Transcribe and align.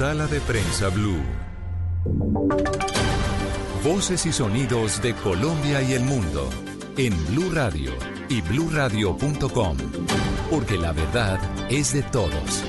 Sala 0.00 0.26
de 0.28 0.40
Prensa 0.40 0.88
Blue. 0.88 1.20
Voces 3.84 4.24
y 4.24 4.32
sonidos 4.32 5.02
de 5.02 5.14
Colombia 5.16 5.82
y 5.82 5.92
el 5.92 6.04
mundo 6.04 6.48
en 6.96 7.12
Blue 7.26 7.50
Radio 7.52 7.92
y 8.30 8.40
bluradio.com, 8.40 9.76
porque 10.48 10.78
la 10.78 10.92
verdad 10.92 11.38
es 11.70 11.92
de 11.92 12.02
todos. 12.04 12.64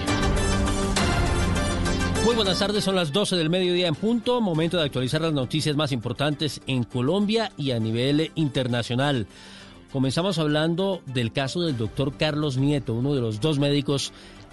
Muy 2.26 2.36
buenas 2.36 2.60
tardes, 2.60 2.84
son 2.84 2.98
las 2.98 3.14
12 3.14 3.38
del 3.38 3.50
mediodía 3.50 3.88
en 3.88 3.96
punto, 3.96 4.42
momento 4.42 4.76
de 4.76 4.84
actualizar 4.84 5.22
las 5.22 5.32
noticias 5.32 5.78
más 5.78 5.94
importantes 5.94 6.60
en 6.68 6.84
Colombia 6.84 7.54
y 7.56 7.72
a 7.72 7.80
nivel 7.80 8.30
internacional. 8.36 9.26
Comenzamos 9.94 10.38
hablando 10.38 11.02
del 11.06 11.32
caso 11.32 11.62
del 11.62 11.78
doctor 11.78 12.18
Carlos 12.18 12.58
Nieto, 12.58 12.94
uno 12.94 13.16
de 13.16 13.22
los 13.22 13.40
dos 13.40 13.58
médicos 13.58 14.12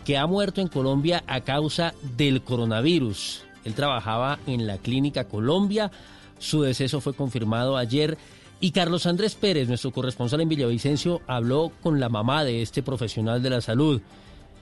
que 0.09 0.17
ha 0.17 0.27
muerto 0.27 0.63
en 0.63 0.69
Colombia 0.69 1.23
a 1.27 1.43
causa 1.43 1.93
del 2.17 2.41
coronavirus. 2.41 3.43
Él 3.67 3.75
trabajaba 3.75 4.39
en 4.47 4.67
la 4.67 4.79
Clínica 4.79 5.25
Colombia, 5.25 5.91
su 6.39 6.63
deceso 6.63 7.03
fue 7.03 7.13
confirmado 7.13 7.77
ayer 7.77 8.17
y 8.59 8.71
Carlos 8.71 9.05
Andrés 9.05 9.35
Pérez, 9.35 9.69
nuestro 9.69 9.91
corresponsal 9.91 10.41
en 10.41 10.49
Villavicencio, 10.49 11.21
habló 11.27 11.73
con 11.83 12.01
la 12.01 12.09
mamá 12.09 12.43
de 12.43 12.63
este 12.63 12.83
profesional 12.83 13.43
de 13.43 13.51
la 13.51 13.61
salud. 13.61 14.01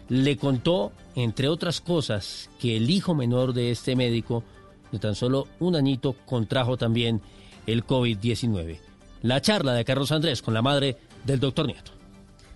Le 0.09 0.37
contó, 0.37 0.91
entre 1.15 1.47
otras 1.47 1.81
cosas, 1.81 2.51
que 2.59 2.77
el 2.77 2.91
hijo 2.91 3.15
menor 3.15 3.53
de 3.53 3.71
este 3.71 3.95
médico, 3.95 4.43
de 4.91 4.99
tan 4.99 5.15
solo 5.15 5.47
un 5.61 5.77
añito, 5.77 6.17
contrajo 6.27 6.77
también 6.77 7.21
el 7.69 7.87
COVID-19. 7.87 8.81
La 9.23 9.41
charla 9.41 9.75
de 9.75 9.85
Carlos 9.85 10.11
Andrés 10.11 10.43
con 10.43 10.55
la 10.55 10.63
madre 10.63 10.97
del 11.25 11.39
doctor 11.39 11.69
Nieto. 11.69 11.96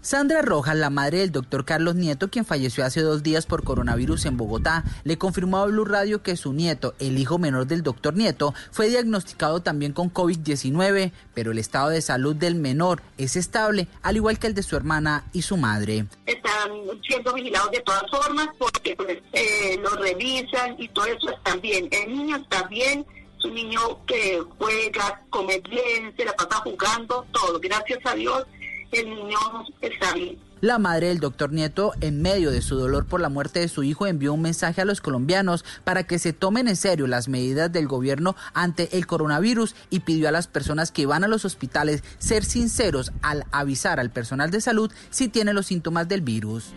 Sandra 0.03 0.41
Rojas, 0.41 0.77
la 0.77 0.89
madre 0.89 1.19
del 1.19 1.31
doctor 1.31 1.67
Carlos 1.67 1.95
Nieto, 1.95 2.31
quien 2.31 2.47
falleció 2.47 2.87
hace 2.87 3.03
dos 3.03 3.23
días 3.23 3.45
por 3.45 3.65
coronavirus 3.65 4.25
en 4.25 4.39
Bogotá, 4.39 4.83
le 5.05 5.19
confirmó 5.19 5.59
a 5.59 5.67
Blue 5.67 5.85
Radio 5.85 6.23
que 6.23 6.37
su 6.37 6.55
nieto, 6.55 6.95
el 7.01 7.19
hijo 7.19 7.37
menor 7.37 7.67
del 7.67 7.83
doctor 7.83 8.17
Nieto, 8.17 8.55
fue 8.71 8.89
diagnosticado 8.89 9.61
también 9.61 9.93
con 9.93 10.11
COVID-19, 10.11 11.13
pero 11.35 11.53
el 11.53 11.59
estado 11.59 11.91
de 11.91 12.01
salud 12.01 12.35
del 12.35 12.55
menor 12.55 13.03
es 13.19 13.37
estable, 13.37 13.89
al 14.01 14.17
igual 14.17 14.39
que 14.39 14.47
el 14.47 14.55
de 14.55 14.63
su 14.63 14.75
hermana 14.75 15.27
y 15.35 15.43
su 15.43 15.59
madre. 15.59 16.07
Están 16.25 16.71
siendo 17.07 17.35
vigilados 17.35 17.71
de 17.71 17.81
todas 17.81 18.05
formas 18.11 18.49
porque 18.59 18.97
pues, 18.97 19.19
eh, 19.35 19.79
lo 19.83 19.91
revisan 19.97 20.77
y 20.79 20.89
todo 20.89 21.05
eso 21.05 21.29
está 21.29 21.57
bien. 21.57 21.91
El 21.91 22.17
niño 22.17 22.37
está 22.37 22.63
bien, 22.69 23.05
un 23.45 23.55
niño 23.55 24.05
que 24.07 24.43
juega, 24.59 25.23
come 25.29 25.61
bien, 25.69 26.15
se 26.17 26.25
la 26.25 26.33
pasa 26.33 26.57
jugando, 26.57 27.27
todo. 27.33 27.61
Gracias 27.61 27.99
a 28.07 28.15
Dios 28.15 28.47
el 28.93 29.11
niño 29.11 29.39
está 29.81 30.15
bien. 30.15 30.39
La 30.61 30.79
madre 30.79 31.09
del 31.09 31.21
doctor 31.21 31.53
Nieto, 31.53 31.93
en 32.03 32.21
medio 32.21 32.51
de 32.51 32.61
su 32.61 32.77
dolor 32.77 33.07
por 33.07 33.21
la 33.21 33.31
muerte 33.31 33.61
de 33.61 33.69
su 33.69 33.83
hijo, 33.83 34.07
envió 34.07 34.35
un 34.35 34.43
mensaje 34.43 34.83
a 34.83 34.85
los 34.85 35.01
colombianos 35.01 35.65
para 35.85 36.05
que 36.05 36.19
se 36.19 36.35
tomen 36.35 36.69
en 36.69 36.77
serio 36.77 37.07
las 37.07 37.29
medidas 37.29 37.73
del 37.73 37.89
gobierno 37.89 38.37
ante 38.53 38.95
el 38.97 39.07
coronavirus 39.07 39.75
y 39.89 40.01
pidió 40.01 40.29
a 40.29 40.33
las 40.33 40.49
personas 40.49 40.93
que 40.93 41.07
van 41.07 41.25
a 41.25 41.29
los 41.29 41.47
hospitales 41.47 42.05
ser 42.19 42.45
sinceros 42.45 43.11
al 43.23 43.47
avisar 43.53 44.01
al 44.01 44.11
personal 44.11 44.51
de 44.51 44.61
salud 44.61 44.93
si 45.09 45.29
tiene 45.29 45.55
los 45.55 45.67
síntomas 45.67 46.09
del 46.09 46.21
virus. 46.21 46.75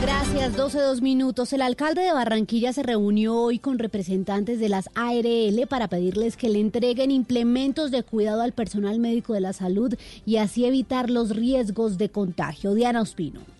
Gracias, 0.00 0.56
12 0.56 0.78
dos 0.80 1.02
minutos. 1.02 1.52
El 1.52 1.62
alcalde 1.62 2.02
de 2.02 2.12
Barranquilla 2.12 2.72
se 2.72 2.82
reunió 2.82 3.36
hoy 3.36 3.58
con 3.58 3.78
representantes 3.78 4.58
de 4.58 4.68
las 4.68 4.88
ARL 4.94 5.66
para 5.68 5.88
pedirles 5.88 6.36
que 6.36 6.48
le 6.48 6.60
entreguen 6.60 7.10
implementos 7.10 7.90
de 7.90 8.02
cuidado 8.02 8.42
al 8.42 8.52
personal 8.52 8.98
médico 8.98 9.34
de 9.34 9.40
la 9.40 9.52
salud 9.52 9.94
y 10.24 10.36
así 10.36 10.64
evitar 10.64 11.10
los 11.10 11.34
riesgos 11.34 11.98
de 11.98 12.08
contagio. 12.08 12.74
Diana 12.74 13.00
Ospino. 13.00 13.55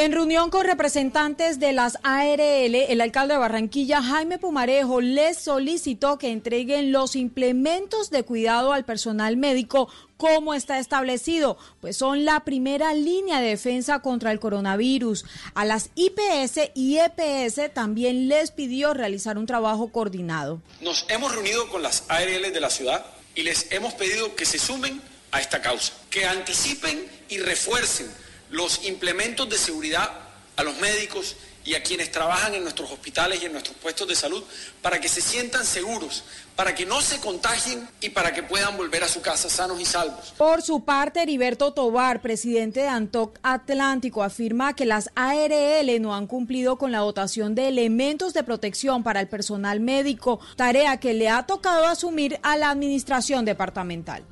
En 0.00 0.12
reunión 0.12 0.48
con 0.48 0.64
representantes 0.64 1.60
de 1.60 1.74
las 1.74 1.98
ARL, 2.02 2.40
el 2.40 3.00
alcalde 3.02 3.34
de 3.34 3.38
Barranquilla, 3.38 4.02
Jaime 4.02 4.38
Pumarejo, 4.38 5.02
les 5.02 5.36
solicitó 5.36 6.16
que 6.16 6.30
entreguen 6.30 6.90
los 6.90 7.16
implementos 7.16 8.08
de 8.08 8.22
cuidado 8.22 8.72
al 8.72 8.86
personal 8.86 9.36
médico 9.36 9.92
como 10.16 10.54
está 10.54 10.78
establecido, 10.78 11.58
pues 11.82 11.98
son 11.98 12.24
la 12.24 12.40
primera 12.44 12.94
línea 12.94 13.42
de 13.42 13.48
defensa 13.48 13.98
contra 13.98 14.32
el 14.32 14.40
coronavirus. 14.40 15.26
A 15.52 15.66
las 15.66 15.90
IPS 15.94 16.70
y 16.74 16.96
EPS 16.96 17.74
también 17.74 18.26
les 18.26 18.52
pidió 18.52 18.94
realizar 18.94 19.36
un 19.36 19.44
trabajo 19.44 19.92
coordinado. 19.92 20.62
Nos 20.80 21.04
hemos 21.10 21.30
reunido 21.30 21.68
con 21.68 21.82
las 21.82 22.04
ARL 22.08 22.50
de 22.50 22.60
la 22.60 22.70
ciudad 22.70 23.04
y 23.34 23.42
les 23.42 23.70
hemos 23.70 23.92
pedido 23.92 24.34
que 24.34 24.46
se 24.46 24.58
sumen 24.58 25.02
a 25.30 25.42
esta 25.42 25.60
causa, 25.60 25.92
que 26.08 26.24
anticipen 26.24 27.06
y 27.28 27.36
refuercen 27.36 28.10
los 28.50 28.84
implementos 28.84 29.48
de 29.48 29.58
seguridad 29.58 30.10
a 30.56 30.62
los 30.62 30.78
médicos 30.78 31.36
y 31.64 31.74
a 31.74 31.82
quienes 31.82 32.10
trabajan 32.10 32.54
en 32.54 32.62
nuestros 32.62 32.90
hospitales 32.90 33.42
y 33.42 33.46
en 33.46 33.52
nuestros 33.52 33.76
puestos 33.76 34.08
de 34.08 34.14
salud 34.14 34.42
para 34.80 34.98
que 35.00 35.08
se 35.08 35.20
sientan 35.20 35.64
seguros, 35.64 36.24
para 36.56 36.74
que 36.74 36.86
no 36.86 37.00
se 37.02 37.20
contagien 37.20 37.86
y 38.00 38.10
para 38.10 38.32
que 38.32 38.42
puedan 38.42 38.76
volver 38.76 39.04
a 39.04 39.08
su 39.08 39.20
casa 39.20 39.50
sanos 39.50 39.80
y 39.80 39.84
salvos. 39.84 40.32
Por 40.36 40.62
su 40.62 40.84
parte, 40.84 41.22
Heriberto 41.22 41.72
Tobar, 41.72 42.22
presidente 42.22 42.80
de 42.80 42.88
Antoc 42.88 43.38
Atlántico, 43.42 44.22
afirma 44.22 44.74
que 44.74 44.86
las 44.86 45.10
ARL 45.14 46.00
no 46.00 46.14
han 46.14 46.26
cumplido 46.26 46.76
con 46.76 46.92
la 46.92 46.98
dotación 46.98 47.54
de 47.54 47.68
elementos 47.68 48.32
de 48.32 48.42
protección 48.42 49.02
para 49.02 49.20
el 49.20 49.28
personal 49.28 49.80
médico, 49.80 50.40
tarea 50.56 50.98
que 50.98 51.14
le 51.14 51.28
ha 51.28 51.46
tocado 51.46 51.86
asumir 51.86 52.40
a 52.42 52.56
la 52.56 52.70
administración 52.70 53.44
departamental. 53.44 54.24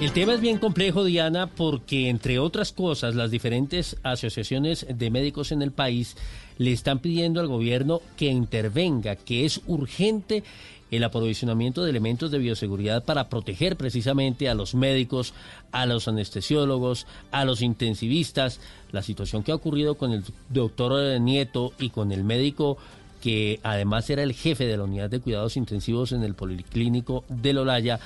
El 0.00 0.12
tema 0.12 0.34
es 0.34 0.40
bien 0.40 0.58
complejo, 0.58 1.02
Diana, 1.02 1.48
porque 1.48 2.08
entre 2.08 2.38
otras 2.38 2.70
cosas, 2.70 3.16
las 3.16 3.32
diferentes 3.32 3.96
asociaciones 4.04 4.86
de 4.88 5.10
médicos 5.10 5.50
en 5.50 5.60
el 5.60 5.72
país 5.72 6.16
le 6.56 6.70
están 6.70 7.00
pidiendo 7.00 7.40
al 7.40 7.48
gobierno 7.48 8.00
que 8.16 8.26
intervenga, 8.26 9.16
que 9.16 9.44
es 9.44 9.60
urgente 9.66 10.44
el 10.92 11.02
aprovisionamiento 11.02 11.82
de 11.82 11.90
elementos 11.90 12.30
de 12.30 12.38
bioseguridad 12.38 13.04
para 13.04 13.28
proteger 13.28 13.76
precisamente 13.76 14.48
a 14.48 14.54
los 14.54 14.76
médicos, 14.76 15.34
a 15.72 15.84
los 15.84 16.06
anestesiólogos, 16.06 17.08
a 17.32 17.44
los 17.44 17.60
intensivistas. 17.60 18.60
La 18.92 19.02
situación 19.02 19.42
que 19.42 19.50
ha 19.50 19.56
ocurrido 19.56 19.96
con 19.96 20.12
el 20.12 20.22
doctor 20.48 21.20
Nieto 21.20 21.72
y 21.76 21.90
con 21.90 22.12
el 22.12 22.22
médico 22.22 22.78
que 23.20 23.58
además 23.64 24.08
era 24.10 24.22
el 24.22 24.32
jefe 24.32 24.66
de 24.66 24.76
la 24.76 24.84
unidad 24.84 25.10
de 25.10 25.18
cuidados 25.20 25.56
intensivos 25.56 26.12
en 26.12 26.22
el 26.22 26.34
Policlínico 26.34 27.24
de 27.28 27.52
Lolaya, 27.52 27.98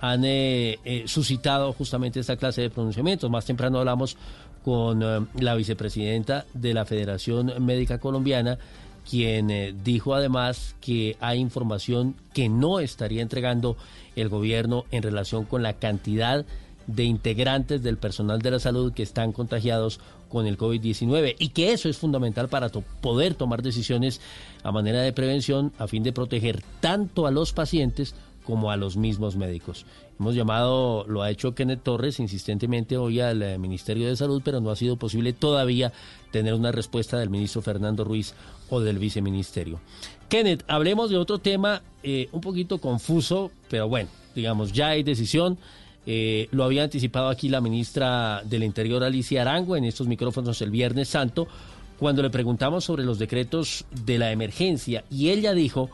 han 0.00 0.24
eh, 0.24 0.78
eh, 0.84 1.04
suscitado 1.06 1.72
justamente 1.72 2.20
esta 2.20 2.36
clase 2.36 2.62
de 2.62 2.70
pronunciamientos. 2.70 3.30
Más 3.30 3.44
temprano 3.44 3.78
hablamos 3.78 4.16
con 4.64 5.02
eh, 5.02 5.26
la 5.38 5.54
vicepresidenta 5.54 6.46
de 6.54 6.74
la 6.74 6.86
Federación 6.86 7.52
Médica 7.64 7.98
Colombiana, 7.98 8.58
quien 9.08 9.82
dijo 9.82 10.14
además 10.14 10.76
que 10.80 11.16
hay 11.20 11.38
información 11.38 12.14
que 12.32 12.48
no 12.48 12.80
estaría 12.80 13.22
entregando 13.22 13.76
el 14.14 14.28
gobierno 14.28 14.84
en 14.90 15.02
relación 15.02 15.44
con 15.46 15.62
la 15.62 15.72
cantidad 15.74 16.44
de 16.86 17.04
integrantes 17.04 17.82
del 17.82 17.96
personal 17.96 18.40
de 18.40 18.50
la 18.50 18.58
salud 18.58 18.92
que 18.92 19.02
están 19.02 19.32
contagiados 19.32 20.00
con 20.28 20.46
el 20.46 20.56
COVID-19 20.56 21.36
y 21.38 21.48
que 21.48 21.72
eso 21.72 21.88
es 21.88 21.98
fundamental 21.98 22.48
para 22.48 22.68
poder 22.68 23.34
tomar 23.34 23.62
decisiones 23.62 24.20
a 24.62 24.70
manera 24.70 25.00
de 25.00 25.12
prevención 25.12 25.72
a 25.78 25.88
fin 25.88 26.02
de 26.02 26.12
proteger 26.12 26.62
tanto 26.80 27.26
a 27.26 27.30
los 27.30 27.52
pacientes 27.52 28.14
como 28.50 28.70
a 28.70 28.76
los 28.76 28.96
mismos 28.96 29.36
médicos. 29.36 29.86
Hemos 30.18 30.34
llamado, 30.34 31.06
lo 31.08 31.22
ha 31.22 31.30
hecho 31.30 31.54
Kenneth 31.54 31.84
Torres 31.84 32.18
insistentemente 32.18 32.96
hoy 32.96 33.20
al 33.20 33.42
eh, 33.42 33.58
Ministerio 33.58 34.08
de 34.08 34.16
Salud, 34.16 34.42
pero 34.44 34.60
no 34.60 34.70
ha 34.70 34.76
sido 34.76 34.96
posible 34.96 35.32
todavía 35.32 35.92
tener 36.32 36.52
una 36.54 36.72
respuesta 36.72 37.18
del 37.18 37.30
ministro 37.30 37.62
Fernando 37.62 38.04
Ruiz 38.04 38.34
o 38.68 38.80
del 38.80 38.98
viceministerio. 38.98 39.80
Kenneth, 40.28 40.64
hablemos 40.66 41.10
de 41.10 41.16
otro 41.16 41.38
tema 41.38 41.82
eh, 42.02 42.28
un 42.32 42.40
poquito 42.40 42.78
confuso, 42.78 43.52
pero 43.70 43.88
bueno, 43.88 44.10
digamos, 44.34 44.72
ya 44.72 44.88
hay 44.88 45.04
decisión. 45.04 45.56
Eh, 46.06 46.48
lo 46.50 46.64
había 46.64 46.82
anticipado 46.82 47.28
aquí 47.28 47.48
la 47.48 47.60
ministra 47.60 48.42
del 48.44 48.64
Interior, 48.64 49.04
Alicia 49.04 49.42
Arango, 49.42 49.76
en 49.76 49.84
estos 49.84 50.08
micrófonos 50.08 50.60
el 50.60 50.70
Viernes 50.70 51.08
Santo, 51.08 51.46
cuando 51.98 52.20
le 52.20 52.30
preguntamos 52.30 52.84
sobre 52.84 53.04
los 53.04 53.18
decretos 53.18 53.84
de 54.04 54.18
la 54.18 54.32
emergencia 54.32 55.04
y 55.08 55.28
ella 55.28 55.54
dijo 55.54 55.88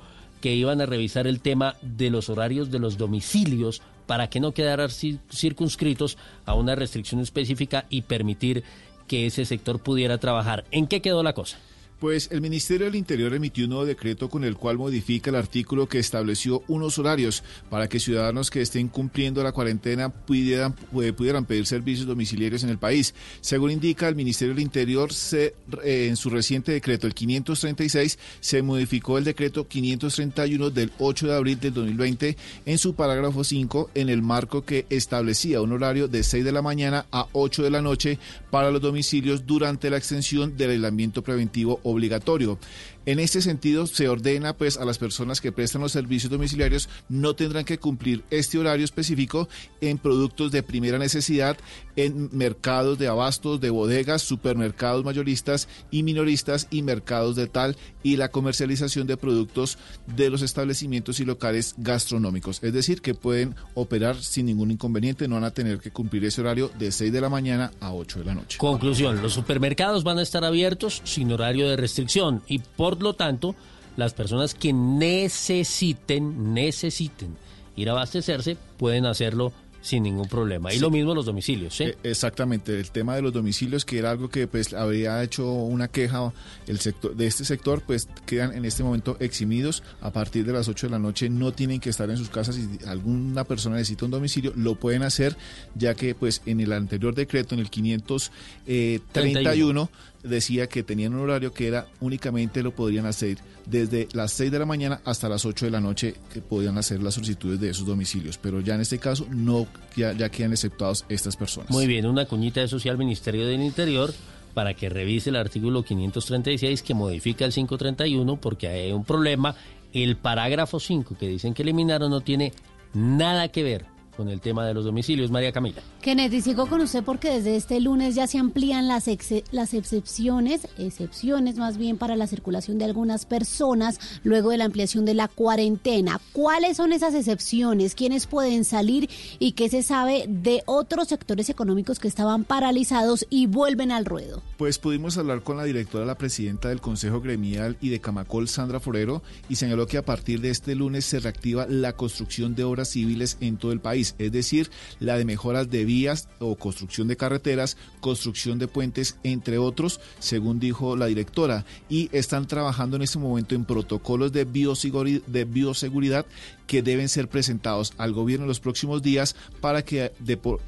que 0.46 0.54
iban 0.54 0.80
a 0.80 0.86
revisar 0.86 1.26
el 1.26 1.40
tema 1.40 1.74
de 1.82 2.08
los 2.08 2.28
horarios 2.28 2.70
de 2.70 2.78
los 2.78 2.96
domicilios 2.96 3.82
para 4.06 4.30
que 4.30 4.38
no 4.38 4.52
quedaran 4.52 4.90
circunscritos 5.28 6.18
a 6.44 6.54
una 6.54 6.76
restricción 6.76 7.20
específica 7.20 7.84
y 7.90 8.02
permitir 8.02 8.62
que 9.08 9.26
ese 9.26 9.44
sector 9.44 9.80
pudiera 9.80 10.18
trabajar. 10.18 10.64
¿En 10.70 10.86
qué 10.86 11.02
quedó 11.02 11.24
la 11.24 11.32
cosa? 11.32 11.58
Pues 11.98 12.28
el 12.30 12.42
Ministerio 12.42 12.84
del 12.84 12.94
Interior 12.94 13.32
emitió 13.32 13.64
un 13.64 13.70
nuevo 13.70 13.86
decreto 13.86 14.28
con 14.28 14.44
el 14.44 14.56
cual 14.56 14.76
modifica 14.76 15.30
el 15.30 15.36
artículo 15.36 15.88
que 15.88 15.98
estableció 15.98 16.62
unos 16.68 16.98
horarios 16.98 17.42
para 17.70 17.88
que 17.88 18.00
ciudadanos 18.00 18.50
que 18.50 18.60
estén 18.60 18.88
cumpliendo 18.88 19.42
la 19.42 19.52
cuarentena 19.52 20.10
pudieran, 20.10 20.74
eh, 21.00 21.14
pudieran 21.14 21.46
pedir 21.46 21.66
servicios 21.66 22.06
domiciliarios 22.06 22.64
en 22.64 22.68
el 22.68 22.76
país. 22.76 23.14
Según 23.40 23.70
indica 23.70 24.08
el 24.08 24.14
Ministerio 24.14 24.52
del 24.54 24.62
Interior, 24.62 25.10
se, 25.10 25.54
eh, 25.84 26.08
en 26.08 26.16
su 26.16 26.28
reciente 26.28 26.70
decreto, 26.70 27.06
el 27.06 27.14
536, 27.14 28.18
se 28.40 28.60
modificó 28.60 29.16
el 29.16 29.24
decreto 29.24 29.66
531 29.66 30.68
del 30.68 30.92
8 30.98 31.28
de 31.28 31.34
abril 31.34 31.58
del 31.58 31.72
2020 31.72 32.36
en 32.66 32.76
su 32.76 32.94
parágrafo 32.94 33.42
5 33.42 33.92
en 33.94 34.10
el 34.10 34.20
marco 34.20 34.66
que 34.66 34.84
establecía 34.90 35.62
un 35.62 35.72
horario 35.72 36.08
de 36.08 36.22
6 36.22 36.44
de 36.44 36.52
la 36.52 36.60
mañana 36.60 37.06
a 37.10 37.26
8 37.32 37.62
de 37.62 37.70
la 37.70 37.80
noche 37.80 38.18
para 38.50 38.70
los 38.70 38.82
domicilios 38.82 39.46
durante 39.46 39.88
la 39.88 39.96
extensión 39.96 40.58
del 40.58 40.72
aislamiento 40.72 41.22
preventivo 41.22 41.80
obligatorio. 41.90 42.58
En 43.06 43.20
este 43.20 43.40
sentido, 43.40 43.86
se 43.86 44.08
ordena 44.08 44.56
pues 44.56 44.76
a 44.76 44.84
las 44.84 44.98
personas 44.98 45.40
que 45.40 45.52
prestan 45.52 45.80
los 45.80 45.92
servicios 45.92 46.28
domiciliarios 46.28 46.88
no 47.08 47.36
tendrán 47.36 47.64
que 47.64 47.78
cumplir 47.78 48.24
este 48.30 48.58
horario 48.58 48.84
específico 48.84 49.48
en 49.80 49.98
productos 49.98 50.50
de 50.50 50.64
primera 50.64 50.98
necesidad, 50.98 51.56
en 51.94 52.28
mercados 52.32 52.98
de 52.98 53.06
abastos, 53.06 53.60
de 53.60 53.70
bodegas, 53.70 54.22
supermercados 54.22 55.04
mayoristas 55.04 55.68
y 55.92 56.02
minoristas 56.02 56.66
y 56.70 56.82
mercados 56.82 57.36
de 57.36 57.46
tal 57.46 57.76
y 58.02 58.16
la 58.16 58.32
comercialización 58.32 59.06
de 59.06 59.16
productos 59.16 59.78
de 60.08 60.28
los 60.28 60.42
establecimientos 60.42 61.20
y 61.20 61.24
locales 61.24 61.76
gastronómicos. 61.78 62.60
Es 62.64 62.72
decir, 62.72 63.02
que 63.02 63.14
pueden 63.14 63.54
operar 63.74 64.16
sin 64.16 64.46
ningún 64.46 64.72
inconveniente, 64.72 65.28
no 65.28 65.36
van 65.36 65.44
a 65.44 65.52
tener 65.52 65.78
que 65.78 65.92
cumplir 65.92 66.24
ese 66.24 66.40
horario 66.40 66.72
de 66.76 66.90
6 66.90 67.12
de 67.12 67.20
la 67.20 67.28
mañana 67.28 67.70
a 67.78 67.92
8 67.92 68.18
de 68.18 68.24
la 68.24 68.34
noche. 68.34 68.58
Conclusión, 68.58 69.22
los 69.22 69.32
supermercados 69.32 70.02
van 70.02 70.18
a 70.18 70.22
estar 70.22 70.44
abiertos 70.44 71.02
sin 71.04 71.30
horario 71.30 71.68
de 71.68 71.76
restricción 71.76 72.42
y 72.48 72.58
por 72.58 72.95
lo 73.00 73.14
tanto, 73.14 73.54
las 73.96 74.14
personas 74.14 74.54
que 74.54 74.72
necesiten, 74.72 76.54
necesiten 76.54 77.36
ir 77.76 77.88
a 77.88 77.92
abastecerse 77.92 78.56
pueden 78.78 79.06
hacerlo 79.06 79.52
sin 79.86 80.02
ningún 80.02 80.26
problema. 80.26 80.74
Y 80.74 80.80
lo 80.80 80.90
mismo 80.90 81.14
los 81.14 81.26
domicilios, 81.26 81.76
¿sí? 81.76 81.84
Eh, 81.84 81.96
exactamente, 82.02 82.76
el 82.76 82.90
tema 82.90 83.14
de 83.14 83.22
los 83.22 83.32
domicilios, 83.32 83.84
que 83.84 83.98
era 83.98 84.10
algo 84.10 84.28
que 84.28 84.48
pues 84.48 84.74
habría 84.74 85.22
hecho 85.22 85.52
una 85.52 85.86
queja 85.86 86.32
el 86.66 86.80
sector 86.80 87.14
de 87.14 87.28
este 87.28 87.44
sector, 87.44 87.84
pues 87.86 88.08
quedan 88.26 88.52
en 88.52 88.64
este 88.64 88.82
momento 88.82 89.16
eximidos. 89.20 89.84
A 90.00 90.10
partir 90.10 90.44
de 90.44 90.52
las 90.52 90.66
8 90.66 90.88
de 90.88 90.90
la 90.90 90.98
noche 90.98 91.30
no 91.30 91.52
tienen 91.52 91.78
que 91.78 91.90
estar 91.90 92.10
en 92.10 92.16
sus 92.16 92.30
casas. 92.30 92.56
Si 92.56 92.68
alguna 92.84 93.44
persona 93.44 93.76
necesita 93.76 94.06
un 94.06 94.10
domicilio, 94.10 94.52
lo 94.56 94.74
pueden 94.74 95.04
hacer, 95.04 95.36
ya 95.76 95.94
que 95.94 96.16
pues 96.16 96.42
en 96.46 96.58
el 96.58 96.72
anterior 96.72 97.14
decreto, 97.14 97.54
en 97.54 97.60
el 97.60 97.70
531, 97.70 99.88
decía 100.26 100.68
que 100.68 100.82
tenían 100.82 101.14
un 101.14 101.20
horario 101.20 101.52
que 101.52 101.68
era 101.68 101.86
únicamente 102.00 102.62
lo 102.62 102.74
podrían 102.74 103.06
hacer 103.06 103.38
desde 103.66 104.08
las 104.12 104.32
6 104.32 104.50
de 104.50 104.58
la 104.58 104.66
mañana 104.66 105.00
hasta 105.04 105.28
las 105.28 105.44
8 105.44 105.66
de 105.66 105.70
la 105.70 105.80
noche 105.80 106.14
que 106.32 106.40
podían 106.40 106.78
hacer 106.78 107.02
las 107.02 107.14
solicitudes 107.14 107.60
de 107.60 107.70
esos 107.70 107.86
domicilios. 107.86 108.38
Pero 108.38 108.60
ya 108.60 108.74
en 108.74 108.80
este 108.80 108.98
caso 108.98 109.26
no 109.30 109.66
ya, 109.96 110.12
ya 110.12 110.28
quedan 110.28 110.52
exceptados 110.52 111.04
estas 111.08 111.36
personas. 111.36 111.70
Muy 111.70 111.86
bien, 111.86 112.06
una 112.06 112.26
cuñita 112.26 112.60
de 112.60 112.68
social 112.68 112.98
Ministerio 112.98 113.46
del 113.46 113.62
Interior 113.62 114.12
para 114.54 114.74
que 114.74 114.88
revise 114.88 115.30
el 115.30 115.36
artículo 115.36 115.82
536 115.82 116.82
que 116.82 116.94
modifica 116.94 117.44
el 117.44 117.52
531 117.52 118.40
porque 118.40 118.68
hay 118.68 118.92
un 118.92 119.04
problema. 119.04 119.54
El 119.92 120.16
parágrafo 120.16 120.80
5 120.80 121.16
que 121.18 121.28
dicen 121.28 121.54
que 121.54 121.62
eliminaron 121.62 122.10
no 122.10 122.20
tiene 122.20 122.52
nada 122.92 123.48
que 123.48 123.62
ver 123.62 123.95
con 124.16 124.28
el 124.28 124.40
tema 124.40 124.66
de 124.66 124.74
los 124.74 124.84
domicilios. 124.84 125.30
María 125.30 125.52
Camila. 125.52 125.82
Kennedy, 126.00 126.40
sigo 126.40 126.66
con 126.66 126.80
usted 126.80 127.04
porque 127.04 127.30
desde 127.30 127.56
este 127.56 127.80
lunes 127.80 128.14
ya 128.14 128.26
se 128.26 128.38
amplían 128.38 128.88
las, 128.88 129.08
las 129.50 129.74
excepciones, 129.74 130.66
excepciones 130.78 131.56
más 131.56 131.78
bien 131.78 131.98
para 131.98 132.16
la 132.16 132.26
circulación 132.26 132.78
de 132.78 132.84
algunas 132.84 133.26
personas 133.26 134.00
luego 134.24 134.50
de 134.50 134.58
la 134.58 134.64
ampliación 134.64 135.04
de 135.04 135.14
la 135.14 135.28
cuarentena. 135.28 136.20
¿Cuáles 136.32 136.76
son 136.76 136.92
esas 136.92 137.14
excepciones? 137.14 137.94
¿Quiénes 137.94 138.26
pueden 138.26 138.64
salir? 138.64 139.10
¿Y 139.38 139.52
qué 139.52 139.68
se 139.68 139.82
sabe 139.82 140.24
de 140.28 140.62
otros 140.66 141.08
sectores 141.08 141.50
económicos 141.50 141.98
que 141.98 142.08
estaban 142.08 142.44
paralizados 142.44 143.26
y 143.30 143.46
vuelven 143.46 143.92
al 143.92 144.04
ruedo? 144.04 144.42
Pues 144.56 144.78
pudimos 144.78 145.18
hablar 145.18 145.42
con 145.42 145.56
la 145.56 145.64
directora, 145.64 146.04
la 146.04 146.18
presidenta 146.18 146.68
del 146.68 146.80
Consejo 146.80 147.20
Gremial 147.20 147.76
y 147.80 147.90
de 147.90 148.00
Camacol, 148.00 148.48
Sandra 148.48 148.80
Forero, 148.80 149.22
y 149.48 149.56
señaló 149.56 149.86
que 149.86 149.98
a 149.98 150.04
partir 150.04 150.40
de 150.40 150.50
este 150.50 150.74
lunes 150.74 151.04
se 151.04 151.20
reactiva 151.20 151.66
la 151.68 151.94
construcción 151.94 152.54
de 152.54 152.64
obras 152.64 152.88
civiles 152.88 153.36
en 153.40 153.56
todo 153.56 153.72
el 153.72 153.80
país 153.80 154.05
es 154.18 154.32
decir, 154.32 154.70
la 155.00 155.16
de 155.16 155.24
mejoras 155.24 155.70
de 155.70 155.84
vías 155.84 156.28
o 156.38 156.56
construcción 156.56 157.08
de 157.08 157.16
carreteras, 157.16 157.76
construcción 158.00 158.58
de 158.58 158.68
puentes, 158.68 159.18
entre 159.24 159.58
otros, 159.58 160.00
según 160.18 160.60
dijo 160.60 160.96
la 160.96 161.06
directora, 161.06 161.64
y 161.88 162.08
están 162.12 162.46
trabajando 162.46 162.96
en 162.96 163.02
este 163.02 163.18
momento 163.18 163.54
en 163.54 163.64
protocolos 163.64 164.32
de 164.32 164.44
bioseguridad, 164.44 166.26
que 166.66 166.82
deben 166.82 167.08
ser 167.08 167.28
presentados 167.28 167.92
al 167.96 168.12
gobierno 168.12 168.44
en 168.44 168.48
los 168.48 168.60
próximos 168.60 169.02
días 169.02 169.36
para 169.60 169.82
que 169.82 170.12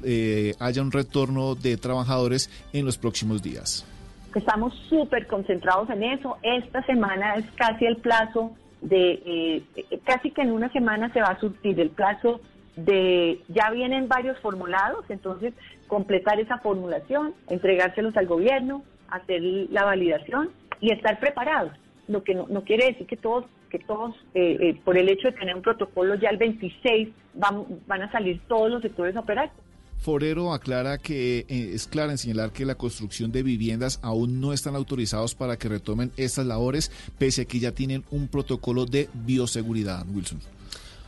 eh, 0.03 0.55
haya 0.59 0.81
un 0.81 0.91
retorno 0.91 1.55
de 1.55 1.77
trabajadores 1.77 2.49
en 2.73 2.85
los 2.85 2.97
próximos 2.97 3.41
días. 3.41 3.85
Estamos 4.33 4.73
súper 4.89 5.27
concentrados 5.27 5.89
en 5.89 6.03
eso. 6.03 6.37
Esta 6.43 6.83
semana 6.85 7.35
es 7.35 7.45
casi 7.55 7.85
el 7.85 7.97
plazo 7.97 8.55
de, 8.81 9.63
eh, 9.75 9.99
casi 10.03 10.31
que 10.31 10.41
en 10.41 10.51
una 10.51 10.71
semana 10.71 11.11
se 11.11 11.21
va 11.21 11.29
a 11.29 11.39
surtir 11.39 11.79
el 11.79 11.89
plazo 11.89 12.39
de 12.85 13.41
ya 13.47 13.69
vienen 13.71 14.07
varios 14.07 14.39
formulados, 14.39 15.05
entonces 15.09 15.53
completar 15.87 16.39
esa 16.39 16.59
formulación, 16.59 17.33
entregárselos 17.47 18.15
al 18.17 18.27
gobierno, 18.27 18.83
hacer 19.09 19.41
la 19.41 19.85
validación 19.85 20.49
y 20.79 20.91
estar 20.91 21.19
preparados. 21.19 21.73
Lo 22.07 22.23
que 22.23 22.33
no, 22.35 22.63
quiere 22.63 22.87
decir 22.87 23.07
que 23.07 23.17
todos, 23.17 23.45
que 23.69 23.79
todos 23.79 24.15
eh, 24.33 24.57
eh, 24.59 24.81
por 24.83 24.97
el 24.97 25.09
hecho 25.09 25.27
de 25.27 25.37
tener 25.37 25.55
un 25.55 25.61
protocolo 25.61 26.15
ya 26.15 26.29
el 26.29 26.37
26 26.37 27.09
van, 27.35 27.65
van 27.87 28.03
a 28.03 28.11
salir 28.11 28.41
todos 28.47 28.71
los 28.71 28.81
sectores 28.81 29.15
a 29.15 29.19
operar. 29.19 29.51
Forero 29.99 30.53
aclara 30.53 30.97
que 30.97 31.39
eh, 31.49 31.71
es 31.73 31.85
clara 31.85 32.11
en 32.11 32.17
señalar 32.17 32.51
que 32.51 32.65
la 32.65 32.75
construcción 32.75 33.33
de 33.33 33.43
viviendas 33.43 33.99
aún 34.01 34.39
no 34.39 34.53
están 34.53 34.75
autorizados 34.75 35.35
para 35.35 35.57
que 35.57 35.67
retomen 35.67 36.11
estas 36.15 36.45
labores, 36.45 36.89
pese 37.17 37.41
a 37.41 37.45
que 37.45 37.59
ya 37.59 37.73
tienen 37.73 38.05
un 38.09 38.29
protocolo 38.29 38.85
de 38.85 39.09
bioseguridad, 39.13 40.05
Wilson. 40.09 40.39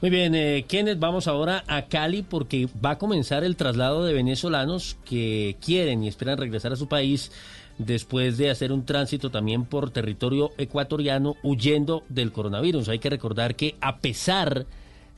Muy 0.01 0.09
bien, 0.09 0.33
eh, 0.33 0.65
Kenneth, 0.68 0.98
vamos 0.98 1.27
ahora 1.27 1.63
a 1.68 1.83
Cali 1.83 2.24
porque 2.24 2.68
va 2.83 2.92
a 2.92 2.98
comenzar 2.98 3.44
el 3.44 3.56
traslado 3.56 4.03
de 4.03 4.13
venezolanos 4.13 4.98
que 5.06 5.57
quieren 5.63 6.03
y 6.03 6.07
esperan 6.07 6.39
regresar 6.39 6.74
a 6.74 6.75
su 6.75 6.88
país 6.88 7.31
después 7.77 8.36
de 8.39 8.50
hacer 8.50 8.71
un 8.71 8.83
tránsito 8.83 9.30
también 9.30 9.65
por 9.65 9.92
territorio 9.92 10.53
ecuatoriano 10.58 11.36
huyendo 11.43 12.01
del 12.10 12.31
coronavirus. 12.31 12.89
Hay 12.89 12.98
que 12.98 13.12
recordar 13.12 13.55
que 13.55 13.75
a 13.79 14.00
pesar 14.00 14.65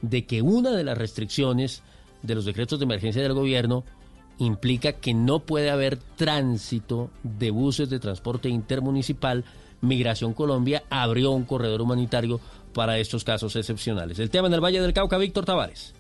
de 0.02 0.26
que 0.26 0.42
una 0.42 0.72
de 0.72 0.84
las 0.84 0.98
restricciones 0.98 1.82
de 2.22 2.36
los 2.36 2.44
decretos 2.44 2.78
de 2.78 2.84
emergencia 2.84 3.22
del 3.22 3.32
gobierno 3.32 3.86
implica 4.38 4.92
que 4.92 5.14
no 5.14 5.40
puede 5.40 5.70
haber 5.70 5.96
tránsito 5.96 7.10
de 7.24 7.52
buses 7.52 7.90
de 7.90 8.02
transporte 8.02 8.50
intermunicipal, 8.50 9.46
Migración 9.80 10.34
Colombia 10.34 10.84
abrió 10.90 11.32
un 11.32 11.46
corredor 11.46 11.82
humanitario 11.82 12.42
para 12.74 12.98
estos 12.98 13.24
casos 13.24 13.56
excepcionales. 13.56 14.20
El 14.20 14.30
tema 14.30 14.48
en 14.48 14.54
el 14.54 14.62
Valle 14.64 14.82
del 14.82 14.94
Cauca, 14.94 15.18
Víctor 15.18 15.46
Tavares. 15.46 15.94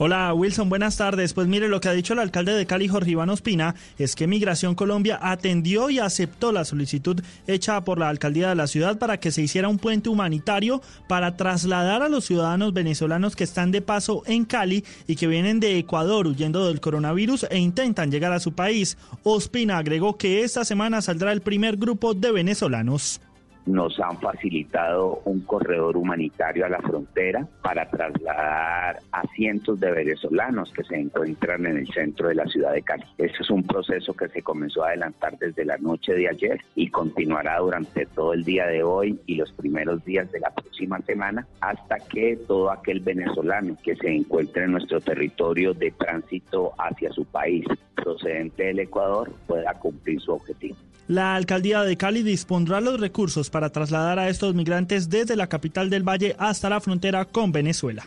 Hola 0.00 0.32
Wilson, 0.32 0.68
buenas 0.68 0.96
tardes. 0.96 1.32
Pues 1.34 1.48
mire, 1.48 1.66
lo 1.66 1.80
que 1.80 1.88
ha 1.88 1.92
dicho 1.92 2.12
el 2.12 2.20
alcalde 2.20 2.52
de 2.52 2.66
Cali, 2.66 2.86
Jorge 2.86 3.10
Iván 3.10 3.30
Ospina, 3.30 3.74
es 3.98 4.14
que 4.14 4.28
Migración 4.28 4.76
Colombia 4.76 5.18
atendió 5.20 5.90
y 5.90 5.98
aceptó 5.98 6.52
la 6.52 6.64
solicitud 6.64 7.20
hecha 7.48 7.80
por 7.80 7.98
la 7.98 8.08
alcaldía 8.08 8.48
de 8.48 8.54
la 8.54 8.68
ciudad 8.68 9.00
para 9.00 9.18
que 9.18 9.32
se 9.32 9.42
hiciera 9.42 9.66
un 9.66 9.78
puente 9.78 10.08
humanitario 10.08 10.82
para 11.08 11.36
trasladar 11.36 12.02
a 12.02 12.08
los 12.08 12.26
ciudadanos 12.26 12.72
venezolanos 12.72 13.34
que 13.34 13.42
están 13.42 13.72
de 13.72 13.82
paso 13.82 14.22
en 14.26 14.44
Cali 14.44 14.84
y 15.08 15.16
que 15.16 15.26
vienen 15.26 15.58
de 15.58 15.78
Ecuador 15.78 16.28
huyendo 16.28 16.68
del 16.68 16.80
coronavirus 16.80 17.46
e 17.50 17.58
intentan 17.58 18.12
llegar 18.12 18.32
a 18.32 18.38
su 18.38 18.52
país. 18.52 18.98
Ospina 19.24 19.78
agregó 19.78 20.16
que 20.16 20.44
esta 20.44 20.64
semana 20.64 21.02
saldrá 21.02 21.32
el 21.32 21.40
primer 21.40 21.76
grupo 21.76 22.14
de 22.14 22.30
venezolanos 22.30 23.20
nos 23.68 24.00
han 24.00 24.18
facilitado 24.18 25.20
un 25.24 25.40
corredor 25.42 25.96
humanitario 25.96 26.64
a 26.64 26.68
la 26.68 26.80
frontera 26.80 27.46
para 27.62 27.88
trasladar 27.88 28.98
a 29.12 29.22
cientos 29.36 29.78
de 29.78 29.90
venezolanos 29.90 30.72
que 30.72 30.84
se 30.84 30.96
encuentran 30.96 31.66
en 31.66 31.78
el 31.78 31.88
centro 31.88 32.28
de 32.28 32.34
la 32.34 32.46
ciudad 32.46 32.72
de 32.72 32.82
Cali. 32.82 33.04
Este 33.18 33.42
es 33.42 33.50
un 33.50 33.62
proceso 33.64 34.14
que 34.14 34.28
se 34.28 34.42
comenzó 34.42 34.84
a 34.84 34.88
adelantar 34.88 35.38
desde 35.38 35.64
la 35.64 35.76
noche 35.78 36.14
de 36.14 36.28
ayer 36.28 36.60
y 36.74 36.88
continuará 36.88 37.58
durante 37.58 38.06
todo 38.06 38.32
el 38.32 38.44
día 38.44 38.66
de 38.66 38.82
hoy 38.82 39.20
y 39.26 39.34
los 39.34 39.52
primeros 39.52 40.04
días 40.04 40.30
de 40.32 40.40
la 40.40 40.50
próxima 40.50 40.98
semana 41.02 41.46
hasta 41.60 41.98
que 41.98 42.38
todo 42.46 42.70
aquel 42.70 43.00
venezolano 43.00 43.76
que 43.82 43.96
se 43.96 44.08
encuentre 44.08 44.64
en 44.64 44.72
nuestro 44.72 45.00
territorio 45.00 45.74
de 45.74 45.90
tránsito 45.90 46.72
hacia 46.78 47.10
su 47.12 47.24
país 47.26 47.64
procedente 48.02 48.64
del 48.64 48.80
Ecuador 48.80 49.32
pueda 49.46 49.74
cumplir 49.74 50.20
su 50.20 50.32
objetivo. 50.32 50.76
La 51.08 51.34
alcaldía 51.34 51.82
de 51.84 51.96
Cali 51.96 52.22
dispondrá 52.22 52.80
los 52.80 53.00
recursos 53.00 53.48
para 53.48 53.70
trasladar 53.70 54.18
a 54.18 54.28
estos 54.28 54.54
migrantes 54.54 55.08
desde 55.08 55.36
la 55.36 55.46
capital 55.46 55.88
del 55.88 56.06
valle 56.06 56.36
hasta 56.38 56.68
la 56.68 56.80
frontera 56.80 57.24
con 57.24 57.50
Venezuela. 57.50 58.04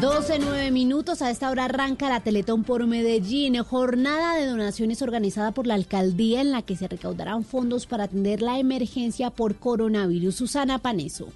12, 0.00 0.38
9 0.38 0.70
minutos. 0.70 1.20
A 1.20 1.30
esta 1.30 1.50
hora 1.50 1.66
arranca 1.66 2.08
la 2.08 2.20
Teletón 2.20 2.64
por 2.64 2.86
Medellín, 2.86 3.62
jornada 3.62 4.36
de 4.36 4.46
donaciones 4.46 5.02
organizada 5.02 5.52
por 5.52 5.66
la 5.66 5.74
alcaldía 5.74 6.40
en 6.40 6.52
la 6.52 6.62
que 6.62 6.76
se 6.76 6.88
recaudarán 6.88 7.44
fondos 7.44 7.86
para 7.86 8.04
atender 8.04 8.40
la 8.40 8.58
emergencia 8.58 9.28
por 9.28 9.56
coronavirus. 9.56 10.34
Susana 10.34 10.78
Paneso. 10.78 11.28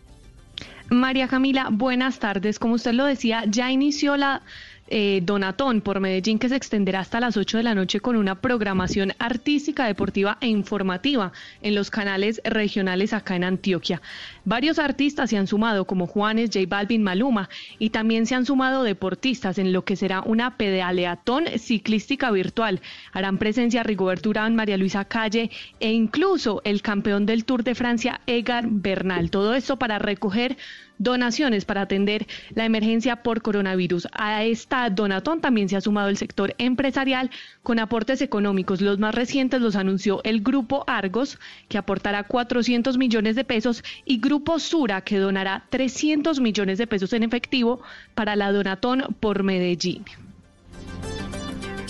María 0.89 1.29
Camila, 1.29 1.69
buenas 1.71 2.19
tardes. 2.19 2.59
Como 2.59 2.75
usted 2.75 2.93
lo 2.93 3.05
decía, 3.05 3.45
ya 3.47 3.71
inició 3.71 4.17
la 4.17 4.43
eh, 4.89 5.21
Donatón 5.23 5.81
por 5.81 6.01
Medellín 6.01 6.39
que 6.39 6.49
se 6.49 6.57
extenderá 6.57 7.01
hasta 7.01 7.21
las 7.21 7.37
8 7.37 7.59
de 7.59 7.63
la 7.63 7.75
noche 7.75 8.01
con 8.01 8.17
una 8.17 8.41
programación 8.41 9.13
artística, 9.19 9.87
deportiva 9.87 10.39
e 10.41 10.49
informativa 10.49 11.33
en 11.63 11.75
los 11.75 11.91
canales 11.91 12.41
regionales 12.45 13.13
acá 13.13 13.37
en 13.37 13.45
Antioquia. 13.45 14.03
Varios 14.45 14.79
artistas 14.79 15.31
se 15.31 15.39
han 15.39 15.47
sumado 15.47 15.87
como 15.87 16.07
Juanes, 16.07 16.51
J 16.53 16.67
Balvin, 16.69 17.03
Maluma 17.03 17.49
y 17.79 17.91
también 17.91 18.27
se 18.27 18.35
han 18.35 18.47
sumado 18.47 18.83
deportistas 18.83 19.59
en 19.59 19.73
lo 19.73 19.85
que 19.85 19.97
será 19.97 20.21
una 20.21 20.57
pedaleatón 20.57 21.47
ciclística 21.59 22.31
virtual. 22.31 22.81
Harán 23.13 23.39
presencia 23.39 23.83
Rigoberto 23.83 24.31
Urán, 24.31 24.55
María 24.55 24.77
Luisa 24.77 25.05
Calle 25.05 25.51
e 25.81 25.93
incluso 25.93 26.61
el 26.65 26.83
campeón 26.83 27.27
del 27.27 27.45
Tour 27.45 27.65
de 27.65 27.75
Francia, 27.75 28.21
Egar 28.27 28.67
Bernal. 28.69 29.31
Todo 29.31 29.55
esto 29.55 29.79
para 29.79 29.99
recoger 29.99 30.57
donaciones 30.99 31.65
para 31.65 31.83
atender 31.83 32.27
la 32.55 32.65
emergencia 32.65 33.17
por 33.17 33.43
coronavirus. 33.43 34.09
A 34.13 34.45
esta 34.45 34.89
donatón 34.91 35.41
también 35.41 35.69
se 35.69 35.77
ha 35.77 35.81
sumado 35.81 36.09
el 36.09 36.17
sector 36.17 36.55
empresarial 36.59 37.31
con 37.63 37.79
aportes 37.79 38.23
económicos. 38.23 38.81
Los 38.81 38.99
más 38.99 39.15
recientes 39.15 39.61
los 39.61 39.77
anunció 39.77 40.21
el 40.25 40.41
Grupo 40.41 40.85
Argos, 40.87 41.39
que 41.69 41.79
aportará 41.79 42.25
400 42.25 42.99
millones 42.99 43.37
de 43.37 43.45
pesos, 43.45 43.83
y 44.05 44.21
Grupo 44.21 44.59
Sura, 44.59 45.03
que 45.03 45.19
donará 45.19 45.65
300 45.71 46.41
millones 46.41 46.79
de 46.79 46.87
pesos 46.87 47.13
en 47.13 47.23
efectivo 47.23 47.83
para 48.15 48.37
la 48.37 48.53
donatón 48.53 49.17
por 49.21 49.43
Medellín. 49.43 50.05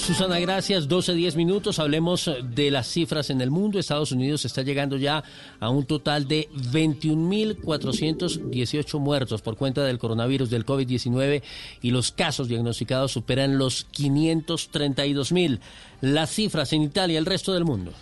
Susana, 0.06 0.38
gracias. 0.38 0.86
12, 0.86 1.14
10 1.14 1.36
minutos. 1.36 1.78
Hablemos 1.78 2.30
de 2.42 2.70
las 2.70 2.88
cifras 2.88 3.30
en 3.30 3.40
el 3.40 3.50
mundo. 3.50 3.78
Estados 3.78 4.12
Unidos 4.12 4.44
está 4.44 4.60
llegando 4.60 4.98
ya 4.98 5.24
a 5.60 5.70
un 5.70 5.86
total 5.86 6.28
de 6.28 6.50
21.418 6.50 8.98
muertos 8.98 9.40
por 9.40 9.56
cuenta 9.56 9.82
del 9.82 9.98
coronavirus 9.98 10.50
del 10.50 10.66
COVID-19 10.66 11.42
y 11.80 11.90
los 11.90 12.12
casos 12.12 12.48
diagnosticados 12.48 13.12
superan 13.12 13.56
los 13.56 13.86
532.000. 13.92 15.60
Las 16.02 16.34
cifras 16.34 16.74
en 16.74 16.82
Italia, 16.82 17.18
el 17.18 17.24
resto 17.24 17.54
del 17.54 17.64
mundo. 17.64 17.94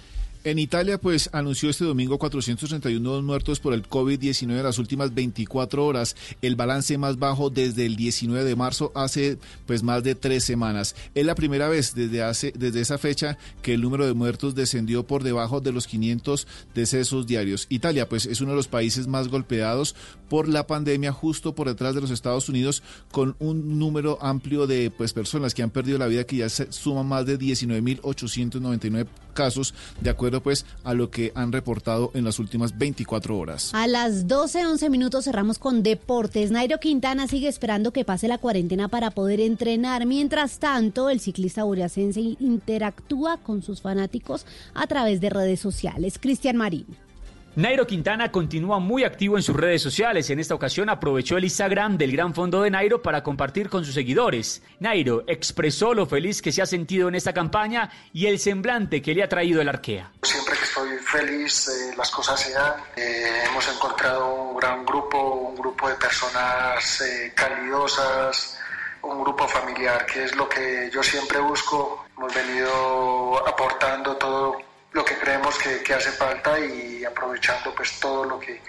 En 0.44 0.58
Italia, 0.58 0.98
pues 0.98 1.30
anunció 1.32 1.70
este 1.70 1.84
domingo 1.84 2.18
431 2.18 3.00
nuevos 3.00 3.22
muertos 3.22 3.60
por 3.60 3.74
el 3.74 3.88
COVID-19 3.88 4.50
en 4.50 4.64
las 4.64 4.80
últimas 4.80 5.14
24 5.14 5.86
horas, 5.86 6.16
el 6.42 6.56
balance 6.56 6.98
más 6.98 7.16
bajo 7.16 7.48
desde 7.48 7.86
el 7.86 7.94
19 7.94 8.44
de 8.44 8.56
marzo, 8.56 8.90
hace 8.96 9.38
pues 9.66 9.84
más 9.84 10.02
de 10.02 10.16
tres 10.16 10.42
semanas. 10.42 10.96
Es 11.14 11.24
la 11.24 11.36
primera 11.36 11.68
vez 11.68 11.94
desde, 11.94 12.24
hace, 12.24 12.52
desde 12.56 12.80
esa 12.80 12.98
fecha 12.98 13.38
que 13.62 13.74
el 13.74 13.82
número 13.82 14.04
de 14.04 14.14
muertos 14.14 14.56
descendió 14.56 15.06
por 15.06 15.22
debajo 15.22 15.60
de 15.60 15.70
los 15.70 15.86
500 15.86 16.48
decesos 16.74 17.28
diarios. 17.28 17.66
Italia, 17.68 18.08
pues 18.08 18.26
es 18.26 18.40
uno 18.40 18.50
de 18.50 18.56
los 18.56 18.66
países 18.66 19.06
más 19.06 19.28
golpeados 19.28 19.94
por 20.28 20.48
la 20.48 20.66
pandemia, 20.66 21.12
justo 21.12 21.54
por 21.54 21.68
detrás 21.68 21.94
de 21.94 22.00
los 22.00 22.10
Estados 22.10 22.48
Unidos, 22.48 22.82
con 23.12 23.36
un 23.38 23.78
número 23.78 24.18
amplio 24.20 24.66
de 24.66 24.90
pues 24.90 25.12
personas 25.12 25.54
que 25.54 25.62
han 25.62 25.70
perdido 25.70 25.98
la 25.98 26.08
vida, 26.08 26.24
que 26.24 26.38
ya 26.38 26.48
se 26.48 26.72
suman 26.72 27.06
más 27.06 27.26
de 27.26 27.38
19.899 27.38 29.06
casos, 29.32 29.74
de 30.00 30.10
acuerdo 30.10 30.42
pues 30.42 30.64
a 30.84 30.94
lo 30.94 31.10
que 31.10 31.32
han 31.34 31.52
reportado 31.52 32.10
en 32.14 32.24
las 32.24 32.38
últimas 32.38 32.78
24 32.78 33.36
horas. 33.36 33.70
A 33.74 33.86
las 33.86 34.28
12, 34.28 34.66
11 34.66 34.90
minutos 34.90 35.24
cerramos 35.24 35.58
con 35.58 35.82
deportes. 35.82 36.50
Nairo 36.50 36.78
Quintana 36.78 37.26
sigue 37.26 37.48
esperando 37.48 37.92
que 37.92 38.04
pase 38.04 38.28
la 38.28 38.38
cuarentena 38.38 38.88
para 38.88 39.10
poder 39.10 39.40
entrenar. 39.40 40.06
Mientras 40.06 40.58
tanto, 40.58 41.10
el 41.10 41.20
ciclista 41.20 41.64
boreacense 41.64 42.20
interactúa 42.20 43.38
con 43.38 43.62
sus 43.62 43.80
fanáticos 43.80 44.46
a 44.74 44.86
través 44.86 45.20
de 45.20 45.30
redes 45.30 45.60
sociales. 45.60 46.18
Cristian 46.20 46.56
Marín. 46.56 46.86
Nairo 47.54 47.86
Quintana 47.86 48.32
continúa 48.32 48.78
muy 48.78 49.04
activo 49.04 49.36
en 49.36 49.42
sus 49.42 49.54
redes 49.54 49.82
sociales. 49.82 50.30
En 50.30 50.40
esta 50.40 50.54
ocasión 50.54 50.88
aprovechó 50.88 51.36
el 51.36 51.44
Instagram 51.44 51.98
del 51.98 52.12
Gran 52.12 52.32
Fondo 52.34 52.62
de 52.62 52.70
Nairo 52.70 53.02
para 53.02 53.22
compartir 53.22 53.68
con 53.68 53.84
sus 53.84 53.92
seguidores. 53.92 54.62
Nairo 54.80 55.24
expresó 55.26 55.92
lo 55.92 56.06
feliz 56.06 56.40
que 56.40 56.50
se 56.50 56.62
ha 56.62 56.66
sentido 56.66 57.08
en 57.08 57.14
esta 57.14 57.34
campaña 57.34 57.90
y 58.14 58.24
el 58.24 58.38
semblante 58.38 59.02
que 59.02 59.14
le 59.14 59.22
ha 59.22 59.28
traído 59.28 59.60
el 59.60 59.68
arquea. 59.68 60.10
Siempre 60.22 60.56
que 60.56 60.64
estoy 60.64 60.96
feliz, 60.96 61.68
eh, 61.68 61.94
las 61.94 62.10
cosas 62.10 62.40
se 62.40 62.52
dan. 62.52 62.72
Eh, 62.96 63.42
hemos 63.46 63.68
encontrado 63.68 64.32
un 64.34 64.56
gran 64.56 64.86
grupo, 64.86 65.50
un 65.50 65.54
grupo 65.54 65.90
de 65.90 65.94
personas 65.96 67.02
eh, 67.02 67.34
calidosas, 67.36 68.58
un 69.02 69.22
grupo 69.22 69.46
familiar, 69.46 70.06
que 70.06 70.24
es 70.24 70.34
lo 70.36 70.48
que 70.48 70.90
yo 70.90 71.02
siempre 71.02 71.38
busco. 71.40 72.06
Hemos 72.16 72.34
venido 72.34 73.46
aportando 73.46 74.16
todo 74.16 74.71
lo 74.92 75.04
que 75.04 75.16
creemos 75.16 75.56
que, 75.58 75.94
hace 75.94 76.10
falta 76.12 76.58
y 76.58 77.04
aprovechando 77.04 77.74
pues 77.74 77.98
todo 77.98 78.24
lo 78.24 78.38
que, 78.38 78.60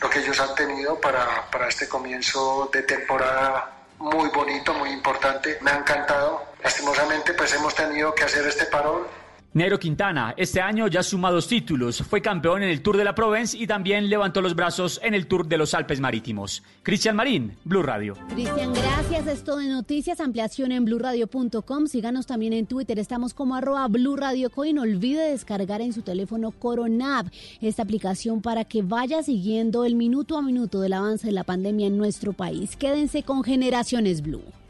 lo 0.00 0.08
que 0.08 0.20
ellos 0.20 0.38
han 0.40 0.54
tenido 0.54 1.00
para, 1.00 1.50
para 1.50 1.68
este 1.68 1.88
comienzo 1.88 2.70
de 2.72 2.82
temporada 2.82 3.72
muy 3.98 4.28
bonito, 4.30 4.74
muy 4.74 4.90
importante. 4.90 5.58
Me 5.60 5.70
ha 5.70 5.78
encantado. 5.78 6.44
Lastimosamente 6.62 7.34
pues 7.34 7.54
hemos 7.54 7.74
tenido 7.74 8.14
que 8.14 8.24
hacer 8.24 8.46
este 8.46 8.66
parón 8.66 9.06
Nero 9.54 9.78
Quintana, 9.78 10.32
este 10.38 10.62
año 10.62 10.88
ya 10.88 11.02
suma 11.02 11.30
dos 11.30 11.46
títulos, 11.46 12.02
fue 12.02 12.22
campeón 12.22 12.62
en 12.62 12.70
el 12.70 12.80
Tour 12.80 12.96
de 12.96 13.04
la 13.04 13.14
Provence 13.14 13.54
y 13.54 13.66
también 13.66 14.08
levantó 14.08 14.40
los 14.40 14.54
brazos 14.54 14.98
en 15.02 15.12
el 15.12 15.26
Tour 15.26 15.46
de 15.46 15.58
los 15.58 15.74
Alpes 15.74 16.00
Marítimos. 16.00 16.62
Cristian 16.82 17.16
Marín, 17.16 17.58
Blue 17.62 17.82
Radio. 17.82 18.16
Cristian, 18.30 18.72
gracias. 18.72 19.26
Esto 19.26 19.58
de 19.58 19.68
noticias, 19.68 20.20
ampliación 20.20 20.72
en 20.72 20.86
blurradio.com. 20.86 21.86
Síganos 21.86 22.26
también 22.26 22.54
en 22.54 22.64
Twitter, 22.64 22.98
estamos 22.98 23.34
como 23.34 23.54
arroba 23.54 23.86
Blue 23.88 24.16
Radio 24.16 24.50
No 24.72 24.82
olvide 24.82 25.30
descargar 25.30 25.82
en 25.82 25.92
su 25.92 26.00
teléfono 26.00 26.52
Coronab, 26.52 27.30
esta 27.60 27.82
aplicación 27.82 28.40
para 28.40 28.64
que 28.64 28.80
vaya 28.80 29.22
siguiendo 29.22 29.84
el 29.84 29.96
minuto 29.96 30.38
a 30.38 30.42
minuto 30.42 30.80
del 30.80 30.94
avance 30.94 31.26
de 31.26 31.32
la 31.34 31.44
pandemia 31.44 31.88
en 31.88 31.98
nuestro 31.98 32.32
país. 32.32 32.74
Quédense 32.74 33.22
con 33.22 33.44
Generaciones 33.44 34.22
Blue. 34.22 34.61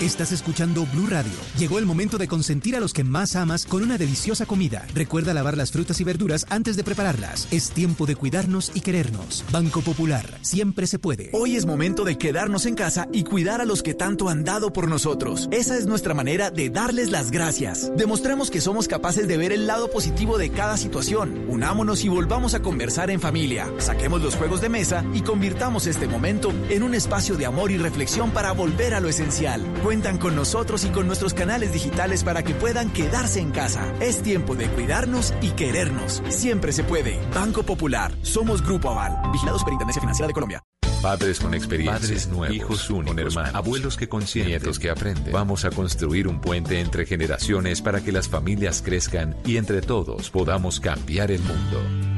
Estás 0.00 0.30
escuchando 0.30 0.86
Blue 0.92 1.08
Radio. 1.08 1.32
Llegó 1.58 1.80
el 1.80 1.84
momento 1.84 2.18
de 2.18 2.28
consentir 2.28 2.76
a 2.76 2.80
los 2.80 2.92
que 2.92 3.02
más 3.02 3.34
amas 3.34 3.66
con 3.66 3.82
una 3.82 3.98
deliciosa 3.98 4.46
comida. 4.46 4.86
Recuerda 4.94 5.34
lavar 5.34 5.56
las 5.56 5.72
frutas 5.72 6.00
y 6.00 6.04
verduras 6.04 6.46
antes 6.50 6.76
de 6.76 6.84
prepararlas. 6.84 7.48
Es 7.50 7.72
tiempo 7.72 8.06
de 8.06 8.14
cuidarnos 8.14 8.70
y 8.74 8.80
querernos. 8.80 9.44
Banco 9.50 9.80
Popular, 9.80 10.38
siempre 10.40 10.86
se 10.86 11.00
puede. 11.00 11.30
Hoy 11.32 11.56
es 11.56 11.66
momento 11.66 12.04
de 12.04 12.16
quedarnos 12.16 12.64
en 12.66 12.76
casa 12.76 13.08
y 13.12 13.24
cuidar 13.24 13.60
a 13.60 13.64
los 13.64 13.82
que 13.82 13.92
tanto 13.92 14.28
han 14.28 14.44
dado 14.44 14.72
por 14.72 14.86
nosotros. 14.86 15.48
Esa 15.50 15.76
es 15.76 15.86
nuestra 15.86 16.14
manera 16.14 16.52
de 16.52 16.70
darles 16.70 17.10
las 17.10 17.32
gracias. 17.32 17.90
Demostremos 17.96 18.52
que 18.52 18.60
somos 18.60 18.86
capaces 18.86 19.26
de 19.26 19.36
ver 19.36 19.50
el 19.50 19.66
lado 19.66 19.90
positivo 19.90 20.38
de 20.38 20.50
cada 20.50 20.76
situación. 20.76 21.44
Unámonos 21.48 22.04
y 22.04 22.08
volvamos 22.08 22.54
a 22.54 22.62
conversar 22.62 23.10
en 23.10 23.20
familia. 23.20 23.68
Saquemos 23.78 24.22
los 24.22 24.36
juegos 24.36 24.60
de 24.60 24.68
mesa 24.68 25.04
y 25.12 25.22
convirtamos 25.22 25.88
este 25.88 26.06
momento 26.06 26.52
en 26.70 26.84
un 26.84 26.94
espacio 26.94 27.34
de 27.34 27.46
amor 27.46 27.72
y 27.72 27.78
reflexión 27.78 28.30
para 28.30 28.52
volver 28.52 28.94
a 28.94 29.00
lo 29.00 29.08
esencial 29.08 29.66
cuentan 29.88 30.18
con 30.18 30.36
nosotros 30.36 30.84
y 30.84 30.90
con 30.90 31.06
nuestros 31.06 31.32
canales 31.32 31.72
digitales 31.72 32.22
para 32.22 32.42
que 32.42 32.52
puedan 32.52 32.90
quedarse 32.92 33.40
en 33.40 33.52
casa. 33.52 33.90
Es 34.00 34.22
tiempo 34.22 34.54
de 34.54 34.66
cuidarnos 34.68 35.32
y 35.40 35.52
querernos. 35.52 36.22
Siempre 36.28 36.72
se 36.72 36.84
puede. 36.84 37.18
Banco 37.34 37.62
Popular. 37.62 38.12
Somos 38.20 38.62
Grupo 38.62 38.90
Aval. 38.90 39.32
Vigilados 39.32 39.64
por 39.64 39.72
Intendencia 39.72 40.02
Financiera 40.02 40.26
de 40.26 40.34
Colombia. 40.34 40.62
Padres 41.00 41.40
con 41.40 41.54
experiencia, 41.54 42.00
padres 42.00 42.28
nuevos, 42.28 42.54
hijos 42.54 42.90
únicos, 42.90 43.14
con 43.14 43.18
hermanos, 43.18 43.54
abuelos 43.54 43.96
que 43.96 44.10
consienten, 44.10 44.50
nietos 44.50 44.78
que 44.78 44.90
aprenden. 44.90 45.32
Vamos 45.32 45.64
a 45.64 45.70
construir 45.70 46.28
un 46.28 46.42
puente 46.42 46.80
entre 46.80 47.06
generaciones 47.06 47.80
para 47.80 48.02
que 48.02 48.12
las 48.12 48.28
familias 48.28 48.82
crezcan 48.82 49.36
y 49.46 49.56
entre 49.56 49.80
todos 49.80 50.28
podamos 50.28 50.80
cambiar 50.80 51.30
el 51.30 51.40
mundo. 51.40 52.17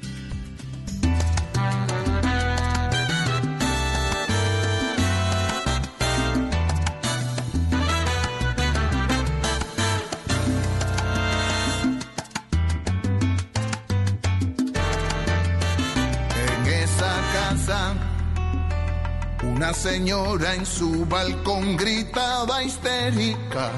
Una 19.61 19.75
señora 19.75 20.55
en 20.55 20.65
su 20.65 21.05
balcón 21.05 21.77
gritaba 21.77 22.63
histérica. 22.63 23.69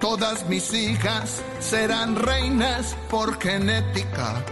Todas 0.00 0.48
mis 0.48 0.74
hijas 0.74 1.44
serán 1.60 2.16
reinas 2.16 2.96
por 3.08 3.40
genética. 3.40 4.44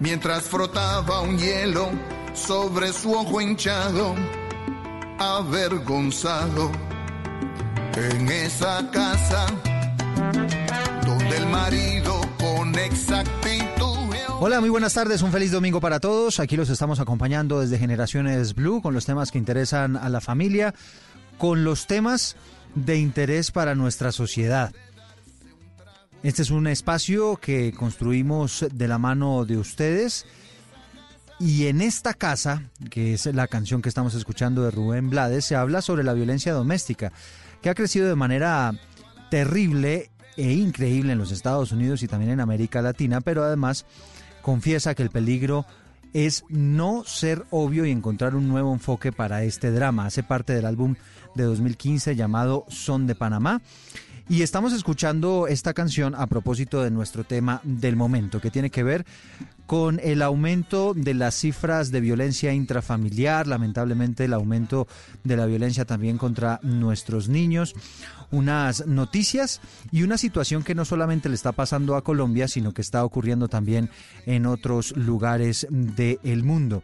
Mientras 0.00 0.44
frotaba 0.44 1.20
un 1.20 1.36
hielo 1.38 1.90
sobre 2.32 2.90
su 2.90 3.12
ojo 3.12 3.42
hinchado, 3.42 4.14
avergonzado. 5.18 6.72
En 7.96 8.30
esa 8.30 8.90
casa 8.90 9.44
donde 11.04 11.36
el 11.36 11.46
marido 11.48 12.18
con 12.40 12.74
exactitud 12.78 13.67
Hola, 14.40 14.60
muy 14.60 14.70
buenas 14.70 14.94
tardes, 14.94 15.22
un 15.22 15.32
feliz 15.32 15.50
domingo 15.50 15.80
para 15.80 15.98
todos. 15.98 16.38
Aquí 16.38 16.56
los 16.56 16.70
estamos 16.70 17.00
acompañando 17.00 17.58
desde 17.58 17.76
Generaciones 17.76 18.54
Blue 18.54 18.80
con 18.80 18.94
los 18.94 19.04
temas 19.04 19.32
que 19.32 19.38
interesan 19.38 19.96
a 19.96 20.08
la 20.08 20.20
familia, 20.20 20.76
con 21.38 21.64
los 21.64 21.88
temas 21.88 22.36
de 22.76 22.98
interés 22.98 23.50
para 23.50 23.74
nuestra 23.74 24.12
sociedad. 24.12 24.72
Este 26.22 26.42
es 26.42 26.50
un 26.50 26.68
espacio 26.68 27.36
que 27.36 27.72
construimos 27.72 28.64
de 28.72 28.86
la 28.86 28.98
mano 28.98 29.44
de 29.44 29.56
ustedes 29.56 30.24
y 31.40 31.66
en 31.66 31.80
esta 31.80 32.14
casa, 32.14 32.62
que 32.90 33.14
es 33.14 33.26
la 33.26 33.48
canción 33.48 33.82
que 33.82 33.88
estamos 33.88 34.14
escuchando 34.14 34.62
de 34.62 34.70
Rubén 34.70 35.10
Blades, 35.10 35.46
se 35.46 35.56
habla 35.56 35.82
sobre 35.82 36.04
la 36.04 36.14
violencia 36.14 36.52
doméstica, 36.52 37.12
que 37.60 37.70
ha 37.70 37.74
crecido 37.74 38.06
de 38.06 38.14
manera 38.14 38.72
terrible 39.32 40.10
e 40.36 40.52
increíble 40.52 41.12
en 41.12 41.18
los 41.18 41.32
Estados 41.32 41.72
Unidos 41.72 42.04
y 42.04 42.06
también 42.06 42.30
en 42.30 42.40
América 42.40 42.80
Latina, 42.80 43.20
pero 43.20 43.42
además 43.42 43.84
confiesa 44.42 44.94
que 44.94 45.02
el 45.02 45.10
peligro 45.10 45.66
es 46.12 46.44
no 46.48 47.04
ser 47.04 47.44
obvio 47.50 47.84
y 47.84 47.90
encontrar 47.90 48.34
un 48.34 48.48
nuevo 48.48 48.72
enfoque 48.72 49.12
para 49.12 49.44
este 49.44 49.70
drama. 49.70 50.06
Hace 50.06 50.22
parte 50.22 50.54
del 50.54 50.66
álbum 50.66 50.94
de 51.34 51.44
2015 51.44 52.16
llamado 52.16 52.64
Son 52.68 53.06
de 53.06 53.14
Panamá. 53.14 53.60
Y 54.30 54.42
estamos 54.42 54.74
escuchando 54.74 55.46
esta 55.48 55.72
canción 55.72 56.14
a 56.14 56.26
propósito 56.26 56.82
de 56.82 56.90
nuestro 56.90 57.24
tema 57.24 57.62
del 57.64 57.96
momento, 57.96 58.42
que 58.42 58.50
tiene 58.50 58.68
que 58.68 58.82
ver 58.82 59.06
con 59.66 60.00
el 60.02 60.20
aumento 60.20 60.92
de 60.92 61.14
las 61.14 61.34
cifras 61.34 61.90
de 61.90 62.02
violencia 62.02 62.52
intrafamiliar, 62.52 63.46
lamentablemente 63.46 64.26
el 64.26 64.34
aumento 64.34 64.86
de 65.24 65.36
la 65.38 65.46
violencia 65.46 65.86
también 65.86 66.18
contra 66.18 66.60
nuestros 66.62 67.30
niños, 67.30 67.74
unas 68.30 68.86
noticias 68.86 69.60
y 69.90 70.02
una 70.02 70.18
situación 70.18 70.62
que 70.62 70.74
no 70.74 70.84
solamente 70.84 71.28
le 71.28 71.34
está 71.34 71.52
pasando 71.52 71.96
a 71.96 72.04
Colombia, 72.04 72.48
sino 72.48 72.72
que 72.72 72.82
está 72.82 73.04
ocurriendo 73.04 73.48
también 73.48 73.90
en 74.26 74.46
otros 74.46 74.96
lugares 74.96 75.66
del 75.70 76.44
mundo. 76.44 76.82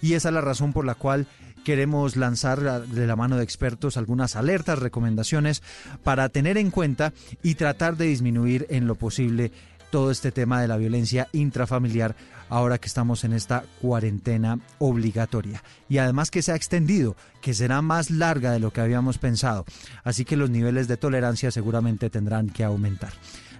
Y 0.00 0.14
esa 0.14 0.28
es 0.28 0.34
la 0.34 0.40
razón 0.40 0.72
por 0.72 0.84
la 0.84 0.94
cual 0.94 1.26
queremos 1.64 2.16
lanzar 2.16 2.86
de 2.86 3.06
la 3.06 3.16
mano 3.16 3.36
de 3.36 3.44
expertos 3.44 3.96
algunas 3.96 4.36
alertas, 4.36 4.78
recomendaciones 4.78 5.62
para 6.02 6.28
tener 6.28 6.56
en 6.56 6.70
cuenta 6.70 7.12
y 7.42 7.56
tratar 7.56 7.96
de 7.96 8.06
disminuir 8.06 8.66
en 8.70 8.86
lo 8.86 8.94
posible 8.94 9.52
todo 9.90 10.10
este 10.10 10.32
tema 10.32 10.60
de 10.60 10.68
la 10.68 10.76
violencia 10.76 11.28
intrafamiliar 11.32 12.14
ahora 12.48 12.78
que 12.78 12.88
estamos 12.88 13.24
en 13.24 13.32
esta 13.32 13.64
cuarentena 13.80 14.58
obligatoria. 14.78 15.62
Y 15.88 15.98
además 15.98 16.30
que 16.30 16.42
se 16.42 16.52
ha 16.52 16.56
extendido, 16.56 17.16
que 17.40 17.54
será 17.54 17.82
más 17.82 18.10
larga 18.10 18.52
de 18.52 18.60
lo 18.60 18.72
que 18.72 18.80
habíamos 18.80 19.18
pensado. 19.18 19.64
Así 20.04 20.24
que 20.24 20.36
los 20.36 20.50
niveles 20.50 20.88
de 20.88 20.96
tolerancia 20.96 21.50
seguramente 21.50 22.10
tendrán 22.10 22.48
que 22.48 22.64
aumentar. 22.64 23.12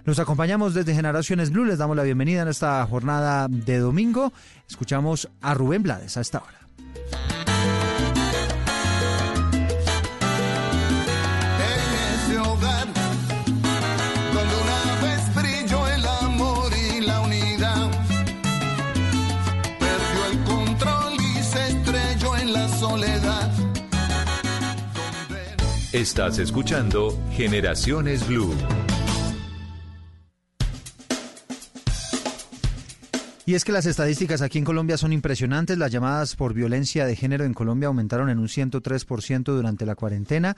Nos 0.05 0.19
acompañamos 0.19 0.73
desde 0.73 0.95
Generaciones 0.95 1.51
Blue, 1.51 1.65
les 1.65 1.77
damos 1.77 1.95
la 1.95 2.03
bienvenida 2.03 2.41
en 2.41 2.47
esta 2.47 2.85
jornada 2.85 3.47
de 3.47 3.79
domingo. 3.79 4.33
Escuchamos 4.67 5.29
a 5.41 5.53
Rubén 5.53 5.83
Blades 5.83 6.17
a 6.17 6.21
esta 6.21 6.39
hora. 6.39 7.48
Estás 25.91 26.37
escuchando 26.37 27.17
Generaciones 27.31 28.27
Blue. 28.27 28.53
Y 33.47 33.55
es 33.55 33.65
que 33.65 33.71
las 33.71 33.87
estadísticas 33.87 34.43
aquí 34.43 34.59
en 34.59 34.65
Colombia 34.65 34.97
son 34.97 35.13
impresionantes. 35.13 35.79
Las 35.79 35.91
llamadas 35.91 36.35
por 36.35 36.53
violencia 36.53 37.07
de 37.07 37.15
género 37.15 37.43
en 37.43 37.55
Colombia 37.55 37.87
aumentaron 37.87 38.29
en 38.29 38.37
un 38.37 38.47
103% 38.47 39.45
durante 39.45 39.87
la 39.87 39.95
cuarentena 39.95 40.55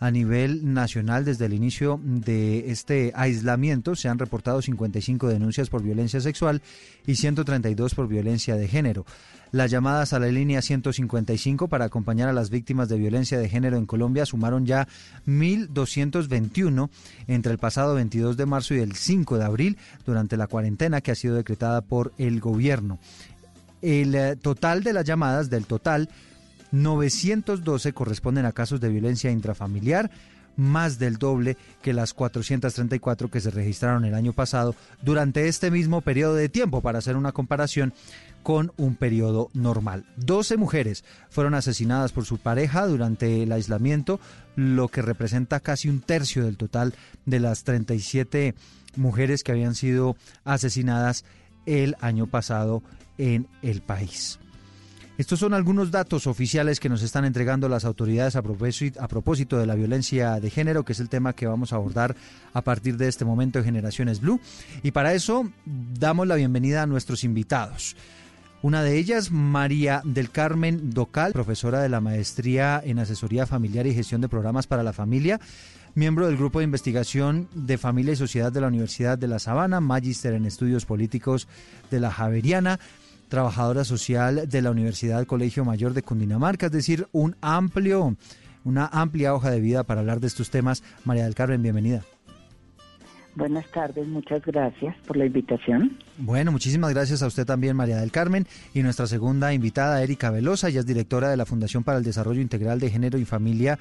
a 0.00 0.10
nivel 0.10 0.74
nacional 0.74 1.24
desde 1.24 1.46
el 1.46 1.52
inicio 1.52 2.00
de 2.02 2.72
este 2.72 3.12
aislamiento. 3.14 3.94
Se 3.94 4.08
han 4.08 4.18
reportado 4.18 4.60
55 4.60 5.28
denuncias 5.28 5.70
por 5.70 5.84
violencia 5.84 6.20
sexual 6.20 6.60
y 7.06 7.14
132 7.14 7.94
por 7.94 8.08
violencia 8.08 8.56
de 8.56 8.66
género. 8.66 9.06
Las 9.52 9.70
llamadas 9.70 10.14
a 10.14 10.18
la 10.18 10.28
línea 10.28 10.62
155 10.62 11.68
para 11.68 11.84
acompañar 11.84 12.26
a 12.26 12.32
las 12.32 12.48
víctimas 12.48 12.88
de 12.88 12.96
violencia 12.96 13.38
de 13.38 13.50
género 13.50 13.76
en 13.76 13.84
Colombia 13.84 14.24
sumaron 14.24 14.64
ya 14.64 14.88
1.221 15.26 16.88
entre 17.26 17.52
el 17.52 17.58
pasado 17.58 17.94
22 17.94 18.38
de 18.38 18.46
marzo 18.46 18.74
y 18.74 18.78
el 18.78 18.96
5 18.96 19.36
de 19.36 19.44
abril 19.44 19.76
durante 20.06 20.38
la 20.38 20.46
cuarentena 20.46 21.02
que 21.02 21.10
ha 21.10 21.14
sido 21.14 21.34
decretada 21.34 21.82
por 21.82 22.14
el 22.16 22.40
gobierno. 22.40 22.98
El 23.82 24.14
eh, 24.14 24.36
total 24.36 24.82
de 24.82 24.94
las 24.94 25.04
llamadas 25.04 25.50
del 25.50 25.66
total 25.66 26.08
912 26.70 27.92
corresponden 27.92 28.46
a 28.46 28.52
casos 28.52 28.80
de 28.80 28.88
violencia 28.88 29.30
intrafamiliar, 29.30 30.10
más 30.56 30.98
del 30.98 31.18
doble 31.18 31.58
que 31.82 31.92
las 31.92 32.14
434 32.14 33.30
que 33.30 33.40
se 33.40 33.50
registraron 33.50 34.04
el 34.04 34.14
año 34.14 34.32
pasado 34.32 34.74
durante 35.02 35.48
este 35.48 35.70
mismo 35.70 36.00
periodo 36.00 36.34
de 36.34 36.48
tiempo, 36.48 36.80
para 36.80 36.98
hacer 36.98 37.16
una 37.16 37.32
comparación 37.32 37.92
con 38.42 38.72
un 38.76 38.96
periodo 38.96 39.50
normal. 39.54 40.04
12 40.16 40.56
mujeres 40.56 41.04
fueron 41.30 41.54
asesinadas 41.54 42.12
por 42.12 42.24
su 42.24 42.38
pareja 42.38 42.86
durante 42.86 43.42
el 43.42 43.52
aislamiento, 43.52 44.20
lo 44.56 44.88
que 44.88 45.02
representa 45.02 45.60
casi 45.60 45.88
un 45.88 46.00
tercio 46.00 46.44
del 46.44 46.56
total 46.56 46.94
de 47.26 47.40
las 47.40 47.64
37 47.64 48.54
mujeres 48.96 49.42
que 49.42 49.52
habían 49.52 49.74
sido 49.74 50.16
asesinadas 50.44 51.24
el 51.66 51.96
año 52.00 52.26
pasado 52.26 52.82
en 53.18 53.46
el 53.62 53.82
país. 53.82 54.38
Estos 55.18 55.40
son 55.40 55.52
algunos 55.52 55.90
datos 55.90 56.26
oficiales 56.26 56.80
que 56.80 56.88
nos 56.88 57.02
están 57.02 57.24
entregando 57.24 57.68
las 57.68 57.84
autoridades 57.84 58.34
a 58.34 58.42
propósito, 58.42 59.58
de 59.58 59.66
la 59.66 59.74
violencia 59.74 60.40
de 60.40 60.50
género, 60.50 60.84
que 60.84 60.94
es 60.94 61.00
el 61.00 61.10
tema 61.10 61.34
que 61.34 61.46
vamos 61.46 61.72
a 61.72 61.76
abordar 61.76 62.16
a 62.54 62.62
partir 62.62 62.96
de 62.96 63.08
este 63.08 63.24
momento 63.24 63.58
de 63.58 63.64
Generaciones 63.66 64.20
Blue. 64.20 64.40
Y 64.82 64.90
para 64.90 65.12
eso 65.12 65.48
damos 65.64 66.26
la 66.26 66.34
bienvenida 66.34 66.82
a 66.82 66.86
nuestros 66.86 67.24
invitados. 67.24 67.94
Una 68.62 68.84
de 68.84 68.96
ellas, 68.96 69.32
María 69.32 70.02
del 70.04 70.30
Carmen 70.30 70.92
Docal, 70.92 71.32
profesora 71.32 71.80
de 71.80 71.88
la 71.88 72.00
maestría 72.00 72.80
en 72.84 73.00
asesoría 73.00 73.44
familiar 73.44 73.88
y 73.88 73.94
gestión 73.94 74.20
de 74.20 74.28
programas 74.28 74.68
para 74.68 74.84
la 74.84 74.92
familia, 74.92 75.40
miembro 75.96 76.28
del 76.28 76.36
grupo 76.36 76.60
de 76.60 76.66
investigación 76.66 77.48
de 77.54 77.76
familia 77.76 78.12
y 78.12 78.16
sociedad 78.16 78.52
de 78.52 78.60
la 78.60 78.68
Universidad 78.68 79.18
de 79.18 79.26
La 79.26 79.40
Sabana, 79.40 79.80
magíster 79.80 80.34
en 80.34 80.46
estudios 80.46 80.86
políticos 80.86 81.48
de 81.90 81.98
la 81.98 82.12
Javeriana, 82.12 82.78
trabajadora 83.28 83.84
social 83.84 84.48
de 84.48 84.62
la 84.62 84.70
Universidad 84.70 85.26
Colegio 85.26 85.64
Mayor 85.64 85.92
de 85.92 86.04
Cundinamarca, 86.04 86.66
es 86.66 86.72
decir, 86.72 87.08
un 87.10 87.34
amplio, 87.40 88.16
una 88.62 88.86
amplia 88.86 89.34
hoja 89.34 89.50
de 89.50 89.60
vida 89.60 89.82
para 89.82 90.02
hablar 90.02 90.20
de 90.20 90.28
estos 90.28 90.50
temas. 90.50 90.84
María 91.04 91.24
del 91.24 91.34
Carmen, 91.34 91.64
bienvenida. 91.64 92.04
Buenas 93.34 93.66
tardes, 93.70 94.06
muchas 94.06 94.44
gracias 94.44 94.94
por 95.06 95.16
la 95.16 95.24
invitación. 95.24 95.96
Bueno, 96.18 96.52
muchísimas 96.52 96.92
gracias 96.92 97.22
a 97.22 97.26
usted 97.26 97.46
también, 97.46 97.76
María 97.76 97.96
del 97.96 98.10
Carmen. 98.10 98.46
Y 98.74 98.82
nuestra 98.82 99.06
segunda 99.06 99.54
invitada, 99.54 100.02
Erika 100.02 100.30
Velosa, 100.30 100.68
ella 100.68 100.80
es 100.80 100.86
directora 100.86 101.30
de 101.30 101.36
la 101.36 101.46
Fundación 101.46 101.82
para 101.82 101.98
el 101.98 102.04
Desarrollo 102.04 102.40
Integral 102.40 102.78
de 102.78 102.90
Género 102.90 103.18
y 103.18 103.24
Familia 103.24 103.78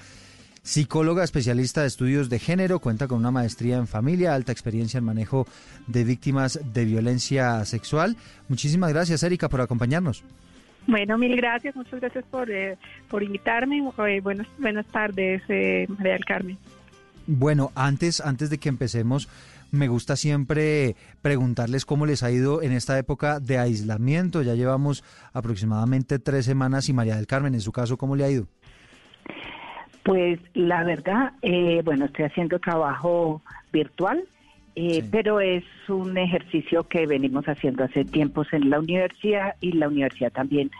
psicóloga 0.64 1.24
especialista 1.24 1.82
de 1.82 1.88
estudios 1.88 2.30
de 2.30 2.40
género, 2.40 2.80
cuenta 2.80 3.08
con 3.08 3.18
una 3.18 3.32
maestría 3.32 3.78
en 3.78 3.88
familia, 3.88 4.36
alta 4.36 4.52
experiencia 4.52 5.00
en 5.00 5.04
manejo 5.04 5.48
de 5.88 6.04
víctimas 6.04 6.60
de 6.74 6.86
violencia 6.86 7.66
sexual. 7.66 8.16
Muchísimas 8.48 8.94
gracias, 8.94 9.24
Erika, 9.24 9.50
por 9.50 9.62
acompañarnos. 9.62 10.24
Bueno, 10.88 11.18
mil 11.18 11.36
gracias, 11.36 11.76
muchas 11.76 12.00
gracias 12.00 12.26
por, 12.26 12.50
eh, 12.50 12.78
por 13.10 13.22
invitarme. 13.24 13.84
Eh, 14.08 14.22
buenas, 14.22 14.48
buenas 14.58 14.86
tardes, 14.88 15.42
eh, 15.48 15.86
María 15.98 16.14
del 16.14 16.26
Carmen. 16.26 16.58
Bueno, 17.28 17.72
antes, 17.76 18.22
antes 18.22 18.50
de 18.50 18.58
que 18.58 18.70
empecemos, 18.70 19.30
me 19.72 19.88
gusta 19.88 20.16
siempre 20.16 20.96
preguntarles 21.22 21.86
cómo 21.86 22.06
les 22.06 22.24
ha 22.24 22.32
ido 22.32 22.62
en 22.62 22.74
esta 22.74 22.98
época 22.98 23.40
de 23.40 23.58
aislamiento. 23.58 24.42
Ya 24.42 24.56
llevamos 24.56 25.04
aproximadamente 25.34 26.20
tres 26.20 26.46
semanas 26.46 26.90
y 26.90 26.94
María 26.94 27.16
del 27.16 27.28
Carmen, 27.28 27.54
en 27.54 27.62
su 27.62 27.72
caso, 27.72 27.98
¿cómo 27.98 28.16
le 28.16 28.26
ha 28.26 28.30
ido? 28.30 28.48
Pues 30.04 30.40
la 30.54 30.84
verdad, 30.84 31.34
eh, 31.42 31.82
bueno, 31.86 32.06
estoy 32.06 32.26
haciendo 32.26 32.60
trabajo 32.60 33.42
virtual, 33.72 34.24
eh, 34.76 35.04
pero 35.12 35.40
es 35.40 35.64
un 35.88 36.18
ejercicio 36.18 36.88
que 36.88 37.06
venimos 37.06 37.46
haciendo 37.46 37.84
hace 37.84 38.04
tiempos 38.04 38.48
en 38.52 38.70
la 38.70 38.80
universidad 38.80 39.56
y 39.62 39.74
la 39.74 39.88
universidad 39.88 40.32
también 40.32 40.72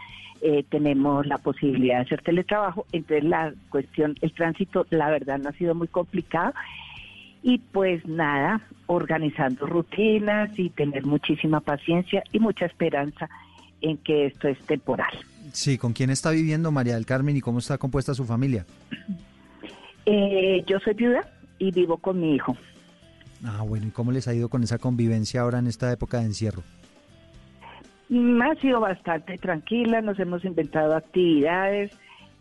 eh, 0.44 0.64
tenemos 0.68 1.24
la 1.24 1.38
posibilidad 1.38 1.98
de 1.98 2.02
hacer 2.02 2.22
teletrabajo, 2.22 2.84
entonces 2.90 3.22
la 3.22 3.54
cuestión, 3.70 4.16
el 4.20 4.32
tránsito, 4.32 4.86
la 4.90 5.08
verdad 5.08 5.38
no 5.38 5.50
ha 5.50 5.52
sido 5.52 5.74
muy 5.74 5.86
complicado. 5.86 6.52
Y 7.44 7.58
pues 7.58 8.04
nada, 8.06 8.60
organizando 8.86 9.66
rutinas 9.66 10.50
y 10.58 10.70
tener 10.70 11.06
muchísima 11.06 11.60
paciencia 11.60 12.24
y 12.32 12.40
mucha 12.40 12.66
esperanza 12.66 13.28
en 13.80 13.98
que 13.98 14.26
esto 14.26 14.48
es 14.48 14.58
temporal. 14.66 15.12
Sí, 15.52 15.78
¿con 15.78 15.92
quién 15.92 16.10
está 16.10 16.30
viviendo 16.30 16.72
María 16.72 16.94
del 16.94 17.06
Carmen 17.06 17.36
y 17.36 17.40
cómo 17.40 17.60
está 17.60 17.78
compuesta 17.78 18.12
su 18.14 18.24
familia? 18.24 18.66
Eh, 20.06 20.64
yo 20.66 20.80
soy 20.80 20.94
viuda 20.94 21.20
y 21.58 21.70
vivo 21.70 21.98
con 21.98 22.20
mi 22.20 22.34
hijo. 22.34 22.56
Ah, 23.44 23.62
bueno, 23.62 23.86
¿y 23.86 23.90
cómo 23.90 24.10
les 24.10 24.26
ha 24.26 24.34
ido 24.34 24.48
con 24.48 24.64
esa 24.64 24.78
convivencia 24.78 25.42
ahora 25.42 25.60
en 25.60 25.68
esta 25.68 25.92
época 25.92 26.18
de 26.18 26.24
encierro? 26.24 26.62
Ha 28.12 28.54
sido 28.60 28.80
bastante 28.80 29.38
tranquila, 29.38 30.02
nos 30.02 30.18
hemos 30.18 30.44
inventado 30.44 30.94
actividades, 30.94 31.90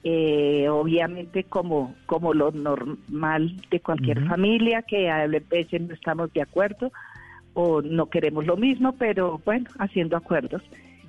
eh, 0.03 0.67
obviamente 0.69 1.45
como, 1.45 1.95
como 2.07 2.33
lo 2.33 2.51
normal 2.51 3.55
de 3.69 3.79
cualquier 3.79 4.27
familia, 4.27 4.81
que 4.81 5.09
a 5.09 5.27
veces 5.27 5.81
no 5.81 5.93
estamos 5.93 6.33
de 6.33 6.41
acuerdo 6.41 6.91
o 7.53 7.81
no 7.81 8.09
queremos 8.09 8.45
lo 8.45 8.57
mismo, 8.57 8.93
pero 8.93 9.41
bueno, 9.45 9.69
haciendo 9.79 10.17
acuerdos, 10.17 10.61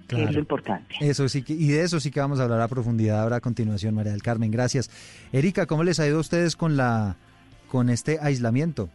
que 0.06 0.22
es 0.22 0.32
lo 0.32 0.38
importante. 0.38 0.94
Eso 1.00 1.28
sí, 1.28 1.42
que, 1.42 1.54
y 1.54 1.68
de 1.68 1.82
eso 1.82 1.98
sí 1.98 2.12
que 2.12 2.20
vamos 2.20 2.38
a 2.38 2.44
hablar 2.44 2.60
a 2.60 2.68
profundidad 2.68 3.20
ahora 3.20 3.36
a 3.36 3.40
continuación, 3.40 3.94
María 3.94 4.12
del 4.12 4.22
Carmen. 4.22 4.50
Gracias. 4.50 4.90
Erika, 5.32 5.66
¿cómo 5.66 5.82
les 5.82 5.98
ha 5.98 6.06
ido 6.06 6.18
a 6.18 6.20
ustedes 6.20 6.54
con 6.54 6.76
la 6.76 7.16
con 7.68 7.88
este 7.88 8.18
aislamiento? 8.20 8.90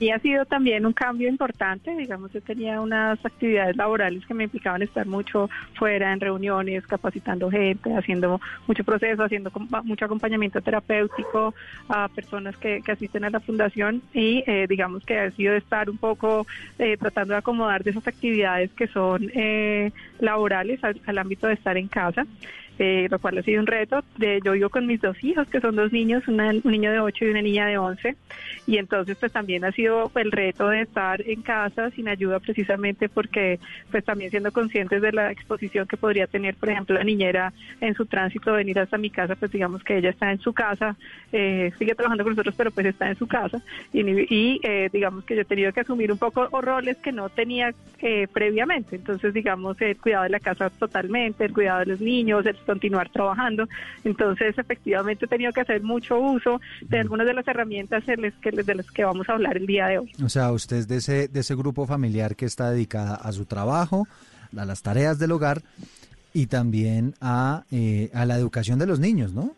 Y 0.00 0.08
ha 0.12 0.18
sido 0.18 0.46
también 0.46 0.86
un 0.86 0.94
cambio 0.94 1.28
importante, 1.28 1.94
digamos, 1.94 2.32
yo 2.32 2.40
tenía 2.40 2.80
unas 2.80 3.22
actividades 3.22 3.76
laborales 3.76 4.24
que 4.24 4.32
me 4.32 4.44
implicaban 4.44 4.80
estar 4.80 5.06
mucho 5.06 5.50
fuera 5.74 6.10
en 6.10 6.20
reuniones, 6.20 6.86
capacitando 6.86 7.50
gente, 7.50 7.94
haciendo 7.94 8.40
mucho 8.66 8.82
proceso, 8.82 9.22
haciendo 9.22 9.52
mucho 9.84 10.06
acompañamiento 10.06 10.62
terapéutico 10.62 11.54
a 11.90 12.08
personas 12.08 12.56
que, 12.56 12.80
que 12.80 12.92
asisten 12.92 13.24
a 13.24 13.30
la 13.30 13.40
fundación 13.40 14.00
y 14.14 14.42
eh, 14.46 14.64
digamos 14.66 15.04
que 15.04 15.18
ha 15.18 15.30
sido 15.32 15.54
estar 15.54 15.90
un 15.90 15.98
poco 15.98 16.46
eh, 16.78 16.96
tratando 16.96 17.34
de 17.34 17.38
acomodar 17.40 17.84
de 17.84 17.90
esas 17.90 18.08
actividades 18.08 18.70
que 18.72 18.86
son 18.86 19.30
eh, 19.34 19.92
laborales 20.18 20.82
al, 20.82 20.98
al 21.04 21.18
ámbito 21.18 21.46
de 21.46 21.52
estar 21.52 21.76
en 21.76 21.88
casa. 21.88 22.26
Eh, 22.82 23.06
lo 23.10 23.18
cual 23.18 23.36
ha 23.38 23.42
sido 23.42 23.60
un 23.60 23.66
reto. 23.66 24.02
De, 24.16 24.40
yo 24.44 24.52
vivo 24.52 24.70
con 24.70 24.86
mis 24.86 25.00
dos 25.00 25.22
hijos, 25.22 25.46
que 25.48 25.60
son 25.60 25.76
dos 25.76 25.92
niños, 25.92 26.26
una- 26.28 26.48
un 26.50 26.72
niño 26.72 26.90
de 26.90 26.98
8 27.00 27.26
y 27.26 27.28
una 27.30 27.42
niña 27.42 27.66
de 27.66 27.76
11, 27.78 28.16
y 28.66 28.78
entonces 28.78 29.16
pues 29.20 29.30
también 29.32 29.64
ha 29.64 29.72
sido 29.72 30.10
el 30.14 30.32
reto 30.32 30.68
de 30.70 30.80
estar 30.82 31.20
en 31.28 31.42
casa 31.42 31.90
sin 31.90 32.08
ayuda 32.08 32.40
precisamente 32.40 33.08
porque 33.10 33.60
pues 33.90 34.02
también 34.04 34.30
siendo 34.30 34.50
conscientes 34.50 35.02
de 35.02 35.12
la 35.12 35.30
exposición 35.30 35.86
que 35.86 35.98
podría 35.98 36.26
tener, 36.26 36.54
por 36.56 36.70
ejemplo, 36.70 36.96
la 36.96 37.04
niñera 37.04 37.52
en 37.82 37.94
su 37.94 38.06
tránsito, 38.06 38.52
venir 38.54 38.78
hasta 38.78 38.96
mi 38.98 39.10
casa, 39.10 39.36
pues 39.36 39.50
digamos 39.52 39.84
que 39.84 39.98
ella 39.98 40.08
está 40.10 40.32
en 40.32 40.38
su 40.40 40.52
casa, 40.54 40.96
eh, 41.32 41.72
sigue 41.78 41.94
trabajando 41.94 42.24
con 42.24 42.32
nosotros, 42.32 42.54
pero 42.56 42.70
pues 42.70 42.86
está 42.86 43.08
en 43.10 43.16
su 43.16 43.26
casa, 43.26 43.60
y, 43.92 44.00
y, 44.34 44.60
eh, 44.62 44.88
digamos 44.90 45.24
que 45.24 45.34
yo 45.36 45.42
he 45.42 45.44
tenido 45.44 45.72
que 45.72 45.80
asumir 45.80 46.10
un 46.10 46.18
poco 46.18 46.48
roles 46.62 46.96
que 46.98 47.12
no 47.12 47.28
tenía 47.28 47.74
eh, 48.00 48.26
previamente, 48.32 48.96
entonces 48.96 49.34
digamos 49.34 49.78
el 49.82 49.96
cuidado 49.98 50.24
de 50.24 50.30
la 50.30 50.40
casa 50.40 50.70
totalmente, 50.70 51.44
el 51.44 51.52
cuidado 51.52 51.80
de 51.80 51.86
los 51.86 52.00
niños, 52.00 52.46
el 52.46 52.56
continuar 52.70 53.10
trabajando, 53.10 53.68
entonces 54.04 54.56
efectivamente 54.56 55.24
he 55.24 55.28
tenido 55.28 55.52
que 55.52 55.62
hacer 55.62 55.82
mucho 55.82 56.18
uso 56.18 56.60
de 56.82 57.00
algunas 57.00 57.26
de 57.26 57.34
las 57.34 57.46
herramientas 57.48 58.06
en 58.06 58.22
las 58.22 58.34
que, 58.34 58.50
de 58.50 58.74
las 58.74 58.90
que 58.90 59.04
vamos 59.04 59.28
a 59.28 59.32
hablar 59.32 59.56
el 59.56 59.66
día 59.66 59.88
de 59.88 59.98
hoy. 59.98 60.12
O 60.24 60.28
sea, 60.28 60.52
usted 60.52 60.76
es 60.76 60.88
de 60.88 60.96
ese, 60.96 61.28
de 61.28 61.40
ese 61.40 61.54
grupo 61.56 61.86
familiar 61.86 62.36
que 62.36 62.46
está 62.46 62.70
dedicada 62.70 63.16
a 63.16 63.32
su 63.32 63.44
trabajo, 63.44 64.06
a 64.56 64.64
las 64.64 64.82
tareas 64.82 65.18
del 65.18 65.32
hogar 65.32 65.62
y 66.32 66.46
también 66.46 67.14
a, 67.20 67.64
eh, 67.72 68.10
a 68.14 68.24
la 68.24 68.36
educación 68.36 68.78
de 68.78 68.86
los 68.86 69.00
niños, 69.00 69.32
¿no? 69.32 69.52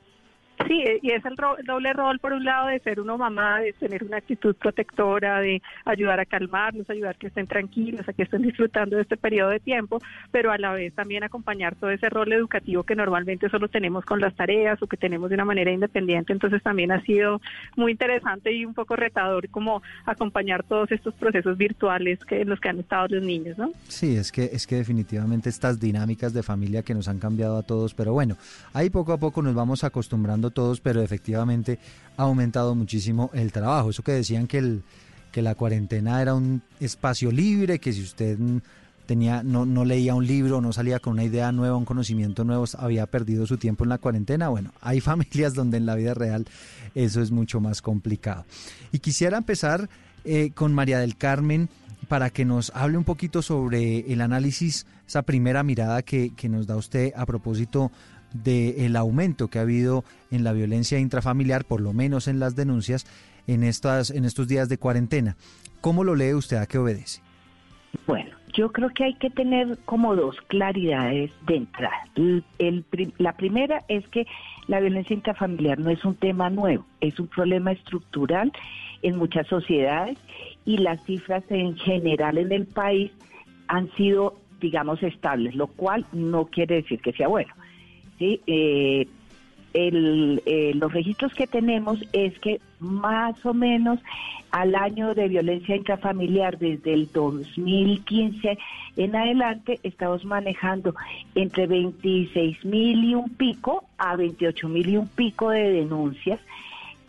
Sí, 0.67 0.83
eh, 0.87 0.99
y 1.03 1.11
es 1.11 1.25
el, 1.25 1.37
ro- 1.37 1.57
doble 1.67 1.93
rol, 1.93 2.19
por 2.19 2.33
un 2.33 2.45
lado, 2.45 2.69
de 2.69 2.79
ser 2.81 3.01
uno 3.01 3.19
mamá, 3.19 3.61
de 3.61 3.73
tener 3.73 4.05
una 4.05 4.19
actitud 4.19 4.55
protectora, 4.55 5.41
de 5.41 5.63
ayudar 5.85 6.21
a 6.21 6.27
calmarlos, 6.27 6.89
ayudar 6.91 7.17
que 7.17 7.29
estén 7.29 7.47
tranquilos, 7.47 8.09
a 8.09 8.13
que 8.13 8.23
estén 8.23 8.43
disfrutando 8.43 8.97
de 8.97 9.03
este 9.03 9.17
periodo 9.17 9.51
de 9.51 9.61
tiempo, 9.61 9.99
pero 10.31 10.53
a 10.53 10.59
la 10.59 10.73
vez 10.73 10.95
también 10.95 11.25
acompañar 11.25 11.75
todo 11.75 11.91
ese 11.91 12.09
rol 12.09 12.33
educativo 12.33 12.83
que 12.85 12.95
normalmente 12.95 13.49
solo 13.49 13.69
tenemos 13.69 14.05
con 14.05 14.21
las 14.21 14.35
tareas 14.35 14.81
o 14.83 14.87
que 14.87 14.97
tenemos 14.97 15.29
de 15.31 15.35
una 15.35 15.45
manera 15.45 15.73
independiente. 15.73 16.33
Entonces 16.33 16.63
también 16.63 16.93
ha 16.93 17.01
sido 17.03 17.41
muy 17.77 17.93
interesante 17.93 18.53
y 18.53 18.65
un 18.65 18.75
poco 18.75 18.97
retador 18.97 19.49
como 19.49 19.83
acompañar 20.07 20.63
todos 20.63 20.91
estos 20.93 21.15
procesos 21.15 21.57
virtuales 21.59 22.19
que 22.25 22.43
en 22.43 22.49
los 22.49 22.61
que 22.61 22.69
han 22.69 22.79
estado 22.81 23.09
los 23.09 23.23
niños, 23.23 23.59
¿no? 23.59 23.73
Sí, 23.89 24.17
es 24.17 24.31
que, 24.33 24.45
es 24.53 24.67
que 24.67 24.77
definitivamente 24.77 25.49
estas 25.49 25.81
dinámicas 25.81 26.33
de 26.33 26.43
familia 26.43 26.83
que 26.83 26.95
nos 26.95 27.09
han 27.09 27.19
cambiado 27.19 27.57
a 27.59 27.63
todos, 27.63 27.95
pero 27.95 28.13
bueno, 28.13 28.37
ahí 28.73 28.91
poco 28.91 29.13
a 29.13 29.19
poco 29.19 29.43
nos 29.43 29.55
vamos 29.55 29.85
acostumbrando 29.85 30.51
todos, 30.53 30.81
pero 30.81 31.03
efectivamente 31.03 31.79
ha 32.17 32.23
aumentado 32.23 32.75
muchísimo 32.75 33.31
el 33.35 33.53
trabajo. 33.53 33.91
Eso 33.91 34.03
que 34.03 34.13
decían 34.13 34.47
que, 34.47 34.59
el, 34.59 34.83
que 35.31 35.43
la 35.43 35.55
cuarentena 35.55 36.21
era 36.21 36.35
un 36.35 36.63
espacio 36.81 37.33
libre, 37.33 37.79
que 37.79 37.93
si 37.93 38.03
usted 38.03 38.39
tenía, 39.07 39.43
no, 39.43 39.67
no 39.67 39.85
leía 39.85 40.15
un 40.15 40.27
libro, 40.27 40.61
no 40.61 40.73
salía 40.73 40.99
con 40.99 41.15
una 41.15 41.25
idea 41.25 41.53
nueva, 41.53 41.77
un 41.77 41.85
conocimiento 41.85 42.45
nuevo, 42.45 42.65
había 42.79 43.07
perdido 43.07 43.47
su 43.47 43.57
tiempo 43.57 43.85
en 43.85 43.91
la 43.91 43.99
cuarentena. 43.99 44.49
Bueno, 44.49 44.73
hay 44.81 45.01
familias 45.11 45.55
donde 45.55 45.79
en 45.79 45.87
la 45.87 45.95
vida 45.95 46.15
real 46.15 46.47
eso 46.95 47.21
es 47.21 47.31
mucho 47.31 47.61
más 47.61 47.83
complicado. 47.83 48.45
Y 48.93 48.99
quisiera 48.99 49.39
empezar 49.39 49.89
eh, 50.25 50.51
con 50.55 50.73
María 50.73 50.99
del 50.99 51.17
Carmen 51.17 51.69
para 52.09 52.31
que 52.31 52.45
nos 52.45 52.71
hable 52.75 52.99
un 52.99 53.05
poquito 53.05 53.43
sobre 53.43 54.13
el 54.13 54.21
análisis, 54.21 54.87
esa 55.07 55.23
primera 55.23 55.63
mirada 55.63 56.03
que, 56.03 56.35
que 56.35 56.49
nos 56.49 56.67
da 56.67 56.77
usted 56.77 57.13
a 57.17 57.25
propósito 57.27 57.91
del 58.35 58.97
aumento 58.97 59.49
que 59.49 59.59
ha 59.59 59.63
habido 59.63 60.05
en 60.31 60.45
la 60.45 60.53
violencia 60.53 60.99
intrafamiliar, 60.99 61.65
por 61.65 61.81
lo 61.81 61.93
menos 61.93 62.29
en 62.29 62.39
las 62.39 62.57
denuncias, 62.57 63.07
en, 63.47 63.63
estas, 63.65 64.11
en 64.11 64.25
estos 64.25 64.49
días 64.49 64.69
de 64.69 64.79
cuarentena. 64.79 65.37
¿Cómo 65.81 66.05
lo 66.05 66.15
lee 66.15 66.35
usted? 66.35 66.59
¿A 66.59 66.67
qué 66.67 66.79
obedece? 66.79 67.21
Bueno, 68.07 68.31
yo 68.55 68.71
creo 68.71 68.91
que 68.91 69.05
hay 69.05 69.15
que 69.15 69.31
tener 69.31 69.79
como 69.85 70.15
dos 70.15 70.37
claridades 70.49 71.33
de 71.47 71.57
entrada. 71.57 72.07
La 73.19 73.33
primera 73.37 73.83
es 73.89 74.07
que 74.09 74.27
la 74.69 74.81
violencia 74.81 75.15
intrafamiliar 75.15 75.79
no 75.79 75.91
es 75.91 76.05
un 76.05 76.15
tema 76.15 76.51
nuevo, 76.51 76.85
es 77.01 77.19
un 77.19 77.29
problema 77.29 77.73
estructural 77.73 78.53
en 79.03 79.17
muchas 79.17 79.47
sociedades 79.49 80.19
y 80.65 80.79
las 80.79 81.03
cifras 81.05 81.43
en 81.49 81.77
general 81.77 82.39
en 82.39 82.53
el 82.53 82.67
país 82.67 83.11
han 83.69 83.91
sido, 83.93 84.39
digamos, 84.61 85.03
estables, 85.03 85.55
lo 85.55 85.67
cual 85.67 86.07
no 86.13 86.47
quiere 86.47 86.77
decir 86.77 87.01
que 87.01 87.13
sea 87.13 87.29
bueno. 87.29 87.53
Eh, 88.23 89.07
eh, 89.75 90.73
los 90.75 90.93
registros 90.93 91.33
que 91.35 91.47
tenemos 91.47 91.99
es 92.13 92.39
que 92.41 92.61
más 92.79 93.45
o 93.47 93.55
menos 93.55 93.99
al 94.51 94.75
año 94.75 95.15
de 95.15 95.29
violencia 95.29 95.77
intrafamiliar 95.77 96.59
desde 96.59 96.93
el 96.93 97.11
2015 97.11 98.59
en 98.97 99.17
adelante 99.17 99.81
estamos 99.83 100.27
manejando 100.27 100.95
entre 101.35 101.67
26 101.67 102.65
mil 102.67 103.03
y 103.03 103.15
un 103.15 103.31
pico 103.31 103.85
a 103.97 104.15
28 104.15 104.69
mil 104.69 104.89
y 104.91 104.97
un 104.99 105.09
pico 105.09 105.49
de 105.49 105.73
denuncias 105.73 106.39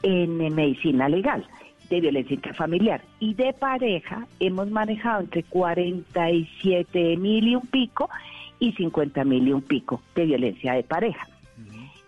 en, 0.04 0.38
medicina 0.56 1.10
legal 1.10 1.46
de 1.90 2.00
violencia 2.00 2.36
intrafamiliar. 2.36 3.02
Y 3.20 3.34
de 3.34 3.52
pareja 3.52 4.26
hemos 4.40 4.72
manejado 4.72 5.22
entre 5.22 5.44
47 5.44 7.18
mil 7.18 7.48
y 7.50 7.56
un 7.56 7.68
pico 7.68 8.10
y 8.64 8.72
50 8.74 9.26
mil 9.26 9.46
y 9.48 9.52
un 9.52 9.62
pico 9.62 10.02
de 10.16 10.26
violencia 10.26 10.74
de 10.74 10.84
pareja. 10.84 11.28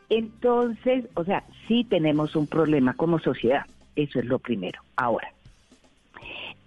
Entonces, 0.10 1.06
o 1.16 1.24
sea, 1.26 1.44
sí 1.68 1.84
tenemos 1.84 2.36
un 2.36 2.48
problema 2.48 2.94
como 2.94 3.20
sociedad, 3.20 3.66
eso 3.96 4.20
es 4.20 4.26
lo 4.26 4.40
primero. 4.40 4.80
Ahora, 4.96 5.34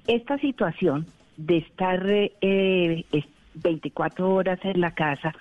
esta 0.06 0.36
situación 0.38 1.06
de 1.36 1.58
estar 1.58 2.04
eh, 2.06 3.04
es- 3.12 3.24
24 3.54 4.32
horas 4.34 4.60
en 4.62 4.80
la 4.80 4.92
casa 4.92 5.34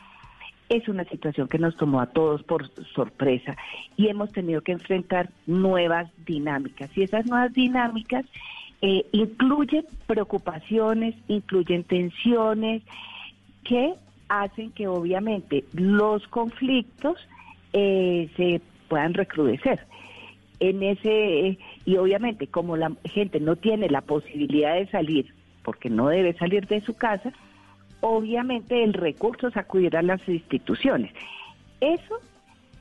es 0.70 0.88
una 0.88 1.04
situación 1.06 1.48
que 1.48 1.60
nos 1.60 1.76
tomó 1.78 2.00
a 2.02 2.08
todos 2.08 2.42
por 2.44 2.68
sorpresa 2.96 3.56
y 3.96 4.08
hemos 4.08 4.32
tenido 4.32 4.62
que 4.62 4.72
enfrentar 4.72 5.30
nuevas 5.46 6.10
dinámicas. 6.26 6.90
Y 6.98 7.04
esas 7.04 7.26
nuevas 7.28 7.54
dinámicas 7.54 8.26
eh, 8.82 9.06
incluyen 9.12 9.86
preocupaciones, 10.08 11.16
incluyen 11.28 11.84
tensiones 11.84 12.82
que 13.64 13.94
hacen 14.30 14.72
que 14.72 14.88
obviamente 14.88 15.66
los 15.74 16.28
conflictos 16.28 17.18
eh, 17.74 18.30
se 18.36 18.62
puedan 18.88 19.13
recrudecer. 19.13 19.86
En 20.60 20.82
ese 20.82 21.58
y 21.86 21.98
obviamente 21.98 22.48
como 22.48 22.78
la 22.78 22.92
gente 23.06 23.40
no 23.40 23.56
tiene 23.56 23.90
la 23.90 24.02
posibilidad 24.02 24.74
de 24.74 24.88
salir 24.88 25.34
porque 25.63 25.90
no 25.90 26.08
debe 26.08 26.34
salir 26.34 26.66
de 26.68 26.82
su 26.82 26.96
casa, 26.96 27.32
obviamente 28.00 28.84
el 28.84 28.94
recurso 28.94 29.50
es 29.50 29.58
acudir 29.58 29.98
a 29.98 30.02
las 30.02 30.26
instituciones. 30.28 31.12
Eso, 31.82 32.20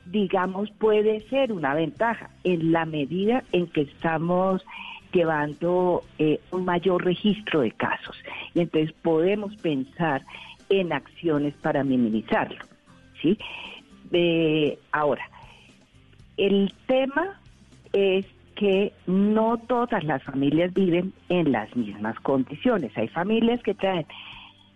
digamos, 0.05 0.71
puede 0.71 1.19
ser 1.29 1.51
una 1.51 1.73
ventaja 1.73 2.29
en 2.43 2.71
la 2.71 2.85
medida 2.85 3.43
en 3.51 3.67
que 3.67 3.81
estamos 3.81 4.65
llevando 5.11 6.03
eh, 6.17 6.39
un 6.51 6.65
mayor 6.65 7.03
registro 7.03 7.61
de 7.61 7.71
casos. 7.71 8.15
Y 8.53 8.61
entonces 8.61 8.93
podemos 9.01 9.55
pensar 9.57 10.23
en 10.69 10.93
acciones 10.93 11.53
para 11.55 11.83
minimizarlo. 11.83 12.59
¿sí? 13.21 13.37
Eh, 14.11 14.77
ahora, 14.91 15.29
el 16.37 16.73
tema 16.85 17.39
es 17.93 18.25
que 18.55 18.91
no 19.05 19.57
todas 19.57 20.03
las 20.03 20.23
familias 20.23 20.73
viven 20.73 21.13
en 21.29 21.51
las 21.51 21.75
mismas 21.75 22.19
condiciones. 22.21 22.95
Hay 22.97 23.07
familias 23.07 23.61
que 23.61 23.75
traen 23.75 24.05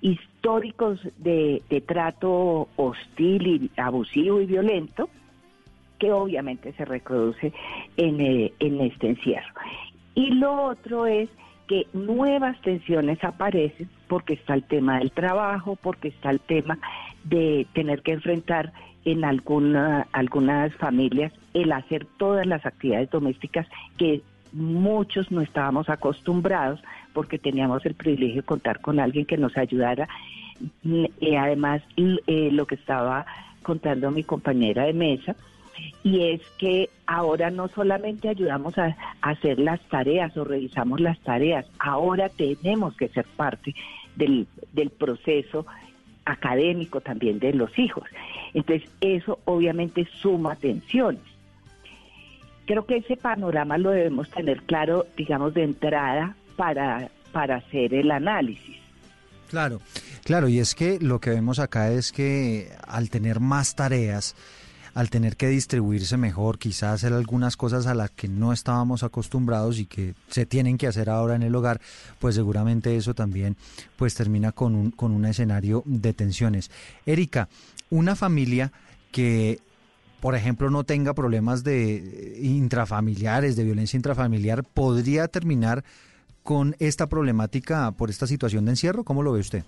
históricos 0.02 1.00
de, 1.18 1.64
trato 1.88 2.68
hostil 2.76 3.48
y 3.48 3.72
abusivo 3.80 4.42
y 4.42 4.46
violento, 4.46 5.10
que 6.00 6.12
obviamente 6.12 6.74
se 6.74 6.86
reproduce 6.86 7.54
en, 7.98 8.22
eh, 8.22 8.54
en 8.60 8.82
este 8.82 9.10
encierro. 9.10 9.54
Y 10.16 10.32
lo 10.32 10.64
otro 10.64 11.06
es 11.06 11.30
que 11.72 11.88
nuevas 11.94 12.60
tensiones 12.64 13.24
aparecen 13.24 13.90
porque 14.10 14.34
está 14.34 14.56
el 14.56 14.64
tema 14.64 15.00
del 15.00 15.10
trabajo, 15.10 15.78
porque 15.82 16.10
está 16.10 16.30
el 16.30 16.42
tema 16.42 16.78
de 17.24 17.66
tener 17.72 18.02
que 18.02 18.12
enfrentar 18.12 18.74
en 19.06 19.24
alguna, 19.24 20.06
algunas 20.12 20.76
familias 20.76 21.32
el 21.54 21.72
hacer 21.72 22.06
todas 22.18 22.46
las 22.46 22.66
actividades 22.66 23.10
domésticas 23.10 23.68
que 23.98 24.22
muchos 24.52 25.32
no 25.32 25.40
estábamos 25.40 25.88
acostumbrados 25.88 26.84
porque 27.14 27.40
teníamos 27.40 27.86
el 27.86 27.94
privilegio 27.94 28.42
de 28.42 28.46
contar 28.46 28.82
con 28.82 29.00
alguien 29.00 29.26
que 29.26 29.38
nos 29.38 29.56
ayudara. 29.56 30.10
Y 30.84 31.36
además, 31.36 31.82
eh, 31.96 32.50
lo 32.52 32.68
que 32.68 32.76
estaba 32.76 33.26
contando 33.64 34.12
mi 34.12 34.24
compañera 34.24 34.84
de 34.84 34.94
mesa, 34.94 35.38
y 36.04 36.32
es 36.32 36.42
que 36.58 36.90
ahora 37.06 37.50
no 37.52 37.68
solamente 37.68 38.30
ayudamos 38.30 38.78
a, 38.78 38.96
hacer 39.22 39.60
las 39.60 39.80
tareas 39.90 40.36
o 40.38 40.44
revisamos 40.44 41.00
las 41.00 41.20
tareas, 41.20 41.66
ahora 41.80 42.30
tenemos 42.30 42.96
que 42.96 43.08
ser 43.10 43.26
parte 43.26 43.76
del, 44.16 44.48
del 44.74 44.90
proceso 44.90 45.66
académico 46.26 47.02
también 47.02 47.40
de 47.40 47.54
los 47.54 47.78
hijos. 47.78 48.04
Entonces, 48.54 48.90
eso 49.02 49.40
obviamente 49.46 50.08
suma 50.22 50.56
tensiones. 50.56 51.22
Creo 52.66 52.86
que 52.86 52.98
ese 52.98 53.18
panorama 53.18 53.78
lo 53.78 53.92
debemos 53.92 54.30
tener 54.30 54.62
claro, 54.64 55.06
digamos, 55.18 55.54
de 55.54 55.64
entrada 55.64 56.36
para, 56.56 57.10
para 57.32 57.58
hacer 57.58 57.94
el 57.94 58.12
análisis. 58.12 58.78
Claro, 59.50 59.82
claro, 60.24 60.48
y 60.48 60.60
es 60.60 60.76
que 60.76 60.98
lo 61.02 61.20
que 61.20 61.32
vemos 61.32 61.60
acá 61.60 61.92
es 61.92 62.14
que 62.14 62.72
al 62.88 63.10
tener 63.10 63.42
más 63.42 63.76
tareas, 63.76 64.36
al 64.94 65.10
tener 65.10 65.38
que 65.38 65.48
distribuirse 65.48 66.18
mejor, 66.18 66.60
quizás 66.60 66.94
hacer 66.94 67.14
algunas 67.14 67.58
cosas 67.58 67.88
a 67.88 67.94
las 67.94 68.12
que 68.12 68.28
no 68.28 68.54
estábamos 68.54 69.04
acostumbrados 69.04 69.80
y 69.80 69.86
que 69.86 70.16
se 70.28 70.46
tienen 70.46 70.78
que 70.78 70.88
hacer 70.88 71.10
ahora 71.10 71.36
en 71.36 71.44
el 71.44 71.56
hogar, 71.56 71.82
pues 72.20 72.36
seguramente 72.36 72.96
eso 72.96 73.14
también 73.14 73.56
pues 73.96 74.16
termina 74.16 74.52
con 74.52 74.76
un, 74.76 74.92
con 74.92 75.12
un 75.12 75.26
escenario 75.26 75.84
de 75.86 76.14
tensiones. 76.14 76.72
Erika, 77.06 77.50
una 77.90 78.16
familia 78.16 78.72
que 79.12 79.60
por 80.22 80.36
ejemplo, 80.36 80.70
no 80.70 80.84
tenga 80.84 81.16
problemas 81.16 81.64
de 81.64 82.38
intrafamiliares, 82.44 83.56
de 83.56 83.64
violencia 83.64 83.98
intrafamiliar, 83.98 84.64
podría 84.64 85.28
terminar 85.28 85.84
con 86.44 86.76
esta 86.80 87.08
problemática 87.08 87.92
por 87.92 88.12
esta 88.12 88.28
situación 88.28 88.66
de 88.66 88.72
encierro? 88.72 89.04
¿Cómo 89.04 89.24
lo 89.24 89.32
ve 89.32 89.40
usted? 89.40 89.64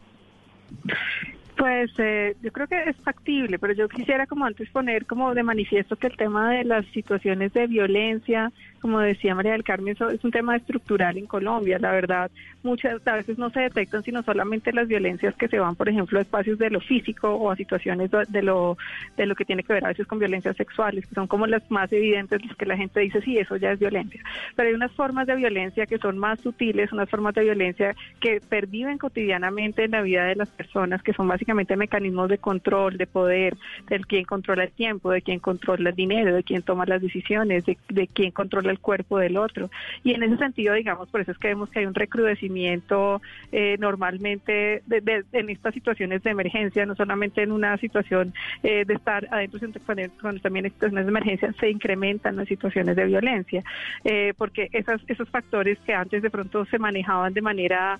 Pues 1.63 1.91
eh, 1.97 2.35
yo 2.41 2.51
creo 2.51 2.67
que 2.67 2.89
es 2.89 2.97
factible, 2.97 3.57
pero 3.57 3.71
yo 3.71 3.87
quisiera 3.87 4.27
como 4.27 4.43
antes 4.43 4.69
poner 4.69 5.05
como 5.05 5.33
de 5.33 5.43
manifiesto 5.43 5.95
que 5.95 6.07
el 6.07 6.17
tema 6.17 6.51
de 6.51 6.65
las 6.65 6.85
situaciones 6.87 7.53
de 7.53 7.67
violencia, 7.67 8.51
como 8.83 8.99
decía 8.99 9.33
María 9.33 9.53
del 9.53 9.63
Carmen, 9.63 9.93
eso 9.93 10.09
es 10.09 10.21
un 10.25 10.31
tema 10.31 10.57
estructural 10.57 11.17
en 11.17 11.25
Colombia. 11.25 11.79
La 11.79 11.93
verdad, 11.93 12.29
muchas 12.63 13.01
veces 13.01 13.37
no 13.37 13.49
se 13.49 13.61
detectan 13.61 14.03
sino 14.03 14.23
solamente 14.23 14.73
las 14.73 14.89
violencias 14.89 15.33
que 15.35 15.47
se 15.47 15.57
van, 15.57 15.77
por 15.77 15.87
ejemplo, 15.87 16.19
a 16.19 16.21
espacios 16.21 16.59
de 16.59 16.69
lo 16.69 16.81
físico 16.81 17.29
o 17.29 17.49
a 17.49 17.55
situaciones 17.55 18.11
de 18.11 18.41
lo, 18.41 18.77
de 19.15 19.25
lo 19.25 19.35
que 19.35 19.45
tiene 19.45 19.63
que 19.63 19.71
ver 19.71 19.85
a 19.85 19.87
veces 19.87 20.05
con 20.05 20.19
violencias 20.19 20.57
sexuales, 20.57 21.07
que 21.07 21.15
son 21.15 21.27
como 21.27 21.47
las 21.47 21.63
más 21.71 21.93
evidentes, 21.93 22.45
las 22.45 22.57
que 22.57 22.65
la 22.65 22.75
gente 22.75 22.99
dice, 22.99 23.21
sí, 23.21 23.37
eso 23.37 23.55
ya 23.55 23.71
es 23.71 23.79
violencia. 23.79 24.21
Pero 24.57 24.67
hay 24.67 24.75
unas 24.75 24.91
formas 24.91 25.27
de 25.27 25.37
violencia 25.37 25.85
que 25.85 25.97
son 25.97 26.17
más 26.17 26.41
sutiles, 26.41 26.91
unas 26.91 27.09
formas 27.09 27.33
de 27.35 27.43
violencia 27.43 27.95
que 28.19 28.41
perviven 28.41 28.97
cotidianamente 28.97 29.85
en 29.85 29.91
la 29.91 30.01
vida 30.01 30.25
de 30.25 30.35
las 30.35 30.49
personas, 30.49 31.01
que 31.03 31.13
son 31.13 31.29
básicamente 31.29 31.77
mecanismos 31.77 32.27
de 32.27 32.37
control, 32.37 32.97
de 32.97 33.07
poder, 33.07 33.55
del 33.87 34.05
quien 34.07 34.25
controla 34.25 34.65
el 34.65 34.71
tiempo, 34.73 35.09
de 35.09 35.21
quien 35.21 35.39
controla 35.39 35.91
el 35.91 35.95
dinero, 35.95 36.35
de 36.35 36.43
quien 36.43 36.63
toma 36.63 36.85
las 36.85 37.01
decisiones, 37.01 37.65
de, 37.65 37.77
de 37.87 38.07
quien 38.07 38.31
controla 38.31 38.72
el 38.73 38.79
cuerpo 38.79 39.17
del 39.17 39.37
otro. 39.37 39.69
Y 40.03 40.13
en 40.13 40.23
ese 40.23 40.37
sentido, 40.37 40.73
digamos, 40.73 41.09
por 41.09 41.21
eso 41.21 41.31
es 41.31 41.37
que 41.37 41.47
vemos 41.49 41.69
que 41.69 41.79
hay 41.79 41.85
un 41.85 41.93
recrudecimiento 41.93 43.21
eh, 43.51 43.77
normalmente 43.79 44.83
de, 44.85 45.23
en 45.31 45.49
estas 45.49 45.73
situaciones 45.73 46.23
de 46.23 46.31
emergencia, 46.31 46.85
no 46.85 46.95
solamente 46.95 47.43
en 47.43 47.51
una 47.51 47.77
situación 47.77 48.33
eh, 48.63 48.83
de 48.85 48.93
estar 48.93 49.27
adentro, 49.31 49.59
cuando, 49.85 50.03
cuando, 50.21 50.41
también 50.41 50.65
en 50.65 50.71
situaciones 50.71 51.05
de 51.05 51.09
emergencia 51.09 51.53
se 51.59 51.69
incrementan 51.69 52.35
las 52.35 52.47
situaciones 52.47 52.95
de 52.95 53.05
violencia, 53.05 53.63
eh, 54.03 54.33
porque 54.37 54.69
esas, 54.73 55.01
esos 55.07 55.29
factores 55.29 55.77
que 55.85 55.93
antes 55.93 56.21
de 56.21 56.29
pronto 56.29 56.65
se 56.65 56.79
manejaban 56.79 57.33
de 57.33 57.41
manera, 57.41 57.99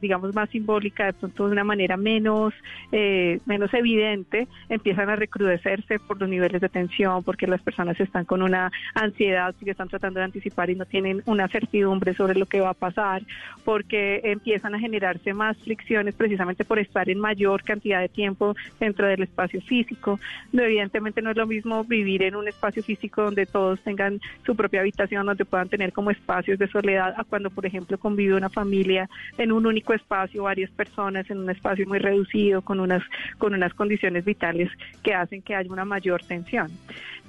digamos, 0.00 0.34
más 0.34 0.50
simbólica, 0.50 1.06
de 1.06 1.12
pronto 1.12 1.46
de 1.46 1.52
una 1.52 1.64
manera 1.64 1.96
menos, 1.96 2.52
menos 2.90 3.72
evidente, 3.72 4.48
empiezan 4.68 5.08
a 5.08 5.16
recrudecerse 5.16 5.98
por 5.98 6.20
los 6.20 6.28
niveles 6.28 6.60
de 6.60 6.68
tensión, 6.68 7.22
porque 7.22 7.46
las 7.46 7.62
personas 7.62 7.98
están 8.00 8.24
con 8.24 8.42
una 8.42 8.72
ansiedad, 8.94 9.54
que 9.62 9.70
están 9.70 9.88
tratando 9.88 9.99
de 10.00 10.22
anticipar 10.22 10.70
y 10.70 10.74
no 10.74 10.86
tienen 10.86 11.22
una 11.26 11.46
certidumbre 11.48 12.14
sobre 12.14 12.38
lo 12.38 12.46
que 12.46 12.60
va 12.60 12.70
a 12.70 12.74
pasar, 12.74 13.22
porque 13.64 14.20
empiezan 14.24 14.74
a 14.74 14.78
generarse 14.78 15.34
más 15.34 15.58
fricciones 15.58 16.14
precisamente 16.14 16.64
por 16.64 16.78
estar 16.78 17.10
en 17.10 17.18
mayor 17.18 17.62
cantidad 17.62 18.00
de 18.00 18.08
tiempo 18.08 18.56
dentro 18.78 19.06
del 19.06 19.22
espacio 19.22 19.60
físico. 19.60 20.18
Evidentemente 20.52 21.20
no 21.20 21.30
es 21.30 21.36
lo 21.36 21.46
mismo 21.46 21.84
vivir 21.84 22.22
en 22.22 22.34
un 22.34 22.48
espacio 22.48 22.82
físico 22.82 23.22
donde 23.22 23.44
todos 23.44 23.80
tengan 23.80 24.20
su 24.46 24.56
propia 24.56 24.80
habitación, 24.80 25.26
donde 25.26 25.44
puedan 25.44 25.68
tener 25.68 25.92
como 25.92 26.10
espacios 26.10 26.58
de 26.58 26.68
soledad, 26.68 27.14
a 27.16 27.24
cuando, 27.24 27.50
por 27.50 27.66
ejemplo, 27.66 27.98
convive 27.98 28.34
una 28.34 28.48
familia 28.48 29.08
en 29.36 29.52
un 29.52 29.66
único 29.66 29.92
espacio, 29.92 30.44
varias 30.44 30.70
personas 30.70 31.30
en 31.30 31.38
un 31.38 31.50
espacio 31.50 31.86
muy 31.86 31.98
reducido, 31.98 32.62
con 32.62 32.80
unas, 32.80 33.02
con 33.36 33.52
unas 33.52 33.74
condiciones 33.74 34.24
vitales 34.24 34.70
que 35.02 35.14
hacen 35.14 35.42
que 35.42 35.54
haya 35.54 35.70
una 35.70 35.84
mayor 35.84 36.22
tensión. 36.22 36.70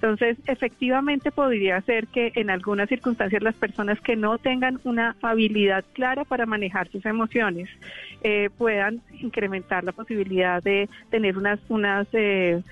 Entonces, 0.01 0.35
efectivamente 0.47 1.31
podría 1.31 1.79
ser 1.81 2.07
que 2.07 2.31
en 2.33 2.49
algunas 2.49 2.89
circunstancias 2.89 3.43
las 3.43 3.53
personas 3.53 4.01
que 4.01 4.15
no 4.15 4.39
tengan 4.39 4.79
una 4.83 5.15
habilidad 5.21 5.85
clara 5.93 6.25
para 6.25 6.47
manejar 6.47 6.89
sus 6.89 7.05
emociones 7.05 7.69
eh, 8.23 8.49
puedan 8.57 9.03
incrementar 9.19 9.83
la 9.83 9.91
posibilidad 9.91 10.63
de 10.63 10.89
tener 11.11 11.37
unas, 11.37 11.59
unas 11.69 12.07
eh, 12.13 12.63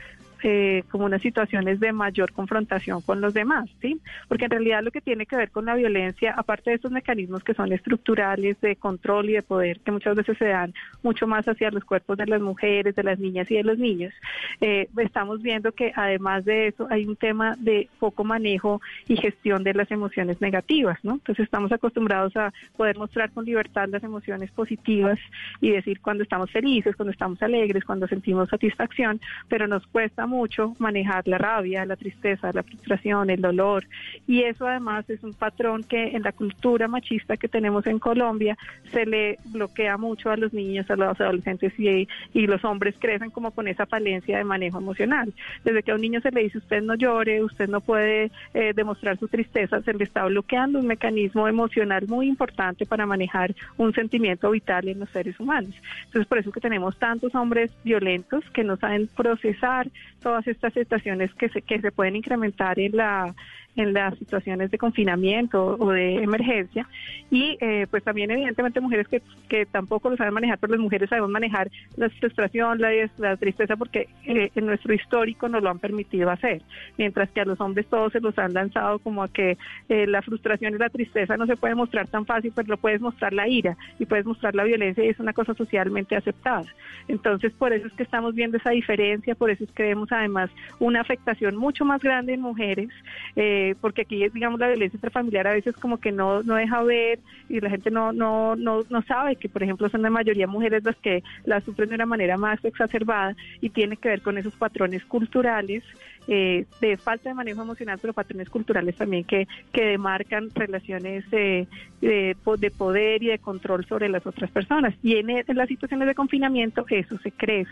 eh, 0.43 0.83
como 0.89 1.05
unas 1.05 1.21
situaciones 1.21 1.79
de 1.79 1.91
mayor 1.91 2.31
confrontación 2.31 3.01
con 3.01 3.21
los 3.21 3.33
demás, 3.33 3.69
¿sí? 3.81 3.99
Porque 4.27 4.45
en 4.45 4.51
realidad 4.51 4.83
lo 4.83 4.91
que 4.91 5.01
tiene 5.01 5.25
que 5.25 5.35
ver 5.35 5.51
con 5.51 5.65
la 5.65 5.75
violencia, 5.75 6.33
aparte 6.37 6.69
de 6.69 6.77
estos 6.77 6.91
mecanismos 6.91 7.43
que 7.43 7.53
son 7.53 7.71
estructurales 7.71 8.59
de 8.61 8.75
control 8.75 9.29
y 9.29 9.33
de 9.33 9.41
poder, 9.41 9.79
que 9.79 9.91
muchas 9.91 10.15
veces 10.15 10.37
se 10.37 10.45
dan 10.45 10.73
mucho 11.03 11.27
más 11.27 11.47
hacia 11.47 11.71
los 11.71 11.83
cuerpos 11.83 12.17
de 12.17 12.25
las 12.25 12.41
mujeres, 12.41 12.95
de 12.95 13.03
las 13.03 13.19
niñas 13.19 13.49
y 13.51 13.55
de 13.55 13.63
los 13.63 13.77
niños, 13.77 14.13
eh, 14.61 14.87
estamos 14.97 15.41
viendo 15.41 15.71
que 15.71 15.91
además 15.95 16.45
de 16.45 16.67
eso 16.67 16.87
hay 16.89 17.05
un 17.05 17.15
tema 17.15 17.55
de 17.57 17.89
poco 17.99 18.23
manejo 18.23 18.81
y 19.07 19.17
gestión 19.17 19.63
de 19.63 19.73
las 19.73 19.91
emociones 19.91 20.41
negativas, 20.41 20.97
¿no? 21.03 21.13
Entonces 21.13 21.43
estamos 21.43 21.71
acostumbrados 21.71 22.35
a 22.35 22.53
poder 22.77 22.97
mostrar 22.97 23.31
con 23.31 23.45
libertad 23.45 23.89
las 23.89 24.03
emociones 24.03 24.51
positivas 24.51 25.19
y 25.61 25.71
decir 25.71 25.99
cuando 26.01 26.23
estamos 26.23 26.51
felices, 26.51 26.95
cuando 26.95 27.11
estamos 27.11 27.41
alegres, 27.41 27.83
cuando 27.83 28.07
sentimos 28.07 28.49
satisfacción, 28.49 29.19
pero 29.47 29.67
nos 29.67 29.85
cuesta 29.87 30.25
mucho 30.29 30.75
manejar 30.79 31.27
la 31.27 31.37
rabia, 31.37 31.85
la 31.85 31.95
tristeza, 31.95 32.51
la 32.53 32.63
frustración, 32.63 33.29
el 33.29 33.41
dolor. 33.41 33.85
Y 34.27 34.43
eso 34.43 34.67
además 34.67 35.09
es 35.09 35.23
un 35.23 35.33
patrón 35.33 35.83
que 35.83 36.15
en 36.15 36.23
la 36.23 36.31
cultura 36.31 36.87
machista 36.87 37.35
que 37.35 37.47
tenemos 37.47 37.85
en 37.87 37.99
Colombia 37.99 38.57
se 38.91 39.05
le 39.05 39.39
bloquea 39.45 39.97
mucho 39.97 40.31
a 40.31 40.37
los 40.37 40.53
niños, 40.53 40.89
a 40.89 40.95
los 40.95 41.19
adolescentes 41.19 41.73
y, 41.77 42.07
y 42.33 42.47
los 42.47 42.63
hombres 42.63 42.95
crecen 42.99 43.31
como 43.31 43.51
con 43.51 43.67
esa 43.67 43.85
falencia 43.85 44.37
de 44.37 44.43
manejo 44.43 44.77
emocional. 44.77 45.33
Desde 45.63 45.83
que 45.83 45.91
a 45.91 45.95
un 45.95 46.01
niño 46.01 46.21
se 46.21 46.31
le 46.31 46.43
dice 46.43 46.59
usted 46.59 46.81
no 46.81 46.95
llore, 46.95 47.43
usted 47.43 47.67
no 47.67 47.81
puede 47.81 48.31
eh, 48.53 48.73
demostrar 48.75 49.17
su 49.17 49.27
tristeza, 49.27 49.81
se 49.81 49.93
le 49.93 50.03
está 50.03 50.25
bloqueando 50.25 50.79
un 50.79 50.87
mecanismo 50.87 51.47
emocional 51.47 52.07
muy 52.07 52.27
importante 52.27 52.85
para 52.85 53.05
manejar 53.05 53.55
un 53.77 53.93
sentimiento 53.93 54.51
vital 54.51 54.87
en 54.87 54.99
los 54.99 55.09
seres 55.09 55.39
humanos. 55.39 55.73
Entonces 56.05 56.27
por 56.27 56.37
eso 56.37 56.51
que 56.51 56.61
tenemos 56.61 56.97
tantos 56.97 57.33
hombres 57.35 57.71
violentos 57.83 58.43
que 58.51 58.63
no 58.63 58.77
saben 58.77 59.07
procesar 59.15 59.89
todas 60.19 60.47
estas 60.47 60.73
situaciones 60.73 61.33
que 61.35 61.49
se, 61.49 61.61
que 61.61 61.79
se 61.81 61.91
pueden 61.91 62.15
incrementar 62.15 62.79
en 62.79 62.95
la, 62.95 63.33
en 63.75 63.93
las 63.93 64.17
situaciones 64.17 64.71
de 64.71 64.77
confinamiento 64.77 65.77
o 65.79 65.91
de 65.91 66.15
emergencia 66.15 66.87
y 67.31 67.57
eh, 67.61 67.87
pues 67.89 68.03
también 68.03 68.31
evidentemente 68.31 68.81
mujeres 68.81 69.07
que, 69.07 69.21
que 69.47 69.65
tampoco 69.65 70.09
lo 70.09 70.17
saben 70.17 70.33
manejar, 70.33 70.57
pero 70.59 70.73
las 70.73 70.81
mujeres 70.81 71.09
sabemos 71.09 71.29
manejar 71.29 71.69
la 71.95 72.09
frustración, 72.09 72.79
la, 72.79 72.89
la 73.17 73.37
tristeza 73.37 73.75
porque 73.75 74.09
eh, 74.25 74.51
en 74.55 74.65
nuestro 74.65 74.93
histórico 74.93 75.47
nos 75.47 75.61
lo 75.61 75.69
han 75.69 75.79
permitido 75.79 76.29
hacer, 76.29 76.61
mientras 76.97 77.29
que 77.29 77.41
a 77.41 77.45
los 77.45 77.59
hombres 77.61 77.87
todos 77.87 78.11
se 78.11 78.19
los 78.19 78.37
han 78.37 78.53
lanzado 78.53 78.99
como 78.99 79.23
a 79.23 79.27
que 79.27 79.57
eh, 79.87 80.07
la 80.07 80.21
frustración 80.21 80.73
y 80.73 80.77
la 80.77 80.89
tristeza 80.89 81.37
no 81.37 81.45
se 81.45 81.55
puede 81.55 81.75
mostrar 81.75 82.07
tan 82.07 82.25
fácil, 82.25 82.51
pero 82.55 82.69
lo 82.69 82.77
puedes 82.77 83.01
mostrar 83.01 83.33
la 83.33 83.47
ira 83.47 83.77
y 83.99 84.05
puedes 84.05 84.25
mostrar 84.25 84.55
la 84.55 84.63
violencia 84.63 85.03
y 85.03 85.09
es 85.09 85.19
una 85.19 85.33
cosa 85.33 85.53
socialmente 85.53 86.15
aceptada. 86.15 86.65
Entonces 87.07 87.53
por 87.53 87.71
eso 87.73 87.87
es 87.87 87.93
que 87.93 88.03
estamos 88.03 88.35
viendo 88.35 88.57
esa 88.57 88.71
diferencia, 88.71 89.35
por 89.35 89.51
eso 89.51 89.63
es 89.63 89.71
que 89.71 89.83
vemos 89.83 90.11
además 90.11 90.49
una 90.79 91.01
afectación 91.01 91.55
mucho 91.55 91.85
más 91.85 92.01
grande 92.01 92.33
en 92.33 92.41
mujeres, 92.41 92.89
eh, 93.35 93.58
porque 93.81 94.01
aquí 94.01 94.27
digamos, 94.29 94.59
la 94.59 94.67
violencia 94.67 94.97
intrafamiliar 94.97 95.47
a 95.47 95.53
veces 95.53 95.75
como 95.75 95.97
que 95.99 96.11
no, 96.11 96.43
no 96.43 96.55
deja 96.55 96.83
ver 96.83 97.19
y 97.47 97.59
la 97.59 97.69
gente 97.69 97.91
no, 97.91 98.11
no, 98.11 98.55
no, 98.55 98.83
no 98.89 99.01
sabe 99.03 99.35
que, 99.35 99.49
por 99.49 99.63
ejemplo, 99.63 99.89
son 99.89 100.01
la 100.01 100.09
mayoría 100.09 100.47
mujeres 100.47 100.83
las 100.83 100.95
que 100.97 101.23
la 101.45 101.61
sufren 101.61 101.89
de 101.89 101.95
una 101.95 102.05
manera 102.05 102.37
más 102.37 102.63
exacerbada 102.63 103.35
y 103.61 103.69
tiene 103.69 103.97
que 103.97 104.09
ver 104.09 104.21
con 104.21 104.37
esos 104.37 104.55
patrones 104.55 105.03
culturales 105.05 105.83
eh, 106.31 106.65
de 106.79 106.95
falta 106.95 107.27
de 107.29 107.33
manejo 107.33 107.63
emocional, 107.63 107.97
pero 107.99 108.13
patrones 108.13 108.51
culturales 108.51 108.95
también 108.95 109.23
que, 109.23 109.47
que 109.73 109.83
demarcan 109.83 110.51
relaciones 110.53 111.27
de, 111.31 111.67
de, 112.01 112.35
poder 112.77 113.23
y 113.23 113.27
de 113.29 113.39
control 113.39 113.83
sobre 113.85 114.09
las 114.09 114.27
otras 114.27 114.51
personas. 114.51 114.93
Y 115.01 115.15
en, 115.15 115.31
en, 115.31 115.43
las 115.55 115.67
situaciones 115.67 116.07
de 116.07 116.13
confinamiento 116.13 116.85
eso 116.87 117.17
se 117.17 117.31
crece. 117.31 117.71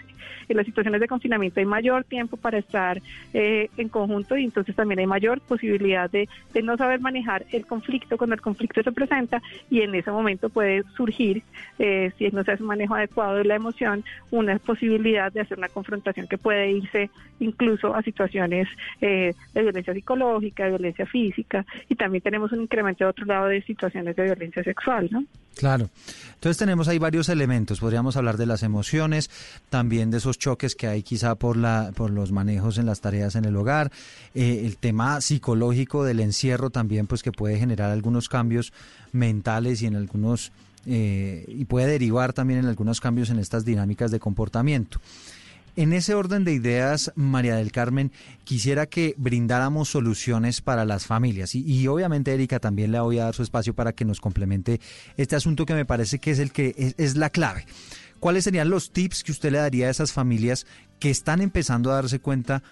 En 0.49 0.57
las 0.57 0.65
situaciones 0.65 0.99
de 0.99 1.07
confinamiento 1.07 1.59
hay 1.59 1.67
mayor 1.67 2.03
tiempo 2.03 2.35
para 2.35 2.57
estar 2.57 2.99
eh, 3.31 3.69
en 3.77 3.89
conjunto 3.89 4.35
y 4.35 4.45
entonces 4.45 4.75
también 4.75 5.01
hay 5.01 5.07
mayor 5.07 5.39
posibilidad 5.41 6.09
de, 6.09 6.27
de 6.51 6.63
no 6.63 6.77
saber 6.77 6.99
manejar 6.99 7.45
el 7.51 7.67
conflicto 7.67 8.17
cuando 8.17 8.33
el 8.33 8.41
conflicto 8.41 8.81
se 8.81 8.91
presenta 8.91 9.39
y 9.69 9.81
en 9.81 9.93
ese 9.93 10.09
momento 10.09 10.49
puede 10.49 10.81
surgir, 10.95 11.43
eh, 11.77 12.11
si 12.17 12.27
no 12.29 12.43
se 12.43 12.53
hace 12.53 12.63
un 12.63 12.69
manejo 12.69 12.95
adecuado 12.95 13.35
de 13.35 13.43
la 13.43 13.53
emoción, 13.53 14.03
una 14.31 14.57
posibilidad 14.57 15.31
de 15.31 15.41
hacer 15.41 15.59
una 15.59 15.69
confrontación 15.69 16.27
que 16.27 16.39
puede 16.39 16.71
irse 16.71 17.11
incluso 17.39 17.93
a 17.93 18.01
situaciones 18.01 18.46
eh, 18.53 19.33
de 19.53 19.61
violencia 19.61 19.93
psicológica, 19.93 20.63
de 20.63 20.69
violencia 20.69 21.05
física 21.05 21.65
y 21.89 21.95
también 21.95 22.21
tenemos 22.21 22.51
un 22.51 22.61
incremento 22.61 23.03
de 23.03 23.09
otro 23.09 23.25
lado 23.25 23.47
de 23.47 23.61
situaciones 23.63 24.15
de 24.15 24.23
violencia 24.23 24.63
sexual, 24.63 25.07
¿no? 25.11 25.23
Claro. 25.55 25.89
Entonces 26.35 26.57
tenemos 26.57 26.87
ahí 26.87 26.99
varios 26.99 27.29
elementos. 27.29 27.79
Podríamos 27.79 28.15
hablar 28.15 28.37
de 28.37 28.45
las 28.45 28.61
emociones, 28.61 29.31
también 29.69 30.11
de 30.11 30.17
esos 30.17 30.37
choques 30.37 30.75
que 30.75 30.87
hay 30.87 31.01
quizá 31.01 31.35
por 31.35 31.57
la 31.57 31.91
por 31.95 32.11
los 32.11 32.31
manejos 32.31 32.77
en 32.77 32.85
las 32.85 33.01
tareas 33.01 33.35
en 33.35 33.45
el 33.45 33.55
hogar, 33.55 33.91
eh, 34.35 34.61
el 34.65 34.77
tema 34.77 35.19
psicológico 35.21 36.03
del 36.03 36.19
encierro 36.19 36.69
también, 36.69 37.07
pues 37.07 37.23
que 37.23 37.31
puede 37.31 37.57
generar 37.57 37.91
algunos 37.91 38.29
cambios 38.29 38.71
mentales 39.11 39.81
y 39.81 39.87
en 39.87 39.95
algunos 39.95 40.51
eh, 40.85 41.43
y 41.47 41.65
puede 41.65 41.87
derivar 41.87 42.33
también 42.33 42.59
en 42.59 42.65
algunos 42.67 43.01
cambios 43.01 43.29
en 43.29 43.39
estas 43.39 43.65
dinámicas 43.65 44.11
de 44.11 44.19
comportamiento. 44.19 44.99
En 45.77 45.93
ese 45.93 46.15
orden 46.15 46.43
de 46.43 46.53
ideas, 46.53 47.11
María 47.13 47.55
del 47.57 47.71
Carmen, 47.71 48.11
quisiera 48.43 48.87
que 48.87 49.13
brindáramos 49.15 49.89
soluciones 49.89 50.59
para 50.59 50.85
las 50.85 51.05
familias. 51.05 51.53
Y, 51.53 51.87
obviamente, 51.87 52.33
Erika, 52.33 52.59
también 52.59 52.91
le 52.91 52.99
voy 52.99 53.19
a 53.19 53.25
dar 53.25 53.35
su 53.35 53.43
espacio 53.43 53.75
para 53.75 53.93
que 53.93 54.03
nos 54.03 54.19
complemente 54.19 54.81
este 55.17 55.35
asunto 55.35 55.67
que 55.67 55.75
me 55.75 55.85
parece 55.85 56.17
que 56.17 56.31
es 56.31 56.39
el 56.39 56.51
que 56.51 56.73
es, 56.79 56.95
es 56.97 57.15
la 57.15 57.29
clave. 57.29 57.67
¿Cuáles 58.19 58.45
serían 58.45 58.71
los 58.71 58.91
tips 58.91 59.23
que 59.23 59.31
usted 59.31 59.51
le 59.51 59.59
daría 59.59 59.85
a 59.85 59.91
esas 59.91 60.11
familias 60.11 60.65
que 60.99 61.11
están 61.11 61.41
empezando 61.41 61.91
a 61.91 61.95
darse 61.97 62.17
cuenta 62.17 62.63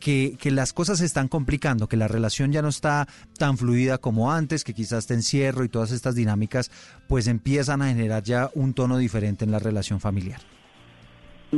que, 0.00 0.38
que, 0.40 0.50
las 0.50 0.72
cosas 0.72 1.00
se 1.00 1.04
están 1.04 1.28
complicando, 1.28 1.86
que 1.86 1.98
la 1.98 2.08
relación 2.08 2.50
ya 2.50 2.62
no 2.62 2.68
está 2.68 3.06
tan 3.36 3.58
fluida 3.58 3.98
como 3.98 4.32
antes, 4.32 4.64
que 4.64 4.72
quizás 4.72 5.00
este 5.00 5.12
encierro 5.12 5.64
y 5.64 5.68
todas 5.68 5.90
estas 5.90 6.14
dinámicas 6.14 6.70
pues 7.08 7.26
empiezan 7.26 7.82
a 7.82 7.88
generar 7.88 8.22
ya 8.22 8.50
un 8.54 8.72
tono 8.72 8.96
diferente 8.96 9.44
en 9.44 9.50
la 9.50 9.58
relación 9.58 10.00
familiar? 10.00 10.40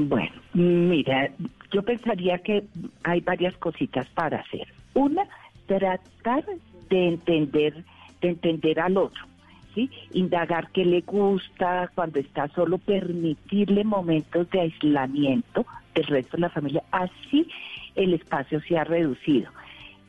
Bueno, 0.04 0.32
mira, 0.52 1.30
yo 1.72 1.82
pensaría 1.82 2.38
que 2.38 2.64
hay 3.04 3.20
varias 3.20 3.56
cositas 3.56 4.06
para 4.10 4.38
hacer. 4.40 4.66
Una, 4.94 5.26
tratar 5.66 6.44
de 6.90 7.08
entender, 7.08 7.84
de 8.20 8.28
entender 8.28 8.78
al 8.80 8.96
otro, 8.98 9.24
¿sí? 9.74 9.90
Indagar 10.12 10.70
qué 10.72 10.84
le 10.84 11.00
gusta 11.00 11.90
cuando 11.94 12.20
está 12.20 12.48
solo, 12.48 12.78
permitirle 12.78 13.84
momentos 13.84 14.50
de 14.50 14.60
aislamiento 14.60 15.66
del 15.94 16.04
resto 16.06 16.36
de 16.36 16.42
la 16.42 16.50
familia, 16.50 16.82
así 16.90 17.48
el 17.94 18.14
espacio 18.14 18.60
se 18.60 18.76
ha 18.78 18.84
reducido. 18.84 19.50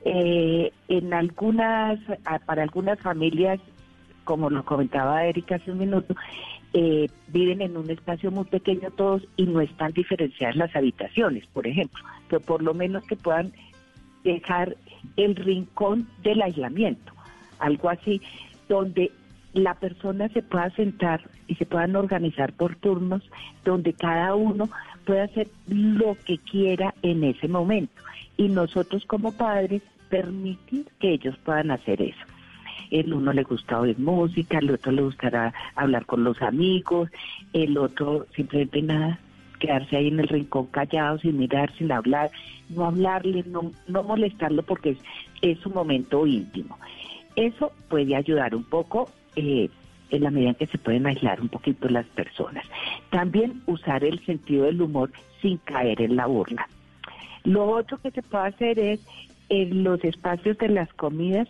Eh, 0.04 0.72
en 0.90 1.14
algunas, 1.14 2.00
para 2.46 2.64
algunas 2.64 3.00
familias, 3.00 3.60
como 4.24 4.50
lo 4.50 4.64
comentaba 4.64 5.26
Erika 5.26 5.56
hace 5.56 5.72
un 5.72 5.80
minuto, 5.80 6.16
eh, 6.74 7.10
viven 7.30 7.62
en 7.62 7.78
un 7.78 7.90
espacio 7.90 8.32
muy 8.32 8.46
pequeño 8.46 8.92
todos 8.92 9.24
y 9.38 9.46
no 9.46 9.62
están 9.62 9.94
diferenciadas 9.94 10.56
las 10.56 10.76
habitaciones, 10.76 11.46
por 11.48 11.66
ejemplo, 11.66 12.04
pero 12.30 12.42
por 12.42 12.62
lo 12.62 12.74
menos 12.74 13.06
que 13.06 13.16
puedan 13.16 13.52
dejar 14.24 14.76
el 15.16 15.36
rincón 15.36 16.08
del 16.24 16.42
aislamiento, 16.42 17.14
algo 17.60 17.90
así, 17.90 18.22
donde 18.68 19.12
la 19.54 19.76
persona 19.76 20.28
se 20.30 20.42
pueda 20.42 20.70
sentar 20.72 21.22
y 21.48 21.56
se 21.56 21.66
puedan 21.66 21.96
organizar 21.96 22.54
por 22.54 22.76
turnos, 22.76 23.24
donde 23.64 23.94
cada 23.94 24.36
uno 24.36 24.70
pueda 25.06 25.24
hacer 25.24 25.48
lo 25.68 26.16
que 26.26 26.38
quiera 26.38 26.94
en 27.02 27.24
ese 27.24 27.48
momento. 27.48 28.02
Y 28.36 28.50
nosotros 28.50 29.06
como 29.06 29.32
padres 29.32 29.82
permitir 30.10 30.86
que 31.00 31.14
ellos 31.14 31.36
puedan 31.44 31.72
hacer 31.72 32.02
eso 32.02 32.37
el 32.92 33.14
uno 33.14 33.34
le 33.34 33.44
gusta 33.44 33.80
oír 33.80 33.98
música, 34.00 34.60
el 34.60 34.72
otro 34.72 34.92
le 34.92 35.02
gustará 35.02 35.54
hablar 35.76 36.06
con 36.06 36.24
los 36.24 36.42
amigos, 36.42 37.10
el 37.54 37.78
otro 37.78 38.26
simplemente 38.36 38.82
nada, 38.82 39.20
quedarse 39.60 39.98
ahí 39.98 40.08
en 40.08 40.20
el 40.20 40.28
rincón 40.28 40.68
callado, 40.68 41.20
sin 41.20 41.38
mirar, 41.38 41.74
sin 41.78 41.92
hablar, 41.92 42.32
no 42.70 42.86
hablarle, 42.86 43.44
no, 43.48 43.72
no 43.88 44.04
molestarlo 44.04 44.64
porque 44.64 44.92
es, 44.92 44.98
es 45.42 45.66
un 45.66 45.74
momento 45.74 46.26
íntimo. 46.26 46.78
Eso 47.36 47.72
puede 47.90 48.16
ayudar 48.16 48.56
un 48.56 48.64
poco 48.64 49.10
eh, 49.36 49.70
en 50.10 50.24
la 50.24 50.32
medida 50.32 50.50
en 50.50 50.56
que 50.56 50.68
se 50.68 50.78
pueden 50.78 51.06
aislar 51.06 51.42
un 51.42 51.50
poquito 51.50 51.90
las 51.90 52.06
personas. 52.08 52.66
También 53.10 53.62
usar 53.66 54.04
el 54.04 54.24
sentido 54.26 54.66
del 54.66 54.82
humor 54.82 55.12
sin 55.42 55.58
caer 55.58 56.02
en 56.02 56.16
la 56.16 56.26
burla. 56.26 56.68
Lo 57.44 57.70
otro 57.70 58.00
que 58.02 58.12
se 58.12 58.24
puede 58.24 58.48
hacer 58.48 58.80
es 58.80 59.00
en 59.50 59.84
los 59.84 60.04
espacios 60.04 60.58
de 60.58 60.70
las 60.70 60.92
comidas 60.94 61.48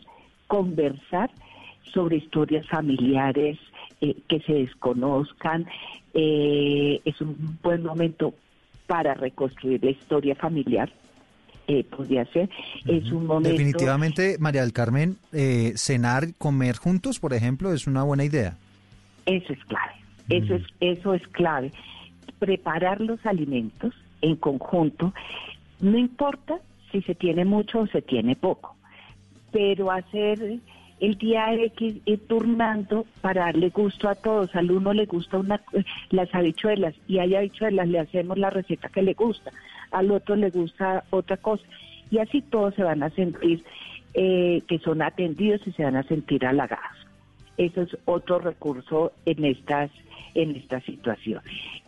conversar 0.47 1.29
sobre 1.93 2.17
historias 2.17 2.67
familiares 2.67 3.57
eh, 4.01 4.15
que 4.27 4.39
se 4.41 4.53
desconozcan. 4.53 5.65
Eh, 6.13 7.01
es 7.05 7.19
un 7.21 7.57
buen 7.61 7.83
momento 7.83 8.33
para 8.85 9.13
reconstruir 9.13 9.83
la 9.83 9.91
historia 9.91 10.35
familiar. 10.35 10.91
Eh, 11.67 11.83
podría 11.83 12.23
ser. 12.27 12.49
Es 12.85 13.11
un 13.11 13.25
momento. 13.25 13.49
Definitivamente, 13.49 14.37
María 14.39 14.61
del 14.61 14.71
Carmen, 14.71 15.17
cenar, 15.75 16.33
comer 16.37 16.77
juntos, 16.77 17.19
por 17.19 17.33
ejemplo, 17.33 17.73
es 17.73 17.87
una 17.87 18.03
buena 18.03 18.23
idea. 18.23 18.55
Eso 19.25 19.51
es 19.51 19.59
clave. 19.65 19.91
Eso 20.29 20.55
es 20.55 20.63
eso 20.79 21.13
es 21.13 21.27
clave. 21.27 21.73
Preparar 22.39 23.01
los 23.01 23.25
alimentos 23.25 23.93
en 24.21 24.37
conjunto, 24.37 25.13
no 25.81 25.97
importa 25.97 26.59
si 26.91 27.01
se 27.01 27.15
tiene 27.15 27.43
mucho 27.43 27.79
o 27.79 27.87
se 27.87 28.01
tiene 28.01 28.35
poco 28.35 28.76
pero 29.51 29.91
hacer 29.91 30.59
el 30.99 31.17
día 31.17 31.53
X 31.53 31.97
ir 32.05 32.27
turnando 32.27 33.05
para 33.21 33.45
darle 33.45 33.69
gusto 33.69 34.09
a 34.09 34.15
todos. 34.15 34.55
Al 34.55 34.71
uno 34.71 34.93
le 34.93 35.05
gusta 35.05 35.37
una, 35.37 35.61
las 36.09 36.33
habichuelas 36.33 36.95
y 37.07 37.19
hay 37.19 37.35
habichuelas, 37.35 37.87
le 37.87 37.99
hacemos 37.99 38.37
la 38.37 38.49
receta 38.49 38.89
que 38.89 39.01
le 39.01 39.13
gusta. 39.13 39.51
Al 39.91 40.11
otro 40.11 40.35
le 40.35 40.49
gusta 40.49 41.03
otra 41.11 41.37
cosa. 41.37 41.63
Y 42.09 42.19
así 42.19 42.41
todos 42.41 42.73
se 42.75 42.83
van 42.83 43.03
a 43.03 43.09
sentir 43.11 43.63
eh, 44.13 44.61
que 44.67 44.79
son 44.79 45.01
atendidos 45.01 45.61
y 45.67 45.71
se 45.73 45.83
van 45.83 45.95
a 45.95 46.03
sentir 46.03 46.45
halagados. 46.45 46.97
Eso 47.57 47.81
es 47.81 47.97
otro 48.05 48.39
recurso 48.39 49.11
en 49.25 49.45
estas 49.45 49.91
en 50.33 50.55
esta 50.55 50.79
situación. 50.81 51.41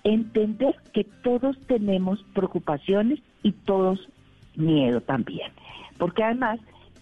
Entender 0.03 0.75
que 0.91 1.03
todos 1.03 1.55
tenemos 1.67 2.23
preocupaciones 2.33 3.19
y 3.43 3.51
todos 3.51 4.09
miedo 4.55 5.01
también. 5.01 5.51
Porque 5.99 6.23
además 6.23 6.59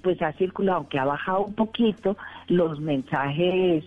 pues 0.07 0.21
ha 0.21 0.31
circulado, 0.31 0.77
aunque 0.77 0.97
ha 0.97 1.03
bajado 1.03 1.41
un 1.41 1.53
poquito, 1.53 2.15
los 2.47 2.79
mensajes 2.79 3.83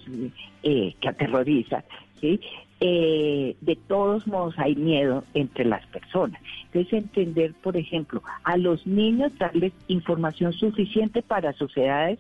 eh, 0.63 0.95
que 1.01 1.09
aterrorizan, 1.09 1.83
¿sí? 2.21 2.39
Eh, 2.79 3.57
de 3.63 3.77
todos 3.77 4.27
modos 4.27 4.55
hay 4.59 4.77
miedo 4.77 5.25
entre 5.33 5.65
las 5.65 5.87
personas. 5.87 6.39
Entonces 6.67 6.93
entender, 6.93 7.55
por 7.63 7.75
ejemplo, 7.79 8.23
a 8.45 8.59
los 8.59 8.87
niños 8.87 9.33
darles 9.39 9.73
información 9.89 10.53
suficiente 10.53 11.23
para 11.23 11.55
sus 11.55 11.75
edades 11.75 12.19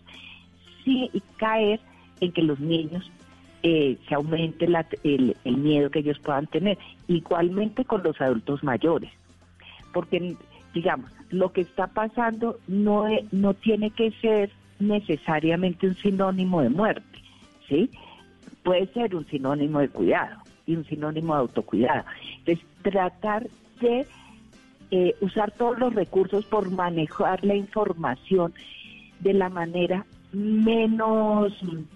sin 0.82 1.10
caer 1.36 1.78
en 2.22 2.32
que 2.32 2.40
los 2.40 2.58
niños 2.58 3.12
eh, 3.62 3.98
se 4.08 4.14
aumente 4.14 4.64
el, 5.04 5.36
el 5.44 5.56
miedo 5.58 5.90
que 5.90 5.98
ellos 5.98 6.18
puedan 6.20 6.46
tener. 6.46 6.78
Igualmente 7.06 7.84
con 7.84 8.02
los 8.02 8.18
adultos 8.18 8.64
mayores. 8.64 9.12
Porque 9.92 10.36
digamos, 10.74 11.10
lo 11.30 11.52
que 11.52 11.62
está 11.62 11.86
pasando 11.88 12.58
no, 12.68 13.06
no 13.32 13.54
tiene 13.54 13.90
que 13.90 14.10
ser 14.20 14.50
necesariamente 14.78 15.86
un 15.86 15.96
sinónimo 15.96 16.62
de 16.62 16.70
muerte, 16.70 17.18
¿sí? 17.68 17.90
Puede 18.62 18.86
ser 18.92 19.14
un 19.14 19.26
sinónimo 19.26 19.80
de 19.80 19.88
cuidado 19.88 20.38
y 20.66 20.76
un 20.76 20.84
sinónimo 20.84 21.34
de 21.34 21.40
autocuidado. 21.40 22.04
Entonces, 22.38 22.64
tratar 22.82 23.48
de 23.80 24.06
eh, 24.90 25.14
usar 25.20 25.52
todos 25.52 25.78
los 25.78 25.94
recursos 25.94 26.44
por 26.46 26.70
manejar 26.70 27.44
la 27.44 27.54
información 27.54 28.52
de 29.20 29.34
la 29.34 29.48
manera 29.48 30.04
menos 30.32 31.52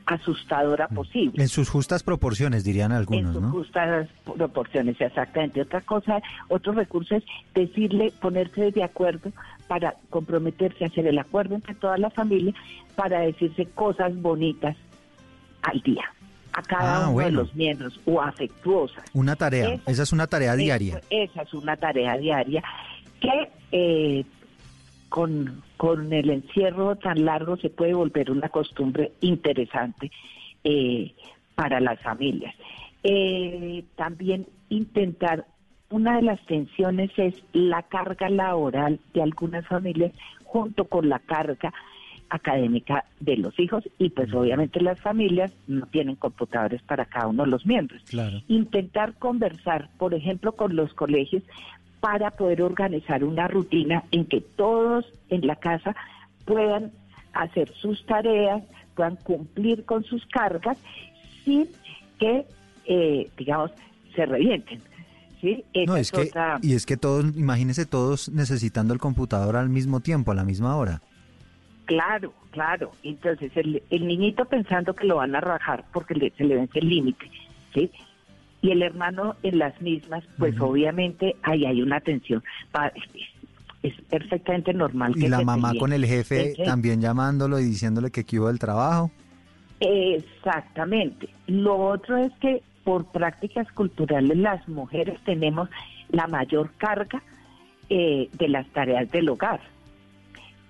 asustadora 0.06 0.88
posible. 0.88 1.40
En 1.42 1.48
sus 1.48 1.68
justas 1.68 2.02
proporciones, 2.02 2.64
dirían 2.64 2.92
algunos, 2.92 3.26
en 3.28 3.32
sus 3.32 3.42
¿no? 3.42 3.50
justas 3.50 4.08
proporciones, 4.36 5.00
exactamente. 5.00 5.60
Otra 5.62 5.80
cosa, 5.82 6.20
otro 6.48 6.72
recurso 6.72 7.16
es 7.16 7.24
decirle, 7.54 8.12
ponerse 8.20 8.70
de 8.70 8.82
acuerdo 8.82 9.30
para 9.68 9.94
comprometerse 10.10 10.84
a 10.84 10.88
hacer 10.88 11.06
el 11.06 11.18
acuerdo 11.18 11.54
entre 11.54 11.74
toda 11.74 11.96
la 11.98 12.10
familia 12.10 12.52
para 12.96 13.20
decirse 13.20 13.66
cosas 13.66 14.14
bonitas 14.20 14.76
al 15.62 15.80
día 15.80 16.04
a 16.52 16.62
cada 16.62 17.06
Ah, 17.06 17.08
uno 17.08 17.24
de 17.24 17.32
los 17.32 17.54
miembros 17.56 17.98
o 18.04 18.20
afectuosas. 18.20 19.02
Una 19.12 19.34
tarea, 19.34 19.74
Esa- 19.74 19.90
esa 19.90 20.02
es 20.04 20.12
una 20.12 20.26
tarea 20.28 20.54
diaria. 20.54 20.98
Eso- 20.98 21.06
esa 21.10 21.42
es 21.42 21.54
una 21.54 21.76
tarea 21.76 22.16
diaria 22.16 22.62
que 23.20 23.50
eh, 23.72 24.24
con, 25.08 25.62
con 25.84 26.10
el 26.14 26.30
encierro 26.30 26.96
tan 26.96 27.26
largo 27.26 27.58
se 27.58 27.68
puede 27.68 27.92
volver 27.92 28.30
una 28.30 28.48
costumbre 28.48 29.12
interesante 29.20 30.10
eh, 30.64 31.12
para 31.54 31.78
las 31.78 32.00
familias. 32.00 32.54
Eh, 33.02 33.84
también 33.94 34.46
intentar, 34.70 35.44
una 35.90 36.16
de 36.16 36.22
las 36.22 36.40
tensiones 36.46 37.10
es 37.18 37.34
la 37.52 37.82
carga 37.82 38.30
laboral 38.30 38.98
de 39.12 39.20
algunas 39.20 39.66
familias 39.66 40.12
junto 40.44 40.86
con 40.86 41.10
la 41.10 41.18
carga 41.18 41.70
académica 42.30 43.04
de 43.20 43.36
los 43.36 43.60
hijos 43.60 43.84
y 43.98 44.08
pues 44.08 44.32
obviamente 44.32 44.80
las 44.80 44.98
familias 45.02 45.52
no 45.66 45.84
tienen 45.88 46.16
computadores 46.16 46.80
para 46.80 47.04
cada 47.04 47.26
uno 47.26 47.44
de 47.44 47.50
los 47.50 47.66
miembros 47.66 48.02
Claro. 48.04 48.40
intentar 48.48 49.12
conversar, 49.18 49.90
por 49.98 50.14
ejemplo, 50.14 50.52
con 50.52 50.74
los 50.74 50.94
colegios 50.94 51.42
para 52.04 52.30
poder 52.32 52.60
organizar 52.60 53.24
una 53.24 53.48
rutina 53.48 54.04
en 54.10 54.26
que 54.26 54.42
todos 54.42 55.06
en 55.30 55.46
la 55.46 55.56
casa 55.56 55.96
puedan 56.44 56.92
hacer 57.32 57.72
sus 57.80 58.04
tareas, 58.04 58.62
puedan 58.94 59.16
cumplir 59.16 59.86
con 59.86 60.04
sus 60.04 60.22
cargas 60.26 60.76
sin 61.46 61.66
que, 62.18 62.44
eh, 62.84 63.30
digamos, 63.38 63.70
se 64.14 64.26
revienten. 64.26 64.82
¿sí? 65.40 65.64
No, 65.86 65.96
es 65.96 66.12
que, 66.12 66.20
otra- 66.28 66.58
y 66.60 66.74
es 66.74 66.84
que 66.84 66.98
todos, 66.98 67.24
imagínense 67.38 67.86
todos 67.86 68.28
necesitando 68.28 68.92
el 68.92 69.00
computador 69.00 69.56
al 69.56 69.70
mismo 69.70 70.00
tiempo, 70.00 70.30
a 70.32 70.34
la 70.34 70.44
misma 70.44 70.76
hora. 70.76 71.00
Claro, 71.86 72.34
claro. 72.50 72.92
Entonces, 73.02 73.50
el, 73.56 73.82
el 73.88 74.06
niñito 74.06 74.44
pensando 74.44 74.94
que 74.94 75.06
lo 75.06 75.16
van 75.16 75.34
a 75.34 75.40
rajar 75.40 75.86
porque 75.90 76.14
le- 76.14 76.32
se 76.36 76.44
le 76.44 76.56
vence 76.56 76.80
el 76.80 76.88
límite, 76.90 77.30
¿sí? 77.72 77.90
Y 78.64 78.70
el 78.70 78.82
hermano 78.82 79.36
en 79.42 79.58
las 79.58 79.78
mismas, 79.82 80.24
pues 80.38 80.58
obviamente 80.58 81.36
ahí 81.42 81.66
hay 81.66 81.82
una 81.82 82.00
tensión. 82.00 82.42
Es, 83.82 83.92
perfectamente 84.08 84.72
normal. 84.72 85.12
Y 85.14 85.20
que 85.20 85.28
la 85.28 85.40
se 85.40 85.44
mamá 85.44 85.72
con 85.78 85.92
el 85.92 86.06
jefe 86.06 86.54
también 86.64 87.02
llamándolo 87.02 87.60
y 87.60 87.64
diciéndole 87.64 88.10
que 88.10 88.20
equivo 88.22 88.46
del 88.48 88.58
trabajo. 88.58 89.10
Exactamente. 89.80 91.28
Lo 91.46 91.76
otro 91.76 92.16
es 92.16 92.32
que 92.40 92.62
por 92.84 93.04
prácticas 93.04 93.70
culturales 93.72 94.38
las 94.38 94.66
mujeres 94.66 95.20
tenemos 95.26 95.68
la 96.08 96.26
mayor 96.26 96.70
carga 96.78 97.22
eh, 97.90 98.30
de 98.32 98.48
las 98.48 98.66
tareas 98.68 99.10
del 99.10 99.28
hogar. 99.28 99.60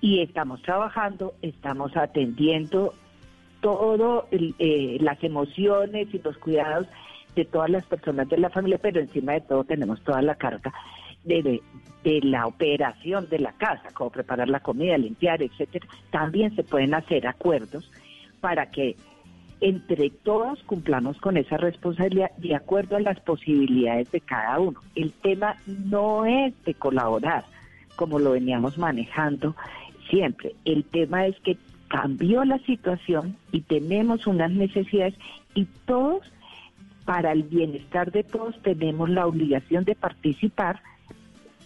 Y 0.01 0.19
estamos 0.19 0.61
trabajando, 0.63 1.33
estamos 1.43 1.97
atendiendo 1.97 2.93
todo 3.61 4.27
el- 4.33 4.57
eh, 4.59 4.99
las 5.01 5.23
emociones 5.23 6.09
y 6.13 6.19
los 6.19 6.37
cuidados 6.39 6.89
de 7.35 7.45
todas 7.45 7.71
las 7.71 7.85
personas 7.87 8.29
de 8.29 8.39
la 8.39 8.51
familia, 8.51 8.79
pero 8.81 9.01
encima 9.01 9.33
de 9.33 9.41
todo 9.43 9.65
tenemos 9.65 10.01
toda 10.03 10.23
la 10.23 10.35
carga 10.37 10.73
de, 11.25 11.61
de, 12.05 12.21
la 12.23 12.47
operación 12.47 13.29
de 13.29 13.39
la 13.39 13.53
casa, 13.53 13.89
como 13.95 14.11
preparar 14.11 14.49
la 14.49 14.61
comida, 14.61 14.97
limpiar, 14.99 15.43
etcétera. 15.43 15.87
También 16.11 16.55
se 16.55 16.63
pueden 16.63 16.95
hacer 16.95 17.27
acuerdos 17.27 17.91
para 18.41 18.71
que 18.71 18.97
entre 19.61 20.11
todos 20.11 20.63
cumplamos 20.65 21.19
con 21.19 21.39
esa 21.39 21.57
responsabilidad 21.57 22.31
de 22.37 22.55
acuerdo 22.55 22.97
a 22.97 23.01
las 23.01 23.19
posibilidades 23.21 24.11
de 24.13 24.21
cada 24.21 24.61
uno. 24.61 24.81
El 24.95 25.13
tema 25.13 25.57
no 25.67 26.27
es 26.27 26.53
de 26.65 26.75
colaborar, 26.75 27.45
como 27.97 28.19
lo 28.19 28.33
veníamos 28.33 28.77
manejando 28.77 29.57
siempre. 30.11 30.55
El 30.67 30.85
tema 30.85 31.27
es 31.27 31.39
que 31.41 31.57
cambió 31.89 32.45
la 32.45 32.59
situación 32.59 33.37
y 33.53 33.63
tenemos 33.63 34.27
unas 34.27 34.51
necesidades 34.51 35.15
y 35.55 35.65
todos, 35.87 36.31
para 37.05 37.33
el 37.33 37.43
bienestar 37.45 38.11
de 38.13 38.23
todos, 38.25 38.61
tenemos 38.63 39.11
la 39.11 39.27
obligación 39.27 39.85
de 39.85 39.95
participar 39.95 40.81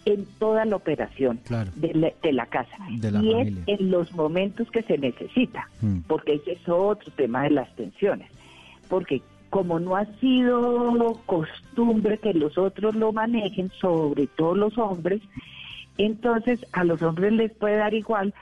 en 0.04 0.24
toda 0.38 0.64
la 0.64 0.76
operación 0.76 1.38
Claro. 1.44 1.70
de, 1.76 1.92
la, 1.94 2.12
de 2.22 2.32
la 2.32 2.46
casa. 2.46 2.76
De 2.98 3.10
la 3.10 3.22
y 3.22 3.32
familia. 3.32 3.62
es 3.66 3.80
en 3.80 3.90
los 3.90 4.12
momentos 4.12 4.70
que 4.70 4.82
se 4.82 4.96
necesita, 4.98 5.68
Mm. 5.82 5.98
porque 6.08 6.34
ese 6.34 6.52
es 6.52 6.68
otro 6.68 7.12
tema 7.12 7.42
de 7.42 7.50
las 7.50 7.74
tensiones. 7.76 8.30
Porque 8.88 9.20
como 9.50 9.78
no 9.80 9.96
ha 9.96 10.06
sido 10.18 11.14
costumbre 11.26 12.18
que 12.18 12.34
los 12.34 12.56
otros 12.58 12.94
lo 12.94 13.12
manejen, 13.12 13.70
sobre 13.80 14.26
todo 14.28 14.54
los 14.54 14.76
hombres, 14.78 15.20
entonces 15.98 16.64
a 16.72 16.84
los 16.84 17.00
hombres 17.02 17.32
les 17.32 17.52
puede 17.52 17.76
dar 17.76 17.92
igual 17.94 18.32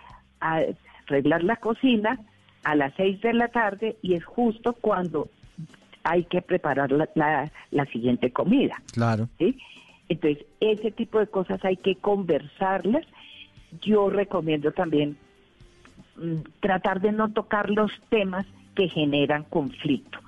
arreglar 0.41 1.43
la 1.45 1.57
cocina 1.57 2.19
a 2.65 2.75
las 2.75 2.93
seis 2.97 3.21
de 3.21 3.33
la 3.33 3.49
tarde 3.49 3.97
y 4.03 4.15
es 4.15 4.25
justo 4.25 4.73
cuando 4.75 5.29
hay 6.09 6.25
que 6.25 6.41
preparar 6.43 6.91
la, 6.93 7.09
la- 7.15 7.51
la 7.71 7.85
siguiente 7.87 8.31
comida. 8.33 8.81
Claro. 8.93 9.29
¿sí? 9.39 9.59
Entonces, 10.09 10.45
ese 10.61 10.91
tipo 10.93 11.19
de 11.19 11.27
cosas 11.27 11.65
hay 11.65 11.77
que 11.77 11.97
conversarlas. 11.97 13.05
Yo 13.83 14.09
recomiendo 14.09 14.71
también 14.73 15.17
mm, 16.17 16.37
tratar 16.61 17.01
de 17.01 17.13
no 17.13 17.33
tocar 17.33 17.71
los 17.71 17.91
temas 18.09 18.47
que 18.75 18.89
generan 18.89 19.43
conflicto. 19.45 20.19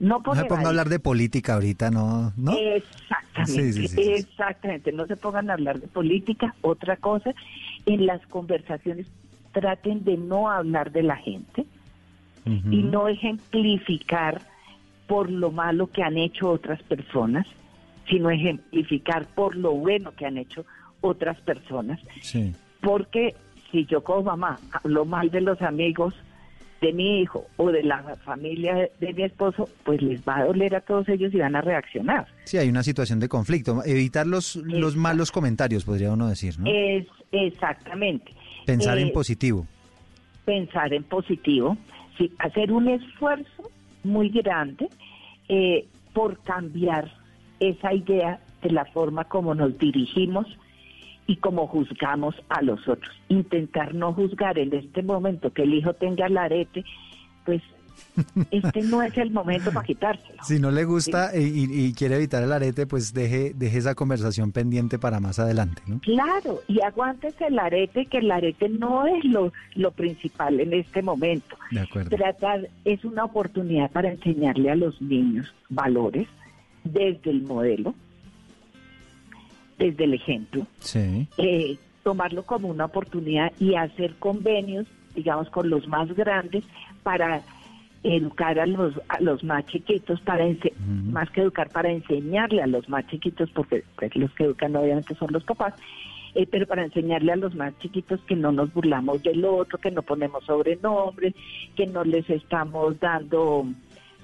No 0.00 0.22
No 0.24 0.34
se 0.36 0.44
ponga 0.44 0.62
a 0.62 0.68
hablar 0.68 0.88
de 0.88 1.00
política 1.00 1.54
ahorita, 1.54 1.90
¿no? 1.90 2.32
¿No? 2.36 2.52
Exactamente, 2.56 3.52
Sí, 3.52 3.72
sí, 3.72 3.88
sí, 3.88 3.96
sí. 4.02 4.10
exactamente. 4.12 4.92
No 4.92 5.06
se 5.06 5.16
pongan 5.16 5.50
a 5.50 5.54
hablar 5.54 5.80
de 5.80 5.88
política. 5.88 6.54
Otra 6.62 6.96
cosa, 6.96 7.34
en 7.86 8.06
las 8.06 8.24
conversaciones 8.28 9.06
traten 9.52 10.04
de 10.04 10.16
no 10.16 10.48
hablar 10.50 10.92
de 10.92 11.02
la 11.02 11.16
gente 11.16 11.66
y 12.70 12.82
no 12.82 13.08
ejemplificar 13.08 14.40
por 15.08 15.28
lo 15.30 15.50
malo 15.50 15.88
que 15.88 16.02
han 16.04 16.16
hecho 16.16 16.48
otras 16.50 16.80
personas, 16.84 17.46
sino 18.08 18.30
ejemplificar 18.30 19.26
por 19.34 19.56
lo 19.56 19.72
bueno 19.72 20.12
que 20.12 20.26
han 20.26 20.38
hecho 20.38 20.64
otras 21.00 21.40
personas. 21.40 21.98
Sí. 22.22 22.52
Porque 22.80 23.34
si 23.72 23.84
yo 23.86 24.04
como 24.04 24.22
mamá 24.22 24.60
hablo 24.70 25.04
mal 25.04 25.30
de 25.30 25.40
los 25.40 25.60
amigos 25.62 26.14
de 26.80 26.92
mi 26.92 27.20
hijo 27.20 27.44
o 27.56 27.72
de 27.72 27.82
la 27.82 28.02
familia 28.24 28.88
de, 29.00 29.12
mi 29.12 29.24
esposo, 29.24 29.68
pues 29.84 30.00
les 30.00 30.20
va 30.22 30.38
a 30.38 30.44
doler 30.44 30.76
a 30.76 30.80
todos 30.80 31.08
ellos 31.08 31.34
y 31.34 31.38
van 31.38 31.56
a 31.56 31.60
reaccionar. 31.60 32.28
Sí, 32.44 32.56
hay 32.56 32.68
una 32.68 32.84
situación 32.84 33.18
de 33.18 33.28
conflicto. 33.28 33.82
Evitar 33.84 34.28
los, 34.28 34.54
los 34.56 34.94
malos 34.94 35.32
comentarios, 35.32 35.84
podría 35.84 36.12
uno 36.12 36.28
decir, 36.28 36.56
¿no? 36.60 36.70
Es 36.70 37.04
exactamente. 37.32 38.32
Pensar 38.64 38.98
en 38.98 39.08
Eh, 39.08 39.12
positivo. 39.12 39.66
pensar 40.44 40.92
en 40.94 41.02
positivo, 41.02 41.76
sí, 42.16 42.32
hacer 42.38 42.70
un 42.72 42.88
esfuerzo 42.88 43.70
muy 44.08 44.30
grande 44.30 44.88
eh, 45.48 45.86
por 46.12 46.40
cambiar 46.42 47.12
esa 47.60 47.92
idea 47.94 48.40
de 48.62 48.70
la 48.70 48.84
forma 48.86 49.24
como 49.24 49.54
nos 49.54 49.78
dirigimos 49.78 50.46
y 51.26 51.36
como 51.36 51.66
juzgamos 51.66 52.34
a 52.48 52.62
los 52.62 52.88
otros. 52.88 53.14
Intentar 53.28 53.94
no 53.94 54.12
juzgar 54.14 54.58
en 54.58 54.74
este 54.74 55.02
momento 55.02 55.52
que 55.52 55.62
el 55.62 55.74
hijo 55.74 55.92
tenga 55.92 56.26
el 56.26 56.38
arete, 56.38 56.84
pues 57.44 57.62
este 58.50 58.82
no 58.82 59.02
es 59.02 59.16
el 59.16 59.30
momento 59.30 59.70
para 59.72 59.86
quitárselo. 59.86 60.42
Si 60.44 60.58
no 60.58 60.70
le 60.70 60.84
gusta 60.84 61.30
y, 61.36 61.42
y- 61.44 61.86
y 61.86 61.92
quiere 61.94 62.16
evitar 62.16 62.42
el 62.42 62.52
arete, 62.52 62.86
pues 62.86 63.12
deje, 63.14 63.52
deje 63.54 63.78
esa 63.78 63.94
conversación 63.94 64.52
pendiente 64.52 64.98
para 64.98 65.20
más 65.20 65.38
adelante, 65.38 65.82
¿no? 65.86 66.00
Claro, 66.00 66.60
y 66.68 66.80
aguántese 66.82 67.46
el 67.46 67.58
arete, 67.58 68.06
que 68.06 68.18
el 68.18 68.30
arete 68.30 68.68
no 68.68 69.06
es 69.06 69.24
lo, 69.24 69.52
lo 69.74 69.90
principal 69.92 70.58
en 70.60 70.72
este 70.74 71.02
momento. 71.02 71.56
De 71.70 71.80
acuerdo. 71.80 72.10
Tratar 72.16 72.68
es 72.84 73.04
una 73.04 73.24
oportunidad 73.24 73.90
para 73.90 74.10
enseñarle 74.10 74.70
a 74.70 74.74
los 74.76 75.00
niños 75.00 75.54
valores 75.68 76.26
desde 76.84 77.30
el 77.30 77.42
modelo, 77.42 77.94
desde 79.78 80.04
el 80.04 80.14
ejemplo, 80.14 80.66
Sí. 80.80 81.28
eh, 81.38 81.76
tomarlo 82.02 82.42
como 82.44 82.68
una 82.68 82.86
oportunidad 82.86 83.52
y 83.60 83.74
hacer 83.74 84.14
convenios, 84.18 84.86
digamos, 85.14 85.50
con 85.50 85.68
los 85.70 85.86
más 85.86 86.08
grandes 86.16 86.64
para 87.02 87.42
educar 88.02 88.58
a 88.60 88.66
los 88.66 88.94
a 89.08 89.20
los 89.20 89.42
más 89.42 89.66
chiquitos 89.66 90.20
para 90.20 90.44
ense- 90.46 90.72
más 90.78 91.28
que 91.30 91.40
educar 91.40 91.68
para 91.70 91.90
enseñarle 91.90 92.62
a 92.62 92.66
los 92.66 92.88
más 92.88 93.06
chiquitos 93.08 93.50
porque 93.50 93.82
pues, 93.96 94.14
los 94.16 94.32
que 94.34 94.44
educan 94.44 94.76
obviamente 94.76 95.14
son 95.16 95.32
los 95.32 95.42
papás 95.44 95.74
eh, 96.34 96.46
pero 96.48 96.66
para 96.66 96.84
enseñarle 96.84 97.32
a 97.32 97.36
los 97.36 97.54
más 97.56 97.76
chiquitos 97.80 98.20
que 98.22 98.36
no 98.36 98.52
nos 98.52 98.72
burlamos 98.72 99.22
del 99.22 99.44
otro, 99.44 99.78
que 99.78 99.90
no 99.90 100.02
ponemos 100.02 100.44
sobrenombres, 100.44 101.34
que 101.74 101.86
no 101.86 102.04
les 102.04 102.28
estamos 102.30 103.00
dando, 103.00 103.66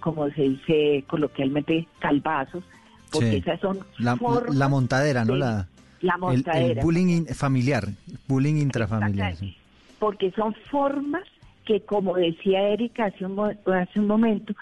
como 0.01 0.29
se 0.31 0.43
dice 0.43 1.03
coloquialmente, 1.09 1.89
calvazos, 1.99 2.63
porque 3.11 3.31
Sí. 3.31 3.37
esas 3.39 3.59
son 3.61 3.79
La, 3.99 4.17
formas 4.17 4.55
la 4.55 4.69
montadera, 4.69 5.25
¿no? 5.25 5.35
La, 5.35 5.67
la 6.03 6.15
el- 6.15 6.21
montadera. 6.21 6.81
El, 6.81 6.85
bullying 6.87 7.09
in- 7.09 7.27
familiar, 7.29 7.89
bullying 8.29 8.57
intrafamiliar. 8.57 9.35
sí. 9.37 9.57
porque 9.99 10.31
son 10.33 10.55
formas 10.71 11.23
que, 11.65 11.81
como 11.81 12.17
decía 12.17 12.69
Erika 12.69 13.07
hace 13.07 13.25
un, 13.25 13.39
hace 13.41 14.01
un 14.01 14.07
momento, 14.07 14.55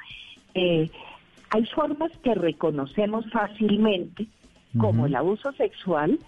eh, 0.55 0.91
hay 1.51 1.67
formas 1.67 2.11
que 2.23 2.35
reconocemos 2.35 3.31
fácilmente, 3.31 4.27
como 4.79 5.05
el 5.05 5.15
abuso 5.15 5.53
sexual 5.53 6.19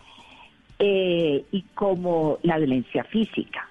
eh, 0.79 1.45
y 1.51 1.63
como 1.75 2.39
la 2.43 2.59
violencia 2.59 3.05
física. 3.05 3.69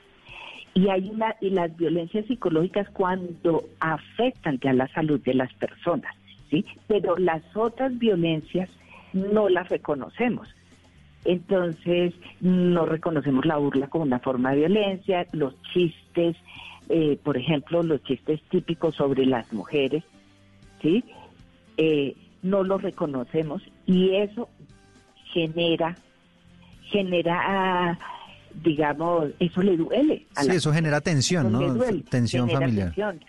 Y 0.74 0.90
hay 0.90 1.10
una 1.10 1.36
y 1.42 1.52
las 1.52 1.76
violencias 1.78 2.26
psicológicas 2.26 2.90
cuando 2.90 3.66
afectan 3.80 4.60
ya 4.60 4.74
la 4.74 4.88
salud 4.88 5.22
de 5.22 5.36
las 5.36 5.54
personas, 5.54 6.16
¿sí? 6.50 6.66
Pero 6.88 7.16
las 7.18 7.44
otras 7.56 7.96
violencias 8.00 8.68
no 9.14 9.48
las 9.50 9.70
reconocemos. 9.70 10.50
Entonces, 11.26 12.14
no 12.42 12.86
reconocemos 12.86 13.46
la 13.46 13.58
burla 13.58 13.88
como 13.88 14.04
una 14.04 14.20
forma 14.20 14.52
de 14.52 14.58
violencia, 14.58 15.28
los 15.32 15.54
chistes, 15.74 16.36
eh, 16.96 17.18
por 17.24 17.38
ejemplo, 17.38 17.82
los 17.82 18.04
chistes 18.04 18.40
típicos 18.52 18.94
sobre 18.96 19.26
las 19.26 19.52
mujeres, 19.52 20.04
¿sí? 20.80 21.04
Eh, 21.78 22.16
no 22.44 22.64
los 22.64 22.84
reconocemos 22.84 23.64
y 23.88 24.16
eso 24.16 24.48
genera, 25.34 25.98
genera, 26.84 27.98
digamos, 28.64 29.30
eso 29.40 29.62
le 29.64 29.76
duele. 29.76 30.28
a 30.36 30.44
Sí, 30.44 30.48
la 30.50 30.54
eso 30.54 30.72
genera 30.72 31.02
tensión, 31.02 31.48
eso 31.48 31.60
¿no? 31.60 31.74
duele, 31.74 32.04
Tensión 32.10 32.48
familiar. 32.50 32.88
tensión. 32.94 33.20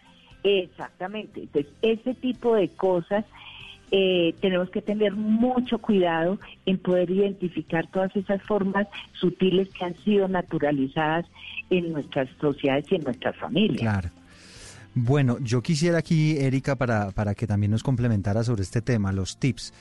Exactamente. 0.42 1.40
Entonces, 1.40 1.72
ese 1.80 2.12
tipo 2.14 2.54
de 2.54 2.68
cosas 2.68 3.24
eh, 3.90 4.34
tenemos 4.40 4.70
que 4.70 4.82
tener 4.82 5.12
mucho 5.14 5.78
cuidado 5.78 6.38
en 6.66 6.78
poder 6.78 7.10
identificar 7.10 7.86
todas 7.90 8.14
esas 8.16 8.42
formas 8.42 8.86
sutiles 9.12 9.68
que 9.70 9.84
han 9.84 9.96
sido 10.04 10.28
naturalizadas 10.28 11.26
en 11.70 11.92
nuestras 11.92 12.28
sociedades 12.40 12.86
y 12.90 12.96
en 12.96 13.04
nuestras 13.04 13.36
familias. 13.36 13.80
Claro. 13.80 14.10
Bueno, 14.94 15.38
yo 15.40 15.60
quisiera 15.60 15.98
aquí, 15.98 16.38
Erika, 16.38 16.76
para, 16.76 17.10
para 17.10 17.34
que 17.34 17.46
también 17.46 17.72
nos 17.72 17.82
complementara 17.82 18.44
sobre 18.44 18.62
este 18.62 18.80
tema, 18.80 19.12
los 19.12 19.38
tips. 19.38 19.72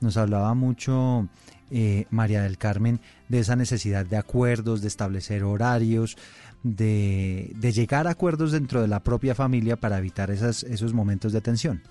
Nos 0.00 0.16
hablaba 0.16 0.54
mucho 0.54 1.28
eh, 1.70 2.06
María 2.10 2.42
del 2.42 2.56
Carmen 2.56 3.00
de 3.28 3.40
esa 3.40 3.56
necesidad 3.56 4.06
de 4.06 4.16
acuerdos, 4.16 4.80
de 4.80 4.88
establecer 4.88 5.42
horarios, 5.42 6.16
de, 6.62 7.52
de 7.56 7.72
llegar 7.72 8.06
a 8.06 8.10
acuerdos 8.10 8.52
dentro 8.52 8.80
de 8.80 8.88
la 8.88 9.00
propia 9.02 9.34
familia 9.34 9.76
para 9.76 9.98
evitar 9.98 10.30
esas, 10.30 10.62
esos 10.62 10.92
momentos 10.94 11.32
de 11.32 11.40
tensión. 11.40 11.82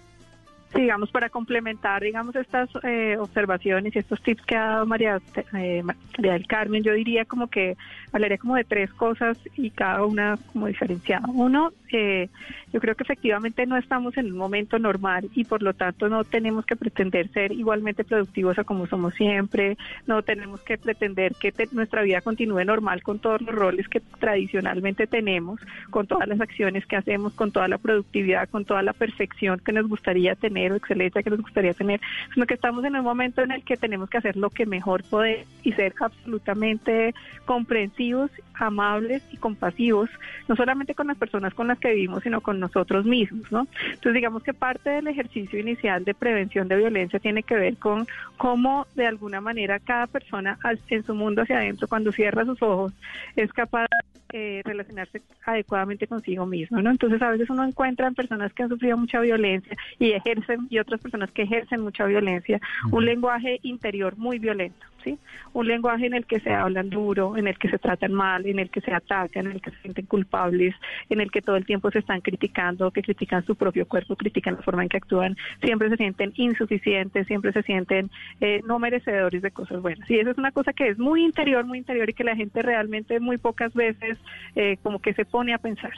Digamos, 0.74 1.10
para 1.10 1.30
complementar, 1.30 2.04
digamos, 2.04 2.36
estas 2.36 2.70
eh, 2.84 3.18
observaciones 3.20 3.96
y 3.96 4.00
estos 4.00 4.22
tips 4.22 4.46
que 4.46 4.56
ha 4.56 4.66
dado 4.66 4.86
María, 4.86 5.20
eh, 5.54 5.82
María 5.84 6.34
del 6.34 6.46
Carmen, 6.46 6.84
yo 6.84 6.94
diría 6.94 7.26
como 7.26 7.48
que 7.48 7.76
hablaría 8.12 8.38
como 8.38 8.56
de 8.56 8.66
tres 8.66 8.94
cosas 8.94 9.38
y 9.56 9.72
cada 9.72 10.06
una 10.06 10.38
como 10.54 10.68
diferenciada. 10.68 11.28
Uno, 11.34 11.74
eh, 11.92 12.30
yo 12.72 12.80
creo 12.80 12.94
que 12.96 13.04
efectivamente 13.04 13.66
no 13.66 13.78
estamos 13.78 14.16
en 14.18 14.28
un 14.28 14.38
momento 14.38 14.78
normal 14.78 15.28
y 15.34 15.44
por 15.44 15.64
lo 15.64 15.74
tanto 15.74 16.08
no 16.08 16.24
tenemos 16.24 16.66
que 16.68 16.76
pretender 16.76 17.30
ser 17.30 17.52
igualmente 17.52 18.04
productivos 18.04 18.60
a 18.60 18.64
como 18.64 18.86
somos 18.86 19.16
siempre, 19.16 19.76
no 20.06 20.22
tenemos 20.22 20.62
que 20.62 20.78
pretender 20.78 21.34
que 21.40 21.52
nuestra 21.72 22.04
vida 22.04 22.22
continúe 22.22 22.64
normal 22.64 23.02
con 23.02 23.18
todos 23.18 23.42
los 23.42 23.56
roles 23.56 23.88
que 23.88 24.02
tradicionalmente 24.20 25.08
tenemos, 25.08 25.60
con 25.90 26.06
todas 26.06 26.28
las 26.28 26.40
acciones 26.42 26.86
que 26.86 26.96
hacemos, 26.96 27.34
con 27.34 27.52
toda 27.52 27.68
la 27.68 27.80
productividad, 27.80 28.50
con 28.50 28.66
toda 28.66 28.84
la 28.84 28.94
perfección 28.94 29.60
que 29.60 29.72
nos 29.72 29.88
gustaría 29.88 30.36
tener 30.36 30.59
o 30.68 30.76
excelencia 30.76 31.24
que 31.24 31.30
nos 31.30 31.42
gustaría 31.42 31.74
tener, 31.74 32.02
sino 32.34 32.46
que 32.46 32.56
estamos 32.56 32.84
en 32.84 32.96
un 32.96 33.04
momento 33.04 33.42
en 33.42 33.52
el 33.52 33.64
que 33.64 33.78
tenemos 33.78 34.10
que 34.10 34.18
hacer 34.18 34.36
lo 34.36 34.50
que 34.50 34.66
mejor 34.66 35.04
podemos 35.04 35.48
y 35.64 35.72
ser 35.74 35.94
absolutamente 36.00 37.14
comprensivos, 37.46 38.32
amables 38.56 39.24
y 39.32 39.38
compasivos, 39.38 40.10
no 40.48 40.56
solamente 40.56 40.96
con 40.96 41.08
las 41.08 41.18
personas 41.18 41.54
con 41.54 41.68
las 41.68 41.80
que 41.80 41.94
vivimos, 41.94 42.24
sino 42.24 42.42
con 42.42 42.60
nosotros 42.60 43.06
mismos, 43.06 43.52
¿no? 43.52 43.68
Entonces 43.86 44.14
digamos 44.14 44.44
que 44.44 44.54
parte 44.54 44.90
del 44.90 45.08
ejercicio 45.08 45.60
inicial 45.60 46.04
de 46.04 46.14
prevención 46.14 46.68
de 46.68 46.78
violencia 46.78 47.20
tiene 47.20 47.44
que 47.44 47.56
ver 47.56 47.78
con 47.78 48.08
cómo 48.38 48.88
de 48.96 49.08
alguna 49.08 49.42
manera 49.42 49.80
cada 49.80 50.08
persona 50.08 50.58
en 50.90 51.04
su 51.04 51.16
mundo 51.16 51.42
hacia 51.42 51.58
adentro, 51.58 51.88
cuando 51.88 52.12
cierra 52.12 52.46
sus 52.46 52.62
ojos, 52.62 52.94
es 53.36 53.52
capaz 53.54 53.88
eh, 54.32 54.62
relacionarse 54.64 55.24
adecuadamente 55.44 56.06
consigo 56.06 56.46
mismo, 56.46 56.80
¿no? 56.80 56.92
Entonces 56.92 57.20
a 57.20 57.32
veces 57.32 57.50
uno 57.50 57.64
encuentra 57.64 58.08
en 58.08 58.14
personas 58.14 58.54
que 58.54 58.62
han 58.62 58.70
sufrido 58.70 58.96
mucha 58.96 59.20
violencia 59.22 59.76
y 59.98 60.12
ejercen 60.50 60.68
y 60.70 60.80
otras 60.80 61.02
personas 61.02 61.32
que 61.32 61.44
ejercen 61.44 61.82
mucha 61.82 62.06
violencia 62.06 62.60
un 62.92 63.06
lenguaje 63.06 63.60
interior 63.64 64.18
muy 64.18 64.40
violento, 64.40 64.86
¿sí? 65.04 65.18
Un 65.54 65.68
lenguaje 65.68 66.06
en 66.06 66.14
el 66.14 66.26
que 66.26 66.40
se 66.40 66.54
hablan 66.54 66.90
duro, 66.90 67.38
en 67.38 67.48
el 67.48 67.58
que 67.58 67.70
se 67.70 67.78
tratan 67.78 68.14
mal, 68.14 68.46
en 68.46 68.60
el 68.60 68.70
que 68.70 68.82
se 68.82 68.94
atacan, 68.94 69.48
en 69.48 69.54
el 69.54 69.62
que 69.62 69.72
se 69.72 69.78
sienten 69.82 70.06
culpables, 70.06 70.76
en 71.10 71.22
el 71.22 71.32
que 71.32 71.42
todo 71.42 71.56
el 71.56 71.66
tiempo 71.66 71.92
se 71.92 72.00
están 72.00 72.22
criticando, 72.22 72.92
que 72.92 73.02
critican 73.02 73.46
su 73.46 73.56
propio 73.56 73.88
cuerpo, 73.88 74.16
critican 74.16 74.56
la 74.56 74.62
forma 74.62 74.84
en 74.84 74.90
que 74.90 74.98
actúan, 74.98 75.38
siempre 75.62 75.90
se 75.90 75.98
sienten 75.98 76.34
insuficientes, 76.36 77.28
siempre 77.28 77.52
se 77.52 77.64
sienten 77.64 78.10
eh, 78.42 78.62
no 78.66 78.80
merecedores 78.80 79.42
de 79.42 79.52
cosas 79.52 79.82
buenas. 79.82 80.10
Y 80.10 80.20
eso 80.20 80.32
es 80.32 80.38
una 80.38 80.52
cosa 80.52 80.74
que 80.74 80.90
es 80.90 81.00
muy 81.00 81.24
interior, 81.24 81.66
muy 81.66 81.80
interior 81.80 82.10
y 82.10 82.14
que 82.14 82.24
la 82.24 82.36
gente 82.36 82.62
realmente 82.62 83.20
muy 83.20 83.38
pocas 83.38 83.74
veces 83.74 84.18
eh, 84.56 84.78
como 84.84 85.00
que 85.00 85.14
se 85.14 85.26
pone 85.26 85.54
a 85.54 85.58
pensar. 85.58 85.92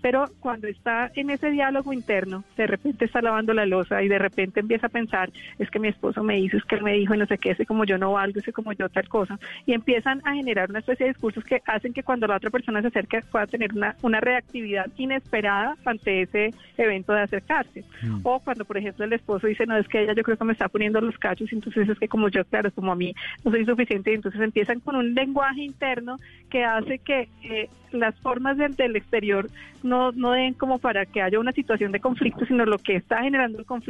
Pero 0.00 0.26
cuando 0.40 0.68
está 0.68 1.10
en 1.14 1.30
ese 1.30 1.50
diálogo 1.50 1.92
interno, 1.92 2.44
de 2.56 2.66
repente 2.66 3.04
está 3.04 3.20
lavando 3.20 3.52
la 3.54 3.66
losa 3.66 3.97
y 4.02 4.08
de 4.08 4.18
repente 4.18 4.60
empieza 4.60 4.86
a 4.86 4.90
pensar, 4.90 5.30
es 5.58 5.70
que 5.70 5.78
mi 5.78 5.88
esposo 5.88 6.22
me 6.22 6.38
hizo, 6.38 6.56
es 6.56 6.64
que 6.64 6.76
él 6.76 6.82
me 6.82 6.94
dijo 6.94 7.14
y 7.14 7.18
no 7.18 7.26
sé 7.26 7.38
qué, 7.38 7.50
ese 7.50 7.66
como 7.66 7.84
yo 7.84 7.98
no 7.98 8.12
valgo, 8.12 8.40
ese 8.40 8.52
como 8.52 8.72
yo 8.72 8.88
tal 8.88 9.08
cosa, 9.08 9.38
y 9.66 9.72
empiezan 9.72 10.20
a 10.24 10.34
generar 10.34 10.70
una 10.70 10.80
especie 10.80 11.06
de 11.06 11.12
discursos 11.12 11.44
que 11.44 11.62
hacen 11.66 11.92
que 11.92 12.02
cuando 12.02 12.26
la 12.26 12.36
otra 12.36 12.50
persona 12.50 12.80
se 12.80 12.88
acerca 12.88 13.22
pueda 13.30 13.46
tener 13.46 13.72
una, 13.74 13.96
una 14.02 14.20
reactividad 14.20 14.86
inesperada 14.96 15.76
ante 15.84 16.22
ese 16.22 16.50
evento 16.76 17.12
de 17.12 17.22
acercarse. 17.22 17.84
O 18.22 18.40
cuando, 18.40 18.64
por 18.64 18.76
ejemplo, 18.76 19.04
el 19.04 19.12
esposo 19.12 19.46
dice, 19.46 19.66
no, 19.66 19.76
es 19.76 19.88
que 19.88 20.02
ella 20.02 20.14
yo 20.14 20.22
creo 20.22 20.36
que 20.36 20.44
me 20.44 20.52
está 20.52 20.68
poniendo 20.68 21.00
los 21.00 21.18
cachos, 21.18 21.50
y 21.52 21.56
entonces 21.56 21.88
es 21.88 21.98
que 21.98 22.08
como 22.08 22.28
yo, 22.28 22.44
claro, 22.44 22.70
como 22.72 22.92
a 22.92 22.96
mí 22.96 23.14
no 23.44 23.50
soy 23.50 23.64
suficiente, 23.64 24.14
entonces 24.14 24.40
empiezan 24.40 24.80
con 24.80 24.96
un 24.96 25.14
lenguaje 25.14 25.62
interno 25.62 26.16
que 26.50 26.64
hace 26.64 26.98
que 26.98 27.28
eh, 27.42 27.68
las 27.92 28.18
formas 28.20 28.56
del, 28.56 28.74
del 28.74 28.96
exterior 28.96 29.48
no, 29.82 30.12
no 30.12 30.32
den 30.32 30.54
como 30.54 30.78
para 30.78 31.06
que 31.06 31.22
haya 31.22 31.38
una 31.38 31.52
situación 31.52 31.92
de 31.92 32.00
conflicto, 32.00 32.44
sino 32.46 32.64
lo 32.64 32.78
que 32.78 32.96
está 32.96 33.22
generando 33.22 33.58
el 33.58 33.64
conflicto 33.64 33.87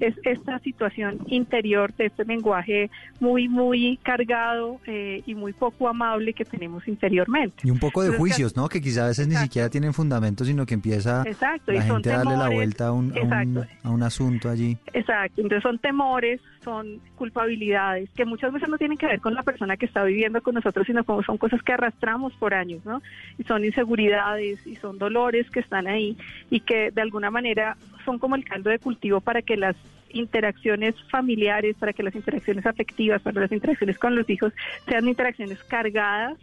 es 0.00 0.14
esta 0.24 0.58
situación 0.60 1.18
interior 1.26 1.92
de 1.94 2.06
este 2.06 2.24
lenguaje 2.24 2.90
muy, 3.20 3.48
muy 3.48 3.98
cargado 4.02 4.80
eh, 4.86 5.22
y 5.26 5.34
muy 5.34 5.52
poco 5.52 5.88
amable 5.88 6.32
que 6.32 6.44
tenemos 6.44 6.86
interiormente. 6.88 7.56
Y 7.64 7.70
un 7.70 7.78
poco 7.78 8.02
de 8.02 8.08
Entonces, 8.08 8.18
juicios, 8.20 8.56
¿no? 8.56 8.68
Que 8.68 8.80
quizá 8.80 9.04
a 9.04 9.08
veces 9.08 9.28
ni 9.28 9.36
siquiera 9.36 9.68
tienen 9.68 9.92
fundamento, 9.92 10.44
sino 10.44 10.66
que 10.66 10.74
empieza 10.74 11.22
Exacto, 11.26 11.72
la 11.72 11.78
y 11.84 11.86
son 11.88 11.96
gente 11.96 12.12
a 12.12 12.16
darle 12.18 12.32
la 12.32 12.36
temores. 12.38 12.56
vuelta 12.56 12.86
a 12.88 12.92
un, 12.92 13.10
a 13.12 13.14
un, 13.14 13.18
Exacto. 13.56 13.66
a 13.82 13.90
un 13.90 14.02
asunto 14.02 14.50
allí. 14.50 14.76
Exacto, 14.92 15.40
entonces 15.40 15.62
son 15.62 15.78
temores, 15.78 16.40
son 16.62 17.00
culpabilidades 17.16 18.10
que 18.10 18.24
muchas 18.24 18.52
veces 18.52 18.68
no 18.68 18.78
tienen 18.78 18.98
que 18.98 19.06
ver 19.06 19.20
con 19.20 19.34
la 19.34 19.42
persona 19.42 19.76
que 19.76 19.86
está 19.86 20.04
viviendo 20.04 20.42
con 20.42 20.54
nosotros, 20.54 20.86
sino 20.86 21.04
como 21.04 21.22
son 21.22 21.38
cosas 21.38 21.62
que 21.62 21.72
arrastramos 21.72 22.32
por 22.34 22.54
años, 22.54 22.84
¿no? 22.84 23.02
Y 23.38 23.44
son 23.44 23.64
inseguridades 23.64 24.66
y 24.66 24.76
son 24.76 24.98
dolores 24.98 25.50
que 25.50 25.60
están 25.60 25.86
ahí 25.86 26.16
y 26.50 26.60
que 26.60 26.90
de 26.90 27.02
alguna 27.02 27.30
manera 27.30 27.76
son 28.04 28.18
como 28.18 28.36
el 28.36 28.44
caldo 28.44 28.70
de 28.70 28.78
cultivo 28.78 29.20
para 29.20 29.42
que 29.42 29.56
las 29.56 29.76
interacciones 30.10 30.94
familiares, 31.10 31.76
para 31.78 31.92
que 31.92 32.02
las 32.02 32.14
interacciones 32.14 32.66
afectivas, 32.66 33.22
para 33.22 33.40
las 33.40 33.52
interacciones 33.52 33.98
con 33.98 34.14
los 34.14 34.28
hijos 34.28 34.52
sean 34.86 35.08
interacciones 35.08 35.62
cargadas 35.64 36.38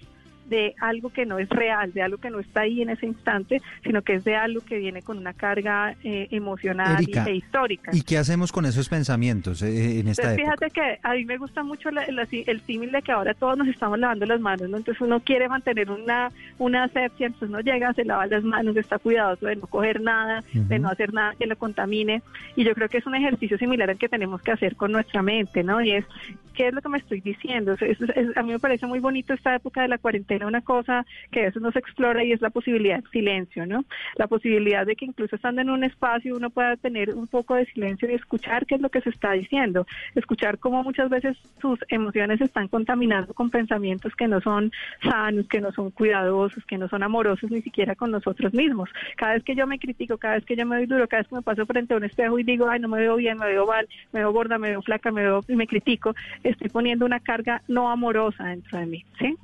de 0.50 0.74
algo 0.80 1.10
que 1.12 1.26
no 1.26 1.40
es 1.40 1.50
real, 1.50 1.94
de 1.94 2.02
algo 2.02 2.18
que 2.18 2.30
no 2.30 2.40
está 2.40 2.62
ahí 2.62 2.82
en 2.82 2.90
ese 2.90 3.06
instante, 3.06 3.62
sino 3.84 4.02
que 4.02 4.16
es 4.16 4.24
de 4.24 4.36
algo 4.36 4.62
que 4.62 4.78
viene 4.80 5.02
con 5.02 5.18
una 5.18 5.34
carga 5.34 5.96
eh, 6.04 6.28
emocional 6.32 7.02
y- 7.02 7.04
Erika, 7.04 7.26
e 7.26 7.36
histórica. 7.36 7.92
¿y 7.94 8.02
qué 8.02 8.18
hacemos 8.18 8.52
con 8.52 8.66
esos 8.66 8.90
pensamientos 8.90 9.62
eh, 9.62 10.00
en 10.00 10.08
esta 10.08 10.24
Entonces, 10.34 10.40
época? 10.40 10.68
fíjate 10.68 10.70
que 10.72 11.00
a 11.08 11.14
mí 11.14 11.26
me 11.26 11.38
gusta 11.38 11.64
mucho 11.64 11.92
la- 11.92 12.06
la- 12.08 12.28
el 12.32 12.62
símil 12.62 12.92
de 12.92 13.02
que 13.02 13.12
ahora 13.12 13.34
todos 13.34 13.58
nos 13.58 13.68
estamos 13.68 14.00
lavando 14.00 14.26
las 14.26 14.40
manos, 14.40 14.70
¿no? 14.70 14.78
Entonces 14.78 15.02
uno 15.02 15.20
quiere 15.20 15.48
mantener 15.48 15.90
una, 15.92 16.32
una 16.58 16.84
asepsia, 16.86 17.28
entonces 17.28 17.50
uno 17.50 17.60
llega, 17.62 17.94
se 17.94 18.06
lava 18.06 18.26
las 18.28 18.44
manos, 18.44 18.76
está 18.78 18.98
cuidadoso 19.00 19.46
de 19.46 19.56
no 19.56 19.68
coger 19.68 20.02
nada, 20.02 20.44
de 20.54 20.76
Ujú. 20.76 20.84
no 20.84 20.90
hacer 20.90 21.14
nada 21.14 21.36
que 21.38 21.46
lo 21.48 21.58
contamine. 21.58 22.22
Y 22.56 22.64
yo 22.64 22.74
creo 22.74 22.90
que 22.90 22.98
es 22.98 23.06
un 23.06 23.16
ejercicio 23.16 23.58
similar 23.58 23.90
al 23.90 23.98
que 23.98 24.10
tenemos 24.10 24.42
que 24.42 24.52
hacer 24.52 24.76
con 24.76 24.92
nuestra 24.92 25.22
mente, 25.22 25.64
¿no? 25.64 25.82
Y 25.82 25.92
es, 25.92 26.06
¿qué 26.54 26.68
es 26.68 26.74
lo 26.74 26.82
que 26.82 26.90
me 26.90 26.98
estoy 26.98 27.22
diciendo? 27.22 27.74
Es- 27.80 27.82
es- 28.02 28.38
a 28.38 28.44
mí 28.44 28.52
me 28.52 28.60
parece 28.60 28.86
muy 28.86 29.00
bonito 29.00 29.34
esta 29.34 29.56
época 29.56 29.82
de 29.82 29.88
la 29.88 29.98
cuarentena 29.98 30.39
tiene 30.40 30.48
una 30.48 30.62
cosa 30.62 31.06
que 31.32 31.42
a 31.42 31.46
veces 31.46 31.62
no 31.62 31.72
se 31.72 31.80
explora 31.80 32.24
y 32.24 32.32
es 32.32 32.42
la 32.42 32.50
posibilidad 32.50 33.04
de 33.04 33.10
silencio, 33.10 33.66
¿no? 33.66 33.84
La 34.16 34.28
posibilidad 34.28 34.86
de 34.86 34.96
que 34.96 35.04
incluso 35.04 35.36
estando 35.36 35.62
en 35.62 35.70
un 35.70 35.84
espacio 35.84 36.34
uno 36.36 36.50
pueda 36.50 36.78
tener 36.78 37.14
un 37.14 37.28
poco 37.28 37.56
de 37.56 37.66
silencio 37.66 38.10
y 38.10 38.14
escuchar 38.14 38.66
qué 38.66 38.76
es 38.76 38.82
lo 38.82 38.90
que 38.90 39.02
se 39.02 39.10
está 39.10 39.34
diciendo, 39.34 39.86
escuchar 40.16 40.58
cómo 40.58 40.82
muchas 40.82 41.10
veces 41.10 41.38
sus 41.62 41.78
emociones 41.90 42.40
están 42.40 42.70
contaminando 42.70 43.34
con 43.34 43.50
pensamientos 43.50 44.16
que 44.16 44.30
no 44.30 44.40
son 44.40 44.72
sanos, 45.04 45.46
que 45.50 45.60
no 45.60 45.74
son 45.74 45.92
cuidadosos, 45.92 46.64
que 46.66 46.78
no 46.78 46.88
son 46.88 47.04
amorosos 47.04 47.52
ni 47.52 47.62
siquiera 47.62 47.96
con 47.96 48.12
nosotros 48.12 48.54
mismos. 48.54 48.90
Cada 49.18 49.34
vez 49.34 49.44
que 49.44 49.56
yo 49.56 49.68
me 49.68 49.78
critico, 49.78 50.18
cada 50.18 50.36
vez 50.36 50.46
que 50.46 50.56
yo 50.56 50.66
me 50.66 50.78
doy 50.78 50.86
duro, 50.86 51.08
cada 51.10 51.22
vez 51.22 51.28
que 51.28 51.36
me 51.36 51.42
paso 51.42 51.66
frente 51.66 51.94
a 51.94 51.98
un 51.98 52.06
espejo 52.06 52.40
y 52.40 52.44
digo, 52.44 52.70
ay, 52.70 52.80
no 52.80 52.88
me 52.88 53.00
veo 53.00 53.18
bien, 53.18 53.38
me 53.38 53.48
veo 53.48 53.68
mal, 53.68 53.90
me 54.14 54.22
veo 54.22 54.32
gorda, 54.32 54.58
me 54.58 54.70
veo 54.70 54.82
flaca, 54.82 55.12
me 55.12 55.24
veo 55.24 55.44
y 55.50 55.56
me 55.58 55.68
critico, 55.68 56.16
estoy 56.44 56.70
poniendo 56.70 57.06
una 57.06 57.20
carga 57.20 57.62
no 57.68 57.92
amorosa 57.92 58.46
dentro 58.46 58.80
de 58.80 58.86
mí, 58.86 59.06
¿sí? 59.20 59.36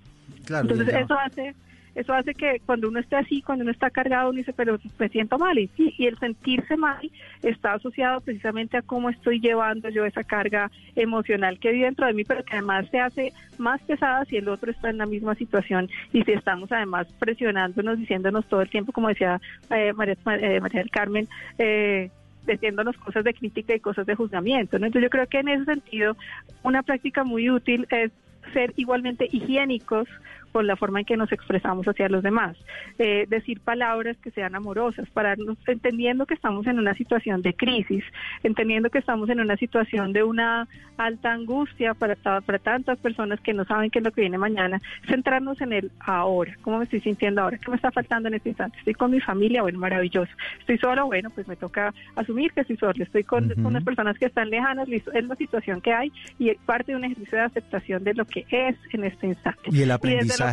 Entonces 0.49 0.87
eso 0.89 1.17
hace 1.17 1.55
eso 1.95 2.13
hace 2.13 2.35
que 2.35 2.61
cuando 2.65 2.89
uno 2.89 2.99
esté 2.99 3.15
así, 3.15 3.41
cuando 3.41 3.63
uno 3.63 3.71
está 3.71 3.89
cargado, 3.89 4.29
uno 4.29 4.37
dice, 4.37 4.51
pero 4.51 4.77
me 4.99 5.07
siento 5.07 5.39
mal. 5.39 5.57
Y, 5.57 5.71
y 5.77 6.05
el 6.05 6.19
sentirse 6.19 6.75
mal 6.75 7.09
está 7.41 7.73
asociado 7.73 8.19
precisamente 8.19 8.75
a 8.75 8.81
cómo 8.81 9.09
estoy 9.09 9.39
llevando 9.39 9.87
yo 9.89 10.03
esa 10.03 10.23
carga 10.23 10.69
emocional 10.97 11.57
que 11.57 11.69
hay 11.69 11.79
dentro 11.79 12.05
de 12.05 12.13
mí, 12.13 12.25
pero 12.25 12.43
que 12.43 12.53
además 12.53 12.85
se 12.91 12.99
hace 12.99 13.33
más 13.57 13.81
pesada 13.83 14.25
si 14.25 14.35
el 14.35 14.49
otro 14.49 14.71
está 14.71 14.89
en 14.89 14.97
la 14.97 15.05
misma 15.05 15.35
situación 15.35 15.89
y 16.11 16.21
si 16.23 16.33
estamos 16.33 16.69
además 16.71 17.07
presionándonos, 17.17 17.97
diciéndonos 17.97 18.45
todo 18.47 18.61
el 18.61 18.69
tiempo, 18.69 18.91
como 18.91 19.07
decía 19.07 19.39
eh, 19.69 19.93
María, 19.93 20.17
eh, 20.25 20.59
María 20.59 20.81
del 20.81 20.91
Carmen, 20.91 21.29
eh, 21.57 22.11
diciéndonos 22.45 22.97
cosas 22.97 23.23
de 23.23 23.33
crítica 23.33 23.73
y 23.73 23.79
cosas 23.79 24.05
de 24.05 24.15
juzgamiento. 24.15 24.75
Entonces 24.75 25.01
yo 25.01 25.09
creo 25.09 25.27
que 25.27 25.39
en 25.39 25.47
ese 25.47 25.63
sentido 25.63 26.17
una 26.61 26.83
práctica 26.83 27.23
muy 27.23 27.49
útil 27.49 27.87
es 27.89 28.11
ser 28.53 28.73
igualmente 28.75 29.27
higiénicos 29.31 30.07
con 30.55 30.67
la 30.67 30.77
forma 30.77 30.99
en 31.01 31.05
que 31.05 31.17
nos 31.17 31.33
expresamos 31.33 31.85
hacia 31.85 32.07
los 32.07 32.23
demás, 32.23 32.55
eh, 32.97 33.25
decir 33.27 33.59
palabras 33.59 34.15
que 34.23 34.31
sean 34.31 34.55
amorosas, 34.55 35.05
pararnos 35.09 35.57
entendiendo 35.67 36.25
que 36.25 36.33
estamos 36.33 36.65
en 36.67 36.79
una 36.79 36.93
situación 36.93 37.41
de 37.41 37.53
crisis, 37.53 38.05
entendiendo 38.41 38.89
que 38.89 38.99
estamos 38.99 39.27
en 39.29 39.41
una 39.41 39.57
situación 39.57 40.13
de 40.13 40.23
una 40.23 40.69
alta 40.95 41.33
angustia 41.33 41.93
para, 41.93 42.15
para 42.15 42.59
tantas 42.59 42.97
personas 42.99 43.41
que 43.41 43.53
no 43.53 43.65
saben 43.65 43.89
qué 43.89 43.99
es 43.99 44.05
lo 44.05 44.13
que 44.13 44.21
viene 44.21 44.37
mañana, 44.37 44.81
centrarnos 45.09 45.59
en 45.59 45.73
el 45.73 45.91
ahora, 45.99 46.55
cómo 46.61 46.77
me 46.77 46.85
estoy 46.85 47.01
sintiendo 47.01 47.41
ahora, 47.41 47.57
qué 47.57 47.69
me 47.69 47.75
está 47.75 47.91
faltando 47.91 48.29
en 48.29 48.35
este 48.35 48.47
instante, 48.47 48.77
estoy 48.77 48.93
con 48.93 49.11
mi 49.11 49.19
familia, 49.19 49.61
bueno, 49.61 49.77
maravilloso, 49.77 50.31
estoy 50.61 50.77
solo, 50.77 51.07
bueno, 51.07 51.31
pues 51.31 51.49
me 51.49 51.57
toca 51.57 51.93
asumir 52.15 52.53
que 52.53 52.61
estoy 52.61 52.77
solo, 52.77 53.03
estoy 53.03 53.25
con, 53.25 53.51
unas 53.57 53.83
personas 53.83 54.17
que 54.17 54.27
están 54.27 54.49
lejanas, 54.49 54.87
es 54.87 55.25
la 55.25 55.35
situación 55.35 55.81
que 55.81 55.91
hay 55.91 56.13
y 56.39 56.47
es 56.47 56.57
parte 56.65 56.93
de 56.93 56.97
un 56.97 57.03
ejercicio 57.03 57.39
de 57.39 57.43
aceptación 57.43 58.05
de 58.05 58.13
lo 58.13 58.23
que 58.23 58.45
es 58.49 58.77
en 58.93 59.03
este 59.03 59.27
instante. 59.27 59.69
Y 59.69 59.81
el 59.81 59.91
aprendizaje 59.91 60.44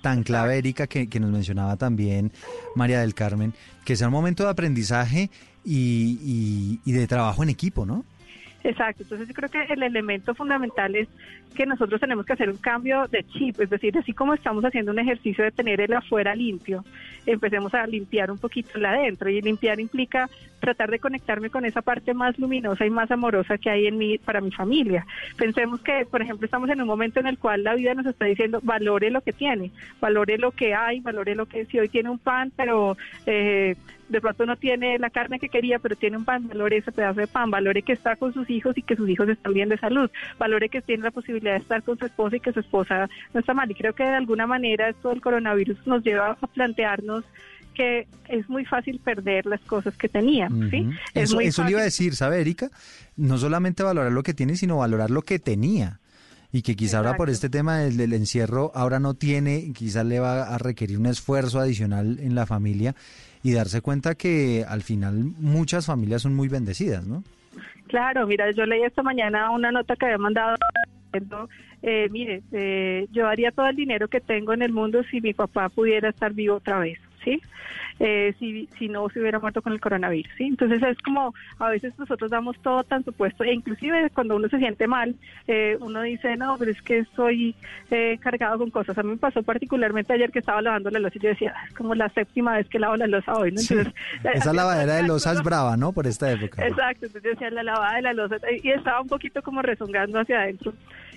tan 0.00 0.22
clave, 0.22 0.58
Erika, 0.58 0.86
que, 0.86 1.08
nos 1.20 1.30
mencionaba 1.30 1.76
también 1.76 2.32
María 2.74 3.00
del 3.00 3.14
Carmen, 3.14 3.54
que 3.84 3.96
sea 3.96 4.08
un 4.08 4.12
momento 4.12 4.44
de 4.44 4.50
aprendizaje 4.50 5.30
y, 5.64 6.80
y 6.84 6.92
de 6.92 7.06
trabajo 7.06 7.42
en 7.42 7.48
equipo, 7.48 7.86
¿no? 7.86 8.04
Exacto, 8.64 9.02
entonces 9.02 9.28
yo 9.28 9.34
creo 9.34 9.50
que 9.50 9.62
el 9.74 9.82
elemento 9.82 10.34
fundamental 10.34 10.96
es 10.96 11.06
que 11.54 11.66
nosotros 11.66 12.00
tenemos 12.00 12.26
que 12.26 12.34
hacer 12.34 12.50
un 12.50 12.56
cambio 12.56 13.06
de 13.08 13.24
chip, 13.24 13.60
es 13.60 13.70
decir, 13.70 13.96
así 13.96 14.12
como 14.12 14.34
estamos 14.34 14.64
haciendo 14.64 14.92
un 14.92 14.98
ejercicio 14.98 15.44
de 15.44 15.52
tener 15.52 15.80
el 15.80 15.92
afuera 15.92 16.34
limpio, 16.34 16.84
empecemos 17.26 17.72
a 17.74 17.86
limpiar 17.86 18.30
un 18.30 18.38
poquito 18.38 18.70
el 18.74 18.84
adentro 18.84 19.30
y 19.30 19.40
limpiar 19.40 19.80
implica 19.80 20.28
tratar 20.60 20.90
de 20.90 20.98
conectarme 20.98 21.50
con 21.50 21.64
esa 21.64 21.82
parte 21.82 22.14
más 22.14 22.38
luminosa 22.38 22.86
y 22.86 22.90
más 22.90 23.10
amorosa 23.10 23.58
que 23.58 23.70
hay 23.70 23.86
en 23.86 23.98
mí 23.98 24.18
para 24.18 24.40
mi 24.40 24.50
familia. 24.50 25.06
Pensemos 25.36 25.80
que, 25.82 26.06
por 26.06 26.22
ejemplo, 26.22 26.46
estamos 26.46 26.70
en 26.70 26.80
un 26.80 26.86
momento 26.86 27.20
en 27.20 27.26
el 27.26 27.38
cual 27.38 27.64
la 27.64 27.74
vida 27.74 27.94
nos 27.94 28.06
está 28.06 28.24
diciendo 28.24 28.60
valore 28.62 29.10
lo 29.10 29.20
que 29.20 29.32
tiene, 29.32 29.70
valore 30.00 30.38
lo 30.38 30.52
que 30.52 30.74
hay, 30.74 31.00
valore 31.00 31.34
lo 31.34 31.46
que 31.46 31.66
si 31.66 31.78
hoy 31.78 31.88
tiene 31.88 32.10
un 32.10 32.18
pan, 32.18 32.50
pero 32.56 32.96
eh, 33.26 33.76
de 34.08 34.20
pronto 34.20 34.46
no 34.46 34.56
tiene 34.56 34.98
la 34.98 35.10
carne 35.10 35.38
que 35.38 35.48
quería, 35.48 35.78
pero 35.78 35.96
tiene 35.96 36.16
un 36.16 36.24
pan, 36.24 36.48
valore 36.48 36.78
ese 36.78 36.92
pedazo 36.92 37.20
de 37.20 37.26
pan, 37.26 37.50
valore 37.50 37.82
que 37.82 37.92
está 37.92 38.16
con 38.16 38.32
sus 38.32 38.48
hijos 38.50 38.76
y 38.76 38.82
que 38.82 38.96
sus 38.96 39.08
hijos 39.08 39.28
están 39.28 39.52
bien 39.52 39.68
de 39.68 39.78
salud, 39.78 40.10
valore 40.38 40.68
que 40.68 40.82
tiene 40.82 41.04
la 41.04 41.10
posibilidad 41.10 41.43
de 41.52 41.58
estar 41.58 41.82
con 41.82 41.98
su 41.98 42.06
esposa 42.06 42.36
y 42.36 42.40
que 42.40 42.52
su 42.52 42.60
esposa 42.60 43.08
no 43.32 43.40
está 43.40 43.54
mal. 43.54 43.70
Y 43.70 43.74
creo 43.74 43.94
que 43.94 44.02
de 44.02 44.14
alguna 44.14 44.46
manera 44.46 44.88
esto 44.88 45.10
del 45.10 45.20
coronavirus 45.20 45.86
nos 45.86 46.02
lleva 46.02 46.36
a 46.40 46.46
plantearnos 46.46 47.24
que 47.74 48.06
es 48.28 48.48
muy 48.48 48.64
fácil 48.64 49.00
perder 49.00 49.46
las 49.46 49.60
cosas 49.62 49.96
que 49.96 50.08
teníamos. 50.08 50.70
¿sí? 50.70 50.88
Eso, 51.12 51.40
eso 51.40 51.64
le 51.64 51.72
iba 51.72 51.80
a 51.80 51.84
decir, 51.84 52.14
¿sabe, 52.14 52.40
Erika? 52.40 52.70
No 53.16 53.36
solamente 53.36 53.82
valorar 53.82 54.12
lo 54.12 54.22
que 54.22 54.32
tiene, 54.32 54.56
sino 54.56 54.78
valorar 54.78 55.10
lo 55.10 55.22
que 55.22 55.38
tenía 55.40 55.98
y 56.54 56.62
que 56.62 56.76
quizá 56.76 56.98
ahora 56.98 57.16
por 57.16 57.30
este 57.30 57.50
tema 57.50 57.78
del, 57.78 58.12
encierro 58.12 58.70
ahora 58.76 59.00
no 59.00 59.14
tiene, 59.14 59.72
quizás 59.72 60.06
le 60.06 60.20
va 60.20 60.54
a 60.54 60.56
requerir 60.56 60.98
un 60.98 61.06
esfuerzo 61.06 61.58
adicional 61.58 62.20
en 62.20 62.36
la 62.36 62.46
familia 62.46 62.94
y 63.42 63.52
darse 63.52 63.80
cuenta 63.80 64.14
que 64.14 64.64
al 64.66 64.82
final 64.82 65.14
muchas 65.40 65.86
familias 65.86 66.22
son 66.22 66.32
muy 66.32 66.46
bendecidas, 66.46 67.04
¿no? 67.04 67.24
Claro, 67.88 68.28
mira, 68.28 68.48
yo 68.52 68.66
leí 68.66 68.84
esta 68.84 69.02
mañana 69.02 69.50
una 69.50 69.72
nota 69.72 69.96
que 69.96 70.06
había 70.06 70.18
mandado 70.18 70.56
eh, 71.82 72.08
mire, 72.10 72.42
eh, 72.52 73.06
yo 73.12 73.28
haría 73.28 73.50
todo 73.50 73.66
el 73.66 73.76
dinero 73.76 74.08
que 74.08 74.20
tengo 74.20 74.52
en 74.52 74.62
el 74.62 74.72
mundo 74.72 75.02
si 75.10 75.20
mi 75.20 75.34
papá 75.34 75.68
pudiera 75.68 76.10
estar 76.10 76.32
vivo 76.32 76.56
otra 76.56 76.78
vez. 76.78 76.98
¿sí? 77.24 77.40
Eh, 78.00 78.34
si, 78.40 78.68
si 78.76 78.88
no 78.88 79.08
se 79.08 79.20
hubiera 79.20 79.38
muerto 79.38 79.62
con 79.62 79.72
el 79.72 79.80
coronavirus, 79.80 80.30
¿sí? 80.36 80.44
Entonces 80.44 80.82
es 80.82 80.98
como, 80.98 81.32
a 81.60 81.68
veces 81.68 81.96
nosotros 81.96 82.28
damos 82.28 82.58
todo 82.60 82.82
tan 82.82 83.04
supuesto, 83.04 83.44
e 83.44 83.52
inclusive 83.52 84.10
cuando 84.10 84.34
uno 84.34 84.48
se 84.48 84.58
siente 84.58 84.88
mal, 84.88 85.14
eh, 85.46 85.76
uno 85.80 86.02
dice, 86.02 86.36
no, 86.36 86.56
pero 86.58 86.72
es 86.72 86.82
que 86.82 86.98
estoy 86.98 87.54
eh, 87.92 88.18
cargado 88.20 88.58
con 88.58 88.70
cosas. 88.70 88.98
A 88.98 89.02
mí 89.04 89.10
me 89.10 89.16
pasó 89.16 89.44
particularmente 89.44 90.12
ayer 90.12 90.32
que 90.32 90.40
estaba 90.40 90.60
lavando 90.60 90.90
la 90.90 90.98
losa 90.98 91.18
y 91.18 91.20
yo 91.20 91.28
decía, 91.28 91.54
es 91.68 91.74
como 91.74 91.94
la 91.94 92.08
séptima 92.08 92.56
vez 92.56 92.68
que 92.68 92.80
lavo 92.80 92.96
la 92.96 93.06
losa 93.06 93.32
hoy, 93.32 93.52
¿no? 93.52 93.60
Entonces, 93.60 93.94
Esa 94.24 94.52
lavadera 94.52 94.96
de 94.96 95.04
losa 95.04 95.32
es 95.32 95.42
brava, 95.42 95.76
¿no? 95.76 95.92
Por 95.92 96.08
esta 96.08 96.32
época. 96.32 96.66
Exacto, 96.66 97.06
entonces 97.06 97.22
yo 97.22 97.30
decía, 97.30 97.50
la 97.50 97.62
lavada 97.62 97.94
de 97.94 98.02
la 98.02 98.12
losa, 98.12 98.36
y 98.60 98.70
estaba 98.70 99.00
un 99.00 99.08
poquito 99.08 99.40
como 99.40 99.62
rezongando 99.62 100.18
hacia 100.18 100.40
adentro. 100.40 100.74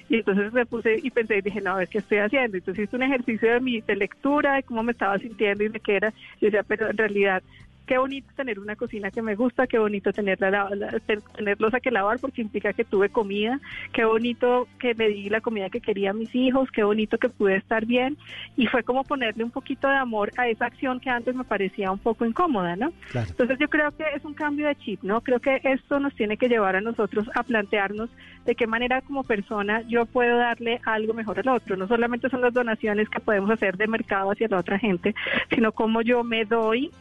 Y 0.10 0.16
entonces 0.16 0.54
me 0.54 0.66
puse 0.66 1.00
y 1.02 1.10
pensé 1.12 1.38
y 1.38 1.42
dije, 1.42 1.62
no, 1.62 1.76
ver 1.76 1.88
qué 1.90 1.98
estoy 1.98 2.20
haciendo. 2.20 2.58
Entonces 2.58 2.86
hice 2.86 2.96
un 2.96 3.04
ejercicio 3.04 3.54
de, 3.54 3.60
mi, 3.60 3.82
de 3.82 3.96
lectura, 3.96 4.56
de 4.56 4.64
cómo 4.64 4.84
me 4.84 4.94
estaba 4.94 5.18
sintiendo 5.20 5.64
y 5.64 5.70
de 5.70 5.80
qué 5.80 5.98
era. 5.98 6.12
Yo 6.40 6.48
decía, 6.48 6.64
pero 6.64 6.90
en 6.90 6.98
realidad 6.98 7.44
qué 7.88 7.98
bonito 7.98 8.28
tener 8.36 8.60
una 8.60 8.76
cocina 8.76 9.10
que 9.10 9.22
me 9.22 9.36
gusta, 9.36 9.66
qué 9.66 9.80
bonito 9.80 10.12
tener 10.12 10.40
la, 10.42 10.70
tener 11.36 11.60
losa 11.60 11.80
que 11.80 11.90
lavar 11.90 12.20
porque 12.20 12.42
implica 12.42 12.74
que 12.74 12.84
tuve 12.84 13.10
comida, 13.10 13.60
qué 13.94 14.04
bonito 14.04 14.68
que 14.78 14.94
me 14.94 15.08
di 15.08 15.30
la 15.30 15.42
comida 15.42 15.70
que 15.70 15.80
quería 15.80 16.12
a 16.12 16.14
mis 16.14 16.36
hijos, 16.36 16.70
qué 16.70 16.84
bonito 16.84 17.18
que 17.18 17.30
pude 17.30 17.56
estar 17.56 17.86
bien 17.86 18.18
y 18.58 18.68
fue 18.68 18.84
como 18.84 19.04
ponerle 19.06 19.44
un 19.44 19.52
poquito 19.52 19.88
de 19.88 19.96
amor 19.96 20.32
a 20.38 20.50
esa 20.50 20.66
acción 20.66 21.00
que 21.00 21.10
antes 21.10 21.34
me 21.34 21.46
parecía 21.46 21.92
un 21.92 22.00
poco 22.00 22.26
incómoda, 22.26 22.76
¿no? 22.76 22.92
Entonces 23.14 23.58
yo 23.58 23.70
creo 23.70 23.92
que 23.96 24.04
es 24.16 24.26
un 24.26 24.34
cambio 24.34 24.68
de 24.68 24.76
chip, 24.76 25.02
¿no? 25.04 25.22
Creo 25.22 25.40
que 25.40 25.62
esto 25.64 26.00
nos 26.00 26.14
tiene 26.14 26.36
que 26.36 26.50
llevar 26.50 26.76
a 26.76 26.82
nosotros 26.82 27.30
a 27.36 27.44
plantearnos 27.44 28.10
de 28.46 28.56
qué 28.56 28.68
manera 28.68 29.02
como 29.02 29.24
persona 29.24 29.82
yo 29.88 30.06
puedo 30.06 30.38
darle 30.38 30.82
algo 30.84 31.14
mejor 31.14 31.40
al 31.40 31.48
otro. 31.48 31.78
No 31.78 31.88
solamente 31.88 32.30
son 32.30 32.42
las 32.42 32.54
donaciones 32.54 33.08
que 33.08 33.22
podemos 33.22 33.50
hacer 33.50 33.78
de 33.78 33.88
mercado 33.88 34.32
hacia 34.32 34.50
la 34.50 34.60
otra 34.60 34.78
gente, 34.78 35.16
sino 35.50 35.72
cómo 35.72 36.02
yo 36.02 36.26
me 36.26 36.44
doy 36.44 36.92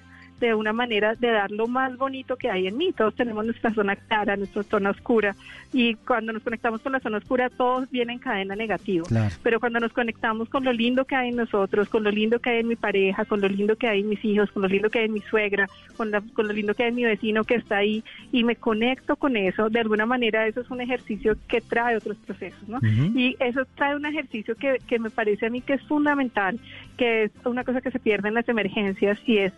de 0.40 0.54
una 0.54 0.72
manera 0.72 1.14
de 1.14 1.30
dar 1.30 1.50
lo 1.50 1.66
más 1.66 1.96
bonito 1.96 2.36
que 2.36 2.50
hay 2.50 2.66
en 2.66 2.76
mí. 2.76 2.92
Todos 2.92 3.14
tenemos 3.14 3.44
nuestra 3.44 3.72
zona 3.72 3.96
clara, 3.96 4.36
nuestra 4.36 4.62
zona 4.62 4.90
oscura, 4.90 5.34
y 5.72 5.94
cuando 5.94 6.32
nos 6.32 6.42
conectamos 6.42 6.80
con 6.80 6.92
la 6.92 7.00
zona 7.00 7.18
oscura, 7.18 7.50
todos 7.50 7.90
vienen 7.90 8.14
en 8.14 8.18
cadena 8.18 8.56
negativa. 8.56 9.06
Pero 9.42 9.60
cuando 9.60 9.80
nos 9.80 9.92
conectamos 9.92 10.48
con 10.48 10.64
lo 10.64 10.72
lindo 10.72 11.04
que 11.04 11.16
hay 11.16 11.30
en 11.30 11.36
nosotros, 11.36 11.88
con 11.88 12.04
lo 12.04 12.10
lindo 12.10 12.38
que 12.38 12.50
hay 12.50 12.60
en 12.60 12.68
mi 12.68 12.76
pareja, 12.76 13.24
con 13.24 13.40
lo 13.40 13.48
lindo 13.48 13.76
que 13.76 13.88
hay 13.88 14.00
en 14.00 14.08
mis 14.08 14.24
hijos, 14.24 14.50
con 14.50 14.62
lo 14.62 14.68
lindo 14.68 14.90
que 14.90 15.00
hay 15.00 15.06
en 15.06 15.12
mi 15.12 15.20
suegra, 15.20 15.68
con, 15.96 16.10
con 16.32 16.46
lo 16.46 16.52
lindo 16.52 16.74
que 16.74 16.84
hay 16.84 16.88
en 16.90 16.94
mi 16.94 17.04
vecino 17.04 17.44
que 17.44 17.56
está 17.56 17.78
ahí, 17.78 18.04
y 18.32 18.44
me 18.44 18.56
conecto 18.56 19.16
con 19.16 19.36
eso, 19.36 19.70
de 19.70 19.80
alguna 19.80 20.06
manera 20.06 20.46
eso 20.46 20.60
es 20.60 20.70
un 20.70 20.80
ejercicio 20.80 21.36
que 21.48 21.60
trae 21.60 21.96
otros 21.96 22.16
procesos, 22.18 22.68
¿no? 22.68 22.78
Y 23.14 23.36
eso 23.40 23.64
trae 23.74 23.96
un 23.96 24.06
ejercicio 24.06 24.54
que, 24.54 24.78
que 24.86 24.98
me 24.98 25.10
parece 25.10 25.46
a 25.46 25.50
mí 25.50 25.60
que 25.60 25.74
es 25.74 25.82
fundamental, 25.82 26.58
que 26.96 27.24
es 27.24 27.30
una 27.44 27.64
cosa 27.64 27.80
que 27.80 27.90
se 27.90 27.98
pierde 27.98 28.28
en 28.28 28.34
las 28.34 28.48
emergencias 28.48 29.18
y 29.26 29.38
es 29.38 29.52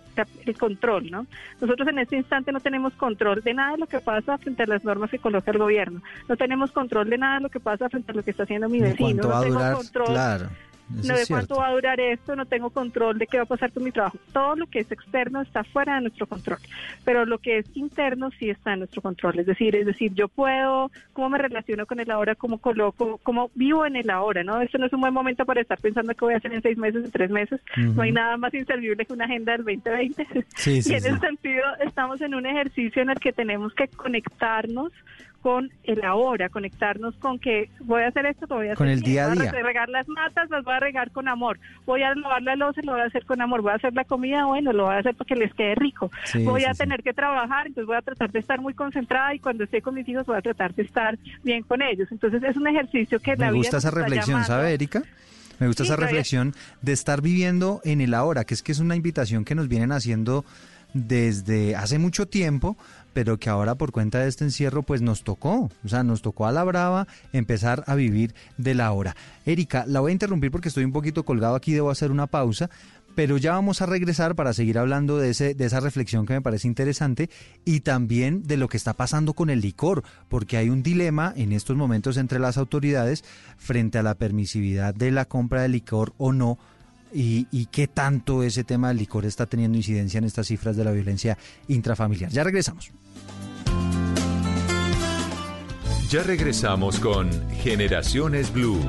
el 0.45 0.59
control, 0.59 1.11
¿no? 1.11 1.27
Nosotros 1.61 1.89
en 1.89 1.99
este 1.99 2.17
instante 2.17 2.53
no 2.53 2.61
tenemos 2.61 2.93
control 2.95 3.43
de 3.43 3.55
nada 3.55 3.73
de 3.73 3.79
lo 3.79 3.87
que 3.87 4.01
pasa 4.01 4.39
frente 4.39 4.65
a 4.65 4.67
las 4.67 4.85
normas 4.85 5.11
que 5.11 5.19
coloca 5.19 5.51
el 5.51 5.59
gobierno. 5.59 6.03
No 6.29 6.37
tenemos 6.37 6.73
control 6.73 7.09
de 7.11 7.19
nada 7.19 7.37
de 7.37 7.43
lo 7.43 7.49
que 7.49 7.61
pasa 7.61 7.89
frente 7.89 8.13
a 8.13 8.15
lo 8.15 8.23
que 8.23 8.33
está 8.33 8.43
haciendo 8.43 8.69
mi 8.69 8.81
vecino. 8.81 9.23
No 9.23 9.41
tengo 9.41 9.73
control. 9.73 10.07
Claro 10.07 10.49
no 10.91 11.17
de 11.17 11.27
cuánto 11.27 11.57
va 11.57 11.69
a 11.69 11.73
durar 11.73 12.01
esto, 12.01 12.35
no 12.37 12.47
tengo 12.47 12.71
control 12.71 13.19
de 13.19 13.27
qué 13.27 13.39
va 13.39 13.45
a 13.45 13.47
pasar 13.47 13.73
con 13.73 13.85
mi 13.85 13.93
trabajo. 13.93 14.19
Todo 14.33 14.57
lo 14.57 14.67
que 14.67 14.81
es 14.81 14.91
externo 14.91 15.43
está 15.43 15.65
fuera 15.65 15.97
de 15.97 16.03
nuestro 16.03 16.27
control, 16.27 16.59
pero 17.05 17.27
lo 17.27 17.39
que 17.39 17.59
es 17.59 17.67
interno 17.75 18.31
sí 18.39 18.51
está 18.51 18.73
en 18.73 18.81
nuestro 18.81 19.03
control. 19.03 19.39
Es 19.39 19.47
decir, 19.47 19.77
es 19.77 19.87
decir, 19.87 20.13
yo 20.15 20.29
puedo, 20.29 20.91
cómo 21.13 21.31
me 21.31 21.39
relaciono 21.39 21.87
con 21.87 22.01
el 22.01 22.11
ahora, 22.11 22.35
cómo 22.35 22.59
coloco, 22.59 23.19
cómo 23.23 23.51
vivo 23.55 23.87
en 23.87 23.97
el 23.97 24.11
ahora, 24.11 24.45
¿no? 24.45 24.61
Esto 24.61 24.79
no 24.79 24.87
es 24.87 24.93
un 24.93 25.01
buen 25.01 25.15
momento 25.15 25.45
para 25.45 25.61
estar 25.61 25.79
pensando 25.81 26.15
qué 26.15 26.25
voy 26.25 26.35
a 26.35 26.39
hacer 26.39 26.53
en 26.53 26.63
seis 26.63 26.79
meses, 26.79 27.05
en 27.05 27.11
tres 27.11 27.31
meses. 27.31 27.61
No 27.77 28.03
hay 28.03 28.13
nada 28.13 28.37
más 28.37 28.55
inservible 28.55 29.05
que 29.05 29.13
una 29.13 29.27
agenda 29.27 29.53
del 29.53 29.65
2020. 29.65 30.27
y 30.67 30.71
en 30.71 30.79
ese 30.79 31.19
sentido 31.19 31.65
estamos 31.85 32.21
en 32.21 32.35
un 32.35 32.47
ejercicio 32.47 33.03
en 33.03 33.11
el 33.11 33.19
que 33.19 33.33
tenemos 33.33 33.75
que 33.75 33.89
conectarnos 33.89 34.93
con 35.43 35.71
el 35.85 36.05
ahora, 36.05 36.49
conectarnos 36.49 37.15
con 37.17 37.39
que 37.39 37.71
voy 37.81 38.03
a 38.03 38.09
hacer 38.09 38.27
esto, 38.27 38.47
voy 38.49 38.67
a 38.69 38.73
hacer 38.73 38.77
Con 38.77 38.89
el 38.89 39.03
día 39.03 39.27
a 39.27 39.29
voy 39.29 39.39
día. 39.39 39.53
regar 39.53 39.89
las 39.89 40.09
matas, 40.09 40.51
las 40.51 40.65
voy 40.65 40.75
a 40.75 40.81
regar 40.81 41.11
con 41.13 41.29
amor. 41.29 41.59
Voy 41.87 42.03
a 42.03 42.15
lavar 42.15 42.43
la 42.43 42.57
loza, 42.57 42.81
lo 42.83 42.93
voy 42.93 43.03
a 43.03 43.05
hacer 43.05 43.25
con 43.25 43.41
amor. 43.41 43.63
Voy 43.63 43.73
a 43.73 43.77
hacer 43.77 43.95
la 43.95 44.05
comida, 44.05 44.47
bueno, 44.47 44.73
lo 44.73 44.87
voy 44.87 44.95
a 44.95 44.99
hacer 44.99 45.15
para 45.15 45.29
que 45.29 45.37
les 45.37 45.55
quede 45.55 45.75
rico. 45.77 46.11
Sí, 46.25 46.45
voy 46.45 46.63
sí, 46.63 46.67
a 46.67 46.75
sí. 46.75 46.79
tener 46.79 47.03
que 47.03 47.13
trabajar, 47.13 47.67
entonces 47.69 47.87
voy 47.87 47.97
a 47.97 48.03
tratar 48.03 48.31
de 48.33 48.39
estar 48.39 48.61
muy 48.61 48.75
concentrada 48.75 49.35
y 49.35 49.39
cuando 49.39 49.65
esté 49.65 49.81
con 49.81 49.95
mis 49.95 50.09
hijos 50.09 50.27
voy 50.27 50.37
a 50.37 50.43
tratar 50.43 50.75
de 50.75 50.83
estar 50.83 51.19
bien 51.45 51.63
con 51.63 51.83
ellos. 51.83 52.09
Entonces 52.11 52.43
es 52.43 52.57
un 52.57 52.67
ejercicio 52.67 53.21
que 53.21 53.37
la 53.37 53.47
Me 53.47 53.53
vida 53.53 53.59
gusta 53.59 53.77
esa 53.79 53.91
reflexión. 53.91 54.45
¿sabe, 54.45 54.75
Erika? 54.75 55.03
Me 55.61 55.67
gusta 55.67 55.83
esa 55.83 55.97
reflexión 55.97 56.55
de 56.83 56.93
estar 56.93 57.21
viviendo 57.21 57.81
en 57.85 58.01
el 58.01 58.15
ahora, 58.15 58.45
que 58.45 58.55
es 58.55 58.63
que 58.63 58.73
es 58.73 58.79
una 58.79 58.95
invitación 58.97 59.45
que 59.45 59.55
nos 59.57 59.69
vienen 59.69 59.91
haciendo 59.93 60.45
desde 60.95 61.77
hace 61.77 61.99
mucho 61.99 62.27
tiempo, 62.27 62.77
pero 63.13 63.39
que 63.39 63.51
ahora 63.51 63.75
por 63.75 63.93
cuenta 63.93 64.19
de 64.21 64.29
este 64.29 64.45
encierro 64.45 64.83
pues 64.83 65.03
nos 65.03 65.25
tocó, 65.25 65.71
o 65.85 65.89
sea, 65.89 66.03
nos 66.03 66.23
tocó 66.23 66.47
a 66.47 66.53
la 66.53 66.65
brava 66.65 67.07
empezar 67.33 67.85
a 67.87 67.95
vivir 67.95 68.35
del 68.57 68.81
ahora. 68.81 69.17
Erika, 69.47 69.85
la 69.87 70.01
voy 70.01 70.11
a 70.11 70.13
interrumpir 70.13 70.51
porque 70.51 70.69
estoy 70.69 70.85
un 70.85 70.93
poquito 70.93 71.25
colgado 71.25 71.55
aquí, 71.55 71.73
debo 71.73 71.91
hacer 71.91 72.11
una 72.11 72.27
pausa, 72.27 72.71
pero 73.19 73.37
ya 73.37 73.51
vamos 73.51 73.83
a 73.83 73.87
regresar 73.87 74.37
para 74.37 74.53
seguir 74.53 74.79
hablando 74.79 75.19
de, 75.19 75.31
ese, 75.31 75.55
de 75.55 75.65
esa 75.65 75.81
reflexión 75.81 76.25
que 76.25 76.35
me 76.35 76.41
parece 76.41 76.69
interesante 76.69 77.29
y 77.65 77.81
también 77.81 78.45
de 78.45 78.57
lo 78.57 78.69
que 78.69 78.77
está 78.77 78.93
pasando 78.93 79.33
con 79.33 79.51
el 79.51 79.61
licor, 79.61 80.05
porque 80.29 80.57
hay 80.57 80.71
un 80.71 80.85
dilema 80.85 81.33
en 81.37 81.51
estos 81.51 81.77
momentos 81.77 82.17
entre 82.17 82.39
las 82.39 82.59
autoridades 82.59 83.25
frente 83.57 83.99
a 83.99 84.05
la 84.05 84.15
permisividad 84.15 84.95
de 84.95 85.11
la 85.11 85.25
compra 85.25 85.63
de 85.63 85.69
licor 85.69 86.13
o 86.17 86.33
no. 86.33 86.59
Y, 87.13 87.47
y 87.51 87.67
qué 87.67 87.89
tanto 87.89 88.43
ese 88.43 88.65
tema 88.65 88.89
del 88.89 88.99
licor 88.99 89.25
está 89.25 89.47
teniendo 89.47 89.79
incidencia 89.79 90.19
en 90.19 90.25
estas 90.25 90.47
cifras 90.47 90.77
de 90.77 90.85
la 90.85 90.93
violencia 90.93 91.39
intrafamiliar. 91.69 92.31
Ya 92.31 92.45
regresamos. 92.45 92.93
Ya 96.11 96.23
regresamos 96.23 97.01
con 97.01 97.29
Generaciones 97.51 98.51
Blue. 98.51 98.81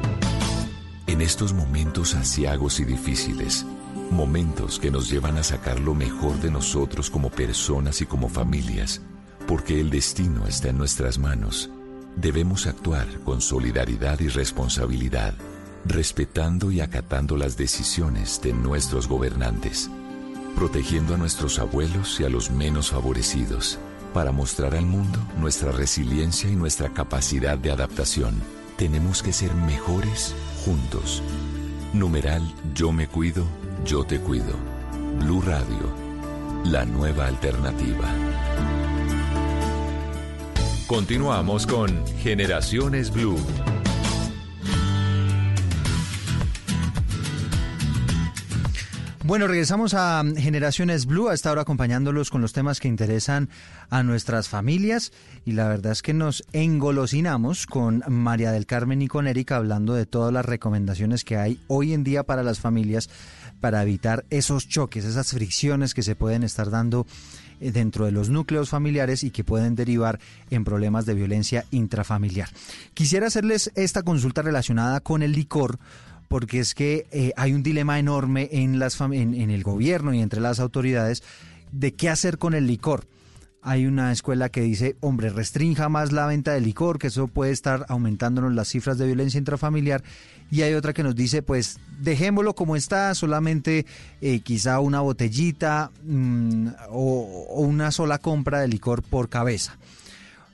En 1.06 1.20
estos 1.20 1.52
momentos 1.52 2.16
asiagos 2.16 2.80
y 2.80 2.86
difíciles, 2.86 3.66
momentos 4.10 4.80
que 4.80 4.90
nos 4.90 5.10
llevan 5.10 5.38
a 5.38 5.44
sacar 5.44 5.82
lo 5.82 5.94
mejor 5.94 6.40
de 6.40 6.50
nosotros 6.50 7.10
como 7.10 7.30
personas 7.30 8.02
y 8.02 8.06
como 8.06 8.30
familias, 8.30 9.02
porque 9.48 9.82
el 9.82 9.90
destino 9.90 10.48
está 10.48 10.70
en 10.70 10.78
nuestras 10.78 11.20
manos, 11.20 11.70
debemos 12.16 12.68
actuar 12.68 13.08
con 13.26 13.42
solidaridad 13.42 14.20
y 14.22 14.30
responsabilidad, 14.30 15.34
respetando 15.86 16.72
y 16.72 16.82
acatando 16.82 17.38
las 17.38 17.58
decisiones 17.58 18.42
de 18.42 18.54
nuestros 18.54 19.08
gobernantes, 19.08 19.90
protegiendo 20.56 21.16
a 21.16 21.18
nuestros 21.18 21.60
abuelos 21.60 22.20
y 22.20 22.24
a 22.24 22.30
los 22.30 22.52
menos 22.52 22.92
favorecidos, 22.92 23.80
para 24.14 24.32
mostrar 24.32 24.76
al 24.76 24.86
mundo 24.86 25.20
nuestra 25.40 25.72
resiliencia 25.72 26.50
y 26.50 26.56
nuestra 26.56 26.90
capacidad 26.90 27.58
de 27.58 27.72
adaptación. 27.72 28.42
Tenemos 28.78 29.22
que 29.22 29.34
ser 29.34 29.54
mejores 29.54 30.36
juntos. 30.66 31.22
Numeral 31.94 32.42
Yo 32.74 32.92
me 32.92 33.08
cuido, 33.08 33.46
yo 33.86 34.04
te 34.04 34.20
cuido. 34.20 34.54
Blue 35.20 35.42
Radio, 35.42 35.92
la 36.66 36.86
nueva 36.86 37.28
alternativa. 37.28 38.08
Continuamos 40.88 41.68
con 41.68 42.06
Generaciones 42.18 43.12
Blue. 43.12 43.38
Bueno, 49.30 49.46
regresamos 49.46 49.94
a 49.94 50.24
Generaciones 50.38 51.06
Blue, 51.06 51.30
a 51.30 51.36
esta 51.36 51.52
hora 51.52 51.62
acompañándolos 51.62 52.32
con 52.32 52.42
los 52.42 52.52
temas 52.52 52.80
que 52.80 52.88
interesan 52.88 53.48
a 53.92 54.02
nuestras 54.02 54.50
familias 54.50 55.12
y 55.46 55.52
la 55.52 55.68
verdad 55.68 55.92
es 55.92 56.02
que 56.02 56.16
nos 56.16 56.44
engolosinamos 56.52 57.68
con 57.68 58.02
María 58.08 58.52
del 58.52 58.66
Carmen 58.66 59.04
y 59.04 59.08
con 59.08 59.28
Erika 59.28 59.58
hablando 59.58 59.94
de 59.94 60.08
todas 60.08 60.34
las 60.34 60.48
recomendaciones 60.48 61.24
que 61.24 61.38
hay 61.38 61.62
hoy 61.68 61.94
en 61.94 62.04
día 62.04 62.24
para 62.24 62.42
las 62.42 62.60
familias 62.60 63.08
para 63.62 63.84
evitar 63.84 64.26
esos 64.32 64.68
choques, 64.68 65.06
esas 65.06 65.30
fricciones 65.30 65.94
que 65.94 66.02
se 66.02 66.16
pueden 66.16 66.42
estar 66.42 66.72
dando 66.72 67.06
eh, 67.60 67.72
dentro 67.72 68.06
de 68.06 68.12
los 68.12 68.30
núcleos 68.30 68.72
familiares 68.72 69.24
y 69.24 69.30
que 69.30 69.44
pueden 69.44 69.76
derivar 69.76 70.20
en 70.50 70.64
problemas 70.64 71.06
de 71.06 71.14
violencia 71.14 71.66
intrafamiliar. 71.70 72.50
Quisiera 72.96 73.28
hacerles 73.28 73.72
esta 73.76 74.02
consulta 74.02 74.42
relacionada 74.42 75.02
con 75.02 75.22
el 75.22 75.34
licor 75.34 75.78
porque 76.30 76.62
es 76.62 76.74
que 76.74 77.08
eh, 77.12 77.34
hay 77.36 77.54
un 77.54 77.64
dilema 77.64 78.00
enorme 78.00 78.48
en, 78.54 78.80
las 78.80 79.02
en, 79.02 79.34
en 79.34 79.50
el 79.50 79.64
gobierno 79.64 80.14
y 80.14 80.22
entre 80.22 80.40
las 80.40 80.62
autoridades 80.62 81.24
de 81.74 81.94
qué 81.94 82.08
hacer 82.08 82.38
con 82.38 82.54
el 82.54 82.68
licor. 82.68 83.06
Hay 83.62 83.86
una 83.86 84.14
escuela 84.14 84.48
que 84.48 84.62
dice, 84.62 84.96
hombre, 85.02 85.30
restrinja 85.32 85.90
más 85.90 86.14
la 86.14 86.26
venta 86.28 86.54
de 86.54 86.62
licor, 86.62 86.98
que 86.98 87.08
eso 87.08 87.28
puede 87.28 87.52
estar 87.52 87.86
aumentándonos 87.90 88.54
las 88.54 88.70
cifras 88.70 88.98
de 88.98 89.06
violencia 89.06 89.38
intrafamiliar. 89.38 90.02
Y 90.50 90.62
hay 90.62 90.76
otra 90.76 90.94
que 90.94 91.04
nos 91.04 91.16
dice, 91.16 91.42
pues 91.42 91.78
dejémoslo 92.00 92.56
como 92.56 92.78
está, 92.78 93.14
solamente 93.16 93.86
eh, 94.22 94.40
quizá 94.40 94.80
una 94.80 95.02
botellita 95.02 95.92
mm, 96.06 96.68
o, 96.90 97.48
o 97.50 97.62
una 97.62 97.92
sola 97.92 98.20
compra 98.20 98.62
de 98.62 98.70
licor 98.70 99.04
por 99.04 99.28
cabeza. 99.28 99.78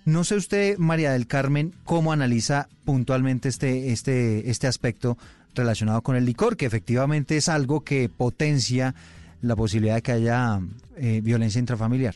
No 0.05 0.23
sé 0.23 0.35
usted, 0.35 0.77
María 0.77 1.11
del 1.11 1.27
Carmen, 1.27 1.73
cómo 1.83 2.11
analiza 2.11 2.69
puntualmente 2.85 3.49
este, 3.49 3.91
este, 3.91 4.49
este 4.49 4.67
aspecto 4.67 5.17
relacionado 5.55 6.01
con 6.01 6.15
el 6.15 6.25
licor, 6.25 6.57
que 6.57 6.65
efectivamente 6.65 7.37
es 7.37 7.49
algo 7.49 7.83
que 7.83 8.09
potencia 8.09 8.93
la 9.41 9.55
posibilidad 9.55 9.95
de 9.95 10.01
que 10.01 10.11
haya 10.11 10.59
eh, 10.97 11.21
violencia 11.21 11.59
intrafamiliar. 11.59 12.15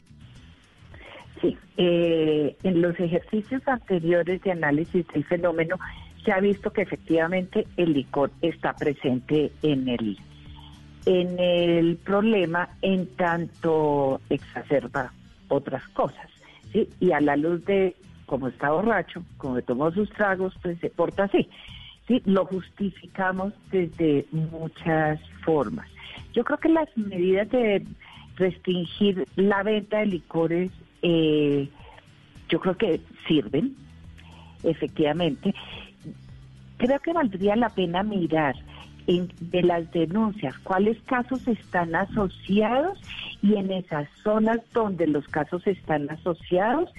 Sí, 1.42 1.58
eh, 1.78 2.56
en 2.64 2.82
los 2.82 3.00
ejercicios 3.00 3.62
anteriores 3.68 4.42
de 4.42 4.52
análisis 4.52 5.08
del 5.14 5.24
fenómeno 5.26 5.78
se 6.24 6.32
ha 6.32 6.40
visto 6.40 6.72
que 6.72 6.82
efectivamente 6.82 7.66
el 7.78 7.94
licor 7.94 8.32
está 8.42 8.74
presente 8.74 9.52
en 9.62 9.88
el 9.88 10.18
en 11.06 11.40
el 11.40 11.96
problema 11.96 12.70
en 12.82 13.08
tanto 13.16 14.20
exacerba 14.30 15.14
otras 15.48 15.88
cosas, 15.90 16.30
¿sí? 16.72 16.88
Y 17.00 17.14
a 17.14 17.22
la 17.22 17.38
luz 17.38 17.64
de 17.66 17.96
como 18.26 18.48
está 18.48 18.70
borracho, 18.70 19.24
como 19.38 19.60
tomó 19.64 19.92
sus 19.92 20.10
tragos, 20.12 20.54
pues 20.62 20.78
se 20.80 20.90
porta 20.90 21.24
así. 21.24 21.50
¿Sí? 22.10 22.22
Lo 22.26 22.46
justificamos 22.46 23.54
desde 23.72 24.26
muchas 24.34 25.22
formas. 25.46 25.88
Yo 26.34 26.44
creo 26.44 26.58
que 26.58 26.70
las 26.70 26.90
medidas 26.98 27.50
de 27.52 27.86
restringir 28.36 29.26
la 29.36 29.64
venta 29.64 30.00
de 30.00 30.08
licores, 30.08 30.72
eh, 31.02 31.70
yo 32.50 32.60
creo 32.60 32.76
que 32.76 33.00
sirven, 33.28 33.76
efectivamente. 34.64 35.54
Creo 36.78 37.00
que 37.00 37.14
valdría 37.14 37.56
la 37.56 37.70
pena 37.70 38.04
mirar 38.04 38.56
en, 39.08 39.32
de 39.40 39.62
las 39.62 39.92
denuncias 39.92 40.58
cuáles 40.60 41.00
casos 41.04 41.48
están 41.48 41.94
asociados 41.96 43.00
y 43.42 43.56
en 43.56 43.72
esas 43.72 44.10
zonas 44.24 44.60
donde 44.74 45.08
los 45.08 45.28
casos 45.28 45.66
están 45.68 46.10
asociados, 46.10 46.90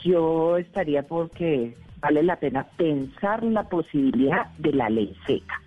yo 0.00 0.58
estaría 0.58 1.02
porque 1.02 1.76
vale 2.04 2.22
la 2.22 2.36
pena 2.36 2.64
pensar 2.76 3.42
la 3.42 3.62
posibilidad 3.62 4.46
de 4.58 4.72
la 4.74 4.90
ley 4.90 5.16
seca. 5.26 5.58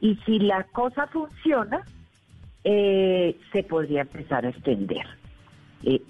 Y 0.00 0.16
si 0.24 0.38
la 0.38 0.62
cosa 0.64 1.06
funciona, 1.08 1.82
eh, 2.64 3.36
se 3.52 3.62
podría 3.64 4.00
empezar 4.00 4.46
a 4.46 4.48
extender 4.48 5.04
eh, 5.82 6.00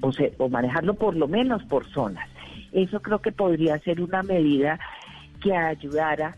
o, 0.00 0.10
se- 0.10 0.32
o 0.38 0.48
manejarlo 0.48 0.94
por 0.94 1.14
lo 1.16 1.28
menos 1.28 1.62
por 1.64 1.86
zonas. 1.90 2.26
Eso 2.72 3.00
creo 3.02 3.18
que 3.20 3.30
podría 3.32 3.78
ser 3.80 4.00
una 4.00 4.22
medida 4.22 4.80
que 5.42 5.54
ayudara 5.54 6.34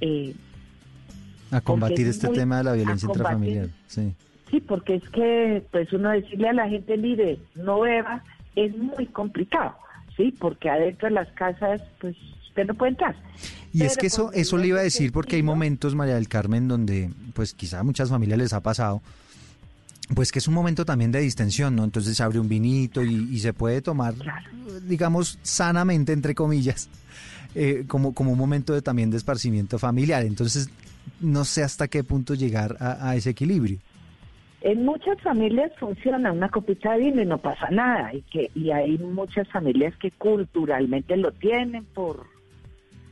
eh, 0.00 0.34
A 1.50 1.60
combatir 1.60 2.02
es 2.06 2.14
este 2.16 2.28
muy- 2.28 2.36
tema 2.36 2.58
de 2.58 2.64
la 2.64 2.72
violencia 2.74 3.06
intrafamiliar. 3.08 3.66
Sí. 3.88 4.14
Sí, 4.52 4.60
porque 4.60 4.94
es 4.96 5.08
que, 5.08 5.64
pues 5.72 5.92
uno 5.92 6.10
decirle 6.10 6.48
a 6.50 6.52
la 6.52 6.68
gente, 6.68 6.96
mire, 6.96 7.38
no 7.56 7.80
beba, 7.80 8.22
es 8.54 8.76
muy 8.76 9.06
complicado, 9.06 9.74
¿sí? 10.16 10.34
Porque 10.38 10.70
adentro 10.70 11.08
de 11.08 11.14
las 11.14 11.28
casas, 11.32 11.82
pues 12.00 12.16
usted 12.48 12.66
no 12.66 12.74
puede 12.74 12.92
entrar. 12.92 13.16
Y 13.72 13.82
es 13.82 13.96
que 13.96 14.06
eso, 14.06 14.32
eso 14.32 14.56
le 14.56 14.68
iba 14.68 14.78
a 14.78 14.82
decir 14.82 15.12
porque 15.12 15.36
hay 15.36 15.42
momentos, 15.42 15.94
María 15.94 16.14
del 16.14 16.28
Carmen, 16.28 16.68
donde 16.68 17.10
pues 17.34 17.54
quizá 17.54 17.80
a 17.80 17.82
muchas 17.82 18.08
familias 18.08 18.38
les 18.38 18.52
ha 18.52 18.60
pasado, 18.60 19.02
pues 20.14 20.30
que 20.30 20.38
es 20.38 20.46
un 20.46 20.54
momento 20.54 20.84
también 20.84 21.10
de 21.10 21.20
distensión, 21.20 21.74
¿no? 21.74 21.82
Entonces 21.82 22.16
se 22.16 22.22
abre 22.22 22.38
un 22.38 22.48
vinito 22.48 23.02
y, 23.02 23.28
y 23.30 23.40
se 23.40 23.52
puede 23.52 23.82
tomar, 23.82 24.14
digamos, 24.82 25.38
sanamente, 25.42 26.12
entre 26.12 26.34
comillas, 26.34 26.88
eh, 27.54 27.84
como, 27.88 28.14
como 28.14 28.32
un 28.32 28.38
momento 28.38 28.72
de, 28.74 28.82
también 28.82 29.10
de 29.10 29.16
esparcimiento 29.16 29.78
familiar. 29.78 30.22
Entonces, 30.24 30.68
no 31.20 31.44
sé 31.44 31.64
hasta 31.64 31.88
qué 31.88 32.04
punto 32.04 32.34
llegar 32.34 32.76
a, 32.78 33.08
a 33.08 33.16
ese 33.16 33.30
equilibrio. 33.30 33.78
En 34.64 34.82
muchas 34.82 35.20
familias 35.20 35.72
funciona 35.78 36.32
una 36.32 36.48
copita 36.48 36.94
de 36.94 37.00
vino 37.00 37.20
y 37.20 37.26
no 37.26 37.36
pasa 37.36 37.68
nada. 37.70 38.14
Y, 38.14 38.22
que, 38.22 38.50
y 38.54 38.70
hay 38.70 38.96
muchas 38.96 39.46
familias 39.48 39.94
que 39.98 40.10
culturalmente 40.10 41.18
lo 41.18 41.32
tienen 41.32 41.84
por, 41.84 42.24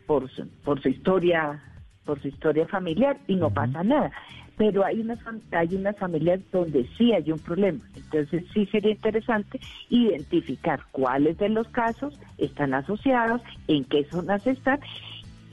por, 0.06 0.30
su, 0.30 0.48
por 0.64 0.80
su 0.80 0.88
historia 0.88 1.62
por 2.06 2.20
su 2.20 2.28
historia 2.28 2.66
familiar 2.66 3.18
y 3.28 3.36
no 3.36 3.50
pasa 3.50 3.84
nada. 3.84 4.10
pero 4.56 4.84
hay 4.84 5.00
unas, 5.00 5.18
hay 5.52 5.74
unas 5.74 5.96
familias 5.98 6.40
donde 6.50 6.88
sí 6.96 7.12
hay 7.12 7.30
un 7.30 7.38
problema. 7.38 7.80
Entonces 7.96 8.44
sí 8.54 8.64
sería 8.66 8.92
interesante 8.92 9.60
identificar 9.90 10.80
cuáles 10.90 11.36
de 11.36 11.50
los 11.50 11.68
casos 11.68 12.18
están 12.38 12.72
asociados, 12.72 13.42
en 13.68 13.84
qué 13.84 14.04
zonas 14.04 14.46
están 14.46 14.80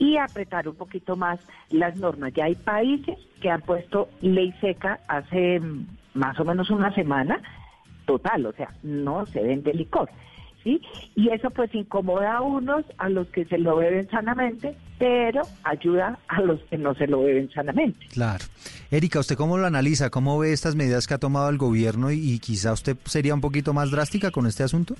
y 0.00 0.16
apretar 0.16 0.66
un 0.66 0.74
poquito 0.74 1.14
más 1.14 1.38
las 1.68 1.94
normas. 1.96 2.32
Ya 2.34 2.46
hay 2.46 2.56
países 2.56 3.18
que 3.40 3.50
han 3.50 3.60
puesto 3.60 4.08
ley 4.22 4.52
seca 4.60 4.98
hace 5.06 5.60
mm, 5.60 5.86
más 6.14 6.40
o 6.40 6.44
menos 6.44 6.70
una 6.70 6.92
semana 6.94 7.40
total, 8.06 8.46
o 8.46 8.52
sea, 8.52 8.70
no 8.82 9.26
se 9.26 9.40
vende 9.42 9.72
licor. 9.72 10.10
¿Sí? 10.64 10.82
Y 11.14 11.30
eso 11.30 11.48
pues 11.50 11.74
incomoda 11.74 12.36
a 12.36 12.42
unos, 12.42 12.84
a 12.98 13.08
los 13.08 13.26
que 13.28 13.46
se 13.46 13.56
lo 13.56 13.76
beben 13.76 14.10
sanamente, 14.10 14.76
pero 14.98 15.40
ayuda 15.64 16.18
a 16.28 16.42
los 16.42 16.60
que 16.64 16.76
no 16.76 16.94
se 16.94 17.06
lo 17.06 17.22
beben 17.22 17.50
sanamente. 17.50 18.06
Claro. 18.12 18.44
Erika, 18.90 19.20
¿usted 19.20 19.36
cómo 19.36 19.56
lo 19.56 19.66
analiza? 19.66 20.10
¿Cómo 20.10 20.38
ve 20.38 20.52
estas 20.52 20.76
medidas 20.76 21.06
que 21.06 21.14
ha 21.14 21.18
tomado 21.18 21.48
el 21.48 21.56
gobierno 21.56 22.10
y, 22.10 22.18
y 22.18 22.38
quizá 22.40 22.74
usted 22.74 22.98
sería 23.04 23.32
un 23.32 23.40
poquito 23.40 23.72
más 23.72 23.90
drástica 23.90 24.30
con 24.30 24.46
este 24.46 24.62
asunto? 24.62 24.96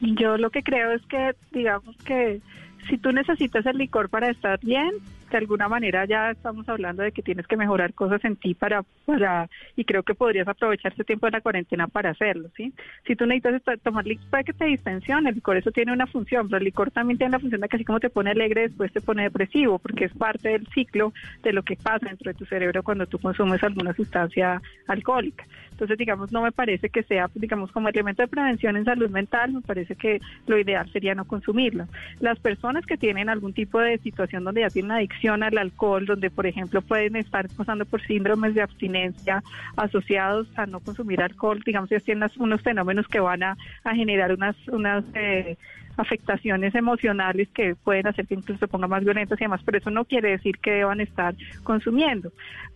Yo 0.00 0.36
lo 0.36 0.50
que 0.50 0.62
creo 0.62 0.92
es 0.92 1.02
que, 1.06 1.34
digamos 1.50 1.96
que 2.04 2.40
si 2.88 2.98
tú 2.98 3.12
necesitas 3.12 3.64
el 3.66 3.78
licor 3.78 4.08
para 4.08 4.30
estar 4.30 4.58
bien, 4.60 4.92
de 5.30 5.38
alguna 5.38 5.68
manera 5.68 6.04
ya 6.04 6.30
estamos 6.30 6.68
hablando 6.68 7.02
de 7.02 7.10
que 7.10 7.22
tienes 7.22 7.46
que 7.46 7.56
mejorar 7.56 7.92
cosas 7.94 8.24
en 8.24 8.36
ti 8.36 8.54
para, 8.54 8.84
para 9.04 9.48
y 9.74 9.84
creo 9.84 10.02
que 10.02 10.14
podrías 10.14 10.46
aprovechar 10.46 10.92
este 10.92 11.04
tiempo 11.04 11.26
de 11.26 11.32
la 11.32 11.40
cuarentena 11.40 11.88
para 11.88 12.10
hacerlo, 12.10 12.50
¿sí? 12.56 12.72
Si 13.06 13.16
tú 13.16 13.26
necesitas 13.26 13.80
tomar 13.80 14.06
licor, 14.06 14.26
puede 14.30 14.44
que 14.44 14.52
te 14.52 14.66
distensione, 14.66 15.30
el 15.30 15.34
licor 15.34 15.56
eso 15.56 15.72
tiene 15.72 15.92
una 15.92 16.06
función, 16.06 16.46
pero 16.46 16.58
el 16.58 16.64
licor 16.64 16.90
también 16.90 17.18
tiene 17.18 17.32
la 17.32 17.40
función 17.40 17.60
de 17.60 17.68
que 17.68 17.76
así 17.76 17.84
como 17.84 18.00
te 18.00 18.10
pone 18.10 18.30
alegre, 18.30 18.68
después 18.68 18.92
te 18.92 19.00
pone 19.00 19.24
depresivo, 19.24 19.78
porque 19.78 20.04
es 20.04 20.12
parte 20.12 20.50
del 20.50 20.66
ciclo 20.68 21.12
de 21.42 21.52
lo 21.52 21.62
que 21.62 21.76
pasa 21.76 22.06
dentro 22.06 22.30
de 22.32 22.38
tu 22.38 22.44
cerebro 22.44 22.82
cuando 22.82 23.06
tú 23.06 23.18
consumes 23.18 23.62
alguna 23.62 23.92
sustancia 23.94 24.62
alcohólica. 24.86 25.44
Entonces, 25.74 25.98
digamos, 25.98 26.30
no 26.30 26.42
me 26.42 26.52
parece 26.52 26.88
que 26.88 27.02
sea, 27.02 27.28
digamos, 27.34 27.72
como 27.72 27.88
elemento 27.88 28.22
de 28.22 28.28
prevención 28.28 28.76
en 28.76 28.84
salud 28.84 29.10
mental, 29.10 29.52
me 29.52 29.60
parece 29.60 29.96
que 29.96 30.20
lo 30.46 30.56
ideal 30.56 30.88
sería 30.92 31.16
no 31.16 31.24
consumirlo. 31.24 31.88
Las 32.20 32.38
personas 32.38 32.86
que 32.86 32.96
tienen 32.96 33.28
algún 33.28 33.52
tipo 33.52 33.80
de 33.80 33.98
situación 33.98 34.44
donde 34.44 34.60
ya 34.60 34.70
tienen 34.70 34.92
adicción 34.92 35.42
al 35.42 35.58
alcohol, 35.58 36.06
donde, 36.06 36.30
por 36.30 36.46
ejemplo, 36.46 36.80
pueden 36.80 37.16
estar 37.16 37.48
pasando 37.56 37.84
por 37.86 38.00
síndromes 38.02 38.54
de 38.54 38.62
abstinencia 38.62 39.42
asociados 39.76 40.46
a 40.56 40.66
no 40.66 40.78
consumir 40.78 41.20
alcohol, 41.20 41.60
digamos, 41.66 41.90
ya 41.90 41.98
tienen 41.98 42.30
unos 42.38 42.62
fenómenos 42.62 43.08
que 43.08 43.18
van 43.18 43.42
a, 43.42 43.56
generar 43.94 44.32
unas, 44.32 44.56
unas 44.68 45.04
eh, 45.14 45.56
afectaciones 45.96 46.74
emocionales 46.74 47.48
que 47.48 47.74
pueden 47.74 48.06
hacer 48.06 48.26
que 48.26 48.34
incluso 48.34 48.60
se 48.60 48.68
ponga 48.68 48.86
más 48.86 49.02
violentas 49.02 49.40
y 49.40 49.44
demás, 49.44 49.60
pero 49.64 49.78
eso 49.78 49.90
no 49.90 50.04
quiere 50.04 50.30
decir 50.30 50.58
que 50.58 50.70
deban 50.70 51.00
estar 51.00 51.34
consumiendo 51.62 52.32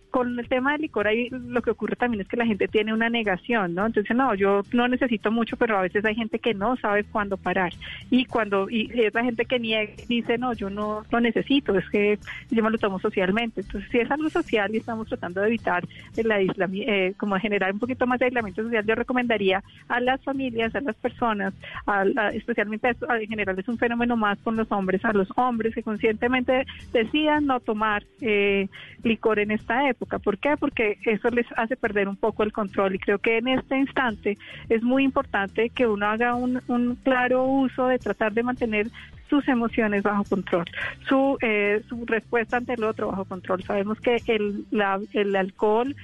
con 0.09 0.39
el 0.39 0.47
tema 0.47 0.71
del 0.73 0.81
licor 0.81 1.07
ahí 1.07 1.29
lo 1.29 1.61
que 1.61 1.71
ocurre 1.71 1.95
también 1.95 2.21
es 2.21 2.27
que 2.27 2.37
la 2.37 2.45
gente 2.45 2.67
tiene 2.67 2.93
una 2.93 3.09
negación, 3.09 3.75
¿no? 3.75 3.85
Entonces, 3.85 4.15
no, 4.15 4.33
yo 4.33 4.63
no 4.73 4.87
necesito 4.87 5.31
mucho, 5.31 5.57
pero 5.57 5.77
a 5.77 5.81
veces 5.81 6.03
hay 6.05 6.15
gente 6.15 6.39
que 6.39 6.53
no 6.53 6.75
sabe 6.77 7.03
cuándo 7.03 7.37
parar. 7.37 7.73
Y 8.09 8.25
cuando 8.25 8.69
y 8.69 8.89
es 8.93 9.13
la 9.13 9.23
gente 9.23 9.45
que 9.45 9.59
niega 9.59 9.93
dice, 10.07 10.37
no, 10.37 10.53
yo 10.53 10.69
no 10.69 11.03
lo 11.11 11.19
necesito, 11.19 11.77
es 11.77 11.87
que 11.89 12.17
yo 12.49 12.63
me 12.63 12.71
lo 12.71 12.77
tomo 12.77 12.99
socialmente. 12.99 13.61
Entonces, 13.61 13.89
si 13.91 13.99
es 13.99 14.09
algo 14.09 14.29
social 14.29 14.73
y 14.73 14.77
estamos 14.77 15.07
tratando 15.07 15.41
de 15.41 15.47
evitar 15.47 15.87
el 16.17 16.31
aislamiento, 16.31 16.91
eh, 16.91 17.13
como 17.17 17.37
generar 17.37 17.71
un 17.71 17.79
poquito 17.79 18.07
más 18.07 18.19
de 18.19 18.25
aislamiento 18.25 18.63
social, 18.63 18.85
yo 18.85 18.95
recomendaría 18.95 19.63
a 19.87 19.99
las 19.99 20.21
familias, 20.23 20.73
a 20.75 20.81
las 20.81 20.95
personas, 20.95 21.53
a, 21.85 22.03
especialmente 22.33 22.89
en 22.89 23.27
general 23.27 23.59
es 23.59 23.67
un 23.67 23.77
fenómeno 23.77 24.17
más 24.17 24.39
con 24.39 24.55
los 24.55 24.71
hombres, 24.71 25.03
a 25.05 25.13
los 25.13 25.27
hombres 25.35 25.75
que 25.75 25.83
conscientemente 25.83 26.65
decidan 26.91 27.45
no 27.45 27.59
tomar 27.59 28.03
eh, 28.21 28.67
licor 29.03 29.39
en 29.39 29.51
esta 29.51 29.87
época 29.87 29.98
¿Por 30.05 30.37
qué? 30.37 30.55
Porque 30.57 30.97
eso 31.05 31.29
les 31.29 31.45
hace 31.55 31.75
perder 31.75 32.07
un 32.07 32.15
poco 32.15 32.43
el 32.43 32.53
control 32.53 32.95
y 32.95 32.99
creo 32.99 33.19
que 33.19 33.37
en 33.37 33.47
este 33.47 33.77
instante 33.77 34.37
es 34.69 34.81
muy 34.83 35.03
importante 35.03 35.69
que 35.69 35.87
uno 35.87 36.05
haga 36.05 36.35
un, 36.35 36.61
claro 37.03 37.45
uso 37.45 37.87
de 37.87 37.99
tratar 37.99 38.33
de 38.33 38.43
mantener 38.43 38.87
sus 39.29 39.47
emociones 39.47 40.01
bajo 40.01 40.23
control, 40.23 40.65
su, 41.07 41.37
eh, 41.41 41.83
su 41.87 42.05
respuesta 42.05 42.57
ante 42.57 42.73
el 42.73 42.83
otro 42.83 43.09
bajo 43.09 43.25
control. 43.25 43.61
Sabemos 43.63 43.99
que 43.99 44.21
el, 44.25 44.65
el 45.13 45.35
alcohol 45.35 45.95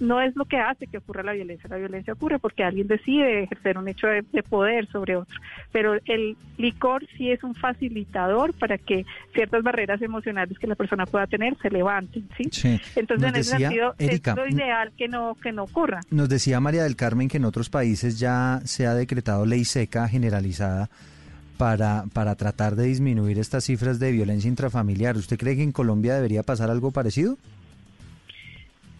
no 0.00 0.20
es 0.20 0.34
lo 0.36 0.44
que 0.44 0.58
hace 0.58 0.86
que 0.86 0.98
ocurra 0.98 1.22
la 1.22 1.32
violencia. 1.32 1.68
La 1.68 1.76
violencia 1.76 2.12
ocurre 2.12 2.38
porque 2.38 2.64
alguien 2.64 2.86
decide 2.86 3.44
ejercer 3.44 3.78
un 3.78 3.88
hecho 3.88 4.06
de, 4.06 4.22
poder 4.42 4.86
sobre 4.88 5.16
otro. 5.16 5.34
Pero 5.72 5.94
el 6.06 6.36
licor 6.58 7.06
sí 7.16 7.30
es 7.30 7.42
un 7.42 7.54
facilitador 7.54 8.52
para 8.54 8.78
que 8.78 9.04
ciertas 9.32 9.62
barreras 9.62 10.02
emocionales 10.02 10.58
que 10.58 10.66
la 10.66 10.74
persona 10.74 11.06
pueda 11.06 11.26
tener 11.26 11.56
se 11.62 11.70
levanten. 11.70 12.28
¿sí? 12.36 12.80
Entonces, 12.96 13.28
en 13.28 13.36
ese 13.36 13.58
sentido, 13.58 13.94
es 13.98 14.26
lo 14.26 14.48
ideal 14.48 14.92
que 14.96 15.08
no, 15.08 15.36
que 15.42 15.52
no 15.52 15.64
ocurra. 15.64 16.00
Nos 16.10 16.28
decía 16.28 16.60
María 16.60 16.84
del 16.84 16.96
Carmen 16.96 17.28
que 17.28 17.38
en 17.38 17.44
otros 17.44 17.70
países 17.70 18.18
ya 18.18 18.60
se 18.64 18.86
ha 18.86 18.94
decretado 18.94 19.46
ley 19.46 19.64
seca 19.64 20.08
generalizada 20.08 20.88
para, 21.56 22.04
para 22.12 22.34
tratar 22.34 22.76
de 22.76 22.84
disminuir 22.84 23.38
estas 23.38 23.64
cifras 23.64 23.98
de 23.98 24.12
violencia 24.12 24.48
intrafamiliar. 24.48 25.16
¿Usted 25.16 25.38
cree 25.38 25.56
que 25.56 25.62
en 25.62 25.72
Colombia 25.72 26.14
debería 26.14 26.42
pasar 26.42 26.70
algo 26.70 26.90
parecido? 26.90 27.38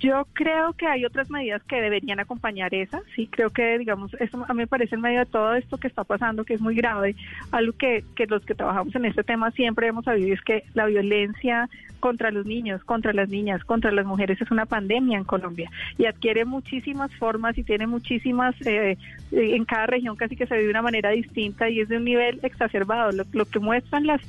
Yo 0.05 0.27
creo 0.35 0.75
que 0.75 0.87
hay 0.87 1.07
otras 1.07 1.31
medidas 1.31 1.63
que 1.63 1.81
deberían 1.81 2.21
acompañar 2.21 2.75
esa. 2.75 3.01
Sí, 3.17 3.27
creo 3.27 3.49
que, 3.49 3.79
digamos, 3.79 4.13
eso 4.21 4.45
a 4.47 4.53
mí 4.53 4.59
me 4.59 4.67
parece 4.67 4.97
en 4.97 5.01
medio 5.01 5.21
de 5.21 5.27
todo 5.27 5.55
esto 5.55 5.79
que 5.79 5.89
está 5.89 6.05
pasando, 6.05 6.45
que 6.45 6.53
es 6.53 6.61
muy 6.61 6.75
grave, 6.75 7.17
algo 7.53 7.73
que, 7.73 8.05
que 8.15 8.27
los 8.27 8.45
que 8.45 8.55
trabajamos 8.55 8.95
en 8.95 9.07
este 9.07 9.25
tema 9.25 9.51
siempre 9.53 9.87
hemos 9.87 10.05
sabido 10.05 10.35
es 10.35 10.43
que 10.43 10.65
la 10.75 10.85
violencia 10.85 11.71
contra 12.01 12.31
los 12.31 12.45
niños, 12.45 12.85
contra 12.85 13.15
las 13.15 13.31
niñas, 13.31 13.65
contra 13.65 13.91
las 13.91 14.05
mujeres 14.05 14.39
es 14.39 14.51
una 14.51 14.67
pandemia 14.67 15.17
en 15.17 15.25
Colombia 15.25 15.71
y 15.97 16.05
adquiere 16.05 16.45
muchísimas 16.45 17.11
formas 17.15 17.57
y 17.57 17.65
tiene 17.65 17.87
muchísimas, 17.87 18.55
eh, 18.67 18.99
en 19.33 19.65
cada 19.65 19.87
región 19.87 20.15
casi 20.15 20.37
que 20.37 20.47
se 20.47 20.55
vive 20.55 20.67
de 20.67 20.71
una 20.73 20.83
manera 20.83 21.09
distinta 21.13 21.71
y 21.71 21.81
es 21.81 21.89
de 21.89 21.97
un 21.97 22.05
nivel 22.05 22.41
exacerbado. 22.43 23.11
Lo, 23.11 23.25
lo 23.33 23.47
que 23.47 23.59
muestran 23.59 24.07
las, 24.07 24.21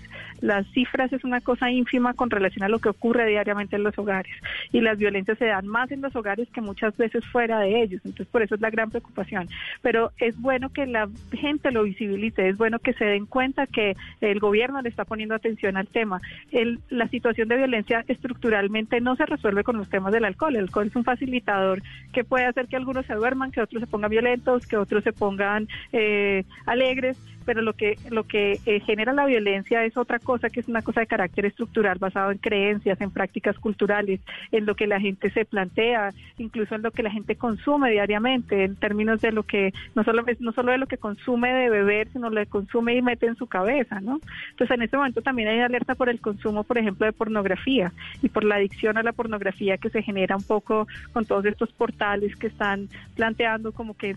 las 0.42 0.68
cifras 0.72 1.12
es 1.14 1.24
una 1.24 1.42
cosa 1.42 1.72
ínfima 1.72 2.14
con 2.14 2.30
relación 2.30 2.64
a 2.64 2.70
lo 2.70 2.80
que 2.80 2.90
ocurre 2.90 3.26
diariamente 3.28 3.76
en 3.76 3.84
los 3.84 3.98
hogares 3.98 4.34
y 4.72 4.82
las 4.82 4.98
violencias 4.98 5.38
se 5.38 5.46
dan 5.46 5.68
más 5.68 5.92
en 5.92 6.02
los 6.02 6.16
hogares 6.16 6.48
que 6.50 6.62
muchas 6.62 6.96
veces 6.98 7.26
fuera 7.26 7.60
de 7.60 7.82
ellos. 7.82 8.02
Entonces, 8.06 8.28
por 8.28 8.42
eso 8.42 8.56
es 8.56 8.62
la 8.62 8.70
gran 8.70 8.90
preocupación. 8.90 9.48
Pero 9.82 10.12
es 10.18 10.40
bueno 10.40 10.70
que 10.70 10.86
la 10.86 11.10
gente 11.32 11.72
lo 11.72 11.84
visibilice, 11.84 12.50
es 12.50 12.58
bueno 12.58 12.80
que 12.80 12.94
se 12.94 13.06
den 13.06 13.26
cuenta 13.26 13.68
que 13.68 13.96
el 14.22 14.40
gobierno 14.40 14.82
le 14.82 14.90
está 14.90 15.06
poniendo 15.06 15.36
atención 15.36 15.78
al 15.78 15.88
tema. 15.88 16.22
El, 16.52 16.80
la 16.90 17.08
situación 17.08 17.48
de 17.48 17.58
violencia 17.58 18.04
estructuralmente 18.08 19.02
no 19.02 19.16
se 19.16 19.26
resuelve 19.26 19.64
con 19.64 19.78
los 19.78 19.90
temas 19.90 20.14
del 20.14 20.26
alcohol. 20.26 20.56
El 20.56 20.64
alcohol 20.64 20.88
es 20.88 20.96
un 20.96 21.04
facilitador 21.04 21.82
que 22.14 22.24
puede 22.24 22.46
hacer 22.46 22.68
que 22.68 22.76
algunos 22.76 23.06
se 23.06 23.14
duerman, 23.14 23.52
que 23.52 23.62
otros 23.62 23.82
se 23.82 23.88
pongan 23.88 24.12
violentos, 24.12 24.68
que 24.68 24.78
otros 24.78 25.04
se 25.04 25.14
pongan 25.14 25.68
eh, 25.92 26.44
alegres 26.66 27.18
pero 27.46 27.62
lo 27.62 27.74
que 27.74 27.98
lo 28.10 28.24
que 28.24 28.60
eh, 28.66 28.80
genera 28.82 29.14
la 29.14 29.26
violencia 29.26 29.84
es 29.86 29.96
otra 29.98 30.20
cosa 30.20 30.50
que 30.50 30.60
es 30.60 30.68
una 30.68 30.82
cosa 30.82 31.02
de 31.02 31.08
carácter 31.08 31.46
estructural 31.46 31.98
basado 32.00 32.32
en 32.32 32.38
creencias, 32.38 33.00
en 33.02 33.12
prácticas 33.12 33.58
culturales, 33.60 34.20
en 34.52 34.66
lo 34.66 34.76
que 34.76 34.88
la 34.88 35.00
gente 35.00 35.30
se 35.32 35.46
plantea, 35.46 36.14
incluso 36.38 36.76
en 36.76 36.82
lo 36.82 36.92
que 36.92 37.04
la 37.04 37.12
gente 37.12 37.36
consume 37.36 37.92
diariamente, 37.92 38.64
en 38.64 38.76
términos 38.76 39.22
de 39.22 39.32
lo 39.32 39.44
que 39.44 39.74
no 39.94 40.04
solo 40.04 40.24
no 40.40 40.52
solo 40.52 40.72
de 40.72 40.78
lo 40.78 40.88
que 40.88 40.98
consume 40.98 41.54
de 41.54 41.70
beber, 41.70 42.08
sino 42.10 42.30
lo 42.30 42.42
que 42.42 42.48
consume 42.48 42.96
y 42.96 43.02
mete 43.02 43.28
en 43.28 43.36
su 43.36 43.48
cabeza, 43.48 44.02
¿no? 44.02 44.20
Entonces 44.52 44.76
en 44.76 44.84
este 44.84 44.98
momento 44.98 45.22
también 45.22 45.50
hay 45.50 45.60
alerta 45.60 45.96
por 45.96 46.10
el 46.10 46.20
consumo, 46.20 46.64
por 46.64 46.78
ejemplo, 46.78 47.06
de 47.06 47.14
pornografía 47.14 47.94
y 48.22 48.30
por 48.30 48.44
la 48.44 48.56
adicción 48.56 48.98
a 48.98 49.04
la 49.04 49.14
pornografía 49.14 49.78
que 49.78 49.90
se 49.90 50.02
genera 50.02 50.36
un 50.36 50.44
poco 50.44 50.88
con 51.14 51.26
todos 51.26 51.46
estos 51.46 51.72
portales 51.72 52.36
que 52.36 52.48
están 52.48 52.90
planteando 53.16 53.72
como 53.72 53.96
que 53.96 54.16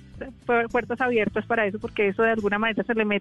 puertas 0.70 1.00
abiertas 1.00 1.46
para 1.46 1.66
eso, 1.66 1.78
porque 1.78 2.08
eso 2.08 2.22
de 2.22 2.30
alguna 2.30 2.58
manera 2.58 2.82
se 2.82 2.94
le 2.94 3.04
mete 3.04 3.17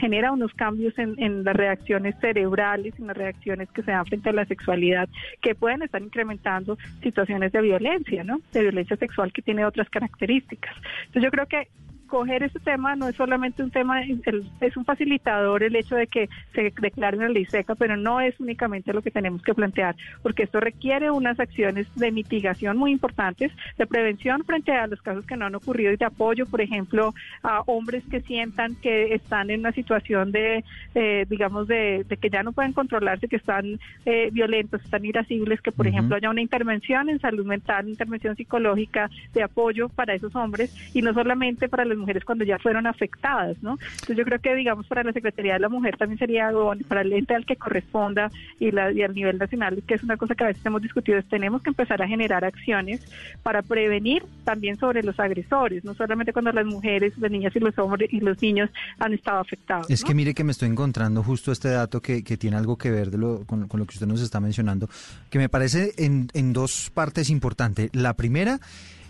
genera 0.00 0.32
unos 0.32 0.52
cambios 0.54 0.98
en, 0.98 1.14
en 1.18 1.44
las 1.44 1.56
reacciones 1.56 2.14
cerebrales, 2.20 2.94
en 2.98 3.08
las 3.08 3.16
reacciones 3.16 3.68
que 3.70 3.82
se 3.82 3.90
dan 3.90 4.06
frente 4.06 4.30
a 4.30 4.32
la 4.32 4.44
sexualidad, 4.44 5.08
que 5.40 5.54
pueden 5.54 5.82
estar 5.82 6.02
incrementando 6.02 6.78
situaciones 7.02 7.52
de 7.52 7.62
violencia, 7.62 8.24
¿no? 8.24 8.40
De 8.52 8.62
violencia 8.62 8.96
sexual 8.96 9.32
que 9.32 9.42
tiene 9.42 9.64
otras 9.64 9.88
características. 9.90 10.74
Entonces 11.06 11.22
yo 11.22 11.30
creo 11.30 11.46
que 11.46 11.68
coger 12.08 12.42
ese 12.42 12.58
tema 12.58 12.96
no 12.96 13.08
es 13.08 13.16
solamente 13.16 13.62
un 13.62 13.70
tema, 13.70 14.00
es 14.02 14.76
un 14.76 14.84
facilitador 14.84 15.62
el 15.62 15.76
hecho 15.76 15.94
de 15.94 16.06
que 16.06 16.28
se 16.54 16.72
declare 16.80 17.16
una 17.16 17.28
ley 17.28 17.44
seca, 17.44 17.74
pero 17.74 17.96
no 17.96 18.20
es 18.20 18.38
únicamente 18.40 18.92
lo 18.92 19.02
que 19.02 19.10
tenemos 19.10 19.42
que 19.42 19.54
plantear, 19.54 19.94
porque 20.22 20.42
esto 20.42 20.58
requiere 20.60 21.10
unas 21.10 21.38
acciones 21.38 21.86
de 21.94 22.10
mitigación 22.10 22.76
muy 22.76 22.90
importantes, 22.90 23.52
de 23.76 23.86
prevención 23.86 24.44
frente 24.44 24.72
a 24.72 24.86
los 24.86 25.00
casos 25.02 25.24
que 25.26 25.36
no 25.36 25.46
han 25.46 25.54
ocurrido 25.54 25.92
y 25.92 25.96
de 25.96 26.06
apoyo, 26.06 26.46
por 26.46 26.60
ejemplo, 26.60 27.14
a 27.42 27.62
hombres 27.66 28.02
que 28.10 28.20
sientan 28.22 28.74
que 28.76 29.14
están 29.14 29.50
en 29.50 29.60
una 29.60 29.72
situación 29.72 30.32
de, 30.32 30.64
eh, 30.94 31.26
digamos, 31.28 31.68
de, 31.68 32.04
que 32.20 32.30
ya 32.30 32.42
no 32.42 32.52
pueden 32.52 32.72
controlarse, 32.72 33.28
que 33.28 33.36
están 33.36 33.78
eh, 34.06 34.30
violentos, 34.32 34.82
están 34.82 35.04
irascibles, 35.04 35.60
que 35.60 35.72
por 35.72 35.86
ejemplo 35.86 36.16
haya 36.16 36.30
una 36.30 36.40
intervención 36.40 37.08
en 37.08 37.20
salud 37.20 37.44
mental, 37.44 37.88
intervención 37.88 38.34
psicológica 38.34 39.10
de 39.34 39.42
apoyo 39.42 39.88
para 39.88 40.14
esos 40.14 40.34
hombres 40.34 40.74
y 40.94 41.02
no 41.02 41.12
solamente 41.12 41.68
para 41.68 41.84
las 41.84 41.97
mujeres 41.98 42.24
cuando 42.24 42.44
ya 42.44 42.58
fueron 42.58 42.86
afectadas, 42.86 43.56
¿no? 43.62 43.72
Entonces 43.72 44.16
yo 44.16 44.24
creo 44.24 44.38
que, 44.38 44.54
digamos, 44.54 44.86
para 44.86 45.02
la 45.02 45.12
Secretaría 45.12 45.54
de 45.54 45.60
la 45.60 45.68
Mujer 45.68 45.96
también 45.96 46.18
sería 46.18 46.48
algo, 46.48 46.72
para 46.86 47.02
el 47.02 47.12
ente 47.12 47.34
al 47.34 47.44
que 47.44 47.56
corresponda 47.56 48.30
y, 48.58 48.70
la, 48.70 48.92
y 48.92 49.02
al 49.02 49.14
nivel 49.14 49.38
nacional, 49.38 49.82
que 49.86 49.94
es 49.94 50.02
una 50.02 50.16
cosa 50.16 50.34
que 50.34 50.44
a 50.44 50.48
veces 50.48 50.64
hemos 50.64 50.82
discutido, 50.82 51.18
es 51.18 51.28
tenemos 51.28 51.62
que 51.62 51.70
empezar 51.70 52.00
a 52.02 52.08
generar 52.08 52.44
acciones 52.44 53.00
para 53.42 53.62
prevenir 53.62 54.22
también 54.44 54.78
sobre 54.78 55.02
los 55.02 55.18
agresores, 55.20 55.84
no 55.84 55.94
solamente 55.94 56.32
cuando 56.32 56.52
las 56.52 56.66
mujeres, 56.66 57.16
las 57.18 57.30
niñas 57.30 57.54
y 57.54 57.60
los 57.60 57.78
hombres 57.78 58.12
y 58.12 58.20
los 58.20 58.40
niños 58.40 58.70
han 58.98 59.12
estado 59.12 59.40
afectados. 59.40 59.90
Es 59.90 60.04
que 60.04 60.14
mire 60.14 60.34
que 60.34 60.44
me 60.44 60.52
estoy 60.52 60.68
encontrando 60.68 61.22
justo 61.22 61.52
este 61.52 61.70
dato 61.70 62.00
que, 62.00 62.22
que 62.22 62.36
tiene 62.36 62.56
algo 62.56 62.76
que 62.76 62.90
ver 62.90 63.10
de 63.10 63.18
lo, 63.18 63.44
con, 63.44 63.68
con, 63.68 63.80
lo 63.80 63.86
que 63.86 63.94
usted 63.94 64.06
nos 64.06 64.20
está 64.20 64.40
mencionando, 64.40 64.88
que 65.30 65.38
me 65.38 65.48
parece 65.48 65.92
en, 65.96 66.28
en 66.34 66.52
dos 66.52 66.90
partes 66.92 67.30
importante. 67.30 67.90
La 67.92 68.14
primera 68.14 68.60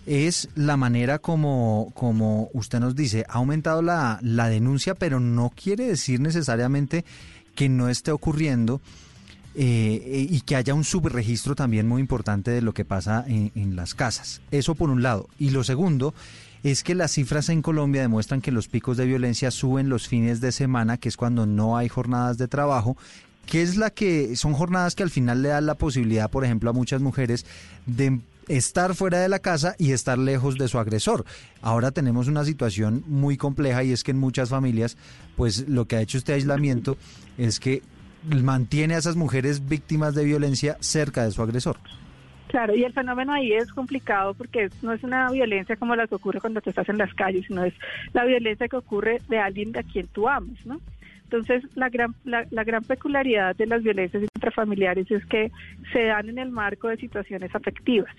es 0.09 0.48
la 0.54 0.76
manera 0.78 1.18
como, 1.18 1.92
como 1.94 2.48
usted 2.54 2.80
nos 2.80 2.96
dice, 2.96 3.26
ha 3.28 3.34
aumentado 3.34 3.82
la, 3.82 4.18
la 4.22 4.48
denuncia, 4.48 4.94
pero 4.94 5.20
no 5.20 5.52
quiere 5.54 5.86
decir 5.86 6.18
necesariamente 6.20 7.04
que 7.54 7.68
no 7.68 7.88
esté 7.88 8.11
ocurriendo. 8.11 8.80
Eh, 9.61 10.28
y 10.30 10.42
que 10.42 10.54
haya 10.54 10.72
un 10.72 10.84
subregistro 10.84 11.56
también 11.56 11.88
muy 11.88 12.00
importante 12.00 12.52
de 12.52 12.62
lo 12.62 12.74
que 12.74 12.84
pasa 12.84 13.24
en, 13.26 13.50
en, 13.56 13.74
las 13.74 13.96
casas. 13.96 14.40
Eso 14.52 14.76
por 14.76 14.88
un 14.88 15.02
lado. 15.02 15.28
Y 15.36 15.50
lo 15.50 15.64
segundo 15.64 16.14
es 16.62 16.84
que 16.84 16.94
las 16.94 17.12
cifras 17.12 17.48
en 17.48 17.61
Colombia 17.61 18.02
demuestran 18.02 18.40
que 18.40 18.52
los 18.52 18.68
picos 18.68 18.96
de 18.96 19.06
violencia 19.06 19.50
suben 19.50 19.88
los 19.88 20.06
fines 20.06 20.40
de 20.40 20.52
semana, 20.52 20.96
que 20.96 21.09
es 21.09 21.16
cuando 21.16 21.44
no 21.44 21.76
hay 21.76 21.88
jornadas 21.88 22.38
de 22.38 22.46
trabajo, 22.46 22.96
que 23.46 23.62
es 23.62 23.76
la 23.76 23.90
que 23.90 24.36
son 24.36 24.52
jornadas 24.52 24.94
que 24.94 25.02
al 25.02 25.11
final 25.11 25.42
le 25.42 25.48
dan 25.48 25.66
la 25.66 25.74
posibilidad, 25.74 26.30
por 26.30 26.44
ejemplo, 26.44 26.70
a 26.70 26.74
muchas 26.74 27.00
mujeres 27.00 27.46
de 27.86 28.20
estar 28.49 28.94
fuera 28.94 29.20
de 29.20 29.28
la 29.28 29.38
casa 29.38 29.74
y 29.78 29.92
estar 29.92 30.18
lejos 30.18 30.59
de 30.59 30.68
su 30.68 30.78
agresor. 30.78 31.24
Ahora 31.62 31.90
tenemos 31.90 32.28
una 32.28 32.44
situación 32.44 33.05
muy 33.07 33.36
compleja 33.36 33.84
y 33.84 33.92
es 33.92 34.05
que 34.05 34.11
en 34.11 34.18
muchas 34.18 34.51
familias, 34.51 34.96
pues 35.36 35.68
lo 35.68 35.86
que 35.86 35.96
ha 35.96 36.01
hecho 36.01 36.18
este 36.18 36.32
aislamiento 36.32 36.96
es 37.36 37.61
que 37.61 37.82
mantiene 38.24 38.94
a 38.94 38.99
esas 38.99 39.16
mujeres 39.16 39.68
víctimas 39.68 40.14
de 40.14 40.24
violencia 40.24 40.76
cerca 40.80 41.24
de 41.24 41.30
su 41.30 41.42
agresor. 41.42 41.76
Claro, 42.49 42.74
y 42.74 42.82
el 42.82 42.94
fenómeno 42.94 43.34
ahí 43.34 43.53
es 43.53 43.70
complicado 43.72 44.32
porque 44.32 44.70
no 44.80 44.92
es 44.92 45.05
una 45.05 45.30
violencia 45.30 45.76
como 45.76 45.94
la 45.94 46.07
que 46.07 46.14
ocurre 46.14 46.40
cuando 46.40 46.62
te 46.62 46.70
estás 46.70 46.88
en 46.88 46.96
las 46.96 47.12
calles, 47.12 47.44
sino 47.46 47.62
es 47.62 47.74
la 48.14 48.24
violencia 48.24 48.68
que 48.68 48.76
ocurre 48.76 49.20
de 49.28 49.38
alguien 49.38 49.76
a 49.76 49.82
quien 49.82 50.07
tú 50.07 50.28
amas, 50.28 50.64
¿no? 50.64 50.80
Entonces, 51.31 51.62
la 51.74 51.91
gran, 51.91 52.14
la, 52.24 52.64
gran 52.64 52.83
peculiaridad 52.83 53.55
de 53.55 53.66
las 53.66 53.83
violencias 53.83 54.22
intrafamiliares 54.22 55.11
es 55.11 55.26
que 55.26 55.53
se 55.93 56.05
dan 56.05 56.31
en 56.31 56.39
el 56.39 56.51
marco 56.51 56.89
de 56.89 56.97
situaciones 56.97 57.55
afectivas, 57.55 58.11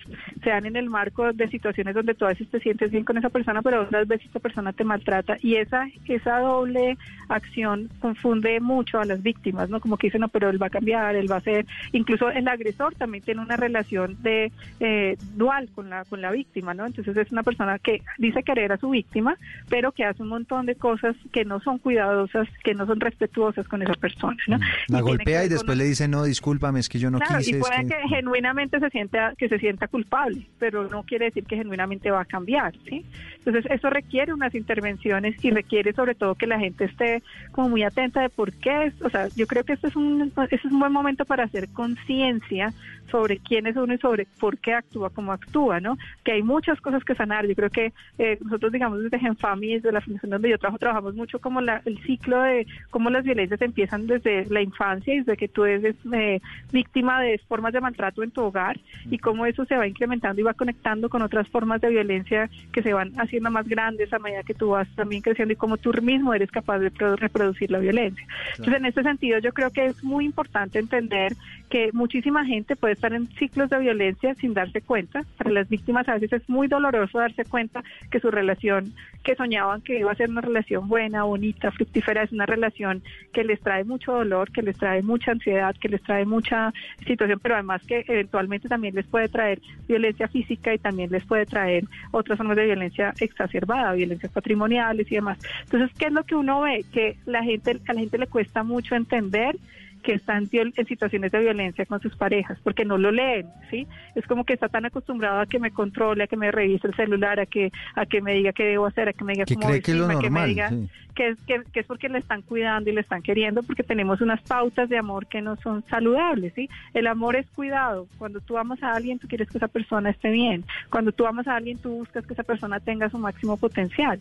se 0.44 0.50
dan 0.50 0.64
en 0.66 0.76
el 0.76 0.88
marco 0.88 1.32
de 1.32 1.48
situaciones 1.48 1.96
donde 1.96 2.14
tú 2.14 2.24
a 2.24 2.28
veces 2.28 2.48
te 2.48 2.60
sientes 2.60 2.92
bien 2.92 3.04
con 3.04 3.18
esa 3.18 3.28
persona, 3.28 3.62
pero 3.62 3.82
otras 3.82 4.06
veces 4.06 4.30
esa 4.30 4.38
persona 4.38 4.72
te 4.72 4.84
maltrata 4.84 5.36
y 5.40 5.56
esa, 5.56 5.88
esa 6.06 6.38
doble 6.38 6.96
acción 7.28 7.90
confunde 7.98 8.60
mucho 8.60 9.00
a 9.00 9.04
las 9.04 9.20
víctimas, 9.24 9.68
¿no? 9.68 9.80
Como 9.80 9.96
que 9.96 10.06
dicen, 10.06 10.20
no, 10.20 10.28
pero 10.28 10.48
él 10.48 10.62
va 10.62 10.66
a 10.66 10.70
cambiar, 10.70 11.16
él 11.16 11.30
va 11.30 11.36
a 11.36 11.40
ser, 11.40 11.66
incluso 11.90 12.30
el 12.30 12.46
agresor 12.46 12.94
también 12.94 13.24
tiene 13.24 13.40
una 13.40 13.56
relación 13.56 14.22
de 14.22 14.52
eh, 14.78 15.16
dual 15.34 15.68
con 15.74 15.90
la, 15.90 16.04
con 16.04 16.20
la 16.20 16.30
víctima, 16.30 16.74
¿no? 16.74 16.86
Entonces 16.86 17.16
es 17.16 17.32
una 17.32 17.42
persona 17.42 17.80
que 17.80 18.02
dice 18.18 18.44
querer 18.44 18.70
a 18.70 18.76
su 18.76 18.90
víctima, 18.90 19.36
pero 19.68 19.90
que 19.90 20.04
hace 20.04 20.22
un 20.22 20.28
montón 20.28 20.66
de 20.66 20.76
cosas 20.76 21.16
que 21.32 21.44
no 21.44 21.58
son 21.58 21.78
cuidadosas, 21.78 22.48
que 22.62 22.74
no 22.74 22.86
son 22.86 22.99
respetuosas 23.00 23.66
con 23.68 23.82
esa 23.82 23.94
persona. 23.94 24.36
¿no? 24.46 24.58
La 24.88 24.98
y 24.98 25.02
golpea 25.02 25.44
y 25.44 25.48
después 25.48 25.76
le 25.76 25.84
dice, 25.84 26.08
no, 26.08 26.24
discúlpame, 26.24 26.80
es 26.80 26.88
que 26.88 26.98
yo 26.98 27.10
no 27.10 27.18
claro, 27.18 27.38
quise. 27.38 27.56
Y 27.56 27.60
puede 27.60 27.82
que... 27.82 27.88
que... 27.88 28.08
genuinamente 28.08 28.78
se 28.78 28.90
sienta, 28.90 29.34
que 29.36 29.48
se 29.48 29.58
sienta 29.58 29.88
culpable, 29.88 30.46
pero 30.58 30.88
no 30.88 31.02
quiere 31.02 31.26
decir 31.26 31.44
que 31.44 31.56
genuinamente 31.56 32.10
va 32.10 32.22
a 32.22 32.24
cambiar, 32.24 32.74
¿sí? 32.88 33.04
Entonces 33.44 33.70
eso 33.70 33.88
requiere 33.88 34.34
unas 34.34 34.54
intervenciones 34.54 35.42
y 35.42 35.50
requiere 35.50 35.92
sobre 35.92 36.14
todo 36.14 36.34
que 36.34 36.46
la 36.46 36.58
gente 36.58 36.84
esté 36.84 37.22
como 37.52 37.70
muy 37.70 37.82
atenta 37.82 38.20
de 38.20 38.28
por 38.28 38.52
qué, 38.52 38.92
o 39.02 39.08
sea, 39.08 39.28
yo 39.34 39.46
creo 39.46 39.64
que 39.64 39.72
este 39.72 39.88
es 39.88 39.96
un, 39.96 40.32
este 40.42 40.56
es 40.56 40.64
un 40.64 40.78
buen 40.78 40.92
momento 40.92 41.24
para 41.24 41.44
hacer 41.44 41.68
conciencia 41.68 42.72
sobre 43.10 43.38
quién 43.38 43.66
es 43.66 43.76
uno 43.76 43.94
y 43.94 43.98
sobre 43.98 44.26
por 44.38 44.58
qué 44.58 44.74
actúa 44.74 45.10
como 45.10 45.32
actúa, 45.32 45.80
¿no? 45.80 45.98
Que 46.22 46.32
hay 46.32 46.42
muchas 46.42 46.80
cosas 46.80 47.02
que 47.02 47.16
sanar. 47.16 47.46
Yo 47.46 47.56
creo 47.56 47.70
que 47.70 47.92
eh, 48.18 48.38
nosotros, 48.44 48.70
digamos, 48.70 49.02
desde 49.02 49.18
Genfami, 49.18 49.74
desde 49.74 49.90
la 49.90 50.00
fundación 50.00 50.30
donde 50.30 50.50
yo 50.50 50.58
trabajo, 50.58 50.78
trabajamos 50.78 51.14
mucho 51.16 51.40
como 51.40 51.60
la, 51.60 51.82
el 51.86 51.98
ciclo 52.02 52.40
de 52.42 52.66
cómo 52.90 53.10
las 53.10 53.24
violencias 53.24 53.60
empiezan 53.62 54.06
desde 54.06 54.46
la 54.46 54.62
infancia 54.62 55.12
y 55.12 55.18
desde 55.18 55.36
que 55.36 55.48
tú 55.48 55.64
eres 55.64 55.96
eh, 56.12 56.40
víctima 56.72 57.20
de 57.20 57.38
formas 57.48 57.72
de 57.72 57.80
maltrato 57.80 58.22
en 58.22 58.30
tu 58.30 58.42
hogar 58.42 58.78
y 59.10 59.18
cómo 59.18 59.44
eso 59.46 59.64
se 59.64 59.76
va 59.76 59.88
incrementando 59.88 60.40
y 60.40 60.44
va 60.44 60.54
conectando 60.54 61.08
con 61.08 61.22
otras 61.22 61.48
formas 61.48 61.80
de 61.80 61.90
violencia 61.90 62.48
que 62.72 62.82
se 62.82 62.92
van 62.92 63.12
haciendo 63.16 63.29
más 63.38 63.68
grandes 63.68 64.12
a 64.12 64.18
medida 64.18 64.42
que 64.42 64.54
tú 64.54 64.70
vas 64.70 64.88
también 64.96 65.22
creciendo 65.22 65.52
y 65.52 65.56
cómo 65.56 65.76
tú 65.76 65.92
mismo 66.02 66.34
eres 66.34 66.50
capaz 66.50 66.78
de 66.78 66.90
reproducir 67.16 67.70
la 67.70 67.78
violencia. 67.78 68.26
Entonces, 68.52 68.74
en 68.74 68.86
este 68.86 69.02
sentido, 69.02 69.38
yo 69.38 69.52
creo 69.52 69.70
que 69.70 69.86
es 69.86 70.02
muy 70.02 70.24
importante 70.24 70.78
entender 70.78 71.34
que 71.68 71.90
muchísima 71.92 72.44
gente 72.44 72.74
puede 72.76 72.94
estar 72.94 73.12
en 73.12 73.28
ciclos 73.34 73.70
de 73.70 73.78
violencia 73.78 74.34
sin 74.34 74.54
darse 74.54 74.80
cuenta. 74.80 75.24
Para 75.36 75.50
las 75.50 75.68
víctimas 75.68 76.08
a 76.08 76.14
veces 76.14 76.32
es 76.32 76.48
muy 76.48 76.66
doloroso 76.66 77.18
darse 77.18 77.44
cuenta 77.44 77.84
que 78.10 78.20
su 78.20 78.30
relación 78.30 78.92
que 79.22 79.36
soñaban 79.36 79.82
que 79.82 79.98
iba 79.98 80.10
a 80.10 80.14
ser 80.14 80.30
una 80.30 80.40
relación 80.40 80.88
buena, 80.88 81.24
bonita, 81.24 81.70
fructífera, 81.70 82.22
es 82.22 82.32
una 82.32 82.46
relación 82.46 83.02
que 83.32 83.44
les 83.44 83.60
trae 83.60 83.84
mucho 83.84 84.12
dolor, 84.12 84.50
que 84.50 84.62
les 84.62 84.76
trae 84.76 85.02
mucha 85.02 85.32
ansiedad, 85.32 85.76
que 85.76 85.88
les 85.88 86.02
trae 86.02 86.24
mucha 86.24 86.72
situación, 87.06 87.38
pero 87.40 87.54
además 87.54 87.82
que 87.86 88.04
eventualmente 88.08 88.68
también 88.68 88.94
les 88.94 89.06
puede 89.06 89.28
traer 89.28 89.60
violencia 89.86 90.28
física 90.28 90.74
y 90.74 90.78
también 90.78 91.10
les 91.10 91.24
puede 91.24 91.46
traer 91.46 91.84
otras 92.10 92.38
formas 92.38 92.56
de 92.56 92.64
violencia 92.64 93.12
exacerbada, 93.24 93.92
violencias 93.92 94.32
patrimoniales 94.32 95.10
y 95.10 95.14
demás. 95.14 95.38
Entonces, 95.64 95.90
¿qué 95.98 96.06
es 96.06 96.12
lo 96.12 96.24
que 96.24 96.34
uno 96.34 96.62
ve? 96.62 96.84
Que 96.92 97.16
la 97.26 97.42
gente, 97.42 97.80
a 97.86 97.92
la 97.92 98.00
gente 98.00 98.18
le 98.18 98.26
cuesta 98.26 98.62
mucho 98.62 98.94
entender 98.94 99.56
que 100.02 100.14
están 100.14 100.48
en 100.52 100.86
situaciones 100.86 101.32
de 101.32 101.40
violencia 101.40 101.86
con 101.86 102.00
sus 102.00 102.16
parejas, 102.16 102.58
porque 102.62 102.84
no 102.84 102.98
lo 102.98 103.10
leen, 103.10 103.46
¿sí? 103.70 103.86
Es 104.14 104.26
como 104.26 104.44
que 104.44 104.54
está 104.54 104.68
tan 104.68 104.84
acostumbrado 104.86 105.40
a 105.40 105.46
que 105.46 105.58
me 105.58 105.70
controle, 105.70 106.24
a 106.24 106.26
que 106.26 106.36
me 106.36 106.50
revise 106.50 106.86
el 106.86 106.94
celular, 106.94 107.40
a 107.40 107.46
que 107.46 107.70
a 107.94 108.06
que 108.06 108.20
me 108.20 108.34
diga 108.34 108.52
qué 108.52 108.64
debo 108.64 108.86
hacer, 108.86 109.08
a 109.08 109.12
que 109.12 109.24
me 109.24 109.34
diga 109.34 109.44
cómo 109.46 109.68
vestirme, 109.68 109.82
que, 109.82 109.94
lo 109.94 110.06
normal, 110.06 110.22
que 110.22 110.30
me 110.30 110.46
diga 110.46 110.68
sí. 110.70 110.88
que, 111.14 111.28
es, 111.28 111.38
que, 111.44 111.62
que, 111.72 111.80
es 111.80 111.86
porque 111.86 112.08
le 112.08 112.18
están 112.18 112.42
cuidando 112.42 112.90
y 112.90 112.94
le 112.94 113.00
están 113.00 113.22
queriendo, 113.22 113.62
porque 113.62 113.82
tenemos 113.82 114.20
unas 114.20 114.40
pautas 114.42 114.88
de 114.88 114.98
amor 114.98 115.26
que 115.26 115.42
no 115.42 115.56
son 115.56 115.84
saludables, 115.88 116.52
¿sí? 116.54 116.68
El 116.94 117.06
amor 117.06 117.36
es 117.36 117.46
cuidado. 117.50 118.06
Cuando 118.18 118.40
tú 118.40 118.58
amas 118.58 118.82
a 118.82 118.94
alguien, 118.94 119.18
tú 119.18 119.28
quieres 119.28 119.48
que 119.48 119.58
esa 119.58 119.68
persona 119.68 120.10
esté 120.10 120.30
bien. 120.30 120.64
Cuando 120.90 121.12
tú 121.12 121.26
amas 121.26 121.46
a 121.46 121.56
alguien, 121.56 121.78
tú 121.78 121.90
buscas 121.90 122.26
que 122.26 122.32
esa 122.32 122.42
persona 122.42 122.80
tenga 122.80 123.10
su 123.10 123.18
máximo 123.18 123.56
potencial. 123.56 124.20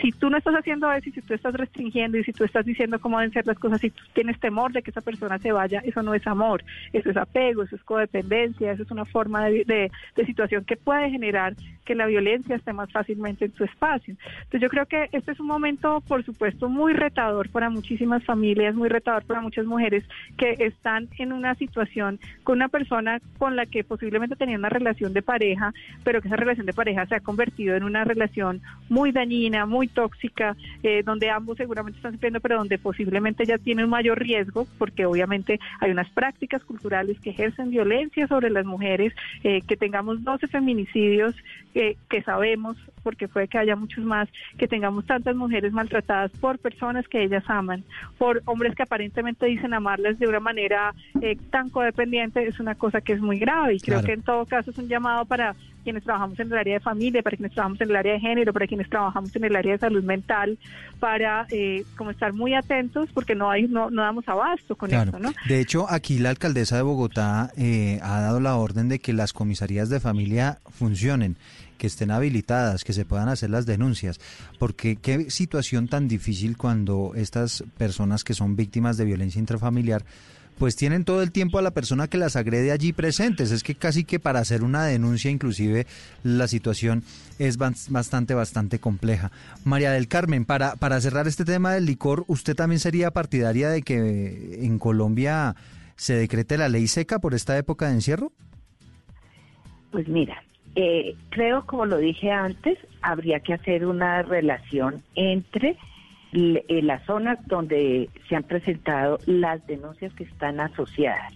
Si 0.00 0.12
tú 0.12 0.30
no 0.30 0.38
estás 0.38 0.54
haciendo 0.54 0.90
eso 0.92 1.08
y 1.08 1.12
si 1.12 1.22
tú 1.22 1.34
estás 1.34 1.54
restringiendo 1.54 2.18
y 2.18 2.24
si 2.24 2.32
tú 2.32 2.44
estás 2.44 2.64
diciendo 2.64 3.00
cómo 3.00 3.18
deben 3.18 3.32
ser 3.32 3.46
las 3.46 3.58
cosas, 3.58 3.80
si 3.80 3.90
tú 3.90 4.02
tienes 4.12 4.38
temor 4.38 4.72
de 4.72 4.82
que 4.82 4.90
esa 4.90 5.00
persona 5.00 5.15
se 5.16 5.52
vaya, 5.52 5.80
eso 5.84 6.02
no 6.02 6.14
es 6.14 6.26
amor, 6.26 6.64
eso 6.92 7.10
es 7.10 7.16
apego, 7.16 7.62
eso 7.62 7.76
es 7.76 7.82
codependencia, 7.82 8.72
eso 8.72 8.82
es 8.82 8.90
una 8.90 9.04
forma 9.04 9.46
de, 9.46 9.64
de, 9.64 9.90
de, 10.14 10.26
situación 10.26 10.64
que 10.64 10.76
puede 10.76 11.10
generar 11.10 11.54
que 11.84 11.94
la 11.94 12.06
violencia 12.06 12.56
esté 12.56 12.72
más 12.72 12.90
fácilmente 12.90 13.44
en 13.44 13.52
tu 13.52 13.64
espacio. 13.64 14.14
Entonces 14.44 14.60
yo 14.60 14.68
creo 14.68 14.86
que 14.86 15.08
este 15.12 15.32
es 15.32 15.40
un 15.40 15.46
momento, 15.46 16.02
por 16.06 16.24
supuesto, 16.24 16.68
muy 16.68 16.92
retador 16.92 17.48
para 17.50 17.70
muchísimas 17.70 18.24
familias, 18.24 18.74
muy 18.74 18.88
retador 18.88 19.24
para 19.24 19.40
muchas 19.40 19.66
mujeres 19.66 20.04
que 20.36 20.56
están 20.58 21.08
en 21.18 21.32
una 21.32 21.54
situación 21.54 22.18
con 22.42 22.56
una 22.56 22.68
persona 22.68 23.20
con 23.38 23.56
la 23.56 23.66
que 23.66 23.84
posiblemente 23.84 24.36
tenían 24.36 24.60
una 24.60 24.68
relación 24.68 25.12
de 25.12 25.22
pareja, 25.22 25.72
pero 26.04 26.20
que 26.20 26.28
esa 26.28 26.36
relación 26.36 26.66
de 26.66 26.72
pareja 26.72 27.06
se 27.06 27.14
ha 27.14 27.20
convertido 27.20 27.76
en 27.76 27.84
una 27.84 28.04
relación 28.04 28.60
muy 28.88 29.12
dañina, 29.12 29.66
muy 29.66 29.88
tóxica, 29.88 30.56
eh, 30.82 31.02
donde 31.04 31.30
ambos 31.30 31.56
seguramente 31.56 31.98
están 31.98 32.12
sufriendo, 32.12 32.40
pero 32.40 32.58
donde 32.58 32.78
posiblemente 32.78 33.44
ya 33.44 33.58
tienen 33.58 33.86
un 33.86 33.90
mayor 33.90 34.18
riesgo, 34.18 34.66
porque 34.78 35.05
obviamente 35.06 35.58
hay 35.80 35.90
unas 35.90 36.10
prácticas 36.10 36.62
culturales 36.64 37.18
que 37.20 37.30
ejercen 37.30 37.70
violencia 37.70 38.26
sobre 38.26 38.50
las 38.50 38.64
mujeres, 38.64 39.14
eh, 39.42 39.62
que 39.62 39.76
tengamos 39.76 40.22
12 40.22 40.46
feminicidios 40.48 41.34
que 41.72 42.22
sabemos, 42.22 42.76
porque 43.06 43.28
puede 43.28 43.46
que 43.46 43.56
haya 43.56 43.76
muchos 43.76 44.02
más, 44.04 44.28
que 44.58 44.66
tengamos 44.66 45.06
tantas 45.06 45.36
mujeres 45.36 45.72
maltratadas 45.72 46.32
por 46.40 46.58
personas 46.58 47.06
que 47.06 47.22
ellas 47.22 47.44
aman, 47.46 47.84
por 48.18 48.42
hombres 48.46 48.74
que 48.74 48.82
aparentemente 48.82 49.46
dicen 49.46 49.74
amarlas 49.74 50.18
de 50.18 50.26
una 50.26 50.40
manera 50.40 50.92
eh, 51.22 51.36
tan 51.52 51.70
codependiente, 51.70 52.48
es 52.48 52.58
una 52.58 52.74
cosa 52.74 53.00
que 53.00 53.12
es 53.12 53.20
muy 53.20 53.38
grave 53.38 53.74
y 53.74 53.78
creo 53.80 53.98
Claro. 54.00 54.06
que 54.06 54.12
en 54.14 54.22
todo 54.22 54.44
caso 54.46 54.72
es 54.72 54.78
un 54.78 54.88
llamado 54.88 55.24
para 55.24 55.54
quienes 55.84 56.02
trabajamos 56.02 56.36
en 56.40 56.48
el 56.48 56.58
área 56.58 56.74
de 56.74 56.80
familia, 56.80 57.22
para 57.22 57.36
quienes 57.36 57.52
trabajamos 57.54 57.80
en 57.80 57.90
el 57.90 57.94
área 57.96 58.14
de 58.14 58.20
género, 58.20 58.52
para 58.52 58.66
quienes 58.66 58.90
trabajamos 58.90 59.36
en 59.36 59.44
el 59.44 59.54
área 59.54 59.70
de 59.74 59.78
salud 59.78 60.02
mental, 60.02 60.58
para 60.98 61.46
eh, 61.52 61.84
como 61.96 62.10
estar 62.10 62.32
muy 62.32 62.54
atentos 62.54 63.08
porque 63.14 63.36
no 63.36 63.48
hay 63.52 63.68
no, 63.68 63.88
no 63.90 64.02
damos 64.02 64.26
abasto 64.28 64.74
con 64.74 64.88
Claro. 64.90 65.10
eso, 65.10 65.20
¿no? 65.20 65.30
De 65.48 65.60
hecho, 65.60 65.86
aquí 65.88 66.18
la 66.18 66.30
alcaldesa 66.30 66.74
de 66.74 66.82
Bogotá 66.82 67.52
eh, 67.56 68.00
ha 68.02 68.20
dado 68.20 68.40
la 68.40 68.56
orden 68.56 68.88
de 68.88 68.98
que 68.98 69.12
las 69.12 69.32
comisarías 69.32 69.88
de 69.88 70.00
familia 70.00 70.58
funcionen, 70.68 71.36
que 71.76 71.86
estén 71.86 72.10
habilitadas, 72.10 72.84
que 72.84 72.92
se 72.92 73.04
puedan 73.04 73.28
hacer 73.28 73.50
las 73.50 73.66
denuncias, 73.66 74.18
porque 74.58 74.96
qué 74.96 75.30
situación 75.30 75.88
tan 75.88 76.08
difícil 76.08 76.56
cuando 76.56 77.12
estas 77.14 77.64
personas 77.78 78.24
que 78.24 78.34
son 78.34 78.56
víctimas 78.56 78.96
de 78.96 79.04
violencia 79.04 79.38
intrafamiliar 79.38 80.04
pues 80.58 80.76
tienen 80.76 81.04
todo 81.04 81.22
el 81.22 81.32
tiempo 81.32 81.58
a 81.58 81.62
la 81.62 81.70
persona 81.70 82.08
que 82.08 82.18
las 82.18 82.36
agrede 82.36 82.72
allí 82.72 82.92
presentes. 82.92 83.50
Es 83.50 83.62
que 83.62 83.74
casi 83.74 84.04
que 84.04 84.18
para 84.18 84.40
hacer 84.40 84.62
una 84.64 84.84
denuncia 84.84 85.30
inclusive 85.30 85.86
la 86.22 86.48
situación 86.48 87.02
es 87.38 87.58
bastante, 87.58 88.34
bastante 88.34 88.78
compleja. 88.78 89.30
María 89.64 89.92
del 89.92 90.08
Carmen, 90.08 90.44
para, 90.44 90.76
para 90.76 91.00
cerrar 91.00 91.26
este 91.26 91.44
tema 91.44 91.72
del 91.72 91.86
licor, 91.86 92.24
¿usted 92.26 92.54
también 92.54 92.80
sería 92.80 93.10
partidaria 93.10 93.68
de 93.68 93.82
que 93.82 94.64
en 94.64 94.78
Colombia 94.78 95.54
se 95.96 96.14
decrete 96.14 96.58
la 96.58 96.68
ley 96.68 96.88
seca 96.88 97.18
por 97.18 97.34
esta 97.34 97.56
época 97.58 97.88
de 97.88 97.94
encierro? 97.94 98.32
Pues 99.90 100.08
mira, 100.08 100.42
eh, 100.76 101.16
creo, 101.30 101.64
como 101.64 101.86
lo 101.86 101.96
dije 101.96 102.30
antes, 102.30 102.78
habría 103.00 103.40
que 103.40 103.54
hacer 103.54 103.86
una 103.86 104.22
relación 104.22 105.02
entre 105.14 105.78
eh, 106.34 106.82
las 106.82 107.02
zonas 107.06 107.38
donde 107.46 108.10
se 108.28 108.36
han 108.36 108.42
presentado 108.42 109.18
las 109.24 109.66
denuncias 109.66 110.12
que 110.12 110.24
están 110.24 110.60
asociadas. 110.60 111.32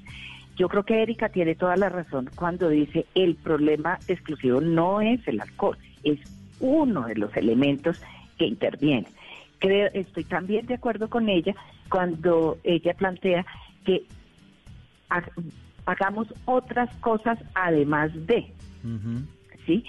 Yo 0.56 0.68
creo 0.68 0.84
que 0.84 1.02
Erika 1.02 1.30
tiene 1.30 1.54
toda 1.54 1.78
la 1.78 1.88
razón 1.88 2.28
cuando 2.34 2.68
dice 2.68 3.06
el 3.14 3.34
problema 3.34 3.98
exclusivo 4.08 4.60
no 4.60 5.00
es 5.00 5.26
el 5.26 5.40
alcohol, 5.40 5.78
es 6.04 6.18
uno 6.60 7.06
de 7.06 7.14
los 7.14 7.34
elementos 7.34 7.98
que 8.36 8.44
intervienen. 8.44 9.06
Creo, 9.58 9.88
estoy 9.94 10.24
también 10.24 10.66
de 10.66 10.74
acuerdo 10.74 11.08
con 11.08 11.30
ella 11.30 11.54
cuando 11.88 12.58
ella 12.62 12.92
plantea 12.92 13.46
que 13.86 14.02
hagamos 15.86 16.28
otras 16.44 16.94
cosas 16.96 17.38
además 17.54 18.10
de. 18.26 18.52
¿Sí? 19.66 19.84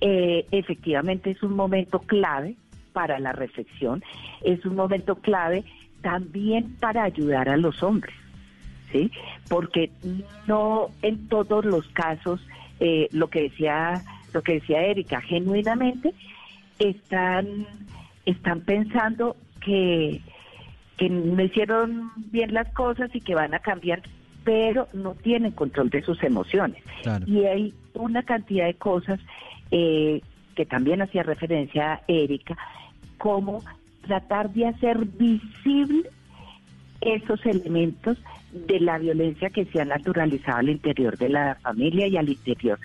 Eh, 0.00 0.46
efectivamente 0.50 1.30
es 1.30 1.42
un 1.42 1.54
momento 1.54 2.00
clave 2.00 2.56
para 2.92 3.18
la 3.18 3.32
reflexión, 3.32 4.02
es 4.42 4.64
un 4.64 4.76
momento 4.76 5.16
clave 5.16 5.64
también 6.02 6.76
para 6.80 7.04
ayudar 7.04 7.48
a 7.48 7.56
los 7.56 7.82
hombres, 7.82 8.14
¿sí? 8.92 9.10
Porque 9.48 9.90
no 10.46 10.88
en 11.02 11.28
todos 11.28 11.64
los 11.64 11.88
casos, 11.88 12.46
eh, 12.80 13.08
lo 13.12 13.28
que 13.28 13.42
decía, 13.42 14.02
lo 14.32 14.42
que 14.42 14.54
decía 14.54 14.82
Erika, 14.82 15.20
genuinamente 15.20 16.12
están, 16.78 17.66
están 18.26 18.60
pensando 18.60 19.36
que, 19.60 20.20
que 20.98 21.08
no 21.08 21.42
hicieron 21.42 22.12
bien 22.30 22.52
las 22.52 22.72
cosas 22.74 23.10
y 23.14 23.20
que 23.20 23.34
van 23.34 23.54
a 23.54 23.60
cambiar 23.60 24.02
pero 24.44 24.88
no 24.92 25.14
tienen 25.14 25.52
control 25.52 25.90
de 25.90 26.02
sus 26.02 26.22
emociones. 26.22 26.82
Y 27.26 27.44
hay 27.44 27.74
una 27.94 28.22
cantidad 28.22 28.66
de 28.66 28.74
cosas 28.74 29.20
eh, 29.70 30.20
que 30.54 30.66
también 30.66 31.02
hacía 31.02 31.22
referencia 31.22 31.94
a 31.94 32.00
Erika, 32.06 32.56
como 33.18 33.62
tratar 34.06 34.52
de 34.52 34.66
hacer 34.66 35.04
visible 35.04 36.10
esos 37.00 37.44
elementos 37.46 38.18
de 38.52 38.80
la 38.80 38.98
violencia 38.98 39.50
que 39.50 39.64
se 39.66 39.80
ha 39.80 39.84
naturalizado 39.84 40.58
al 40.58 40.68
interior 40.68 41.18
de 41.18 41.28
la 41.28 41.56
familia 41.56 42.06
y 42.06 42.16
al 42.16 42.28
interior 42.28 42.78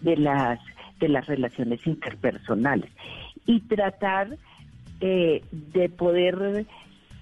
de 0.00 0.16
las 0.16 0.60
de 1.00 1.08
las 1.08 1.26
relaciones 1.26 1.84
interpersonales. 1.86 2.90
Y 3.46 3.60
tratar 3.60 4.36
eh, 5.00 5.42
de 5.50 5.88
poder 5.88 6.66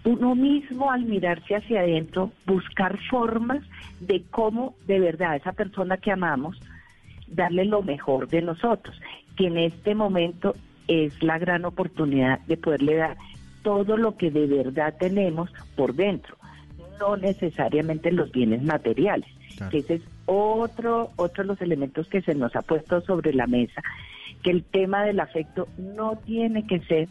uno 0.05 0.34
mismo 0.34 0.90
al 0.90 1.05
mirarse 1.05 1.57
hacia 1.57 1.80
adentro, 1.80 2.32
buscar 2.45 2.99
formas 3.09 3.62
de 4.01 4.22
cómo 4.30 4.74
de 4.86 5.01
verdad 5.01 5.36
esa 5.36 5.53
persona 5.53 5.97
que 5.97 6.11
amamos, 6.11 6.59
darle 7.35 7.64
lo 7.64 7.83
mejor 7.83 8.28
de 8.28 8.43
nosotros, 8.43 9.01
que 9.37 9.47
en 9.47 9.59
este 9.59 9.95
momento 9.95 10.55
es 10.89 11.22
la 11.22 11.39
gran 11.39 11.64
oportunidad 11.64 12.41
de 12.41 12.57
poderle 12.57 12.97
dar 12.97 13.16
todo 13.62 13.97
lo 13.97 14.16
que 14.16 14.30
de 14.30 14.47
verdad 14.47 14.95
tenemos 14.99 15.51
por 15.76 15.95
dentro, 15.95 16.37
no 16.99 17.16
necesariamente 17.16 18.12
los 18.12 18.33
bienes 18.33 18.62
materiales, 18.62 19.28
que 19.70 19.78
ese 19.78 19.95
es 19.95 20.03
otro, 20.26 21.11
otro 21.16 21.45
de 21.45 21.49
los 21.49 21.61
elementos 21.62 22.09
que 22.09 22.22
se 22.22 22.35
nos 22.35 22.55
ha 22.57 22.62
puesto 22.62 23.01
sobre 23.03 23.33
la 23.33 23.47
mesa, 23.47 23.83
que 24.43 24.51
el 24.51 24.64
tema 24.64 25.05
del 25.05 25.20
afecto 25.20 25.68
no 25.78 26.16
tiene 26.16 26.66
que 26.66 26.80
ser 26.80 27.09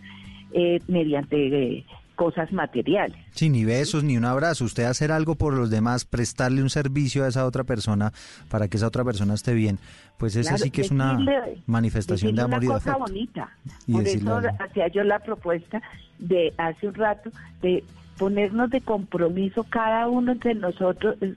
eh, 0.53 0.81
mediante 0.87 1.77
eh, 1.77 1.85
cosas 2.21 2.53
materiales. 2.53 3.17
Sí, 3.31 3.49
ni 3.49 3.65
besos, 3.65 4.03
ni 4.03 4.15
un 4.15 4.25
abrazo. 4.25 4.63
Usted 4.63 4.83
hacer 4.83 5.11
algo 5.11 5.33
por 5.33 5.55
los 5.55 5.71
demás, 5.71 6.05
prestarle 6.05 6.61
un 6.61 6.69
servicio 6.69 7.23
a 7.23 7.27
esa 7.27 7.47
otra 7.47 7.63
persona 7.63 8.13
para 8.47 8.67
que 8.67 8.77
esa 8.77 8.85
otra 8.85 9.03
persona 9.03 9.33
esté 9.33 9.55
bien, 9.55 9.79
pues 10.19 10.35
esa 10.35 10.55
sí 10.59 10.69
que 10.69 10.81
es 10.81 10.91
una 10.91 11.17
manifestación 11.65 12.35
de 12.35 12.43
amor 12.43 12.63
y 12.63 12.67
de 12.67 12.73
afecto. 12.75 12.99
cosa 12.99 13.11
bonita. 13.11 13.49
por 13.91 14.07
eso 14.07 14.39
hacía 14.59 14.87
yo 14.89 15.03
la 15.03 15.17
propuesta 15.17 15.81
de 16.19 16.53
hace 16.59 16.89
un 16.89 16.93
rato 16.93 17.31
de 17.63 17.83
ponernos 18.19 18.69
de 18.69 18.81
compromiso 18.81 19.63
cada 19.63 20.07
uno 20.07 20.33
entre 20.33 20.53
nosotros, 20.53 21.15
eh, 21.21 21.33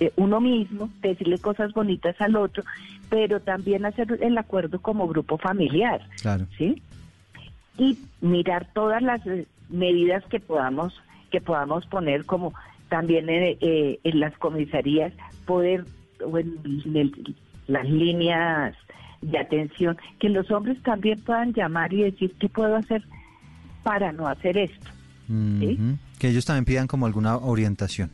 eh, 0.00 0.12
uno 0.16 0.42
mismo, 0.42 0.90
decirle 1.00 1.38
cosas 1.38 1.72
bonitas 1.72 2.14
al 2.20 2.36
otro, 2.36 2.62
pero 3.08 3.40
también 3.40 3.86
hacer 3.86 4.18
el 4.20 4.36
acuerdo 4.36 4.82
como 4.82 5.08
grupo 5.08 5.38
familiar. 5.38 6.06
Claro. 6.20 6.46
¿Sí? 6.58 6.82
Y 7.78 7.96
mirar 8.20 8.68
todas 8.74 9.00
las 9.02 9.22
medidas 9.68 10.24
que 10.26 10.40
podamos 10.40 10.94
que 11.30 11.40
podamos 11.40 11.86
poner 11.86 12.24
como 12.24 12.54
también 12.88 13.28
en, 13.28 13.56
eh, 13.60 13.98
en 14.04 14.20
las 14.20 14.36
comisarías 14.38 15.12
poder 15.44 15.84
o 16.24 16.38
en, 16.38 17.16
las 17.66 17.88
líneas 17.88 18.76
de 19.22 19.38
atención 19.38 19.96
que 20.20 20.28
los 20.28 20.50
hombres 20.50 20.80
también 20.82 21.18
puedan 21.20 21.52
llamar 21.52 21.92
y 21.92 22.02
decir 22.02 22.34
qué 22.38 22.48
puedo 22.48 22.76
hacer 22.76 23.02
para 23.82 24.12
no 24.12 24.28
hacer 24.28 24.56
esto 24.56 24.90
que 26.18 26.28
ellos 26.28 26.44
también 26.44 26.64
pidan 26.64 26.86
como 26.86 27.06
alguna 27.06 27.36
orientación 27.36 28.10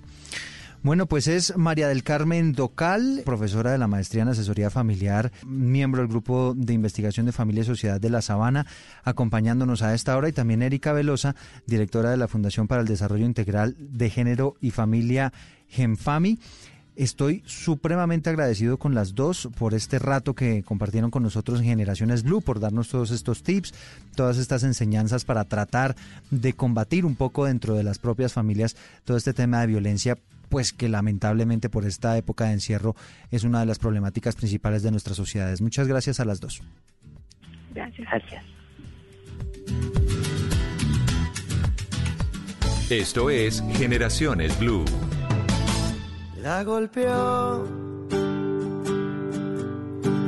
bueno, 0.83 1.07
pues 1.07 1.29
es 1.29 1.57
María 1.57 1.89
del 1.89 2.03
Carmen 2.03 2.53
Docal, 2.53 3.23
profesora 3.25 3.71
de 3.71 3.79
la 3.79 3.87
maestría 3.87 4.23
en 4.23 4.29
asesoría 4.31 4.69
familiar, 4.69 5.31
miembro 5.47 6.03
del 6.03 6.09
grupo 6.11 6.55
de 6.57 6.73
investigación 6.73 7.27
de 7.27 7.33
familia 7.33 7.63
y 7.63 7.67
sociedad 7.67 8.01
de 8.01 8.11
La 8.11 8.21
Sabana, 8.21 8.67
acompañándonos 9.05 9.83
a 9.83 9.95
esta 9.95 10.17
hora, 10.17 10.29
y 10.29 10.33
también 10.33 10.63
Erika 10.63 10.93
Velosa, 10.93 11.37
directora 11.67 12.11
de 12.11 12.17
la 12.17 12.27
Fundación 12.27 12.67
para 12.67 12.81
el 12.81 12.89
Desarrollo 12.89 13.25
Integral 13.25 13.77
de 13.79 14.11
Género 14.11 14.57
y 14.61 14.71
Familia 14.71 15.33
Genfami. 15.69 16.41
Estoy 16.95 17.43
supremamente 17.47 18.29
agradecido 18.29 18.77
con 18.77 18.95
las 18.95 19.15
dos 19.15 19.49
por 19.57 19.73
este 19.73 19.99
rato 19.99 20.35
que 20.35 20.63
compartieron 20.63 21.11
con 21.11 21.23
nosotros 21.23 21.61
en 21.61 21.67
Generaciones 21.67 22.23
Blue, 22.23 22.43
por 22.43 22.61
darnos 22.61 22.89
todos 22.89 23.13
estos 23.13 23.43
tips, 23.43 23.73
todas 24.15 24.37
estas 24.37 24.63
enseñanzas 24.63 25.25
para 25.25 25.45
tratar 25.45 25.97
de 26.31 26.53
combatir 26.53 27.07
un 27.07 27.15
poco 27.15 27.47
dentro 27.47 27.75
de 27.75 27.83
las 27.83 27.99
propias 27.99 28.33
familias 28.35 28.77
todo 29.05 29.17
este 29.17 29.33
tema 29.33 29.61
de 29.61 29.69
violencia 29.69 30.19
pues 30.53 30.75
que 30.75 30.91
lamentablemente 30.91 31.71
por 31.71 31.87
esta 31.87 32.15
época 32.19 32.45
de 32.45 32.53
encierro 32.53 32.95
es 33.31 33.43
una 33.43 33.61
de 33.61 33.65
las 33.65 33.79
problemáticas 33.79 34.37
principales 34.37 34.83
de 34.83 34.91
nuestras 34.91 35.17
sociedades. 35.17 35.63
Muchas 35.63 35.89
gracias 35.89 36.21
a 36.21 36.27
las 36.27 36.41
dos. 36.41 36.61
Gracias. 37.73 38.07
Gracias. 38.07 38.45
Esto 42.91 43.31
es 43.31 43.65
Generaciones 43.79 44.59
Blue. 44.59 44.85
La 46.43 46.63
golpeó, 46.65 47.65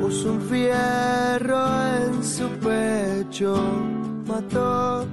puso 0.01 0.33
un 0.33 0.41
fierro 0.49 1.97
en 1.97 2.23
su 2.23 2.49
pecho, 2.49 3.55
mató 4.25 5.07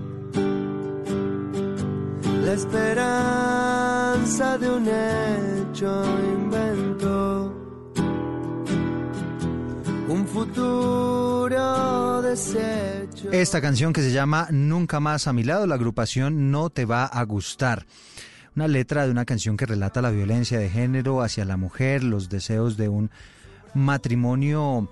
la 2.45 2.53
esperanza 2.55 4.59
de 4.59 4.69
un 4.69 4.89
hecho 4.89 6.05
inventó 6.35 7.55
un 10.09 10.27
futuro 10.27 12.21
desecho. 12.23 13.31
Esta 13.31 13.61
canción 13.61 13.93
que 13.93 14.03
se 14.03 14.11
llama 14.13 14.49
Nunca 14.51 14.99
más 14.99 15.29
a 15.29 15.33
mi 15.33 15.45
lado, 15.45 15.67
la 15.67 15.77
agrupación 15.77 16.51
No 16.51 16.71
te 16.71 16.85
va 16.85 17.07
a 17.07 17.23
gustar. 17.25 17.87
Una 18.57 18.67
letra 18.69 19.07
de 19.07 19.13
una 19.13 19.25
canción 19.25 19.57
que 19.57 19.65
relata 19.65 20.03
la 20.03 20.11
violencia 20.11 20.59
de 20.59 20.69
género 20.69 21.23
hacia 21.23 21.45
la 21.45 21.57
mujer, 21.57 22.03
los 22.03 22.29
deseos 22.29 22.77
de 22.77 22.89
un 22.89 23.11
matrimonio 23.73 24.91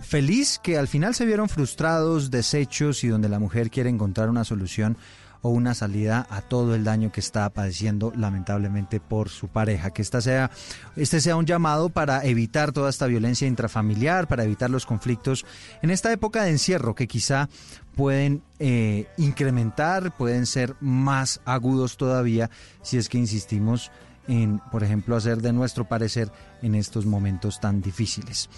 feliz 0.00 0.58
que 0.62 0.78
al 0.78 0.88
final 0.88 1.14
se 1.14 1.26
vieron 1.26 1.50
frustrados, 1.50 2.30
deshechos 2.30 3.04
y 3.04 3.08
donde 3.08 3.28
la 3.28 3.38
mujer 3.38 3.70
quiere 3.70 3.90
encontrar 3.90 4.30
una 4.30 4.44
solución 4.44 4.96
o 5.42 5.50
una 5.50 5.74
salida 5.74 6.26
a 6.30 6.40
todo 6.40 6.74
el 6.74 6.84
daño 6.84 7.12
que 7.12 7.20
está 7.20 7.48
padeciendo 7.50 8.12
lamentablemente 8.16 9.00
por 9.00 9.28
su 9.28 9.48
pareja. 9.48 9.90
Que 9.90 10.02
esta 10.02 10.20
sea, 10.20 10.50
este 10.96 11.20
sea 11.20 11.36
un 11.36 11.46
llamado 11.46 11.88
para 11.88 12.24
evitar 12.24 12.72
toda 12.72 12.88
esta 12.88 13.06
violencia 13.06 13.46
intrafamiliar, 13.48 14.28
para 14.28 14.44
evitar 14.44 14.70
los 14.70 14.86
conflictos 14.86 15.44
en 15.82 15.90
esta 15.90 16.12
época 16.12 16.44
de 16.44 16.50
encierro 16.50 16.94
que 16.94 17.08
quizá 17.08 17.48
pueden 17.96 18.42
eh, 18.58 19.06
incrementar, 19.18 20.16
pueden 20.16 20.46
ser 20.46 20.76
más 20.80 21.40
agudos 21.44 21.96
todavía 21.96 22.48
si 22.82 22.96
es 22.96 23.08
que 23.08 23.18
insistimos 23.18 23.90
en, 24.28 24.60
por 24.70 24.84
ejemplo, 24.84 25.16
hacer 25.16 25.42
de 25.42 25.52
nuestro 25.52 25.88
parecer 25.88 26.30
en 26.62 26.74
estos 26.74 27.04
momentos 27.06 27.60
tan 27.60 27.82
difíciles. 27.82 28.48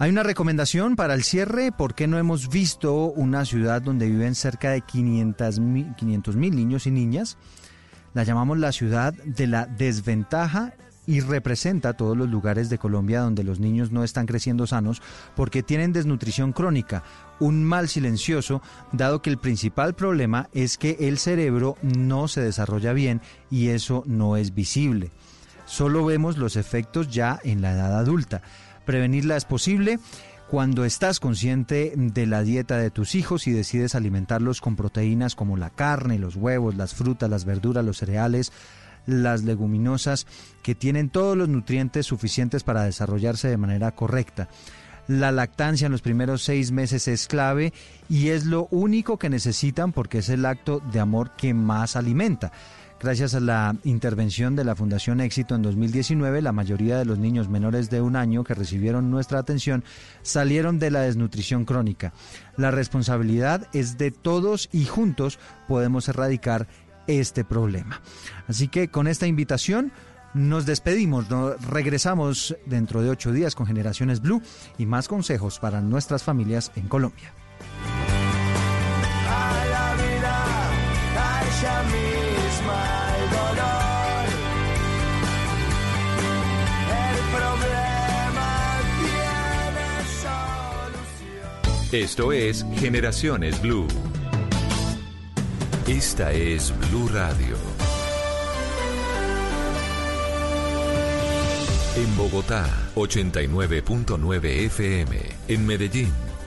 Hay 0.00 0.10
una 0.10 0.22
recomendación 0.22 0.94
para 0.94 1.14
el 1.14 1.24
cierre. 1.24 1.72
¿Por 1.72 1.96
qué 1.96 2.06
no 2.06 2.18
hemos 2.18 2.48
visto 2.50 3.06
una 3.06 3.44
ciudad 3.44 3.82
donde 3.82 4.06
viven 4.06 4.36
cerca 4.36 4.70
de 4.70 4.82
500 4.82 5.58
mil 5.58 6.54
niños 6.54 6.86
y 6.86 6.92
niñas? 6.92 7.36
La 8.14 8.22
llamamos 8.22 8.58
la 8.58 8.70
ciudad 8.70 9.12
de 9.12 9.48
la 9.48 9.66
desventaja 9.66 10.74
y 11.04 11.18
representa 11.18 11.94
todos 11.94 12.16
los 12.16 12.28
lugares 12.28 12.70
de 12.70 12.78
Colombia 12.78 13.22
donde 13.22 13.42
los 13.42 13.58
niños 13.58 13.90
no 13.90 14.04
están 14.04 14.26
creciendo 14.26 14.68
sanos 14.68 15.02
porque 15.34 15.64
tienen 15.64 15.92
desnutrición 15.92 16.52
crónica, 16.52 17.02
un 17.40 17.64
mal 17.64 17.88
silencioso, 17.88 18.62
dado 18.92 19.20
que 19.20 19.30
el 19.30 19.38
principal 19.38 19.94
problema 19.94 20.48
es 20.52 20.78
que 20.78 20.96
el 21.00 21.18
cerebro 21.18 21.76
no 21.82 22.28
se 22.28 22.40
desarrolla 22.40 22.92
bien 22.92 23.20
y 23.50 23.70
eso 23.70 24.04
no 24.06 24.36
es 24.36 24.54
visible. 24.54 25.10
Solo 25.66 26.04
vemos 26.04 26.38
los 26.38 26.54
efectos 26.54 27.10
ya 27.10 27.40
en 27.42 27.62
la 27.62 27.72
edad 27.72 27.98
adulta. 27.98 28.42
Prevenirla 28.88 29.36
es 29.36 29.44
posible 29.44 29.98
cuando 30.48 30.86
estás 30.86 31.20
consciente 31.20 31.92
de 31.94 32.24
la 32.24 32.42
dieta 32.42 32.78
de 32.78 32.90
tus 32.90 33.14
hijos 33.16 33.46
y 33.46 33.50
decides 33.52 33.94
alimentarlos 33.94 34.62
con 34.62 34.76
proteínas 34.76 35.34
como 35.34 35.58
la 35.58 35.68
carne, 35.68 36.18
los 36.18 36.36
huevos, 36.36 36.74
las 36.74 36.94
frutas, 36.94 37.28
las 37.28 37.44
verduras, 37.44 37.84
los 37.84 37.98
cereales, 37.98 38.50
las 39.04 39.42
leguminosas, 39.42 40.26
que 40.62 40.74
tienen 40.74 41.10
todos 41.10 41.36
los 41.36 41.50
nutrientes 41.50 42.06
suficientes 42.06 42.64
para 42.64 42.84
desarrollarse 42.84 43.48
de 43.48 43.58
manera 43.58 43.90
correcta. 43.90 44.48
La 45.06 45.32
lactancia 45.32 45.84
en 45.84 45.92
los 45.92 46.00
primeros 46.00 46.42
seis 46.42 46.72
meses 46.72 47.08
es 47.08 47.26
clave 47.26 47.74
y 48.08 48.28
es 48.28 48.46
lo 48.46 48.68
único 48.70 49.18
que 49.18 49.28
necesitan 49.28 49.92
porque 49.92 50.18
es 50.18 50.30
el 50.30 50.46
acto 50.46 50.80
de 50.80 51.00
amor 51.00 51.32
que 51.36 51.52
más 51.52 51.94
alimenta. 51.94 52.52
Gracias 53.00 53.34
a 53.34 53.40
la 53.40 53.76
intervención 53.84 54.56
de 54.56 54.64
la 54.64 54.74
Fundación 54.74 55.20
Éxito 55.20 55.54
en 55.54 55.62
2019, 55.62 56.42
la 56.42 56.50
mayoría 56.50 56.98
de 56.98 57.04
los 57.04 57.16
niños 57.16 57.48
menores 57.48 57.90
de 57.90 58.00
un 58.00 58.16
año 58.16 58.42
que 58.42 58.54
recibieron 58.54 59.08
nuestra 59.08 59.38
atención 59.38 59.84
salieron 60.22 60.80
de 60.80 60.90
la 60.90 61.02
desnutrición 61.02 61.64
crónica. 61.64 62.12
La 62.56 62.72
responsabilidad 62.72 63.68
es 63.72 63.98
de 63.98 64.10
todos 64.10 64.68
y 64.72 64.84
juntos 64.86 65.38
podemos 65.68 66.08
erradicar 66.08 66.66
este 67.06 67.44
problema. 67.44 68.02
Así 68.48 68.66
que 68.66 68.88
con 68.88 69.06
esta 69.06 69.28
invitación 69.28 69.92
nos 70.34 70.66
despedimos, 70.66 71.26
regresamos 71.70 72.56
dentro 72.66 73.00
de 73.02 73.10
ocho 73.10 73.32
días 73.32 73.54
con 73.54 73.66
Generaciones 73.66 74.20
Blue 74.20 74.42
y 74.76 74.86
más 74.86 75.06
consejos 75.06 75.60
para 75.60 75.80
nuestras 75.80 76.24
familias 76.24 76.72
en 76.74 76.88
Colombia. 76.88 77.32
Esto 91.92 92.32
es 92.32 92.66
Generaciones 92.74 93.62
Blue. 93.62 93.88
Esta 95.86 96.32
es 96.32 96.70
Blue 96.90 97.08
Radio. 97.08 97.56
En 101.96 102.16
Bogotá, 102.18 102.68
89.9 102.94 104.44
FM. 104.66 105.18
En 105.48 105.66
Medellín, 105.66 106.12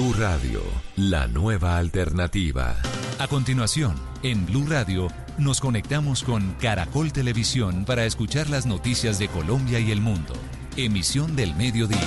Blue 0.00 0.14
Radio, 0.14 0.62
la 0.96 1.26
nueva 1.26 1.76
alternativa. 1.76 2.74
A 3.18 3.28
continuación, 3.28 3.94
en 4.22 4.46
Blue 4.46 4.64
Radio, 4.66 5.08
nos 5.36 5.60
conectamos 5.60 6.22
con 6.22 6.54
Caracol 6.54 7.12
Televisión 7.12 7.84
para 7.84 8.06
escuchar 8.06 8.48
las 8.48 8.64
noticias 8.64 9.18
de 9.18 9.28
Colombia 9.28 9.78
y 9.78 9.90
el 9.90 10.00
mundo. 10.00 10.32
Emisión 10.78 11.36
del 11.36 11.54
mediodía. 11.54 12.00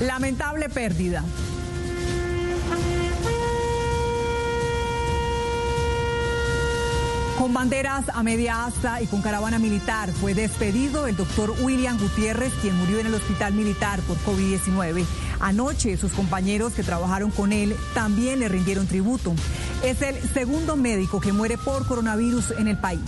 Lamentable 0.00 0.68
pérdida. 0.68 1.24
Con 7.38 7.52
banderas 7.52 8.08
a 8.14 8.22
media 8.22 8.64
asta 8.64 9.02
y 9.02 9.06
con 9.06 9.20
caravana 9.20 9.58
militar 9.58 10.10
fue 10.10 10.32
despedido 10.32 11.06
el 11.06 11.16
doctor 11.16 11.52
William 11.60 11.98
Gutiérrez, 11.98 12.50
quien 12.62 12.74
murió 12.76 12.98
en 12.98 13.06
el 13.06 13.14
hospital 13.14 13.52
militar 13.52 14.00
por 14.00 14.16
COVID-19. 14.18 15.04
Anoche 15.40 15.98
sus 15.98 16.12
compañeros 16.12 16.72
que 16.72 16.82
trabajaron 16.82 17.30
con 17.30 17.52
él 17.52 17.76
también 17.92 18.40
le 18.40 18.48
rindieron 18.48 18.86
tributo. 18.86 19.34
Es 19.84 20.00
el 20.00 20.16
segundo 20.32 20.76
médico 20.76 21.20
que 21.20 21.34
muere 21.34 21.58
por 21.58 21.86
coronavirus 21.86 22.52
en 22.52 22.68
el 22.68 22.78
país. 22.78 23.02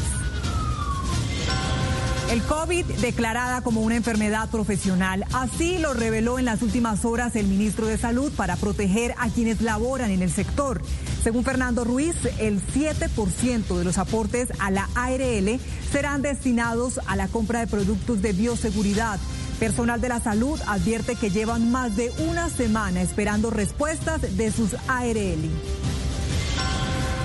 El 2.30 2.42
COVID 2.42 2.84
declarada 3.00 3.62
como 3.62 3.80
una 3.80 3.96
enfermedad 3.96 4.50
profesional. 4.50 5.24
Así 5.32 5.78
lo 5.78 5.94
reveló 5.94 6.38
en 6.38 6.44
las 6.44 6.60
últimas 6.60 7.06
horas 7.06 7.34
el 7.36 7.46
ministro 7.46 7.86
de 7.86 7.96
Salud 7.96 8.30
para 8.32 8.56
proteger 8.56 9.14
a 9.16 9.30
quienes 9.30 9.62
laboran 9.62 10.10
en 10.10 10.20
el 10.20 10.30
sector. 10.30 10.82
Según 11.24 11.42
Fernando 11.42 11.84
Ruiz, 11.84 12.16
el 12.38 12.60
7% 12.60 13.78
de 13.78 13.84
los 13.84 13.96
aportes 13.96 14.48
a 14.58 14.70
la 14.70 14.90
ARL 14.94 15.58
serán 15.90 16.20
destinados 16.20 17.00
a 17.06 17.16
la 17.16 17.28
compra 17.28 17.60
de 17.60 17.66
productos 17.66 18.20
de 18.20 18.34
bioseguridad. 18.34 19.18
Personal 19.58 19.98
de 20.02 20.10
la 20.10 20.20
salud 20.20 20.60
advierte 20.66 21.16
que 21.16 21.30
llevan 21.30 21.72
más 21.72 21.96
de 21.96 22.12
una 22.28 22.50
semana 22.50 23.00
esperando 23.00 23.48
respuestas 23.48 24.36
de 24.36 24.52
sus 24.52 24.74
ARL. 24.86 25.50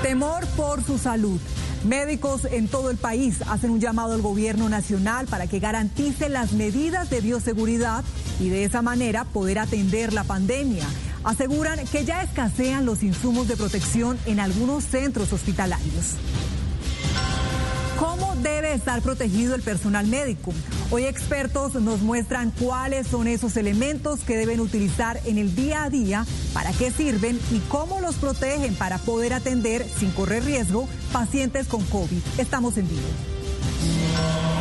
Temor 0.02 0.48
por 0.56 0.82
su 0.82 0.98
salud. 0.98 1.42
Médicos 1.84 2.46
en 2.50 2.70
todo 2.70 2.90
el 2.90 2.98
país 2.98 3.42
hacen 3.50 3.70
un 3.70 3.82
llamado 3.82 4.14
al 4.14 4.22
gobierno 4.22 4.70
nacional 4.70 5.28
para 5.28 5.48
que 5.48 5.60
garantice 5.60 6.30
las 6.30 6.54
medidas 6.54 7.10
de 7.10 7.20
bioseguridad 7.20 8.06
y 8.40 8.48
de 8.48 8.64
esa 8.64 8.82
manera 8.82 9.26
poder 9.26 9.60
atender 9.60 10.14
la 10.14 10.24
pandemia. 10.24 10.86
Aseguran 11.26 11.80
que 11.88 12.06
ya 12.06 12.24
escasean 12.24 12.86
los 12.86 13.04
insumos 13.04 13.50
de 13.50 13.58
protección 13.58 14.18
en 14.26 14.40
algunos 14.40 14.86
centros 14.86 15.34
hospitalarios. 15.34 16.16
¿Cómo 18.74 18.80
debe 18.80 18.90
estar 18.90 19.04
protegido 19.04 19.54
el 19.54 19.62
personal 19.62 20.08
médico? 20.08 20.52
Hoy 20.90 21.04
expertos 21.04 21.76
nos 21.76 22.02
muestran 22.02 22.50
cuáles 22.50 23.06
son 23.06 23.28
esos 23.28 23.56
elementos 23.56 24.22
que 24.22 24.36
deben 24.36 24.60
utilizar 24.60 25.20
en 25.26 25.38
el 25.38 25.56
día 25.56 25.84
a 25.84 25.92
día, 25.92 26.26
para 26.56 26.72
qué 26.72 26.90
sirven 26.90 27.40
y 27.52 27.60
cómo 27.70 28.02
los 28.02 28.16
protegen 28.16 28.74
para 28.74 28.98
poder 28.98 29.34
atender 29.34 29.86
sin 30.00 30.10
correr 30.10 30.44
riesgo 30.44 30.90
pacientes 31.12 31.68
con 31.68 31.84
COVID. 31.84 32.18
Estamos 32.40 32.78
en 32.78 32.90
vivo. 32.90 34.53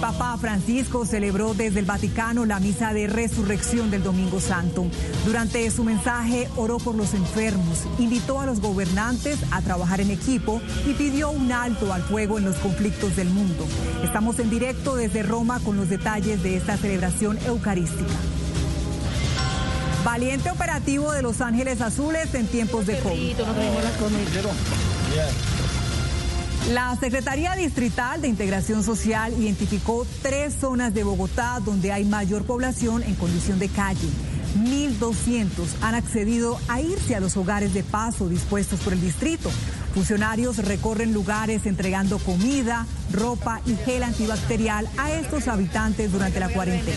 Papa 0.00 0.34
Francisco 0.38 1.04
celebró 1.04 1.52
desde 1.52 1.80
el 1.80 1.84
Vaticano 1.84 2.46
la 2.46 2.58
misa 2.58 2.94
de 2.94 3.06
resurrección 3.06 3.90
del 3.90 4.02
Domingo 4.02 4.40
Santo. 4.40 4.86
Durante 5.26 5.70
su 5.70 5.84
mensaje 5.84 6.48
oró 6.56 6.78
por 6.78 6.94
los 6.94 7.12
enfermos, 7.12 7.80
invitó 7.98 8.40
a 8.40 8.46
los 8.46 8.60
gobernantes 8.60 9.38
a 9.50 9.60
trabajar 9.60 10.00
en 10.00 10.10
equipo 10.10 10.62
y 10.86 10.94
pidió 10.94 11.30
un 11.30 11.52
alto 11.52 11.92
al 11.92 12.02
fuego 12.02 12.38
en 12.38 12.46
los 12.46 12.56
conflictos 12.56 13.14
del 13.14 13.28
mundo. 13.28 13.66
Estamos 14.02 14.38
en 14.38 14.48
directo 14.48 14.96
desde 14.96 15.22
Roma 15.22 15.60
con 15.60 15.76
los 15.76 15.90
detalles 15.90 16.42
de 16.42 16.56
esta 16.56 16.78
celebración 16.78 17.38
eucarística. 17.46 18.14
Valiente 20.02 20.50
operativo 20.50 21.12
de 21.12 21.20
Los 21.20 21.42
Ángeles 21.42 21.82
Azules 21.82 22.34
en 22.34 22.46
tiempos 22.46 22.86
de 22.86 22.98
COVID. 23.00 23.36
La 26.68 26.94
Secretaría 26.94 27.56
Distrital 27.56 28.20
de 28.20 28.28
Integración 28.28 28.84
Social 28.84 29.32
identificó 29.32 30.06
tres 30.22 30.54
zonas 30.60 30.94
de 30.94 31.02
Bogotá 31.02 31.58
donde 31.64 31.90
hay 31.90 32.04
mayor 32.04 32.44
población 32.44 33.02
en 33.02 33.16
condición 33.16 33.58
de 33.58 33.68
calle. 33.68 34.08
1.200 34.56 35.48
han 35.80 35.94
accedido 35.94 36.60
a 36.68 36.80
irse 36.80 37.16
a 37.16 37.20
los 37.20 37.36
hogares 37.36 37.74
de 37.74 37.82
paso 37.82 38.28
dispuestos 38.28 38.80
por 38.80 38.92
el 38.92 39.00
distrito. 39.00 39.50
Funcionarios 39.94 40.58
recorren 40.58 41.12
lugares 41.12 41.66
entregando 41.66 42.18
comida, 42.18 42.86
ropa 43.12 43.60
y 43.66 43.74
gel 43.74 44.04
antibacterial 44.04 44.88
a 44.96 45.10
estos 45.12 45.48
habitantes 45.48 46.12
durante 46.12 46.38
la 46.38 46.50
cuarentena. 46.50 46.96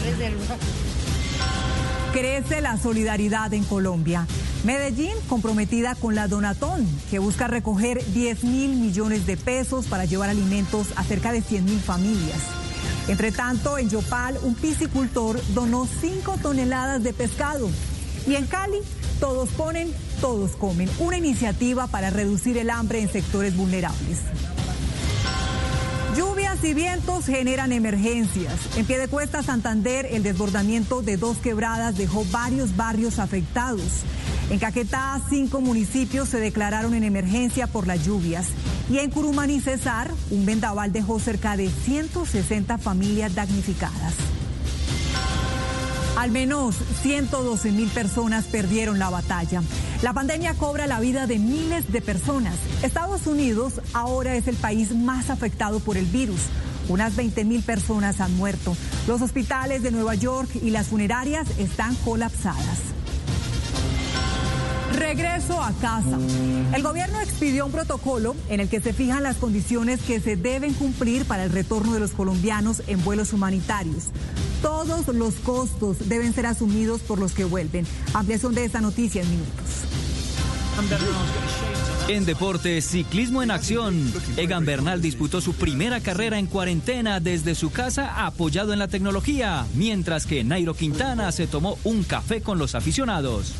Crece 2.13 2.61
la 2.61 2.77
solidaridad 2.77 3.51
en 3.55 3.63
Colombia. 3.63 4.27
Medellín 4.63 5.15
comprometida 5.27 5.95
con 5.95 6.13
la 6.13 6.27
Donatón, 6.27 6.87
que 7.09 7.17
busca 7.17 7.47
recoger 7.47 8.05
10 8.13 8.43
mil 8.43 8.75
millones 8.75 9.25
de 9.25 9.35
pesos 9.35 9.87
para 9.87 10.05
llevar 10.05 10.29
alimentos 10.29 10.89
a 10.95 11.03
cerca 11.03 11.31
de 11.31 11.41
100 11.41 11.65
mil 11.65 11.79
familias. 11.79 12.37
Entre 13.07 13.31
tanto, 13.31 13.79
en 13.79 13.89
Yopal, 13.89 14.37
un 14.43 14.53
piscicultor 14.53 15.41
donó 15.55 15.87
5 16.01 16.37
toneladas 16.39 17.01
de 17.01 17.13
pescado. 17.13 17.67
Y 18.27 18.35
en 18.35 18.45
Cali, 18.45 18.77
todos 19.19 19.49
ponen, 19.49 19.91
todos 20.21 20.51
comen. 20.51 20.91
Una 20.99 21.17
iniciativa 21.17 21.87
para 21.87 22.11
reducir 22.11 22.59
el 22.59 22.69
hambre 22.69 23.01
en 23.01 23.11
sectores 23.11 23.57
vulnerables. 23.57 24.19
Lluvias 26.15 26.63
y 26.63 26.75
vientos 26.75 27.25
generan 27.25 27.71
emergencias. 27.71 28.53
En 28.77 28.85
Piedecuesta, 28.85 29.41
Santander, 29.41 30.05
el 30.11 30.21
desbordamiento 30.21 31.01
de 31.01 31.17
dos 31.17 31.37
quebradas 31.37 31.97
dejó 31.97 32.23
varios 32.31 32.75
barrios 32.75 33.17
afectados. 33.17 34.03
En 34.51 34.59
Caquetá, 34.59 35.19
cinco 35.29 35.59
municipios 35.59 36.29
se 36.29 36.39
declararon 36.39 36.93
en 36.93 37.03
emergencia 37.03 37.65
por 37.65 37.87
las 37.87 38.05
lluvias. 38.05 38.49
Y 38.91 38.99
en 38.99 39.09
Curumaní, 39.09 39.59
Cesar, 39.59 40.11
un 40.29 40.45
vendaval 40.45 40.91
dejó 40.91 41.19
cerca 41.19 41.57
de 41.57 41.69
160 41.69 42.77
familias 42.77 43.33
damnificadas. 43.33 44.13
Al 46.15 46.29
menos 46.29 46.75
112 47.01 47.71
mil 47.71 47.89
personas 47.89 48.45
perdieron 48.45 48.99
la 48.99 49.09
batalla. 49.09 49.63
La 50.03 50.11
pandemia 50.11 50.53
cobra 50.55 50.85
la 50.85 50.99
vida 50.99 51.27
de 51.27 51.39
miles 51.39 51.89
de 51.93 52.01
personas. 52.01 52.55
Estados 52.83 53.25
Unidos 53.25 53.79
ahora 53.93 54.35
es 54.35 54.49
el 54.49 54.57
país 54.57 54.93
más 54.93 55.29
afectado 55.29 55.79
por 55.79 55.95
el 55.95 56.03
virus. 56.03 56.41
Unas 56.89 57.15
20 57.15 57.45
mil 57.45 57.63
personas 57.63 58.19
han 58.19 58.35
muerto. 58.35 58.75
Los 59.07 59.21
hospitales 59.21 59.81
de 59.81 59.91
Nueva 59.91 60.15
York 60.15 60.49
y 60.61 60.71
las 60.71 60.87
funerarias 60.87 61.47
están 61.57 61.95
colapsadas. 61.95 62.79
Regreso 64.93 65.61
a 65.61 65.71
casa. 65.73 66.17
El 66.73 66.83
gobierno 66.83 67.19
expidió 67.19 67.65
un 67.65 67.71
protocolo 67.71 68.35
en 68.49 68.59
el 68.59 68.69
que 68.69 68.79
se 68.79 68.93
fijan 68.93 69.23
las 69.23 69.37
condiciones 69.37 70.01
que 70.01 70.19
se 70.19 70.35
deben 70.35 70.73
cumplir 70.73 71.25
para 71.25 71.43
el 71.43 71.51
retorno 71.51 71.93
de 71.93 71.99
los 71.99 72.11
colombianos 72.11 72.83
en 72.87 73.03
vuelos 73.03 73.33
humanitarios. 73.33 74.05
Todos 74.61 75.07
los 75.07 75.35
costos 75.35 76.07
deben 76.07 76.33
ser 76.33 76.45
asumidos 76.45 77.01
por 77.01 77.19
los 77.19 77.33
que 77.33 77.43
vuelven. 77.43 77.85
Ampliación 78.13 78.55
de 78.55 78.65
esta 78.65 78.81
noticia 78.81 79.21
en 79.21 79.29
minutos. 79.29 79.83
En 82.07 82.25
deportes, 82.25 82.85
ciclismo 82.85 83.43
en 83.43 83.51
acción. 83.51 84.11
Egan 84.37 84.65
Bernal 84.65 85.01
disputó 85.01 85.41
su 85.41 85.53
primera 85.53 85.99
carrera 85.99 86.39
en 86.39 86.47
cuarentena 86.47 87.19
desde 87.19 87.55
su 87.55 87.71
casa 87.71 88.25
apoyado 88.25 88.73
en 88.73 88.79
la 88.79 88.87
tecnología, 88.87 89.65
mientras 89.75 90.25
que 90.25 90.43
Nairo 90.43 90.73
Quintana 90.73 91.31
se 91.31 91.47
tomó 91.47 91.77
un 91.83 92.03
café 92.03 92.41
con 92.41 92.57
los 92.57 92.75
aficionados. 92.75 93.53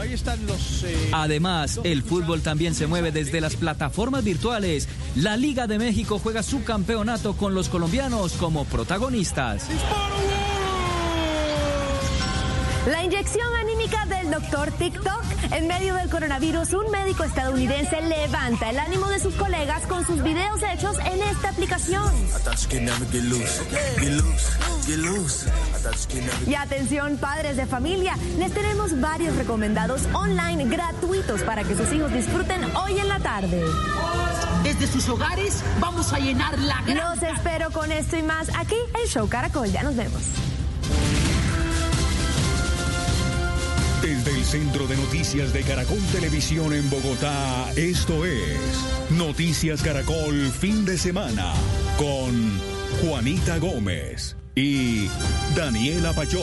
Ahí 0.00 0.12
están 0.12 0.44
los. 0.46 0.84
eh, 0.84 1.10
Además, 1.12 1.80
el 1.84 2.02
fútbol 2.02 2.42
también 2.42 2.74
se 2.74 2.86
mueve 2.86 3.12
desde 3.12 3.40
las 3.40 3.56
plataformas 3.56 4.24
virtuales. 4.24 4.88
La 5.14 5.36
Liga 5.36 5.66
de 5.66 5.78
México 5.78 6.18
juega 6.22 6.42
su 6.42 6.62
campeonato 6.64 7.34
con 7.36 7.54
los 7.54 7.68
colombianos 7.68 8.32
como 8.34 8.64
protagonistas. 8.66 9.66
La 12.86 13.02
inyección 13.02 13.48
anímica 13.60 14.06
del 14.06 14.30
doctor 14.30 14.70
TikTok. 14.70 15.24
En 15.50 15.66
medio 15.66 15.94
del 15.94 16.08
coronavirus, 16.08 16.72
un 16.74 16.90
médico 16.92 17.24
estadounidense 17.24 18.00
levanta 18.00 18.70
el 18.70 18.78
ánimo 18.78 19.08
de 19.08 19.18
sus 19.18 19.34
colegas 19.34 19.84
con 19.88 20.06
sus 20.06 20.22
videos 20.22 20.60
hechos 20.62 20.96
en 21.00 21.20
esta 21.20 21.48
aplicación. 21.48 22.12
Y 26.46 26.54
atención, 26.54 27.16
padres 27.18 27.56
de 27.56 27.66
familia, 27.66 28.16
les 28.38 28.52
tenemos 28.52 29.00
varios 29.00 29.34
recomendados 29.34 30.02
online 30.12 30.66
gratuitos 30.66 31.42
para 31.42 31.64
que 31.64 31.74
sus 31.74 31.92
hijos 31.92 32.12
disfruten 32.12 32.62
hoy 32.76 33.00
en 33.00 33.08
la 33.08 33.18
tarde. 33.18 33.64
Desde 34.62 34.86
sus 34.86 35.08
hogares 35.08 35.60
vamos 35.80 36.12
a 36.12 36.20
llenar 36.20 36.56
la 36.60 36.82
gran... 36.82 36.96
Los 36.96 37.22
espero 37.24 37.72
con 37.72 37.90
esto 37.90 38.16
y 38.16 38.22
más 38.22 38.48
aquí 38.56 38.76
en 39.02 39.08
Show 39.08 39.28
Caracol. 39.28 39.72
Ya 39.72 39.82
nos 39.82 39.96
vemos. 39.96 40.22
Desde 44.06 44.38
el 44.38 44.44
Centro 44.44 44.86
de 44.86 44.96
Noticias 44.96 45.52
de 45.52 45.62
Caracol 45.62 45.98
Televisión 46.12 46.72
en 46.72 46.88
Bogotá, 46.88 47.72
esto 47.74 48.24
es 48.24 48.56
Noticias 49.10 49.82
Caracol 49.82 50.52
Fin 50.52 50.84
de 50.84 50.96
Semana 50.96 51.52
con 51.98 52.60
Juanita 53.00 53.58
Gómez 53.58 54.36
y 54.54 55.08
Daniela 55.56 56.12
Pachón. 56.12 56.40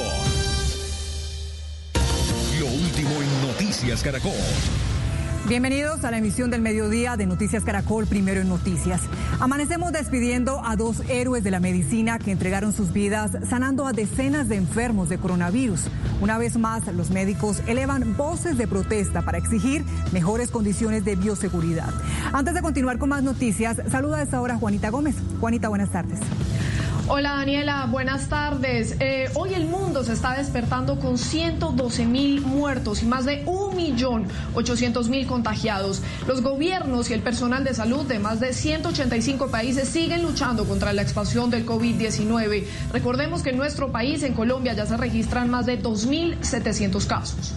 Lo 2.60 2.66
último 2.66 3.12
en 3.22 3.48
Noticias 3.48 4.04
Caracol. 4.04 4.34
Bienvenidos 5.46 6.06
a 6.06 6.12
la 6.12 6.20
emisión 6.20 6.50
del 6.52 6.62
mediodía 6.62 7.18
de 7.18 7.26
Noticias 7.26 7.66
Caracol, 7.66 8.08
primero 8.08 8.40
en 8.40 8.48
Noticias. 8.48 9.02
Amanecemos 9.42 9.92
despidiendo 9.92 10.64
a 10.64 10.78
dos 10.78 11.02
héroes 11.10 11.44
de 11.44 11.52
la 11.52 11.60
medicina 11.60 12.18
que 12.18 12.32
entregaron 12.32 12.72
sus 12.72 12.94
vidas 12.94 13.32
sanando 13.50 13.86
a 13.86 13.92
decenas 13.92 14.48
de 14.48 14.56
enfermos 14.56 15.10
de 15.10 15.18
coronavirus. 15.18 15.82
Una 16.22 16.38
vez 16.38 16.58
más, 16.58 16.88
los 16.94 17.12
médicos 17.12 17.62
elevan 17.68 18.16
voces 18.16 18.58
de 18.58 18.70
protesta 18.70 19.22
para 19.22 19.38
exigir 19.38 19.84
mejores 20.14 20.50
condiciones 20.50 21.04
de 21.04 21.18
bioseguridad. 21.18 21.94
Antes 22.32 22.54
de 22.54 22.62
continuar 22.62 22.98
con 22.98 23.10
más 23.10 23.22
noticias, 23.22 23.82
saluda 23.92 24.20
a 24.20 24.24
esta 24.24 24.40
hora 24.40 24.56
Juanita 24.56 24.92
Gómez. 24.92 25.16
Juanita, 25.42 25.68
buenas 25.68 25.92
tardes. 25.92 26.20
Hola 27.10 27.34
Daniela, 27.34 27.86
buenas 27.92 28.30
tardes. 28.30 28.96
Eh, 29.02 29.30
hoy 29.34 29.54
el 29.54 29.66
mundo 29.66 30.06
se 30.06 30.14
está 30.14 30.38
despertando 30.38 31.00
con 31.00 31.18
112 31.18 32.06
mil 32.06 32.40
muertos 32.40 33.04
y 33.04 33.06
más 33.06 33.26
de 33.26 33.46
1.800.000 33.46 35.28
contagiados. 35.28 36.02
Los 36.28 36.42
gobiernos 36.42 37.10
y 37.10 37.14
el 37.14 37.22
personal 37.22 37.66
de 37.66 37.74
salud 37.74 38.06
de 38.06 38.20
más 38.20 38.40
de 38.40 38.54
185 38.54 39.52
países 39.52 39.90
siguen 39.90 40.24
luchando 40.24 40.64
contra 40.64 40.94
la 40.94 41.02
expansión 41.02 41.50
del 41.50 41.66
COVID-19. 41.66 42.64
Recordemos 42.94 43.44
que 43.44 43.50
en 43.50 43.58
nuestro 43.58 43.92
país, 43.92 44.24
en 44.24 44.34
Colombia, 44.34 44.72
ya 44.72 44.86
se 44.86 44.96
registran 44.96 45.50
más 45.50 45.66
de 45.66 45.84
2.700 45.84 47.06
casos. 47.06 47.54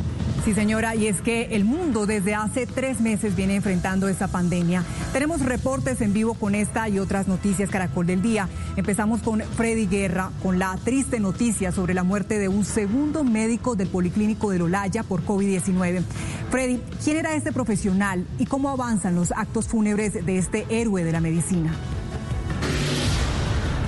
Sí, 0.47 0.55
señora, 0.55 0.95
y 0.95 1.09
es 1.09 1.23
que 1.23 1.57
el 1.57 1.65
mundo 1.65 2.07
desde 2.07 2.37
hace 2.37 2.69
tres 2.69 3.01
meses 3.01 3.35
viene 3.35 3.57
enfrentando 3.57 4.07
esta 4.07 4.29
pandemia. 4.29 4.85
Tenemos 5.13 5.41
reportes 5.45 6.01
en 6.01 6.13
vivo 6.13 6.35
con 6.35 6.55
esta 6.55 6.89
y 6.89 7.01
otras 7.01 7.27
noticias 7.27 7.69
Caracol 7.69 8.07
del 8.07 8.23
Día. 8.23 8.49
Empezamos 8.77 9.23
con 9.23 9.41
Freddy 9.41 9.89
Guerra, 9.89 10.31
con 10.45 10.61
la 10.61 10.79
triste 10.85 11.19
noticia 11.19 11.73
sobre 11.73 11.95
la 11.95 12.05
muerte 12.05 12.39
de 12.39 12.47
un 12.47 12.65
segundo 12.65 13.25
médico 13.25 13.75
del 13.75 13.89
Policlínico 13.89 14.53
de 14.53 14.61
Lolaya 14.61 15.03
por 15.03 15.25
COVID-19. 15.25 16.05
Freddy, 16.53 16.81
¿quién 17.03 17.17
era 17.17 17.35
este 17.35 17.51
profesional 17.51 18.25
y 18.39 18.47
cómo 18.47 18.71
avanzan 18.71 19.17
los 19.17 19.33
actos 19.33 19.67
fúnebres 19.67 20.25
de 20.25 20.39
este 20.39 20.65
héroe 20.71 21.03
de 21.03 21.11
la 21.11 21.21
medicina? 21.21 21.73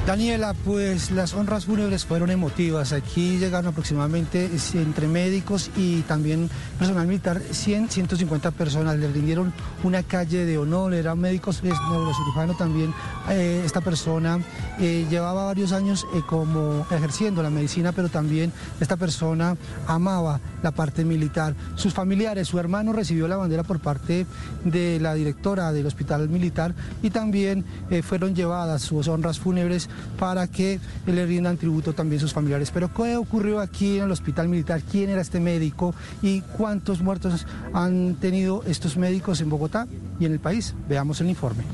Daniela, 0.09 0.55
pues 0.65 1.11
las 1.11 1.35
honras 1.35 1.67
fúnebres 1.67 2.07
fueron 2.07 2.31
emotivas. 2.31 2.95
Aquí 2.95 3.37
llegaron 3.37 3.67
aproximadamente 3.67 4.51
entre 4.73 5.07
médicos 5.07 5.71
y 5.77 6.01
también 6.01 6.49
personal 6.79 7.07
militar, 7.07 7.43
100, 7.43 7.91
150 7.91 8.53
personas. 8.53 8.97
Le 8.97 9.09
rindieron 9.09 9.53
una 9.83 10.03
calle 10.03 10.47
de 10.47 10.57
honor, 10.57 10.95
era 10.95 11.15
médico, 11.15 11.51
es 11.51 11.63
neurocirujano 11.63 12.55
también. 12.55 12.95
Eh, 13.29 13.61
esta 13.67 13.83
persona 13.83 14.39
eh, 14.79 15.07
llevaba 15.11 15.45
varios 15.45 15.73
años 15.73 16.07
eh, 16.15 16.23
como 16.27 16.87
ejerciendo 16.91 17.43
la 17.43 17.51
medicina, 17.51 17.93
pero 17.93 18.09
también 18.09 18.51
esta 18.81 18.97
persona 18.97 19.59
amaba 19.87 20.41
la 20.63 20.71
parte 20.71 21.05
militar. 21.05 21.55
Sus 21.75 21.93
familiares, 21.93 22.49
su 22.49 22.59
hermano 22.59 22.95
recibió 22.95 23.29
la 23.29 23.37
bandera 23.37 23.63
por 23.63 23.81
parte 23.81 24.25
de 24.65 25.01
la 25.01 25.13
directora 25.13 25.71
del 25.71 25.85
hospital 25.85 26.31
militar 26.31 26.75
y 27.03 27.11
también 27.11 27.67
fueron 28.03 28.35
llevadas 28.35 28.81
sus 28.81 29.07
honras 29.09 29.39
fúnebres 29.39 29.91
para 30.19 30.47
que 30.47 30.81
le 31.07 31.27
rindan 31.27 31.57
tributo 31.57 31.93
también 31.93 32.21
sus 32.21 32.33
familiares. 32.33 32.71
Pero 32.73 32.93
¿qué 32.93 33.17
ocurrió 33.17 33.61
aquí 33.61 33.99
en 33.99 34.05
el 34.05 34.11
hospital 34.11 34.49
militar? 34.49 34.83
¿Quién 34.83 35.11
era 35.11 35.21
este 35.21 35.41
médico? 35.41 35.95
¿Y 36.23 36.41
cuántos 36.41 37.01
muertos 37.01 37.47
han 37.73 38.17
tenido 38.17 38.63
estos 38.67 38.97
médicos 38.97 39.41
en 39.41 39.51
Bogotá 39.51 39.87
y 40.19 40.25
en 40.25 40.33
el 40.33 40.41
país? 40.41 40.75
Veamos 40.89 41.21
el 41.21 41.29
informe. 41.29 41.65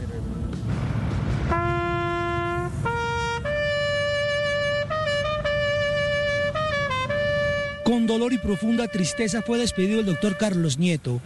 Con 7.84 8.06
dolor 8.06 8.32
y 8.32 8.38
profunda 8.38 8.88
tristeza 8.88 9.42
fue 9.42 9.59
despedido 9.59 10.01
el 10.01 10.06
doctor 10.06 10.38
Carlos 10.38 10.78
Nieto. 10.78 11.20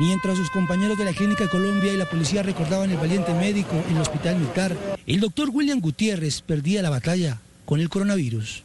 Mientras 0.00 0.38
sus 0.38 0.48
compañeros 0.48 0.96
de 0.96 1.04
la 1.04 1.12
Clínica 1.12 1.46
Colombia 1.46 1.92
y 1.92 1.96
la 1.98 2.08
policía 2.08 2.42
recordaban 2.42 2.90
el 2.90 2.96
valiente 2.96 3.34
médico 3.34 3.74
en 3.86 3.96
el 3.96 4.00
hospital 4.00 4.36
militar, 4.36 4.74
el 5.06 5.20
doctor 5.20 5.50
William 5.52 5.78
Gutiérrez 5.78 6.40
perdía 6.40 6.80
la 6.80 6.88
batalla 6.88 7.36
con 7.66 7.80
el 7.80 7.90
coronavirus. 7.90 8.64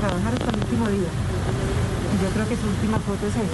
trabajar 0.00 0.32
hasta 0.32 0.50
el 0.50 0.56
último 0.56 0.88
día. 0.88 1.10
Yo 2.22 2.30
creo 2.32 2.48
que 2.48 2.56
su 2.56 2.66
última 2.66 2.98
foto 2.98 3.26
es 3.26 3.34
esa. 3.34 3.44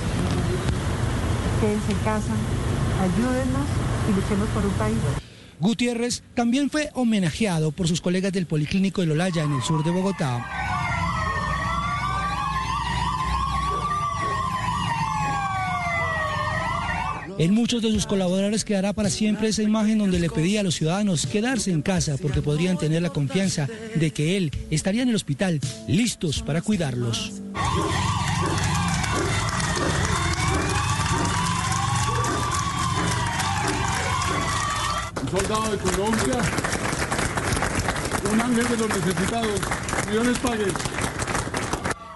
Quédense 1.60 1.90
en 1.90 1.98
casa, 1.98 2.32
ayúdenos 3.02 3.66
y 4.08 4.14
luchemos 4.14 4.48
por 4.50 4.64
un 4.64 4.72
país. 4.74 5.27
Gutiérrez 5.60 6.22
también 6.34 6.70
fue 6.70 6.90
homenajeado 6.94 7.72
por 7.72 7.88
sus 7.88 8.00
colegas 8.00 8.32
del 8.32 8.46
Policlínico 8.46 9.00
de 9.00 9.08
Lolaya 9.08 9.42
en 9.42 9.54
el 9.54 9.62
sur 9.62 9.84
de 9.84 9.90
Bogotá. 9.90 10.46
En 17.38 17.54
muchos 17.54 17.80
de 17.82 17.92
sus 17.92 18.04
colaboradores 18.04 18.64
quedará 18.64 18.92
para 18.92 19.10
siempre 19.10 19.48
esa 19.48 19.62
imagen 19.62 19.98
donde 19.98 20.18
le 20.18 20.28
pedía 20.28 20.60
a 20.60 20.64
los 20.64 20.74
ciudadanos 20.74 21.24
quedarse 21.26 21.70
en 21.70 21.82
casa 21.82 22.16
porque 22.20 22.42
podrían 22.42 22.78
tener 22.78 23.00
la 23.00 23.10
confianza 23.10 23.68
de 23.94 24.10
que 24.10 24.36
él 24.36 24.50
estaría 24.70 25.02
en 25.02 25.10
el 25.10 25.14
hospital 25.14 25.60
listos 25.86 26.42
para 26.42 26.62
cuidarlos. 26.62 27.40
Soldado 35.30 35.70
de 35.72 35.76
Colombia, 35.76 36.38
un 38.32 38.40
ángel 38.40 38.66
de 38.66 38.76
los 38.78 38.88
necesitados, 38.88 39.60
millones 40.08 40.38
pagues. 40.38 40.72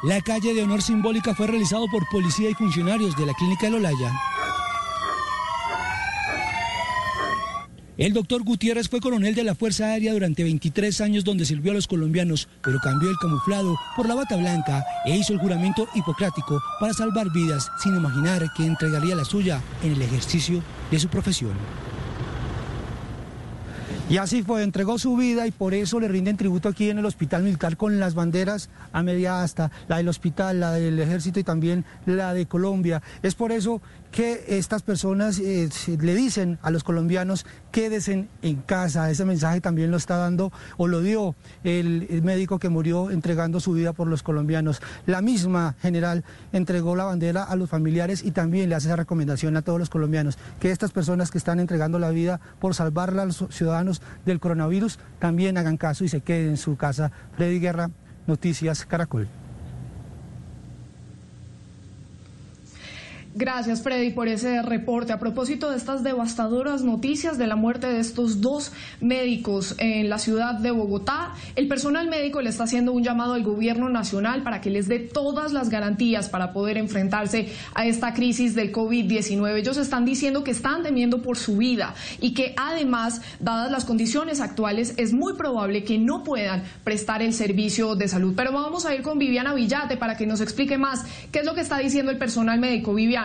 La 0.02 0.22
calle 0.22 0.54
de 0.54 0.62
honor 0.62 0.80
simbólica 0.80 1.34
fue 1.34 1.46
realizado 1.46 1.86
por 1.90 2.08
policía 2.10 2.48
y 2.48 2.54
funcionarios 2.54 3.14
de 3.16 3.26
la 3.26 3.34
clínica 3.34 3.66
de 3.66 3.72
Lolaya. 3.72 4.12
El 7.98 8.14
doctor 8.14 8.42
Gutiérrez 8.44 8.88
fue 8.88 9.00
coronel 9.00 9.34
de 9.34 9.44
la 9.44 9.54
Fuerza 9.54 9.88
Aérea 9.88 10.14
durante 10.14 10.42
23 10.42 11.02
años 11.02 11.22
donde 11.22 11.44
sirvió 11.44 11.72
a 11.72 11.74
los 11.74 11.86
colombianos, 11.86 12.48
pero 12.64 12.78
cambió 12.80 13.10
el 13.10 13.18
camuflado 13.20 13.76
por 13.94 14.08
la 14.08 14.14
bata 14.14 14.36
blanca 14.36 14.86
e 15.04 15.14
hizo 15.14 15.34
el 15.34 15.38
juramento 15.38 15.86
hipocrático 15.94 16.62
para 16.80 16.94
salvar 16.94 17.30
vidas 17.30 17.70
sin 17.82 17.94
imaginar 17.94 18.42
que 18.56 18.64
entregaría 18.64 19.14
la 19.14 19.26
suya 19.26 19.60
en 19.82 19.92
el 19.92 20.00
ejercicio 20.00 20.62
de 20.90 20.98
su 20.98 21.08
profesión. 21.08 21.52
Y 24.10 24.18
así 24.18 24.42
fue, 24.42 24.62
entregó 24.62 24.98
su 24.98 25.16
vida 25.16 25.46
y 25.46 25.52
por 25.52 25.74
eso 25.74 25.98
le 25.98 26.08
rinden 26.08 26.36
tributo 26.36 26.68
aquí 26.68 26.90
en 26.90 26.98
el 26.98 27.06
Hospital 27.06 27.44
Militar 27.44 27.76
con 27.76 27.98
las 27.98 28.14
banderas 28.14 28.68
a 28.92 29.02
media 29.02 29.42
asta, 29.42 29.70
la 29.88 29.98
del 29.98 30.08
hospital, 30.08 30.60
la 30.60 30.72
del 30.72 30.98
ejército 30.98 31.40
y 31.40 31.44
también 31.44 31.84
la 32.04 32.34
de 32.34 32.46
Colombia. 32.46 33.00
Es 33.22 33.34
por 33.34 33.52
eso 33.52 33.80
que 34.12 34.44
estas 34.46 34.82
personas 34.82 35.38
eh, 35.38 35.68
le 36.00 36.14
dicen 36.14 36.58
a 36.62 36.70
los 36.70 36.84
colombianos 36.84 37.46
quédense 37.72 38.28
en 38.42 38.56
casa. 38.56 39.10
Ese 39.10 39.24
mensaje 39.24 39.60
también 39.60 39.90
lo 39.90 39.96
está 39.96 40.18
dando 40.18 40.52
o 40.76 40.86
lo 40.86 41.00
dio 41.00 41.34
el, 41.64 42.06
el, 42.10 42.22
médico 42.22 42.58
que 42.58 42.68
murió 42.68 43.10
entregando 43.10 43.58
su 43.58 43.72
vida 43.72 43.94
por 43.94 44.06
los 44.06 44.22
colombianos. 44.22 44.82
La 45.06 45.22
misma 45.22 45.74
general 45.80 46.24
entregó 46.52 46.94
la 46.94 47.04
bandera 47.04 47.42
a 47.42 47.56
los 47.56 47.70
familiares 47.70 48.22
y 48.22 48.30
también 48.30 48.68
le 48.68 48.74
hace 48.74 48.88
esa 48.88 48.96
recomendación 48.96 49.56
a 49.56 49.62
todos 49.62 49.78
los 49.78 49.90
colombianos 49.90 50.38
que 50.60 50.70
estas 50.70 50.92
personas 50.92 51.30
que 51.30 51.38
están 51.38 51.58
entregando 51.58 51.98
la 51.98 52.10
vida 52.10 52.38
por 52.60 52.74
salvar 52.74 53.18
a 53.18 53.24
los 53.24 53.46
ciudadanos 53.50 54.02
del 54.26 54.40
coronavirus 54.40 54.98
también 55.18 55.56
hagan 55.56 55.78
caso 55.78 56.04
y 56.04 56.08
se 56.08 56.20
queden 56.20 56.50
en 56.50 56.56
su 56.58 56.76
casa. 56.76 57.10
Freddy 57.36 57.58
Guerra, 57.60 57.90
Noticias 58.26 58.84
Caracol. 58.84 59.41
Gracias, 63.34 63.80
Freddy, 63.80 64.10
por 64.10 64.28
ese 64.28 64.60
reporte. 64.60 65.14
A 65.14 65.18
propósito 65.18 65.70
de 65.70 65.78
estas 65.78 66.02
devastadoras 66.04 66.82
noticias 66.82 67.38
de 67.38 67.46
la 67.46 67.56
muerte 67.56 67.86
de 67.86 67.98
estos 67.98 68.42
dos 68.42 68.72
médicos 69.00 69.74
en 69.78 70.10
la 70.10 70.18
ciudad 70.18 70.56
de 70.56 70.70
Bogotá, 70.70 71.32
el 71.56 71.66
personal 71.66 72.10
médico 72.10 72.42
le 72.42 72.50
está 72.50 72.64
haciendo 72.64 72.92
un 72.92 73.02
llamado 73.02 73.32
al 73.32 73.42
gobierno 73.42 73.88
nacional 73.88 74.42
para 74.42 74.60
que 74.60 74.68
les 74.68 74.86
dé 74.86 74.98
todas 74.98 75.54
las 75.54 75.70
garantías 75.70 76.28
para 76.28 76.52
poder 76.52 76.76
enfrentarse 76.76 77.48
a 77.74 77.86
esta 77.86 78.12
crisis 78.12 78.54
del 78.54 78.70
COVID-19. 78.70 79.56
Ellos 79.56 79.78
están 79.78 80.04
diciendo 80.04 80.44
que 80.44 80.50
están 80.50 80.82
temiendo 80.82 81.22
por 81.22 81.38
su 81.38 81.56
vida 81.56 81.94
y 82.20 82.34
que 82.34 82.52
además, 82.58 83.22
dadas 83.40 83.72
las 83.72 83.86
condiciones 83.86 84.42
actuales, 84.42 84.92
es 84.98 85.14
muy 85.14 85.32
probable 85.38 85.84
que 85.84 85.96
no 85.96 86.22
puedan 86.22 86.64
prestar 86.84 87.22
el 87.22 87.32
servicio 87.32 87.94
de 87.94 88.08
salud. 88.08 88.34
Pero 88.36 88.52
vamos 88.52 88.84
a 88.84 88.94
ir 88.94 89.00
con 89.00 89.18
Viviana 89.18 89.54
Villate 89.54 89.96
para 89.96 90.18
que 90.18 90.26
nos 90.26 90.42
explique 90.42 90.76
más 90.76 91.06
qué 91.30 91.38
es 91.38 91.46
lo 91.46 91.54
que 91.54 91.62
está 91.62 91.78
diciendo 91.78 92.12
el 92.12 92.18
personal 92.18 92.60
médico. 92.60 92.92
Viviana. 92.92 93.21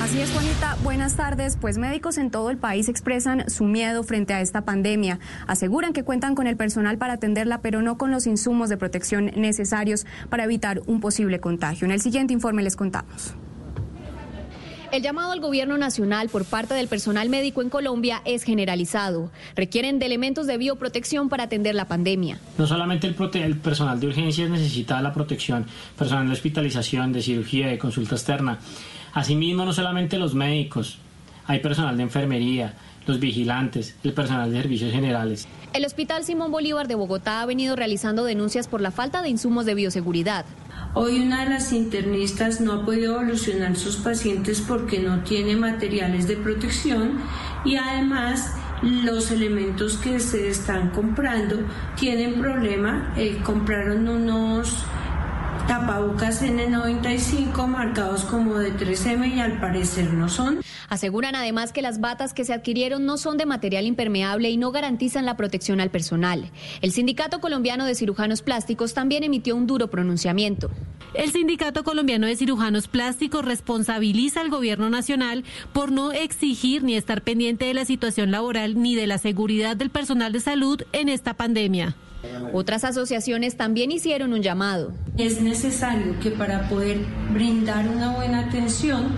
Así 0.00 0.20
es, 0.20 0.30
Juanita. 0.32 0.76
Buenas 0.82 1.16
tardes. 1.16 1.56
Pues 1.60 1.78
médicos 1.78 2.18
en 2.18 2.30
todo 2.30 2.50
el 2.50 2.58
país 2.58 2.88
expresan 2.88 3.48
su 3.48 3.64
miedo 3.64 4.02
frente 4.02 4.34
a 4.34 4.40
esta 4.40 4.64
pandemia. 4.64 5.18
Aseguran 5.46 5.92
que 5.92 6.02
cuentan 6.02 6.34
con 6.34 6.46
el 6.46 6.56
personal 6.56 6.98
para 6.98 7.14
atenderla, 7.14 7.60
pero 7.60 7.82
no 7.82 7.98
con 7.98 8.10
los 8.10 8.26
insumos 8.26 8.68
de 8.68 8.76
protección 8.76 9.30
necesarios 9.36 10.06
para 10.28 10.44
evitar 10.44 10.82
un 10.86 11.00
posible 11.00 11.40
contagio. 11.40 11.84
En 11.84 11.92
el 11.92 12.00
siguiente 12.00 12.32
informe 12.32 12.62
les 12.62 12.76
contamos. 12.76 13.34
El 14.92 15.02
llamado 15.02 15.32
al 15.32 15.40
gobierno 15.40 15.78
nacional 15.78 16.28
por 16.28 16.44
parte 16.44 16.74
del 16.74 16.86
personal 16.86 17.30
médico 17.30 17.62
en 17.62 17.70
Colombia 17.70 18.20
es 18.26 18.42
generalizado. 18.42 19.30
Requieren 19.56 19.98
de 19.98 20.04
elementos 20.04 20.46
de 20.46 20.58
bioprotección 20.58 21.30
para 21.30 21.44
atender 21.44 21.74
la 21.74 21.86
pandemia. 21.86 22.38
No 22.58 22.66
solamente 22.66 23.06
el, 23.06 23.16
el, 23.42 23.56
personal 23.56 23.98
de 23.98 24.08
urgencias 24.08 24.50
necesita 24.50 25.00
la 25.00 25.14
protección, 25.14 25.64
personal 25.96 26.26
de 26.26 26.34
hospitalización, 26.34 27.10
de 27.10 27.22
cirugía, 27.22 27.68
de 27.68 27.78
consulta 27.78 28.16
externa. 28.16 28.58
Asimismo, 29.14 29.64
no 29.64 29.72
solamente 29.72 30.18
los 30.18 30.34
médicos, 30.34 30.98
hay 31.46 31.60
personal 31.60 31.96
de 31.96 32.04
enfermería, 32.04 32.74
los 33.06 33.20
vigilantes, 33.20 33.96
el 34.04 34.12
personal 34.12 34.50
de 34.50 34.62
servicios 34.62 34.92
generales. 34.92 35.46
El 35.72 35.84
Hospital 35.84 36.24
Simón 36.24 36.50
Bolívar 36.50 36.88
de 36.88 36.94
Bogotá 36.94 37.42
ha 37.42 37.46
venido 37.46 37.76
realizando 37.76 38.24
denuncias 38.24 38.68
por 38.68 38.80
la 38.80 38.90
falta 38.90 39.22
de 39.22 39.28
insumos 39.28 39.66
de 39.66 39.74
bioseguridad. 39.74 40.44
Hoy 40.94 41.20
una 41.20 41.44
de 41.44 41.50
las 41.50 41.72
internistas 41.72 42.60
no 42.60 42.72
ha 42.72 42.84
podido 42.84 43.14
evolucionar 43.14 43.76
sus 43.76 43.96
pacientes 43.96 44.60
porque 44.60 45.00
no 45.00 45.20
tiene 45.20 45.56
materiales 45.56 46.28
de 46.28 46.36
protección 46.36 47.18
y 47.64 47.76
además 47.76 48.54
los 48.82 49.30
elementos 49.30 49.96
que 49.96 50.20
se 50.20 50.48
están 50.48 50.90
comprando 50.90 51.56
tienen 51.98 52.40
problema. 52.40 53.14
Eh, 53.16 53.38
compraron 53.42 54.08
unos 54.08 54.84
tapabocas 55.72 56.42
N95 56.42 57.66
marcados 57.66 58.24
como 58.24 58.58
de 58.58 58.74
3M 58.74 59.36
y 59.36 59.40
al 59.40 59.58
parecer 59.58 60.12
no 60.12 60.28
son. 60.28 60.60
Aseguran 60.90 61.34
además 61.34 61.72
que 61.72 61.80
las 61.80 61.98
batas 61.98 62.34
que 62.34 62.44
se 62.44 62.52
adquirieron 62.52 63.06
no 63.06 63.16
son 63.16 63.38
de 63.38 63.46
material 63.46 63.86
impermeable 63.86 64.50
y 64.50 64.58
no 64.58 64.70
garantizan 64.70 65.24
la 65.24 65.38
protección 65.38 65.80
al 65.80 65.90
personal. 65.90 66.50
El 66.82 66.92
Sindicato 66.92 67.40
Colombiano 67.40 67.86
de 67.86 67.94
Cirujanos 67.94 68.42
Plásticos 68.42 68.92
también 68.92 69.24
emitió 69.24 69.56
un 69.56 69.66
duro 69.66 69.88
pronunciamiento. 69.88 70.70
El 71.14 71.32
Sindicato 71.32 71.84
Colombiano 71.84 72.26
de 72.26 72.36
Cirujanos 72.36 72.86
Plásticos 72.86 73.42
responsabiliza 73.42 74.42
al 74.42 74.50
gobierno 74.50 74.90
nacional 74.90 75.42
por 75.72 75.90
no 75.90 76.12
exigir 76.12 76.82
ni 76.82 76.96
estar 76.96 77.22
pendiente 77.22 77.64
de 77.64 77.72
la 77.72 77.86
situación 77.86 78.30
laboral 78.30 78.78
ni 78.78 78.94
de 78.94 79.06
la 79.06 79.16
seguridad 79.16 79.74
del 79.74 79.88
personal 79.88 80.32
de 80.32 80.40
salud 80.40 80.82
en 80.92 81.08
esta 81.08 81.32
pandemia. 81.32 81.96
Otras 82.52 82.84
asociaciones 82.84 83.56
también 83.56 83.90
hicieron 83.90 84.32
un 84.32 84.42
llamado. 84.42 84.92
Es 85.16 85.40
necesario 85.40 86.18
que 86.20 86.30
para 86.30 86.68
poder 86.68 86.98
brindar 87.32 87.88
una 87.88 88.12
buena 88.14 88.40
atención 88.40 89.08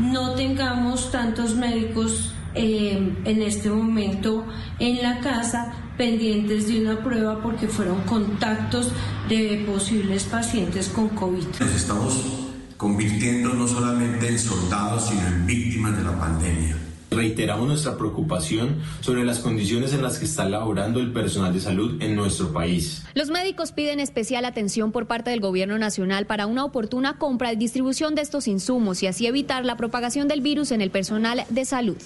no 0.00 0.34
tengamos 0.34 1.10
tantos 1.10 1.54
médicos 1.54 2.32
eh, 2.54 3.16
en 3.24 3.42
este 3.42 3.68
momento 3.68 4.46
en 4.78 5.02
la 5.02 5.20
casa 5.20 5.72
pendientes 5.96 6.68
de 6.68 6.82
una 6.82 7.02
prueba 7.02 7.42
porque 7.42 7.68
fueron 7.68 8.00
contactos 8.02 8.90
de 9.28 9.64
posibles 9.66 10.24
pacientes 10.24 10.88
con 10.88 11.08
COVID. 11.10 11.44
Nos 11.60 11.74
estamos 11.74 12.44
convirtiendo 12.76 13.54
no 13.54 13.66
solamente 13.66 14.28
en 14.28 14.38
soldados, 14.38 15.08
sino 15.08 15.26
en 15.26 15.46
víctimas 15.46 15.96
de 15.96 16.04
la 16.04 16.18
pandemia. 16.18 16.76
Reiteramos 17.14 17.66
nuestra 17.66 17.96
preocupación 17.96 18.82
sobre 19.00 19.24
las 19.24 19.38
condiciones 19.38 19.92
en 19.92 20.02
las 20.02 20.18
que 20.18 20.24
está 20.24 20.48
laborando 20.48 21.00
el 21.00 21.12
personal 21.12 21.52
de 21.52 21.60
salud 21.60 22.02
en 22.02 22.16
nuestro 22.16 22.52
país. 22.52 23.04
Los 23.14 23.30
médicos 23.30 23.72
piden 23.72 24.00
especial 24.00 24.44
atención 24.44 24.92
por 24.92 25.06
parte 25.06 25.30
del 25.30 25.40
Gobierno 25.40 25.78
Nacional 25.78 26.26
para 26.26 26.46
una 26.46 26.64
oportuna 26.64 27.18
compra 27.18 27.52
y 27.52 27.56
distribución 27.56 28.14
de 28.14 28.22
estos 28.22 28.48
insumos 28.48 29.02
y 29.02 29.06
así 29.06 29.26
evitar 29.26 29.64
la 29.64 29.76
propagación 29.76 30.28
del 30.28 30.40
virus 30.40 30.72
en 30.72 30.80
el 30.80 30.90
personal 30.90 31.44
de 31.48 31.64
salud. 31.64 31.98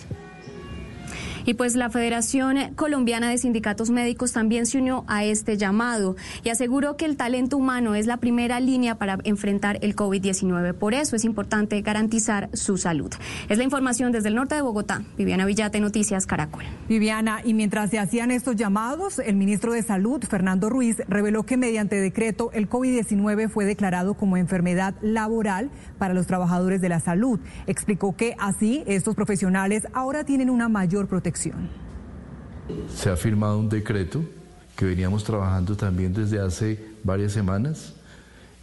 Y 1.48 1.54
pues 1.54 1.76
la 1.76 1.88
Federación 1.88 2.74
Colombiana 2.74 3.30
de 3.30 3.38
Sindicatos 3.38 3.88
Médicos 3.88 4.34
también 4.34 4.66
se 4.66 4.76
unió 4.76 5.06
a 5.08 5.24
este 5.24 5.56
llamado 5.56 6.14
y 6.44 6.50
aseguró 6.50 6.98
que 6.98 7.06
el 7.06 7.16
talento 7.16 7.56
humano 7.56 7.94
es 7.94 8.04
la 8.04 8.18
primera 8.18 8.60
línea 8.60 8.96
para 8.96 9.16
enfrentar 9.24 9.78
el 9.80 9.96
COVID-19. 9.96 10.74
Por 10.74 10.92
eso 10.92 11.16
es 11.16 11.24
importante 11.24 11.80
garantizar 11.80 12.50
su 12.52 12.76
salud. 12.76 13.10
Es 13.48 13.56
la 13.56 13.64
información 13.64 14.12
desde 14.12 14.28
el 14.28 14.34
norte 14.34 14.56
de 14.56 14.60
Bogotá. 14.60 15.04
Viviana 15.16 15.46
Villate, 15.46 15.80
Noticias 15.80 16.26
Caracol. 16.26 16.64
Viviana, 16.86 17.40
y 17.42 17.54
mientras 17.54 17.88
se 17.88 17.98
hacían 17.98 18.30
estos 18.30 18.56
llamados, 18.56 19.18
el 19.18 19.36
ministro 19.36 19.72
de 19.72 19.82
Salud, 19.82 20.22
Fernando 20.28 20.68
Ruiz, 20.68 20.98
reveló 21.08 21.44
que 21.44 21.56
mediante 21.56 21.96
decreto 21.98 22.50
el 22.52 22.68
COVID-19 22.68 23.48
fue 23.48 23.64
declarado 23.64 24.12
como 24.12 24.36
enfermedad 24.36 24.96
laboral 25.00 25.70
para 25.96 26.12
los 26.12 26.26
trabajadores 26.26 26.82
de 26.82 26.90
la 26.90 27.00
salud. 27.00 27.40
Explicó 27.66 28.14
que 28.14 28.36
así 28.38 28.84
estos 28.86 29.14
profesionales 29.14 29.84
ahora 29.94 30.24
tienen 30.24 30.50
una 30.50 30.68
mayor 30.68 31.08
protección. 31.08 31.37
Se 32.94 33.10
ha 33.10 33.16
firmado 33.16 33.58
un 33.58 33.68
decreto 33.68 34.22
que 34.76 34.84
veníamos 34.84 35.24
trabajando 35.24 35.76
también 35.76 36.12
desde 36.12 36.40
hace 36.40 36.78
varias 37.02 37.32
semanas 37.32 37.94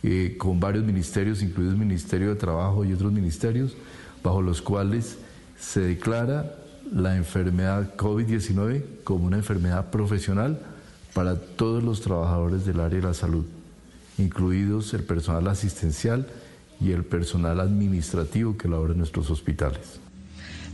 eh, 0.04 0.36
con 0.38 0.60
varios 0.60 0.86
ministerios, 0.86 1.42
incluidos 1.42 1.74
el 1.74 1.80
Ministerio 1.80 2.30
de 2.30 2.36
Trabajo 2.36 2.86
y 2.86 2.94
otros 2.94 3.12
ministerios, 3.12 3.76
bajo 4.24 4.42
los 4.42 4.62
cuales 4.62 5.18
se 5.60 5.80
declara 5.80 6.56
la 6.94 7.16
enfermedad 7.16 7.96
COVID-19 7.96 8.84
como 9.04 9.26
una 9.26 9.38
enfermedad 9.38 9.90
profesional 9.90 10.60
para 11.14 11.40
todos 11.40 11.84
los 11.84 12.02
trabajadores 12.02 12.66
del 12.66 12.82
área 12.82 13.00
de 13.00 13.08
la 13.08 13.14
salud, 13.14 13.46
incluidos 14.18 14.94
el 14.94 15.04
personal 15.04 15.48
asistencial 15.48 16.28
y 16.80 16.92
el 16.92 17.04
personal 17.04 17.60
administrativo 17.60 18.58
que 18.58 18.68
labora 18.68 18.92
en 18.92 19.00
nuestros 19.00 19.32
hospitales. 19.32 20.05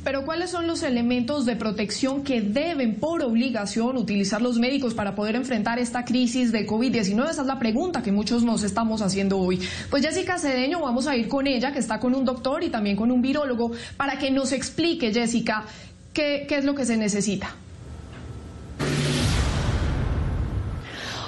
Pero 0.04 0.26
¿cuáles 0.26 0.50
son 0.50 0.66
los 0.66 0.82
elementos 0.82 1.46
de 1.46 1.56
protección 1.56 2.24
que 2.24 2.42
deben 2.42 2.96
por 2.96 3.22
obligación 3.22 3.98
utilizar 3.98 4.42
los 4.42 4.58
médicos 4.58 4.96
para 4.96 5.14
poder 5.14 5.36
enfrentar 5.36 5.78
esta 5.78 6.06
crisis 6.06 6.52
de 6.52 6.66
COVID-19? 6.68 7.30
Esa 7.30 7.42
es 7.42 7.48
la 7.48 7.60
pregunta 7.60 8.02
que 8.02 8.12
muchos 8.12 8.44
nos 8.44 8.64
estamos 8.64 9.04
haciendo 9.04 9.38
hoy. 9.38 9.62
Pues 9.92 10.04
Jessica 10.04 10.40
Cedeño, 10.40 10.82
vamos 10.82 11.06
a 11.06 11.16
ir 11.16 11.28
con 11.28 11.46
ella, 11.46 11.72
que 11.72 11.80
está 11.80 12.00
con 12.00 12.16
un 12.16 12.26
doctor 12.26 12.64
y 12.64 12.70
también 12.70 12.96
con 12.96 13.12
un 13.12 13.22
virólogo, 13.22 13.74
para 13.96 14.18
que 14.18 14.32
nos 14.32 14.54
explique, 14.54 15.14
Jessica, 15.14 15.66
qué, 16.14 16.46
qué 16.50 16.58
es 16.58 16.66
lo 16.66 16.74
que 16.74 16.86
se 16.86 16.98
necesita. 16.98 17.56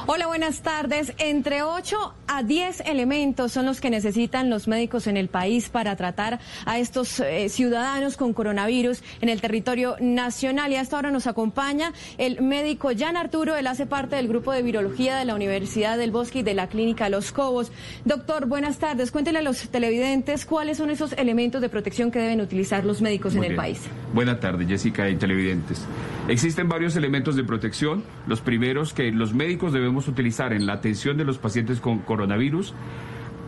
Hola, 0.06 0.28
buenas 0.28 0.62
tardes. 0.62 1.14
Entre 1.18 1.64
8 1.64 2.14
a 2.28 2.44
10 2.44 2.82
elementos 2.82 3.54
son 3.54 3.66
los 3.66 3.80
que 3.80 3.90
necesitan 3.90 4.50
los 4.50 4.68
médicos 4.68 5.08
en 5.08 5.16
el 5.16 5.30
país 5.30 5.70
para 5.70 5.96
tratar 5.96 6.42
a 6.66 6.78
estos 6.78 7.22
eh, 7.22 7.48
ciudadanos 7.48 8.18
con 8.18 8.34
coronavirus 8.34 9.02
en 9.22 9.30
el 9.30 9.40
territorio 9.40 9.96
nacional. 10.02 10.74
Y 10.74 10.76
hasta 10.76 10.98
ahora 10.98 11.10
nos 11.10 11.26
acompaña 11.26 11.94
el 12.18 12.42
médico 12.42 12.90
Jan 12.98 13.16
Arturo. 13.16 13.56
Él 13.56 13.66
hace 13.66 13.86
parte 13.86 14.18
del 14.18 14.28
grupo 14.28 14.52
de 14.52 14.62
virología 14.62 15.16
de 15.16 15.24
la 15.24 15.36
Universidad 15.36 15.98
del 15.98 16.12
Bosque 16.12 16.40
y 16.40 16.44
de 16.44 16.54
la 16.54 16.68
Clínica 16.68 17.08
Los 17.08 17.32
Cobos. 17.32 17.72
Doctor, 18.04 18.46
buenas 18.48 18.80
tardes. 18.80 19.10
Cuéntele 19.10 19.40
a 19.40 19.42
los 19.42 19.70
televidentes 19.70 20.46
cuáles 20.46 20.80
son 20.80 20.90
esos 20.90 21.14
elementos 21.14 21.62
de 21.62 21.70
protección 21.70 22.12
que 22.12 22.20
deben 22.20 22.42
utilizar 22.42 22.84
los 22.84 23.02
médicos 23.02 23.36
en 23.36 23.46
el 23.46 23.56
país. 23.56 23.80
Buenas 24.14 24.42
tardes, 24.42 24.68
Jessica 24.68 25.10
y 25.10 25.16
televidentes. 25.16 25.86
Existen 26.28 26.68
varios 26.68 26.98
elementos 26.98 27.38
de 27.38 27.44
protección. 27.44 28.04
Los 28.28 28.42
primeros 28.42 28.94
que 28.94 29.12
los 29.12 29.34
médicos 29.34 29.72
debemos 29.94 30.08
utilizar 30.08 30.54
en 30.54 30.66
la 30.66 30.74
atención 30.74 31.18
de 31.18 31.24
los 31.24 31.38
pacientes 31.38 31.80
con 31.80 32.00
coronavirus, 32.00 32.74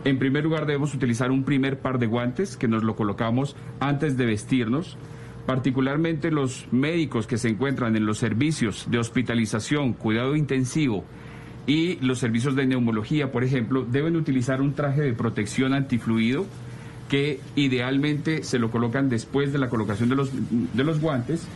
en 0.04 0.20
primer 0.20 0.44
lugar 0.44 0.64
debemos 0.64 0.94
utilizar 0.94 1.32
un 1.32 1.42
primer 1.42 1.80
par 1.80 1.98
de 1.98 2.06
guantes 2.06 2.56
que 2.56 2.68
nos 2.68 2.84
lo 2.84 2.94
colocamos 2.94 3.56
antes 3.80 4.16
de 4.16 4.26
vestirnos. 4.26 4.96
Particularmente 5.44 6.30
los 6.30 6.68
médicos 6.70 7.26
que 7.26 7.36
se 7.36 7.48
encuentran 7.48 7.96
en 7.96 8.06
los 8.06 8.18
servicios 8.18 8.86
de 8.88 8.98
hospitalización, 8.98 9.92
cuidado 9.92 10.36
intensivo 10.36 11.04
y 11.66 11.96
los 11.96 12.20
servicios 12.20 12.54
de 12.54 12.66
neumología, 12.66 13.32
por 13.32 13.42
ejemplo, 13.42 13.84
deben 13.84 14.14
utilizar 14.14 14.62
un 14.62 14.74
traje 14.74 15.02
de 15.02 15.14
protección 15.14 15.74
antifluido 15.74 16.46
que 17.08 17.40
idealmente 17.56 18.44
se 18.44 18.60
lo 18.60 18.70
colocan 18.70 19.08
después 19.08 19.52
de 19.52 19.58
la 19.58 19.68
colocación 19.68 20.08
de 20.08 20.14
los, 20.14 20.30
de 20.32 20.84
los 20.84 21.00
guantes. 21.00 21.48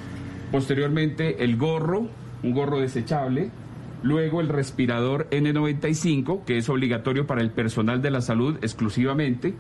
Posteriormente 0.50 1.44
el 1.44 1.56
gorro, 1.56 2.08
un 2.42 2.50
gorro 2.50 2.80
desechable, 2.80 3.52
Luego 4.02 4.40
el 4.40 4.48
respirador 4.48 5.28
N95, 5.30 6.44
que 6.44 6.56
es 6.56 6.68
obligatorio 6.68 7.26
para 7.26 7.42
el 7.42 7.50
personal 7.50 8.00
de 8.00 8.10
la 8.10 8.22
salud 8.22 8.56
exclusivamente. 8.62 9.54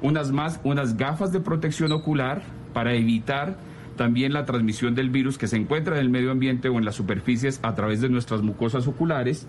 Unas, 0.00 0.32
más, 0.32 0.60
unas 0.64 0.96
gafas 0.96 1.32
de 1.32 1.40
protección 1.40 1.92
ocular 1.92 2.42
para 2.72 2.94
evitar 2.94 3.58
también 3.96 4.32
la 4.32 4.44
transmisión 4.44 4.94
del 4.94 5.10
virus 5.10 5.38
que 5.38 5.46
se 5.46 5.56
encuentra 5.56 5.96
en 5.96 6.00
el 6.00 6.10
medio 6.10 6.30
ambiente 6.30 6.68
o 6.68 6.78
en 6.78 6.84
las 6.84 6.96
superficies 6.96 7.60
a 7.62 7.74
través 7.74 8.00
de 8.00 8.08
nuestras 8.08 8.42
mucosas 8.42 8.86
oculares. 8.86 9.46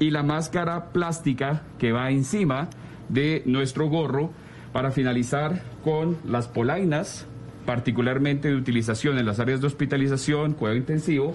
Y 0.00 0.10
la 0.10 0.22
máscara 0.22 0.92
plástica 0.92 1.62
que 1.78 1.92
va 1.92 2.10
encima 2.10 2.68
de 3.08 3.42
nuestro 3.46 3.88
gorro 3.88 4.30
para 4.72 4.90
finalizar 4.90 5.62
con 5.82 6.18
las 6.24 6.48
polainas, 6.48 7.26
particularmente 7.64 8.48
de 8.48 8.56
utilización 8.56 9.18
en 9.18 9.26
las 9.26 9.40
áreas 9.40 9.60
de 9.60 9.68
hospitalización, 9.68 10.54
cuidado 10.54 10.76
intensivo 10.76 11.34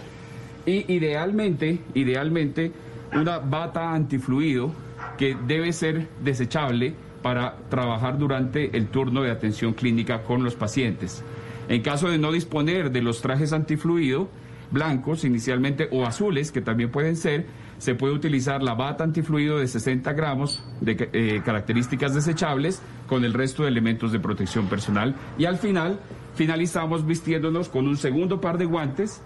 y 0.66 0.92
idealmente, 0.94 1.80
idealmente, 1.94 2.72
una 3.14 3.40
bata 3.40 3.94
antifluido 3.94 4.72
que 5.18 5.36
debe 5.48 5.74
ser 5.74 6.08
desechable 6.24 6.94
para 7.22 7.56
trabajar 7.70 8.18
durante 8.18 8.76
el 8.76 8.88
turno 8.88 9.22
de 9.22 9.32
atención 9.32 9.74
clínica 9.74 10.24
con 10.24 10.44
los 10.44 10.56
pacientes. 10.56 11.24
En 11.70 11.82
caso 11.82 12.10
de 12.10 12.18
no 12.18 12.32
disponer 12.32 12.92
de 12.92 13.02
los 13.02 13.22
trajes 13.22 13.54
antifluido, 13.54 14.30
blancos 14.72 15.24
inicialmente 15.24 15.88
o 15.92 16.06
azules, 16.06 16.52
que 16.52 16.62
también 16.62 16.92
pueden 16.92 17.16
ser, 17.16 17.46
se 17.78 17.96
puede 17.96 18.14
utilizar 18.14 18.62
la 18.62 18.74
bata 18.74 19.04
antifluido 19.04 19.60
de 19.60 19.68
60 19.68 20.12
gramos 20.14 20.64
de 20.82 21.10
eh, 21.14 21.42
características 21.46 22.14
desechables 22.14 22.82
con 23.08 23.24
el 23.24 23.34
resto 23.34 23.64
de 23.64 23.70
elementos 23.70 24.12
de 24.12 24.20
protección 24.20 24.68
personal. 24.68 25.16
Y 25.38 25.46
al 25.46 25.58
final 25.58 26.00
finalizamos 26.36 27.06
vistiéndonos 27.06 27.70
con 27.70 27.88
un 27.88 27.98
segundo 27.98 28.42
par 28.42 28.58
de 28.58 28.66
guantes 28.66 29.22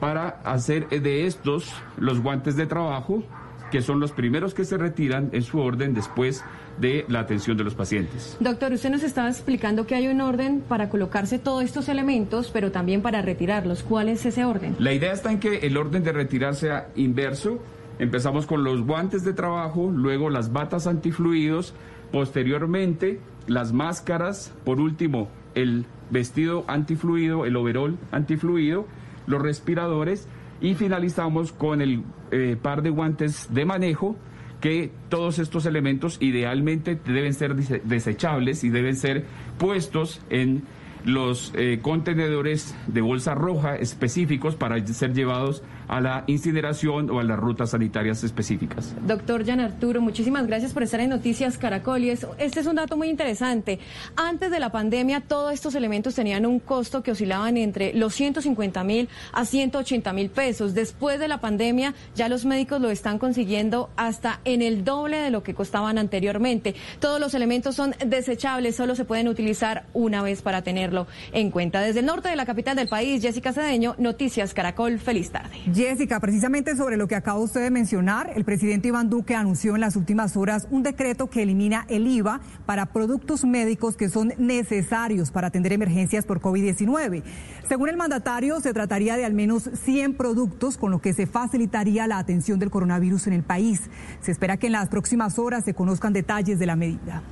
para 0.00 0.40
hacer 0.44 0.88
de 0.88 1.26
estos 1.26 1.72
los 1.96 2.20
guantes 2.20 2.56
de 2.56 2.66
trabajo, 2.66 3.22
que 3.70 3.82
son 3.82 4.00
los 4.00 4.12
primeros 4.12 4.54
que 4.54 4.64
se 4.64 4.78
retiran 4.78 5.30
en 5.32 5.42
su 5.42 5.58
orden 5.60 5.94
después 5.94 6.42
de 6.80 7.04
la 7.08 7.20
atención 7.20 7.56
de 7.56 7.64
los 7.64 7.74
pacientes. 7.74 8.36
Doctor, 8.40 8.72
usted 8.72 8.90
nos 8.90 9.02
estaba 9.02 9.28
explicando 9.28 9.86
que 9.86 9.94
hay 9.94 10.08
un 10.08 10.20
orden 10.20 10.62
para 10.66 10.88
colocarse 10.88 11.38
todos 11.38 11.64
estos 11.64 11.88
elementos, 11.88 12.50
pero 12.52 12.70
también 12.70 13.02
para 13.02 13.20
retirarlos. 13.20 13.82
¿Cuál 13.82 14.08
es 14.08 14.24
ese 14.24 14.44
orden? 14.44 14.76
La 14.78 14.92
idea 14.92 15.12
está 15.12 15.32
en 15.32 15.40
que 15.40 15.58
el 15.58 15.76
orden 15.76 16.02
de 16.02 16.12
retirar 16.12 16.54
sea 16.54 16.88
inverso. 16.96 17.58
Empezamos 17.98 18.46
con 18.46 18.62
los 18.62 18.82
guantes 18.82 19.24
de 19.24 19.32
trabajo, 19.32 19.90
luego 19.92 20.30
las 20.30 20.52
batas 20.52 20.86
antifluidos, 20.86 21.74
posteriormente 22.12 23.20
las 23.48 23.72
máscaras, 23.72 24.52
por 24.64 24.80
último 24.80 25.28
el 25.54 25.84
vestido 26.10 26.64
antifluido, 26.68 27.44
el 27.44 27.56
overol 27.56 27.98
antifluido 28.12 28.86
los 29.28 29.40
respiradores 29.40 30.26
y 30.60 30.74
finalizamos 30.74 31.52
con 31.52 31.80
el 31.80 32.02
eh, 32.32 32.56
par 32.60 32.82
de 32.82 32.90
guantes 32.90 33.52
de 33.54 33.64
manejo 33.64 34.16
que 34.60 34.90
todos 35.08 35.38
estos 35.38 35.66
elementos 35.66 36.18
idealmente 36.20 36.98
deben 37.06 37.32
ser 37.32 37.54
desechables 37.54 38.64
y 38.64 38.70
deben 38.70 38.96
ser 38.96 39.24
puestos 39.56 40.20
en 40.30 40.64
los 41.04 41.52
eh, 41.54 41.78
contenedores 41.80 42.74
de 42.88 43.00
bolsa 43.00 43.34
roja 43.34 43.76
específicos 43.76 44.56
para 44.56 44.84
ser 44.86 45.14
llevados 45.14 45.62
a 45.88 46.00
la 46.00 46.24
incineración 46.26 47.10
o 47.10 47.20
a 47.20 47.24
las 47.24 47.38
rutas 47.38 47.70
sanitarias 47.70 48.22
específicas. 48.22 48.94
Doctor 49.06 49.44
Jan 49.44 49.60
Arturo, 49.60 50.00
muchísimas 50.00 50.46
gracias 50.46 50.72
por 50.72 50.82
estar 50.82 51.00
en 51.00 51.10
Noticias 51.10 51.58
Caracol. 51.58 52.04
Y 52.04 52.10
este 52.10 52.60
es 52.60 52.66
un 52.66 52.76
dato 52.76 52.96
muy 52.96 53.08
interesante. 53.08 53.78
Antes 54.16 54.50
de 54.50 54.60
la 54.60 54.70
pandemia, 54.70 55.20
todos 55.20 55.52
estos 55.52 55.74
elementos 55.74 56.14
tenían 56.14 56.46
un 56.46 56.60
costo 56.60 57.02
que 57.02 57.12
oscilaban 57.12 57.56
entre 57.56 57.94
los 57.94 58.14
150 58.14 58.84
mil 58.84 59.08
a 59.32 59.44
180 59.44 60.12
mil 60.12 60.30
pesos. 60.30 60.74
Después 60.74 61.18
de 61.18 61.28
la 61.28 61.40
pandemia, 61.40 61.94
ya 62.14 62.28
los 62.28 62.44
médicos 62.44 62.80
lo 62.80 62.90
están 62.90 63.18
consiguiendo 63.18 63.90
hasta 63.96 64.40
en 64.44 64.62
el 64.62 64.84
doble 64.84 65.18
de 65.18 65.30
lo 65.30 65.42
que 65.42 65.54
costaban 65.54 65.98
anteriormente. 65.98 66.74
Todos 67.00 67.20
los 67.20 67.34
elementos 67.34 67.74
son 67.74 67.94
desechables, 68.04 68.76
solo 68.76 68.94
se 68.94 69.04
pueden 69.04 69.28
utilizar 69.28 69.86
una 69.94 70.22
vez 70.22 70.42
para 70.42 70.62
tenerlo 70.62 71.06
en 71.32 71.50
cuenta. 71.50 71.80
Desde 71.80 72.00
el 72.00 72.06
norte 72.06 72.28
de 72.28 72.36
la 72.36 72.46
capital 72.46 72.76
del 72.76 72.88
país, 72.88 73.22
Jessica 73.22 73.52
Cedeño, 73.52 73.94
Noticias 73.98 74.54
Caracol, 74.54 74.98
feliz 74.98 75.30
tarde. 75.30 75.56
Jessica, 75.78 76.18
precisamente 76.18 76.74
sobre 76.74 76.96
lo 76.96 77.06
que 77.06 77.14
acaba 77.14 77.38
usted 77.38 77.62
de 77.62 77.70
mencionar, 77.70 78.32
el 78.34 78.44
presidente 78.44 78.88
Iván 78.88 79.08
Duque 79.08 79.36
anunció 79.36 79.76
en 79.76 79.80
las 79.80 79.94
últimas 79.94 80.36
horas 80.36 80.66
un 80.72 80.82
decreto 80.82 81.30
que 81.30 81.44
elimina 81.44 81.86
el 81.88 82.08
IVA 82.08 82.40
para 82.66 82.86
productos 82.86 83.44
médicos 83.44 83.96
que 83.96 84.08
son 84.08 84.32
necesarios 84.38 85.30
para 85.30 85.46
atender 85.46 85.72
emergencias 85.72 86.26
por 86.26 86.40
COVID-19. 86.40 87.22
Según 87.68 87.90
el 87.90 87.96
mandatario, 87.96 88.58
se 88.60 88.74
trataría 88.74 89.16
de 89.16 89.24
al 89.24 89.34
menos 89.34 89.70
100 89.84 90.14
productos, 90.14 90.78
con 90.78 90.90
lo 90.90 91.00
que 91.00 91.12
se 91.12 91.28
facilitaría 91.28 92.08
la 92.08 92.18
atención 92.18 92.58
del 92.58 92.72
coronavirus 92.72 93.28
en 93.28 93.34
el 93.34 93.44
país. 93.44 93.82
Se 94.20 94.32
espera 94.32 94.56
que 94.56 94.66
en 94.66 94.72
las 94.72 94.88
próximas 94.88 95.38
horas 95.38 95.64
se 95.64 95.74
conozcan 95.74 96.12
detalles 96.12 96.58
de 96.58 96.66
la 96.66 96.74
medida. 96.74 97.22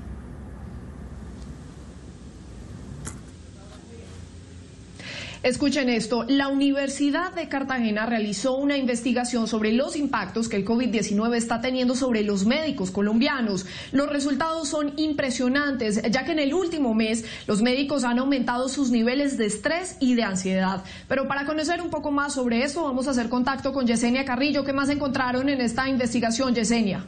Escuchen 5.42 5.90
esto, 5.90 6.24
la 6.28 6.48
Universidad 6.48 7.32
de 7.32 7.48
Cartagena 7.48 8.06
realizó 8.06 8.56
una 8.56 8.76
investigación 8.76 9.46
sobre 9.46 9.72
los 9.72 9.94
impactos 9.94 10.48
que 10.48 10.56
el 10.56 10.64
COVID-19 10.64 11.36
está 11.36 11.60
teniendo 11.60 11.94
sobre 11.94 12.22
los 12.22 12.46
médicos 12.46 12.90
colombianos. 12.90 13.66
Los 13.92 14.08
resultados 14.08 14.68
son 14.68 14.94
impresionantes, 14.96 16.00
ya 16.10 16.24
que 16.24 16.32
en 16.32 16.38
el 16.38 16.54
último 16.54 16.94
mes 16.94 17.24
los 17.46 17.60
médicos 17.60 18.04
han 18.04 18.18
aumentado 18.18 18.68
sus 18.68 18.90
niveles 18.90 19.36
de 19.36 19.46
estrés 19.46 19.96
y 20.00 20.14
de 20.14 20.24
ansiedad. 20.24 20.82
Pero 21.06 21.28
para 21.28 21.44
conocer 21.44 21.82
un 21.82 21.90
poco 21.90 22.10
más 22.10 22.34
sobre 22.34 22.62
esto, 22.62 22.82
vamos 22.82 23.06
a 23.06 23.10
hacer 23.10 23.28
contacto 23.28 23.72
con 23.72 23.86
Yesenia 23.86 24.24
Carrillo. 24.24 24.64
¿Qué 24.64 24.72
más 24.72 24.88
encontraron 24.88 25.48
en 25.48 25.60
esta 25.60 25.88
investigación, 25.88 26.54
Yesenia? 26.54 27.04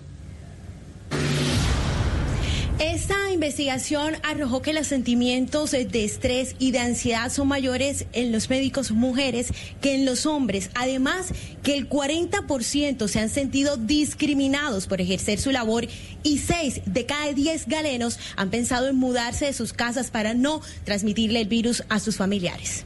Esta 2.78 3.32
investigación 3.32 4.14
arrojó 4.22 4.62
que 4.62 4.72
los 4.72 4.86
sentimientos 4.86 5.72
de 5.72 6.04
estrés 6.04 6.54
y 6.60 6.70
de 6.70 6.78
ansiedad 6.78 7.28
son 7.32 7.48
mayores 7.48 8.06
en 8.12 8.30
los 8.30 8.48
médicos 8.50 8.92
mujeres 8.92 9.48
que 9.80 9.96
en 9.96 10.04
los 10.04 10.26
hombres. 10.26 10.70
Además, 10.76 11.32
que 11.64 11.76
el 11.76 11.88
40% 11.88 13.08
se 13.08 13.18
han 13.18 13.30
sentido 13.30 13.76
discriminados 13.76 14.86
por 14.86 15.00
ejercer 15.00 15.40
su 15.40 15.50
labor 15.50 15.88
y 16.22 16.38
6 16.38 16.82
de 16.86 17.04
cada 17.04 17.32
10 17.32 17.66
galenos 17.66 18.20
han 18.36 18.50
pensado 18.50 18.86
en 18.86 18.94
mudarse 18.94 19.46
de 19.46 19.54
sus 19.54 19.72
casas 19.72 20.12
para 20.12 20.34
no 20.34 20.62
transmitirle 20.84 21.40
el 21.40 21.48
virus 21.48 21.82
a 21.88 21.98
sus 21.98 22.16
familiares. 22.16 22.84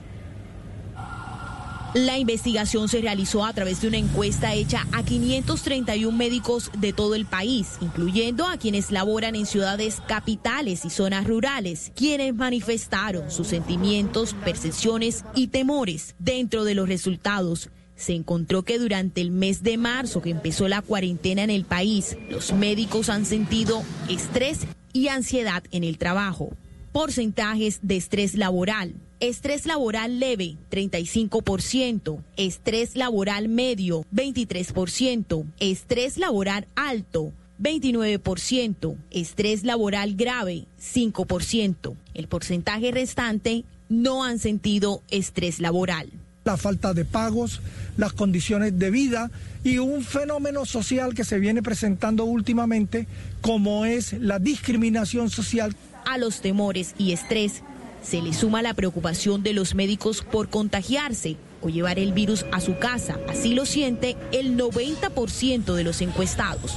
La 1.95 2.17
investigación 2.17 2.89
se 2.89 3.03
realizó 3.03 3.45
a 3.45 3.53
través 3.53 3.83
de 3.83 3.89
una 3.89 3.99
encuesta 3.99 4.55
hecha 4.55 4.87
a 4.93 5.03
531 5.03 6.17
médicos 6.17 6.71
de 6.79 6.95
todo 6.95 7.15
el 7.15 7.27
país, 7.27 7.77
incluyendo 7.83 8.47
a 8.47 8.57
quienes 8.57 8.91
laboran 8.91 9.37
en 9.37 9.45
ciudades 9.45 10.01
capitales 10.09 10.87
y 10.87 10.91
zonas 10.91 11.27
rurales, 11.27 11.93
quienes 11.95 12.35
manifestaron 12.35 13.31
sus 13.31 13.49
sentimientos, 13.49 14.35
percepciones 14.43 15.27
y 15.35 15.49
temores. 15.49 16.15
Dentro 16.19 16.65
de 16.65 16.75
los 16.75 16.89
resultados, 16.89 17.69
se 17.95 18.15
encontró 18.15 18.63
que 18.63 18.79
durante 18.79 19.21
el 19.21 19.31
mes 19.31 19.63
de 19.63 19.77
marzo 19.77 20.23
que 20.23 20.31
empezó 20.31 20.69
la 20.69 20.81
cuarentena 20.81 21.43
en 21.43 21.51
el 21.51 21.67
país, 21.67 22.17
los 22.31 22.55
médicos 22.55 23.11
han 23.11 23.27
sentido 23.27 23.83
estrés 24.09 24.61
y 24.95 25.09
ansiedad 25.09 25.63
en 25.73 25.85
el 25.85 25.99
trabajo. 25.99 26.57
Porcentajes 26.93 27.81
de 27.83 27.97
estrés 27.99 28.35
laboral. 28.35 28.95
Estrés 29.23 29.67
laboral 29.67 30.19
leve, 30.19 30.57
35%. 30.69 32.19
Estrés 32.37 32.97
laboral 32.97 33.49
medio, 33.49 34.05
23%. 34.13 35.45
Estrés 35.61 36.19
laboral 36.19 36.67
alto, 36.75 37.33
29%. 37.61 38.97
Estrés 39.13 39.63
laboral 39.63 40.17
grave, 40.17 40.67
5%. 40.81 41.95
El 42.15 42.27
porcentaje 42.27 42.91
restante 42.91 43.65
no 43.89 44.25
han 44.25 44.41
sentido 44.41 45.03
estrés 45.09 45.61
laboral. 45.61 46.11
La 46.45 46.57
falta 46.57 46.93
de 46.93 47.05
pagos, 47.05 47.61
las 47.97 48.15
condiciones 48.15 48.77
de 48.77 48.91
vida 48.91 49.31
y 49.63 49.79
un 49.79 50.03
fenómeno 50.03 50.67
social 50.67 51.15
que 51.15 51.23
se 51.23 51.39
viene 51.39 51.63
presentando 51.63 52.25
últimamente 52.25 53.07
como 53.41 53.85
es 53.85 54.15
la 54.15 54.41
discriminación 54.41 55.31
social. 55.31 55.77
A 56.11 56.19
los 56.19 56.41
temores 56.41 56.97
y 56.99 57.13
estrés 57.13 57.63
se 58.03 58.21
le 58.21 58.33
suma 58.33 58.63
la 58.63 58.75
preocupación 58.75 59.43
de 59.43 59.53
los 59.53 59.75
médicos 59.75 60.23
por 60.23 60.49
contagiarse 60.49 61.37
o 61.61 61.69
llevar 61.69 61.99
el 61.99 62.13
virus 62.13 62.45
a 62.53 62.61
su 62.61 62.79
casa. 62.79 63.19
Así 63.29 63.55
lo 63.55 63.67
siente 63.67 64.17
el 64.33 64.57
90% 64.57 65.75
de 65.75 65.85
los 65.85 66.01
encuestados. 66.01 66.75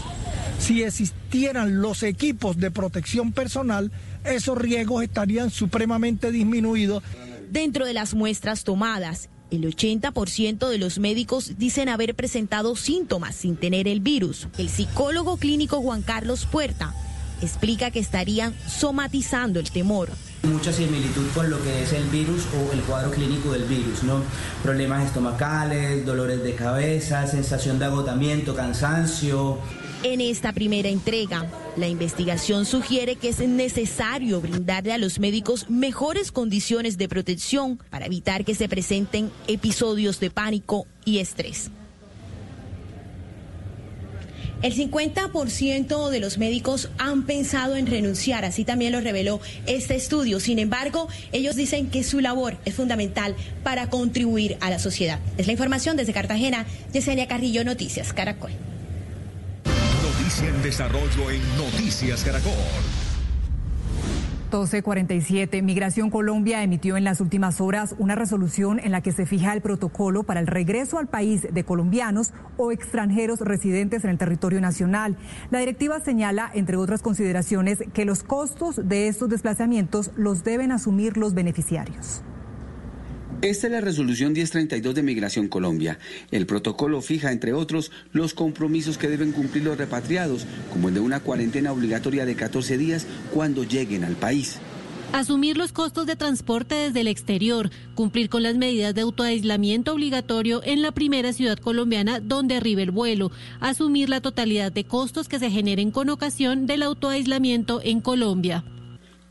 Si 0.60 0.84
existieran 0.84 1.82
los 1.82 2.04
equipos 2.04 2.58
de 2.58 2.72
protección 2.72 3.34
personal, 3.34 3.92
esos 4.24 4.58
riesgos 4.58 5.04
estarían 5.04 5.50
supremamente 5.50 6.32
disminuidos. 6.32 7.04
Dentro 7.50 7.86
de 7.86 7.94
las 7.94 8.14
muestras 8.14 8.64
tomadas, 8.64 9.30
el 9.52 9.64
80% 9.64 10.70
de 10.70 10.78
los 10.78 10.98
médicos 11.00 11.58
dicen 11.58 11.90
haber 11.90 12.16
presentado 12.16 12.76
síntomas 12.76 13.36
sin 13.36 13.58
tener 13.58 13.88
el 13.88 14.00
virus. 14.00 14.48
El 14.58 14.70
psicólogo 14.70 15.38
clínico 15.38 15.82
Juan 15.82 16.02
Carlos 16.02 16.46
Puerta 16.46 16.94
explica 17.42 17.92
que 17.92 18.00
estarían 18.00 18.56
somatizando 18.68 19.60
el 19.60 19.70
temor 19.70 20.10
mucha 20.46 20.72
similitud 20.72 21.28
con 21.34 21.50
lo 21.50 21.62
que 21.62 21.84
es 21.84 21.94
el 21.94 22.04
virus 22.06 22.46
o 22.54 22.72
el 22.74 22.82
cuadro 22.82 23.12
clínico 23.12 23.52
del 23.52 23.64
virus, 23.64 24.04
¿no? 24.04 24.22
Problemas 24.64 25.06
estomacales, 25.06 26.06
dolores 26.06 26.44
de 26.44 26.56
cabeza, 26.56 27.26
sensación 27.28 27.80
de 27.80 27.86
agotamiento, 27.86 28.56
cansancio. 28.56 29.60
En 30.04 30.22
esta 30.22 30.54
primera 30.54 30.90
entrega, 30.90 31.50
la 31.78 31.88
investigación 31.88 32.66
sugiere 32.66 33.16
que 33.16 33.30
es 33.30 33.40
necesario 33.40 34.40
brindarle 34.40 34.94
a 34.94 34.98
los 34.98 35.20
médicos 35.20 35.70
mejores 35.70 36.32
condiciones 36.32 36.98
de 36.98 37.10
protección 37.10 37.80
para 37.90 38.06
evitar 38.06 38.46
que 38.46 38.56
se 38.56 38.70
presenten 38.70 39.32
episodios 39.48 40.20
de 40.20 40.30
pánico 40.30 40.86
y 41.06 41.20
estrés. 41.20 41.72
El 44.66 44.74
50% 44.74 46.10
de 46.10 46.20
los 46.20 46.40
médicos 46.40 46.90
han 46.98 47.28
pensado 47.28 47.76
en 47.76 47.86
renunciar, 47.86 48.46
así 48.46 48.66
también 48.66 48.94
lo 48.94 49.00
reveló 49.00 49.40
este 49.68 49.94
estudio. 49.94 50.40
Sin 50.40 50.58
embargo, 50.58 51.08
ellos 51.32 51.56
dicen 51.56 51.92
que 51.92 52.04
su 52.04 52.20
labor 52.20 52.58
es 52.66 52.74
fundamental 52.74 53.36
para 53.62 53.92
contribuir 53.92 54.58
a 54.62 54.72
la 54.72 54.80
sociedad. 54.80 55.20
Es 55.38 55.46
la 55.46 55.52
información 55.52 55.98
desde 55.98 56.14
Cartagena, 56.14 56.66
Yesenia 56.94 57.28
Carrillo, 57.28 57.64
Noticias 57.64 58.12
Caracol. 58.12 58.54
Noticia 60.02 60.50
en 60.50 60.64
desarrollo 60.64 61.30
en 61.30 61.58
Noticias 61.58 62.24
Caracol. 62.24 62.52
1247. 64.56 65.62
Migración 65.62 66.10
Colombia 66.10 66.64
emitió 66.64 66.96
en 66.96 67.04
las 67.04 67.20
últimas 67.20 67.60
horas 67.60 67.94
una 67.98 68.16
resolución 68.16 68.80
en 68.80 68.92
la 68.92 69.02
que 69.02 69.12
se 69.12 69.26
fija 69.26 69.54
el 69.54 69.62
protocolo 69.62 70.24
para 70.24 70.40
el 70.40 70.48
regreso 70.48 70.98
al 70.98 71.08
país 71.08 71.48
de 71.52 71.64
colombianos 71.66 72.34
o 72.58 72.72
extranjeros 72.72 73.42
residentes 73.42 74.04
en 74.06 74.12
el 74.12 74.18
territorio 74.18 74.62
nacional. 74.62 75.18
La 75.52 75.60
directiva 75.60 76.00
señala, 76.00 76.50
entre 76.54 76.78
otras 76.78 77.02
consideraciones, 77.02 77.80
que 77.94 78.06
los 78.06 78.24
costos 78.24 78.88
de 78.88 79.08
estos 79.08 79.30
desplazamientos 79.30 80.12
los 80.16 80.44
deben 80.44 80.72
asumir 80.72 81.18
los 81.18 81.34
beneficiarios. 81.34 82.24
Esta 83.42 83.68
es 83.68 83.74
la 83.74 83.82
resolución 83.82 84.34
1032 84.34 84.96
de 84.96 85.04
Migración 85.04 85.48
Colombia. 85.48 86.00
El 86.32 86.46
protocolo 86.46 87.02
fija, 87.02 87.32
entre 87.32 87.54
otros, 87.54 87.92
los 88.12 88.34
compromisos 88.34 88.98
que 88.98 89.10
deben 89.10 89.32
cumplir 89.32 89.64
los 89.64 89.78
repatriados, 89.78 90.46
como 90.72 90.88
el 90.88 90.96
de 90.96 91.02
una 91.02 91.20
cuarentena 91.20 91.72
obligatoria 91.72 92.26
de 92.26 92.36
14 92.36 92.78
días 92.78 93.06
cuando 93.34 93.64
lleguen 93.64 94.04
al 94.04 94.16
país. 94.16 94.60
Asumir 95.14 95.58
los 95.58 95.72
costos 95.72 96.08
de 96.08 96.16
transporte 96.16 96.76
desde 96.76 97.02
el 97.02 97.08
exterior, 97.08 97.70
cumplir 97.94 98.30
con 98.30 98.44
las 98.44 98.56
medidas 98.56 98.96
de 98.96 99.02
autoaislamiento 99.02 99.94
obligatorio 99.94 100.62
en 100.64 100.82
la 100.82 100.92
primera 100.92 101.32
ciudad 101.32 101.58
colombiana 101.58 102.20
donde 102.20 102.56
arribe 102.56 102.84
el 102.84 102.92
vuelo, 102.92 103.32
asumir 103.60 104.10
la 104.10 104.22
totalidad 104.22 104.72
de 104.72 104.84
costos 104.84 105.30
que 105.30 105.40
se 105.40 105.52
generen 105.52 105.92
con 105.92 106.10
ocasión 106.10 106.66
del 106.66 106.84
autoaislamiento 106.84 107.80
en 107.84 108.02
Colombia. 108.02 108.64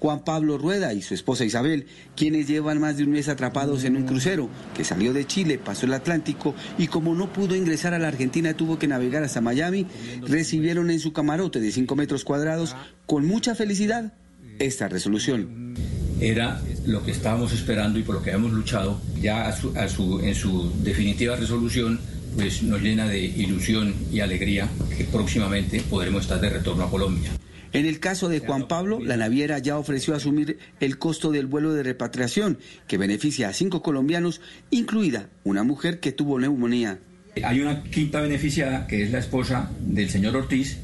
Juan 0.05 0.23
Pablo 0.23 0.59
Rueda 0.59 0.93
y 0.93 1.01
su 1.01 1.15
esposa 1.15 1.47
Isabel, 1.47 1.87
quienes 2.15 2.47
llevan 2.47 2.79
más 2.79 2.99
de 2.99 3.05
un 3.05 3.13
mes 3.13 3.31
atrapados 3.31 3.85
en 3.85 3.97
un 3.97 4.03
crucero 4.03 4.51
que 4.77 4.85
salió 4.85 5.15
de 5.15 5.27
Chile, 5.27 5.57
pasó 5.57 5.87
el 5.87 5.95
Atlántico 5.95 6.55
y 6.77 6.89
como 6.89 7.15
no 7.15 7.33
pudo 7.33 7.57
ingresar 7.57 7.95
a 7.95 7.99
la 7.99 8.09
Argentina 8.09 8.53
tuvo 8.53 8.79
que 8.79 8.87
navegar 8.87 9.25
hasta 9.25 9.41
Miami, 9.41 9.87
recibieron 10.21 10.91
en 10.91 11.01
su 11.01 11.15
camarote 11.15 11.59
de 11.59 11.73
5 11.73 11.97
metros 11.97 12.23
cuadrados 12.23 12.77
con 13.07 13.27
mucha 13.27 13.55
felicidad 13.55 14.13
esta 14.59 14.89
resolución. 14.89 15.73
Era 16.21 16.61
lo 16.85 17.03
que 17.03 17.13
estábamos 17.13 17.55
esperando 17.55 17.99
y 17.99 18.03
por 18.03 18.17
lo 18.17 18.23
que 18.23 18.33
hemos 18.33 18.53
luchado, 18.53 19.01
ya 19.23 19.57
en 19.75 20.35
su 20.35 20.73
definitiva 20.83 21.37
resolución 21.37 21.99
pues 22.37 22.63
nos 22.63 22.83
llena 22.83 23.09
de 23.09 23.21
ilusión 23.21 23.95
y 24.13 24.21
alegría 24.21 24.69
que 24.99 25.05
próximamente 25.05 25.81
podremos 25.89 26.25
estar 26.25 26.39
de 26.43 26.51
retorno 26.51 26.85
a 26.85 26.91
Colombia. 26.91 27.31
En 27.75 27.87
el 27.87 27.99
caso 27.99 28.29
de 28.29 28.39
Juan 28.39 28.69
Pablo, 28.69 29.01
la 29.01 29.17
naviera 29.17 29.59
ya 29.59 29.77
ofreció 29.77 30.15
asumir 30.15 30.59
el 30.79 30.97
costo 30.97 31.33
del 31.33 31.47
vuelo 31.47 31.75
de 31.75 31.83
repatriación, 31.83 32.59
que 32.87 32.99
beneficia 32.99 33.49
a 33.49 33.53
cinco 33.53 33.83
colombiaos, 33.83 34.41
incluida 34.71 35.29
una 35.43 35.65
mujer 35.65 35.99
que 35.99 36.13
tuvo 36.13 36.39
neumonía. 36.39 37.01
Hay 37.43 37.61
una 37.61 37.83
quinta 37.83 38.21
beneficiada, 38.21 38.87
que 38.87 39.03
es 39.03 39.11
la 39.11 39.19
esposa 39.19 39.73
del 39.81 40.09
señor 40.09 40.37
Ortiz, 40.37 40.79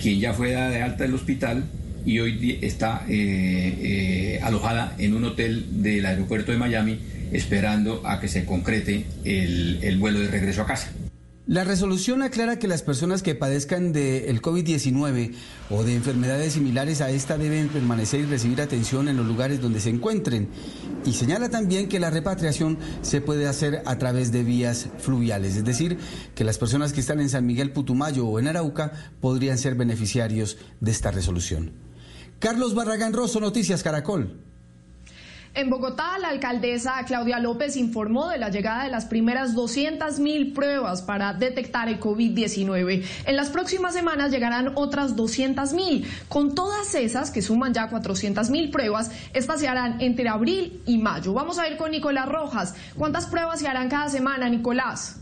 quien 0.00 0.18
ya 0.18 0.34
fue 0.34 0.50
dada 0.50 0.70
de 0.70 0.82
alta 0.82 1.04
del 1.04 1.14
hospital 1.14 1.62
y 2.04 2.18
hoy 2.18 2.58
está 2.60 3.04
eh, 3.08 3.12
eh, 3.14 4.40
alojada 4.42 4.96
en 4.98 5.14
un 5.14 5.22
hotel 5.22 5.64
del 5.80 6.04
aeropuerto 6.04 6.50
de 6.50 6.58
Miami, 6.58 6.98
esperando 7.30 8.02
a 8.04 8.18
que 8.18 8.26
se 8.26 8.44
concrete 8.44 9.04
el 9.22 9.96
vuelo 10.00 10.18
de 10.18 10.26
regreso 10.26 10.62
a 10.62 10.66
casa. 10.66 10.92
La 11.46 11.64
resolución 11.64 12.22
aclara 12.22 12.60
que 12.60 12.68
las 12.68 12.82
personas 12.82 13.20
que 13.20 13.34
padezcan 13.34 13.92
del 13.92 14.40
COVID-19 14.40 15.34
o 15.70 15.82
de 15.82 15.96
enfermedades 15.96 16.52
similares 16.52 17.00
a 17.00 17.10
esta 17.10 17.36
deben 17.36 17.68
permanecer 17.68 18.20
y 18.20 18.26
recibir 18.26 18.60
atención 18.60 19.08
en 19.08 19.16
los 19.16 19.26
lugares 19.26 19.60
donde 19.60 19.80
se 19.80 19.90
encuentren. 19.90 20.48
Y 21.04 21.14
señala 21.14 21.48
también 21.50 21.88
que 21.88 21.98
la 21.98 22.10
repatriación 22.10 22.78
se 23.00 23.20
puede 23.20 23.48
hacer 23.48 23.82
a 23.86 23.98
través 23.98 24.30
de 24.30 24.44
vías 24.44 24.86
fluviales, 24.98 25.56
es 25.56 25.64
decir, 25.64 25.98
que 26.36 26.44
las 26.44 26.58
personas 26.58 26.92
que 26.92 27.00
están 27.00 27.18
en 27.18 27.28
San 27.28 27.44
Miguel 27.44 27.72
Putumayo 27.72 28.24
o 28.24 28.38
en 28.38 28.46
Arauca 28.46 28.92
podrían 29.20 29.58
ser 29.58 29.74
beneficiarios 29.74 30.58
de 30.78 30.92
esta 30.92 31.10
resolución. 31.10 31.72
Carlos 32.38 32.76
Barragán 32.76 33.14
Rosso, 33.14 33.40
Noticias 33.40 33.82
Caracol. 33.82 34.51
En 35.54 35.68
Bogotá, 35.68 36.18
la 36.18 36.30
alcaldesa 36.30 36.94
Claudia 37.06 37.38
López 37.38 37.76
informó 37.76 38.28
de 38.28 38.38
la 38.38 38.48
llegada 38.48 38.84
de 38.84 38.90
las 38.90 39.04
primeras 39.04 39.54
200.000 39.54 40.54
pruebas 40.54 41.02
para 41.02 41.34
detectar 41.34 41.90
el 41.90 42.00
COVID-19. 42.00 43.04
En 43.26 43.36
las 43.36 43.50
próximas 43.50 43.92
semanas 43.92 44.30
llegarán 44.30 44.72
otras 44.76 45.14
200.000. 45.14 46.06
Con 46.28 46.54
todas 46.54 46.94
esas, 46.94 47.30
que 47.30 47.42
suman 47.42 47.74
ya 47.74 47.90
400.000 47.90 48.70
pruebas, 48.70 49.10
estas 49.34 49.60
se 49.60 49.68
harán 49.68 50.00
entre 50.00 50.26
abril 50.30 50.80
y 50.86 50.96
mayo. 50.96 51.34
Vamos 51.34 51.58
a 51.58 51.68
ir 51.68 51.76
con 51.76 51.90
Nicolás 51.90 52.30
Rojas. 52.30 52.74
¿Cuántas 52.96 53.26
pruebas 53.26 53.60
se 53.60 53.68
harán 53.68 53.90
cada 53.90 54.08
semana, 54.08 54.48
Nicolás? 54.48 55.21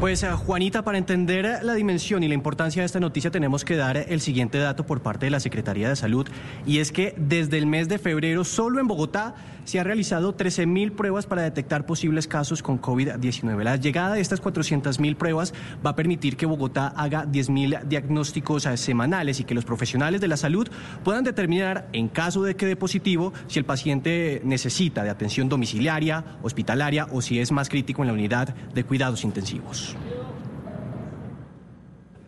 Pues 0.00 0.22
eh, 0.22 0.30
Juanita, 0.30 0.80
para 0.82 0.96
entender 0.96 1.58
la 1.62 1.74
dimensión 1.74 2.22
y 2.22 2.28
la 2.28 2.32
importancia 2.32 2.80
de 2.80 2.86
esta 2.86 3.00
noticia 3.00 3.30
tenemos 3.30 3.66
que 3.66 3.76
dar 3.76 3.98
el 3.98 4.22
siguiente 4.22 4.56
dato 4.56 4.86
por 4.86 5.02
parte 5.02 5.26
de 5.26 5.30
la 5.30 5.40
Secretaría 5.40 5.90
de 5.90 5.94
Salud 5.96 6.26
y 6.64 6.78
es 6.78 6.90
que 6.90 7.14
desde 7.18 7.58
el 7.58 7.66
mes 7.66 7.86
de 7.90 7.98
febrero 7.98 8.44
solo 8.44 8.80
en 8.80 8.88
Bogotá 8.88 9.34
se 9.64 9.78
han 9.78 9.84
realizado 9.84 10.36
13.000 10.36 10.92
pruebas 10.92 11.26
para 11.26 11.42
detectar 11.42 11.84
posibles 11.84 12.26
casos 12.26 12.62
con 12.62 12.80
COVID-19. 12.80 13.62
La 13.62 13.76
llegada 13.76 14.14
de 14.14 14.20
estas 14.20 14.42
400.000 14.42 15.16
pruebas 15.16 15.52
va 15.84 15.90
a 15.90 15.96
permitir 15.96 16.38
que 16.38 16.46
Bogotá 16.46 16.88
haga 16.88 17.26
10.000 17.26 17.84
diagnósticos 17.84 18.64
eh, 18.64 18.78
semanales 18.78 19.38
y 19.38 19.44
que 19.44 19.54
los 19.54 19.66
profesionales 19.66 20.22
de 20.22 20.28
la 20.28 20.38
salud 20.38 20.66
puedan 21.04 21.24
determinar 21.24 21.88
en 21.92 22.08
caso 22.08 22.42
de 22.42 22.56
que 22.56 22.64
dé 22.64 22.74
positivo 22.74 23.34
si 23.48 23.58
el 23.58 23.66
paciente 23.66 24.40
necesita 24.44 25.04
de 25.04 25.10
atención 25.10 25.50
domiciliaria, 25.50 26.24
hospitalaria 26.42 27.06
o 27.12 27.20
si 27.20 27.38
es 27.38 27.52
más 27.52 27.68
crítico 27.68 28.02
en 28.02 28.08
la 28.08 28.14
unidad 28.14 28.54
de 28.74 28.84
cuidados 28.84 29.24
intensivos. 29.24 29.89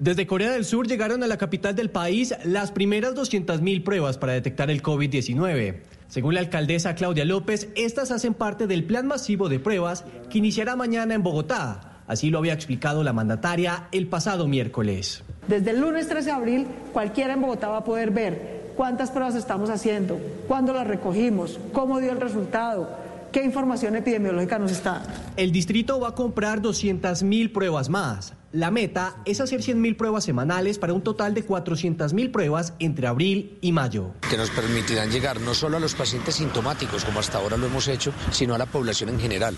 Desde 0.03 0.27
Corea 0.27 0.51
del 0.51 0.65
Sur 0.65 0.89
llegaron 0.89 1.23
a 1.23 1.29
la 1.29 1.39
capital 1.39 1.77
del 1.77 1.89
país 1.89 2.35
las 2.45 2.73
primeras 2.73 3.15
200.000 3.15 3.85
pruebas 3.85 4.19
para 4.19 4.33
detectar 4.33 4.69
el 4.69 4.83
COVID-19. 4.83 5.77
Según 6.09 6.35
la 6.35 6.41
alcaldesa 6.41 6.97
Claudia 6.97 7.25
López, 7.25 7.69
estas 7.77 8.11
hacen 8.11 8.35
parte 8.35 8.67
del 8.67 8.83
plan 8.83 9.07
masivo 9.07 9.49
de 9.49 9.61
pruebas 9.61 10.05
que 10.29 10.39
iniciará 10.39 10.75
mañana 10.75 11.15
en 11.15 11.23
Bogotá. 11.23 12.03
Así 12.09 12.31
lo 12.31 12.39
había 12.39 12.53
explicado 12.53 13.05
la 13.05 13.13
mandataria 13.13 13.87
el 13.93 14.09
pasado 14.09 14.49
miércoles. 14.49 15.23
Desde 15.47 15.71
el 15.71 15.81
lunes 15.81 16.09
13 16.09 16.27
de 16.27 16.33
abril, 16.33 16.67
cualquiera 16.93 17.35
en 17.35 17.41
Bogotá 17.41 17.69
va 17.69 17.79
a 17.79 17.85
poder 17.85 18.11
ver 18.11 18.73
cuántas 18.77 19.11
pruebas 19.11 19.37
estamos 19.37 19.71
haciendo, 19.71 20.19
cuándo 20.49 20.73
las 20.73 20.87
recogimos, 20.87 21.61
cómo 21.73 22.01
dio 22.01 22.11
el 22.11 22.21
resultado, 22.21 22.91
qué 23.33 23.43
información 23.43 23.97
epidemiológica 23.97 24.59
nos 24.59 24.71
está. 24.71 25.03
El 25.37 25.51
distrito 25.51 25.99
va 25.99 26.09
a 26.09 26.15
comprar 26.15 26.61
200.000 26.61 27.53
pruebas 27.53 27.89
más. 27.89 28.35
La 28.53 28.71
meta 28.71 29.17
es 29.25 29.41
hacer 29.41 29.61
100.000 29.61 29.97
pruebas 29.97 30.25
semanales 30.25 30.79
para 30.79 30.93
un 30.93 31.03
total 31.03 31.33
de 31.33 31.47
400.000 31.47 32.31
pruebas 32.31 32.75
entre 32.79 33.07
abril 33.07 33.59
y 33.63 33.73
mayo. 33.73 34.13
Que 34.29 34.37
nos 34.37 34.51
permitirán 34.51 35.11
llegar 35.11 35.41
no 35.41 35.55
solo 35.55 35.79
a 35.79 35.81
los 35.81 35.95
pacientes 35.95 36.35
sintomáticos, 36.35 37.05
como 37.05 37.21
hasta 37.21 37.39
ahora 37.39 37.57
lo 37.57 37.67
hemos 37.67 37.89
hecho, 37.89 38.13
sino 38.31 38.55
a 38.55 38.59
la 38.59 38.67
población 38.67 39.09
en 39.09 39.19
general, 39.19 39.57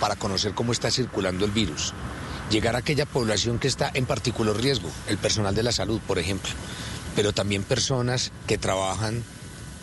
para 0.00 0.16
conocer 0.16 0.54
cómo 0.54 0.72
está 0.72 0.90
circulando 0.90 1.44
el 1.44 1.50
virus. 1.50 1.92
Llegar 2.50 2.76
a 2.76 2.78
aquella 2.78 3.04
población 3.04 3.58
que 3.58 3.68
está 3.68 3.90
en 3.92 4.06
particular 4.06 4.56
riesgo, 4.56 4.88
el 5.06 5.18
personal 5.18 5.54
de 5.54 5.64
la 5.64 5.72
salud, 5.72 6.00
por 6.06 6.18
ejemplo, 6.18 6.50
pero 7.14 7.34
también 7.34 7.62
personas 7.62 8.32
que 8.46 8.56
trabajan 8.56 9.22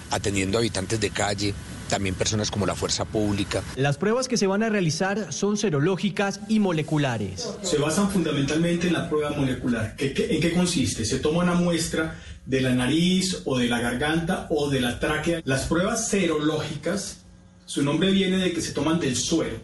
atendiendo 0.09 0.57
a 0.57 0.61
habitantes 0.61 0.99
de 0.99 1.11
calle, 1.11 1.53
también 1.87 2.15
personas 2.15 2.51
como 2.51 2.65
la 2.65 2.75
fuerza 2.75 3.05
pública. 3.05 3.63
Las 3.75 3.97
pruebas 3.97 4.27
que 4.27 4.37
se 4.37 4.47
van 4.47 4.63
a 4.63 4.69
realizar 4.69 5.31
son 5.31 5.57
serológicas 5.57 6.39
y 6.47 6.59
moleculares. 6.59 7.49
Se 7.61 7.77
basan 7.77 8.09
fundamentalmente 8.09 8.87
en 8.87 8.93
la 8.93 9.09
prueba 9.09 9.31
molecular. 9.31 9.95
¿En 9.97 10.41
qué 10.41 10.53
consiste? 10.53 11.05
Se 11.05 11.19
toma 11.19 11.43
una 11.43 11.53
muestra 11.53 12.15
de 12.45 12.61
la 12.61 12.73
nariz 12.73 13.41
o 13.45 13.57
de 13.57 13.67
la 13.67 13.79
garganta 13.79 14.47
o 14.49 14.69
de 14.69 14.81
la 14.81 14.99
tráquea. 14.99 15.41
Las 15.45 15.65
pruebas 15.65 16.07
serológicas, 16.07 17.23
su 17.65 17.83
nombre 17.83 18.11
viene 18.11 18.37
de 18.37 18.53
que 18.53 18.61
se 18.61 18.71
toman 18.71 18.99
del 18.99 19.15
suero. 19.15 19.57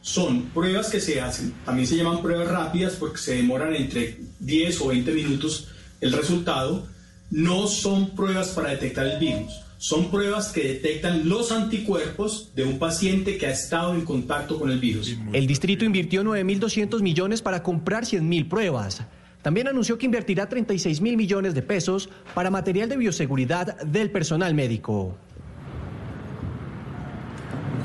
Son 0.00 0.46
pruebas 0.50 0.88
que 0.90 1.00
se 1.00 1.20
hacen, 1.20 1.52
también 1.64 1.86
se 1.86 1.96
llaman 1.96 2.22
pruebas 2.22 2.48
rápidas 2.48 2.94
porque 2.94 3.18
se 3.18 3.34
demoran 3.34 3.74
entre 3.74 4.18
10 4.38 4.80
o 4.80 4.88
20 4.88 5.12
minutos 5.12 5.68
el 6.00 6.12
resultado. 6.12 6.86
No 7.30 7.66
son 7.66 8.10
pruebas 8.10 8.48
para 8.48 8.70
detectar 8.70 9.06
el 9.06 9.18
virus 9.18 9.52
son 9.78 10.10
pruebas 10.10 10.52
que 10.52 10.62
detectan 10.64 11.28
los 11.28 11.52
anticuerpos 11.52 12.52
de 12.54 12.64
un 12.64 12.78
paciente 12.78 13.38
que 13.38 13.46
ha 13.46 13.52
estado 13.52 13.94
en 13.94 14.04
contacto 14.04 14.58
con 14.58 14.70
el 14.70 14.80
virus. 14.80 15.16
El 15.32 15.46
distrito 15.46 15.84
invirtió 15.84 16.22
9.200 16.22 17.00
millones 17.00 17.40
para 17.42 17.62
comprar 17.62 18.04
100.000 18.04 18.48
pruebas. 18.48 19.02
También 19.40 19.68
anunció 19.68 19.96
que 19.96 20.06
invertirá 20.06 20.48
36 20.48 21.00
mil 21.00 21.16
millones 21.16 21.54
de 21.54 21.62
pesos 21.62 22.10
para 22.34 22.50
material 22.50 22.88
de 22.88 22.96
bioseguridad 22.96 23.80
del 23.82 24.10
personal 24.10 24.52
médico. 24.52 25.16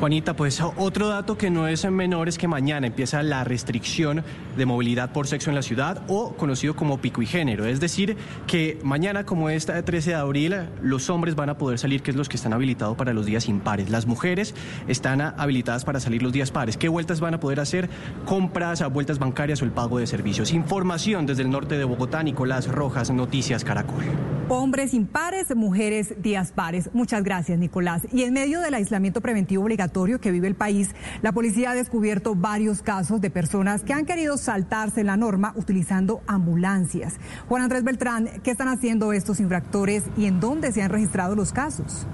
Juanita, 0.03 0.35
pues 0.35 0.59
otro 0.59 1.07
dato 1.07 1.37
que 1.37 1.49
no 1.49 1.65
es 1.65 1.89
menor 1.89 2.27
es 2.27 2.37
que 2.37 2.49
mañana 2.49 2.87
empieza 2.87 3.23
la 3.23 3.45
restricción 3.45 4.21
de 4.57 4.65
movilidad 4.65 5.13
por 5.13 5.27
sexo 5.27 5.49
en 5.49 5.55
la 5.55 5.61
ciudad 5.61 6.03
o 6.09 6.33
conocido 6.33 6.75
como 6.75 6.97
pico 6.97 7.21
y 7.21 7.25
género. 7.25 7.65
Es 7.65 7.79
decir, 7.79 8.17
que 8.45 8.77
mañana, 8.83 9.25
como 9.25 9.49
esta 9.49 9.81
13 9.85 10.09
de 10.09 10.15
abril, 10.17 10.55
los 10.81 11.09
hombres 11.09 11.35
van 11.35 11.47
a 11.47 11.57
poder 11.57 11.79
salir, 11.79 12.01
que 12.01 12.11
es 12.11 12.17
los 12.17 12.27
que 12.27 12.35
están 12.35 12.51
habilitados 12.51 12.97
para 12.97 13.13
los 13.13 13.25
días 13.25 13.47
impares. 13.47 13.89
Las 13.89 14.05
mujeres 14.05 14.55
están 14.89 15.21
habilitadas 15.21 15.85
para 15.85 16.01
salir 16.01 16.21
los 16.21 16.33
días 16.33 16.51
pares. 16.51 16.75
¿Qué 16.75 16.89
vueltas 16.89 17.21
van 17.21 17.35
a 17.35 17.39
poder 17.39 17.61
hacer? 17.61 17.89
Compras, 18.25 18.81
a 18.81 18.87
vueltas 18.87 19.19
bancarias 19.19 19.61
o 19.61 19.65
el 19.65 19.71
pago 19.71 19.99
de 19.99 20.07
servicios. 20.07 20.51
Información 20.51 21.25
desde 21.25 21.43
el 21.43 21.49
norte 21.49 21.77
de 21.77 21.85
Bogotá, 21.85 22.23
Nicolás 22.23 22.67
Rojas, 22.67 23.09
Noticias 23.09 23.63
Caracol. 23.63 24.03
Hombres 24.49 24.93
impares, 24.93 25.55
mujeres 25.55 26.21
días 26.21 26.51
pares. 26.51 26.89
Muchas 26.91 27.23
gracias, 27.23 27.57
Nicolás. 27.57 28.01
Y 28.11 28.23
en 28.23 28.33
medio 28.33 28.59
del 28.59 28.73
aislamiento 28.73 29.21
preventivo 29.21 29.63
obligatorio, 29.63 29.92
que 29.93 30.31
vive 30.31 30.47
el 30.47 30.55
país, 30.55 30.89
la 31.21 31.31
policía 31.31 31.71
ha 31.71 31.75
descubierto 31.75 32.33
varios 32.33 32.81
casos 32.81 33.21
de 33.21 33.29
personas 33.29 33.83
que 33.83 33.93
han 33.93 34.05
querido 34.05 34.37
saltarse 34.37 35.03
la 35.03 35.17
norma 35.17 35.53
utilizando 35.55 36.21
ambulancias. 36.25 37.15
Juan 37.47 37.61
Andrés 37.61 37.83
Beltrán, 37.83 38.27
¿qué 38.43 38.49
están 38.49 38.69
haciendo 38.69 39.13
estos 39.13 39.39
infractores 39.39 40.03
y 40.17 40.25
en 40.25 40.39
dónde 40.39 40.71
se 40.71 40.81
han 40.81 40.89
registrado 40.89 41.35
los 41.35 41.53
casos? 41.53 42.07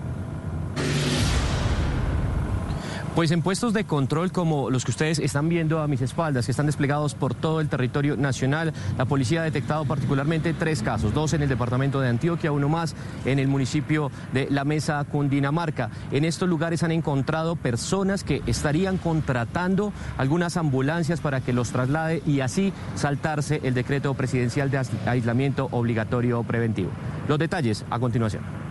Pues 3.15 3.31
en 3.31 3.41
puestos 3.41 3.73
de 3.73 3.84
control 3.84 4.31
como 4.31 4.69
los 4.69 4.86
que 4.86 4.91
ustedes 4.91 5.19
están 5.19 5.49
viendo 5.49 5.81
a 5.81 5.88
mis 5.88 6.02
espaldas, 6.02 6.45
que 6.45 6.52
están 6.52 6.68
desplegados 6.68 7.15
por 7.15 7.34
todo 7.34 7.60
el 7.60 7.68
territorio 7.68 8.15
nacional, 8.15 8.72
la 8.98 9.06
policía 9.06 9.41
ha 9.41 9.44
detectado 9.44 9.84
particularmente 9.84 10.53
tres 10.53 10.81
casos, 10.81 11.14
dos 11.14 11.34
en 11.34 11.41
el 11.41 11.49
departamento 11.49 11.99
de 11.99 12.07
Antioquia, 12.07 12.52
uno 12.52 12.69
más 12.69 12.95
en 13.26 13.40
el 13.40 13.48
municipio 13.48 14.10
de 14.31 14.48
La 14.49 14.64
Mesa, 14.64 15.03
Cundinamarca. 15.03 15.90
En 16.11 16.23
estos 16.23 16.48
lugares 16.48 16.84
han 16.84 16.91
encontrado 16.91 17.56
personas 17.56 18.23
que 18.23 18.41
estarían 18.45 18.98
contratando 18.98 19.91
algunas 20.18 20.56
ambulancias 20.56 21.19
para 21.19 21.41
que 21.41 21.52
los 21.52 21.72
traslade 21.72 22.22
y 22.26 22.40
así 22.40 22.72
saltarse 22.95 23.60
el 23.64 23.73
decreto 23.73 24.14
presidencial 24.14 24.72
de 24.72 24.81
aislamiento 25.07 25.68
obligatorio 25.72 26.44
preventivo. 26.44 26.91
Los 27.27 27.40
detalles 27.40 27.84
a 27.90 27.99
continuación. 27.99 28.69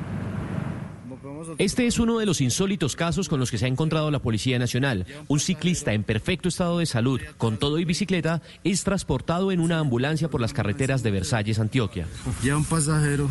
Este 1.58 1.88
es 1.88 1.98
uno 1.98 2.20
de 2.20 2.26
los 2.26 2.40
insólitos 2.40 2.94
casos 2.94 3.28
con 3.28 3.40
los 3.40 3.50
que 3.50 3.58
se 3.58 3.64
ha 3.64 3.68
encontrado 3.68 4.12
la 4.12 4.20
Policía 4.20 4.60
Nacional. 4.60 5.06
Un 5.26 5.40
ciclista 5.40 5.92
en 5.92 6.04
perfecto 6.04 6.48
estado 6.48 6.78
de 6.78 6.86
salud, 6.86 7.20
con 7.36 7.56
todo 7.56 7.80
y 7.80 7.84
bicicleta, 7.84 8.42
es 8.62 8.84
transportado 8.84 9.50
en 9.50 9.58
una 9.58 9.80
ambulancia 9.80 10.28
por 10.28 10.40
las 10.40 10.52
carreteras 10.52 11.02
de 11.02 11.10
Versalles, 11.10 11.58
Antioquia. 11.58 12.06
Ya 12.44 12.56
un 12.56 12.64
pasajero 12.64 13.28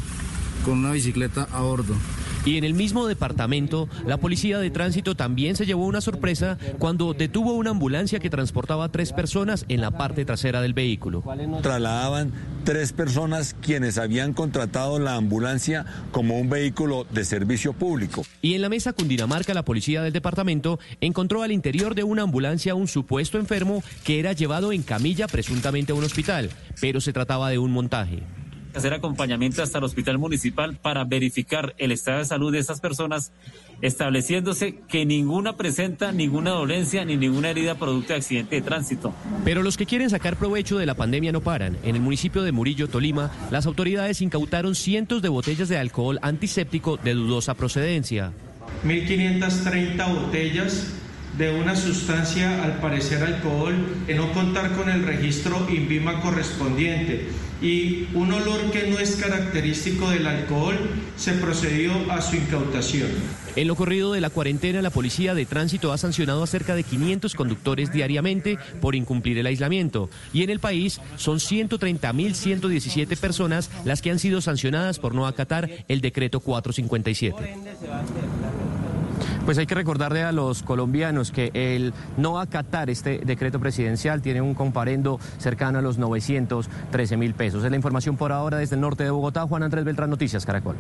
con 0.66 0.80
una 0.80 0.92
bicicleta 0.92 1.48
a 1.54 1.62
bordo. 1.62 1.96
Y 2.48 2.58
en 2.58 2.64
el 2.64 2.74
mismo 2.74 3.08
departamento, 3.08 3.90
la 4.06 4.16
policía 4.16 4.58
de 4.58 4.72
tránsito 4.72 5.16
también 5.16 5.58
se 5.58 5.66
llevó 5.66 5.86
una 5.86 6.00
sorpresa 6.00 6.58
cuando 6.80 7.14
detuvo 7.14 7.52
una 7.52 7.72
ambulancia 7.72 8.20
que 8.20 8.30
transportaba 8.30 8.86
a 8.86 8.90
tres 8.90 9.12
personas 9.12 9.66
en 9.68 9.82
la 9.82 9.92
parte 9.92 10.24
trasera 10.24 10.62
del 10.62 10.74
vehículo. 10.74 11.26
Trasladaban 11.62 12.32
tres 12.64 12.94
personas 12.94 13.54
quienes 13.60 13.98
habían 13.98 14.34
contratado 14.34 14.98
la 14.98 15.16
ambulancia 15.16 15.86
como 16.14 16.40
un 16.40 16.50
vehículo 16.50 17.06
de 17.12 17.26
servicio 17.26 17.74
público. 17.74 18.24
Y 18.42 18.54
en 18.54 18.62
la 18.62 18.70
mesa 18.70 18.94
Cundinamarca, 18.94 19.54
la 19.54 19.66
policía 19.66 20.02
del 20.02 20.14
departamento 20.14 20.80
encontró 21.02 21.44
al 21.44 21.52
interior 21.52 21.96
de 21.96 22.06
una 22.06 22.22
ambulancia 22.22 22.76
un 22.76 22.88
supuesto 22.88 23.40
enfermo 23.40 23.84
que 24.06 24.22
era 24.22 24.32
llevado 24.32 24.72
en 24.72 24.84
camilla 24.84 25.28
presuntamente 25.28 25.92
a 25.92 25.96
un 25.96 26.06
hospital, 26.06 26.50
pero 26.80 27.02
se 27.02 27.12
trataba 27.12 27.50
de 27.50 27.58
un 27.58 27.72
montaje 27.72 28.24
hacer 28.78 28.94
acompañamiento 28.94 29.62
hasta 29.62 29.78
el 29.78 29.84
hospital 29.84 30.18
municipal 30.18 30.76
para 30.76 31.04
verificar 31.04 31.76
el 31.78 31.92
estado 31.92 32.20
de 32.20 32.26
salud 32.26 32.52
de 32.52 32.60
esas 32.60 32.80
personas, 32.80 33.32
estableciéndose 33.82 34.80
que 34.88 35.06
ninguna 35.06 35.58
presenta 35.58 36.12
ninguna 36.12 36.52
dolencia 36.52 37.06
ni 37.06 37.18
ninguna 37.18 37.50
herida 37.50 37.76
producto 37.76 38.14
de 38.14 38.20
accidente 38.20 38.56
de 38.56 38.62
tránsito. 38.62 39.14
Pero 39.44 39.64
los 39.64 39.78
que 39.78 39.86
quieren 39.86 40.10
sacar 40.10 40.38
provecho 40.38 40.78
de 40.78 40.86
la 40.86 40.96
pandemia 40.96 41.32
no 41.32 41.42
paran. 41.42 41.78
En 41.84 41.96
el 41.96 42.02
municipio 42.02 42.44
de 42.44 42.52
Murillo, 42.52 42.88
Tolima, 42.88 43.32
las 43.52 43.66
autoridades 43.66 44.22
incautaron 44.22 44.76
cientos 44.76 45.22
de 45.22 45.30
botellas 45.30 45.70
de 45.70 45.78
alcohol 45.78 46.20
antiséptico 46.22 46.98
de 46.98 47.14
dudosa 47.14 47.54
procedencia. 47.54 48.32
1.530 48.84 50.14
botellas 50.14 50.94
de 51.38 51.52
una 51.52 51.76
sustancia, 51.76 52.64
al 52.64 52.80
parecer 52.80 53.24
alcohol, 53.24 53.76
en 54.08 54.18
no 54.18 54.32
contar 54.34 54.72
con 54.76 54.90
el 54.90 55.04
registro 55.04 55.68
INVIMA 55.70 56.22
correspondiente 56.22 57.28
y 57.62 58.08
un 58.14 58.32
olor 58.32 58.72
que 58.72 58.88
no 58.88 59.00
es 59.00 59.16
característico 59.16 60.10
del 60.10 60.28
alcohol, 60.28 60.76
se 61.16 61.34
procedió 61.34 61.92
a 62.12 62.22
su 62.22 62.36
incautación. 62.36 63.10
En 63.56 63.68
lo 63.68 63.76
corrido 63.76 64.14
de 64.14 64.22
la 64.22 64.30
cuarentena, 64.30 64.84
la 64.84 64.92
Policía 64.92 65.34
de 65.34 65.48
Tránsito 65.48 65.92
ha 65.92 65.98
sancionado 65.98 66.44
a 66.44 66.48
cerca 66.48 66.76
de 66.76 66.84
500 66.84 67.34
conductores 67.34 67.92
diariamente 67.92 68.60
por 68.80 68.94
incumplir 68.94 69.40
el 69.40 69.48
aislamiento. 69.48 70.10
Y 70.34 70.44
en 70.44 70.52
el 70.52 70.60
país 70.60 71.02
son 71.16 71.40
130.117 71.40 73.18
personas 73.18 73.72
las 73.86 74.04
que 74.04 74.12
han 74.12 74.20
sido 74.20 74.42
sancionadas 74.42 75.00
por 75.00 75.16
no 75.16 75.26
acatar 75.26 75.70
el 75.88 76.02
decreto 76.02 76.40
457. 76.40 77.36
Pues 79.48 79.58
hay 79.58 79.66
que 79.66 79.76
recordarle 79.76 80.24
a 80.24 80.34
los 80.34 80.62
colombianos 80.62 81.32
que 81.32 81.52
el 81.54 81.94
no 82.18 82.38
acatar 82.38 82.90
este 82.90 83.20
decreto 83.20 83.62
presidencial 83.62 84.22
tiene 84.22 84.42
un 84.42 84.54
comparendo 84.54 85.22
cercano 85.38 85.80
a 85.80 85.82
los 85.82 85.98
913 85.98 87.16
mil 87.16 87.34
pesos. 87.34 87.64
Es 87.64 87.70
la 87.70 87.78
información 87.78 88.18
por 88.18 88.34
ahora 88.34 88.58
desde 88.58 88.76
el 88.76 88.82
norte 88.82 89.06
de 89.06 89.10
Bogotá. 89.10 89.48
Juan 89.48 89.64
Andrés 89.64 89.86
Beltrán, 89.86 90.10
Noticias 90.10 90.46
Caracol. 90.46 90.76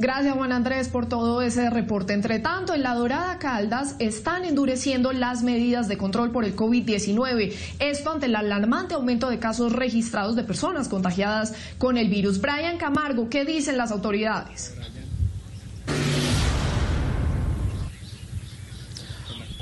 Gracias 0.00 0.36
Juan 0.36 0.52
Andrés 0.52 0.88
por 0.88 1.06
todo 1.06 1.42
ese 1.42 1.70
reporte. 1.70 2.12
Entre 2.12 2.38
tanto, 2.38 2.72
en 2.72 2.84
La 2.84 2.94
Dorada 2.94 3.40
Caldas 3.40 3.96
están 3.98 4.44
endureciendo 4.44 5.10
las 5.10 5.42
medidas 5.42 5.88
de 5.88 5.98
control 5.98 6.30
por 6.30 6.44
el 6.44 6.54
COVID-19. 6.54 7.52
Esto 7.80 8.12
ante 8.12 8.26
el 8.26 8.36
alarmante 8.36 8.94
aumento 8.94 9.28
de 9.28 9.40
casos 9.40 9.72
registrados 9.72 10.36
de 10.36 10.44
personas 10.44 10.88
contagiadas 10.88 11.52
con 11.78 11.98
el 11.98 12.08
virus. 12.08 12.40
Brian 12.40 12.78
Camargo, 12.78 13.28
¿qué 13.28 13.44
dicen 13.44 13.76
las 13.76 13.90
autoridades? 13.90 14.77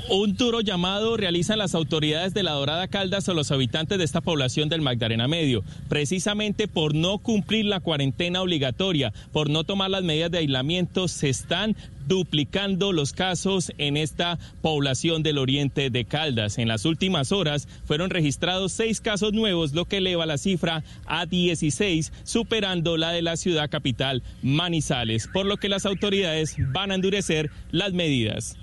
Un 0.09 0.37
duro 0.37 0.61
llamado 0.61 1.17
realizan 1.17 1.57
las 1.57 1.75
autoridades 1.75 2.33
de 2.33 2.41
la 2.41 2.53
Dorada 2.53 2.87
Caldas 2.87 3.27
a 3.27 3.33
los 3.33 3.51
habitantes 3.51 3.97
de 3.97 4.05
esta 4.05 4.21
población 4.21 4.69
del 4.69 4.81
Magdalena 4.81 5.27
Medio, 5.27 5.65
precisamente 5.89 6.69
por 6.69 6.95
no 6.95 7.17
cumplir 7.17 7.65
la 7.65 7.81
cuarentena 7.81 8.41
obligatoria, 8.41 9.11
por 9.33 9.49
no 9.49 9.65
tomar 9.65 9.89
las 9.89 10.03
medidas 10.03 10.31
de 10.31 10.37
aislamiento, 10.37 11.09
se 11.09 11.27
están 11.27 11.75
duplicando 12.07 12.93
los 12.93 13.11
casos 13.11 13.73
en 13.77 13.97
esta 13.97 14.39
población 14.61 15.23
del 15.23 15.37
oriente 15.37 15.89
de 15.89 16.05
Caldas. 16.05 16.57
En 16.57 16.69
las 16.69 16.85
últimas 16.85 17.33
horas 17.33 17.67
fueron 17.83 18.09
registrados 18.09 18.71
seis 18.71 19.01
casos 19.01 19.33
nuevos, 19.33 19.73
lo 19.73 19.83
que 19.83 19.97
eleva 19.97 20.25
la 20.25 20.37
cifra 20.37 20.85
a 21.05 21.25
16, 21.25 22.13
superando 22.23 22.95
la 22.95 23.11
de 23.11 23.23
la 23.23 23.35
ciudad 23.35 23.69
capital 23.69 24.23
Manizales, 24.41 25.27
por 25.27 25.45
lo 25.45 25.57
que 25.57 25.67
las 25.67 25.85
autoridades 25.85 26.55
van 26.71 26.91
a 26.91 26.95
endurecer 26.95 27.51
las 27.71 27.91
medidas. 27.91 28.55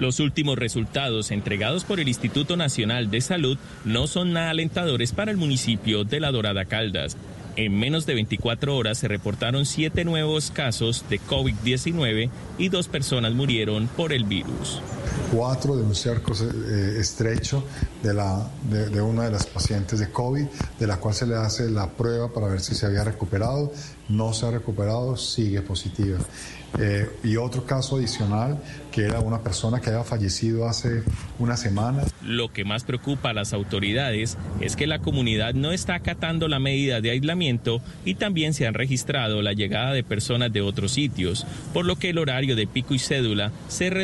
Los 0.00 0.18
últimos 0.18 0.58
resultados 0.58 1.30
entregados 1.30 1.84
por 1.84 2.00
el 2.00 2.08
Instituto 2.08 2.56
Nacional 2.56 3.10
de 3.10 3.20
Salud 3.20 3.58
no 3.84 4.06
son 4.06 4.32
nada 4.32 4.48
alentadores 4.48 5.12
para 5.12 5.30
el 5.30 5.36
municipio 5.36 6.04
de 6.04 6.20
La 6.20 6.32
Dorada 6.32 6.64
Caldas. 6.64 7.18
En 7.56 7.78
menos 7.78 8.06
de 8.06 8.14
24 8.14 8.74
horas 8.74 8.96
se 8.96 9.08
reportaron 9.08 9.66
siete 9.66 10.06
nuevos 10.06 10.50
casos 10.52 11.04
de 11.10 11.20
COVID-19 11.20 12.30
y 12.56 12.70
dos 12.70 12.88
personas 12.88 13.34
murieron 13.34 13.88
por 13.88 14.14
el 14.14 14.24
virus. 14.24 14.80
Cuatro 15.34 15.76
de 15.76 15.82
un 15.82 15.94
cerco 15.94 16.32
eh, 16.32 16.96
estrecho 16.98 17.62
de, 18.02 18.14
la, 18.14 18.50
de, 18.70 19.02
una 19.02 19.24
de 19.24 19.32
las 19.32 19.44
pacientes 19.44 20.00
de 20.00 20.10
COVID, 20.10 20.46
de 20.78 20.86
la 20.86 20.96
cual 20.96 21.14
se 21.14 21.26
le 21.26 21.34
hace 21.34 21.68
la 21.68 21.90
prueba 21.90 22.32
para 22.32 22.46
ver 22.46 22.60
si 22.60 22.74
se 22.74 22.86
había 22.86 23.04
recuperado. 23.04 23.70
No 24.08 24.32
se 24.32 24.46
ha 24.46 24.50
recuperado, 24.50 25.18
sigue 25.18 25.60
positiva. 25.60 26.18
Eh, 26.78 27.08
y 27.24 27.36
otro 27.36 27.64
caso 27.64 27.96
adicional, 27.96 28.58
que 28.92 29.02
era 29.02 29.20
una 29.20 29.40
persona 29.42 29.80
que 29.80 29.90
había 29.90 30.04
fallecido 30.04 30.68
hace 30.68 31.02
una 31.38 31.56
semana. 31.56 32.04
Lo 32.22 32.52
que 32.52 32.64
más 32.64 32.84
preocupa 32.84 33.30
a 33.30 33.32
las 33.32 33.52
autoridades 33.52 34.36
es 34.60 34.76
que 34.76 34.86
la 34.86 35.00
comunidad 35.00 35.54
no 35.54 35.72
está 35.72 35.94
acatando 35.94 36.48
la 36.48 36.58
medida 36.58 37.00
de 37.00 37.10
aislamiento 37.10 37.80
y 38.04 38.14
también 38.14 38.54
se 38.54 38.66
han 38.66 38.74
registrado 38.74 39.42
la 39.42 39.52
llegada 39.52 39.92
de 39.92 40.04
personas 40.04 40.52
de 40.52 40.60
otros 40.60 40.92
sitios, 40.92 41.46
por 41.72 41.84
lo 41.84 41.96
que 41.96 42.10
el 42.10 42.18
horario 42.18 42.56
de 42.56 42.66
pico 42.66 42.94
y 42.94 42.98
cédula 42.98 43.52
se 43.68 43.90
reduce 43.90 44.00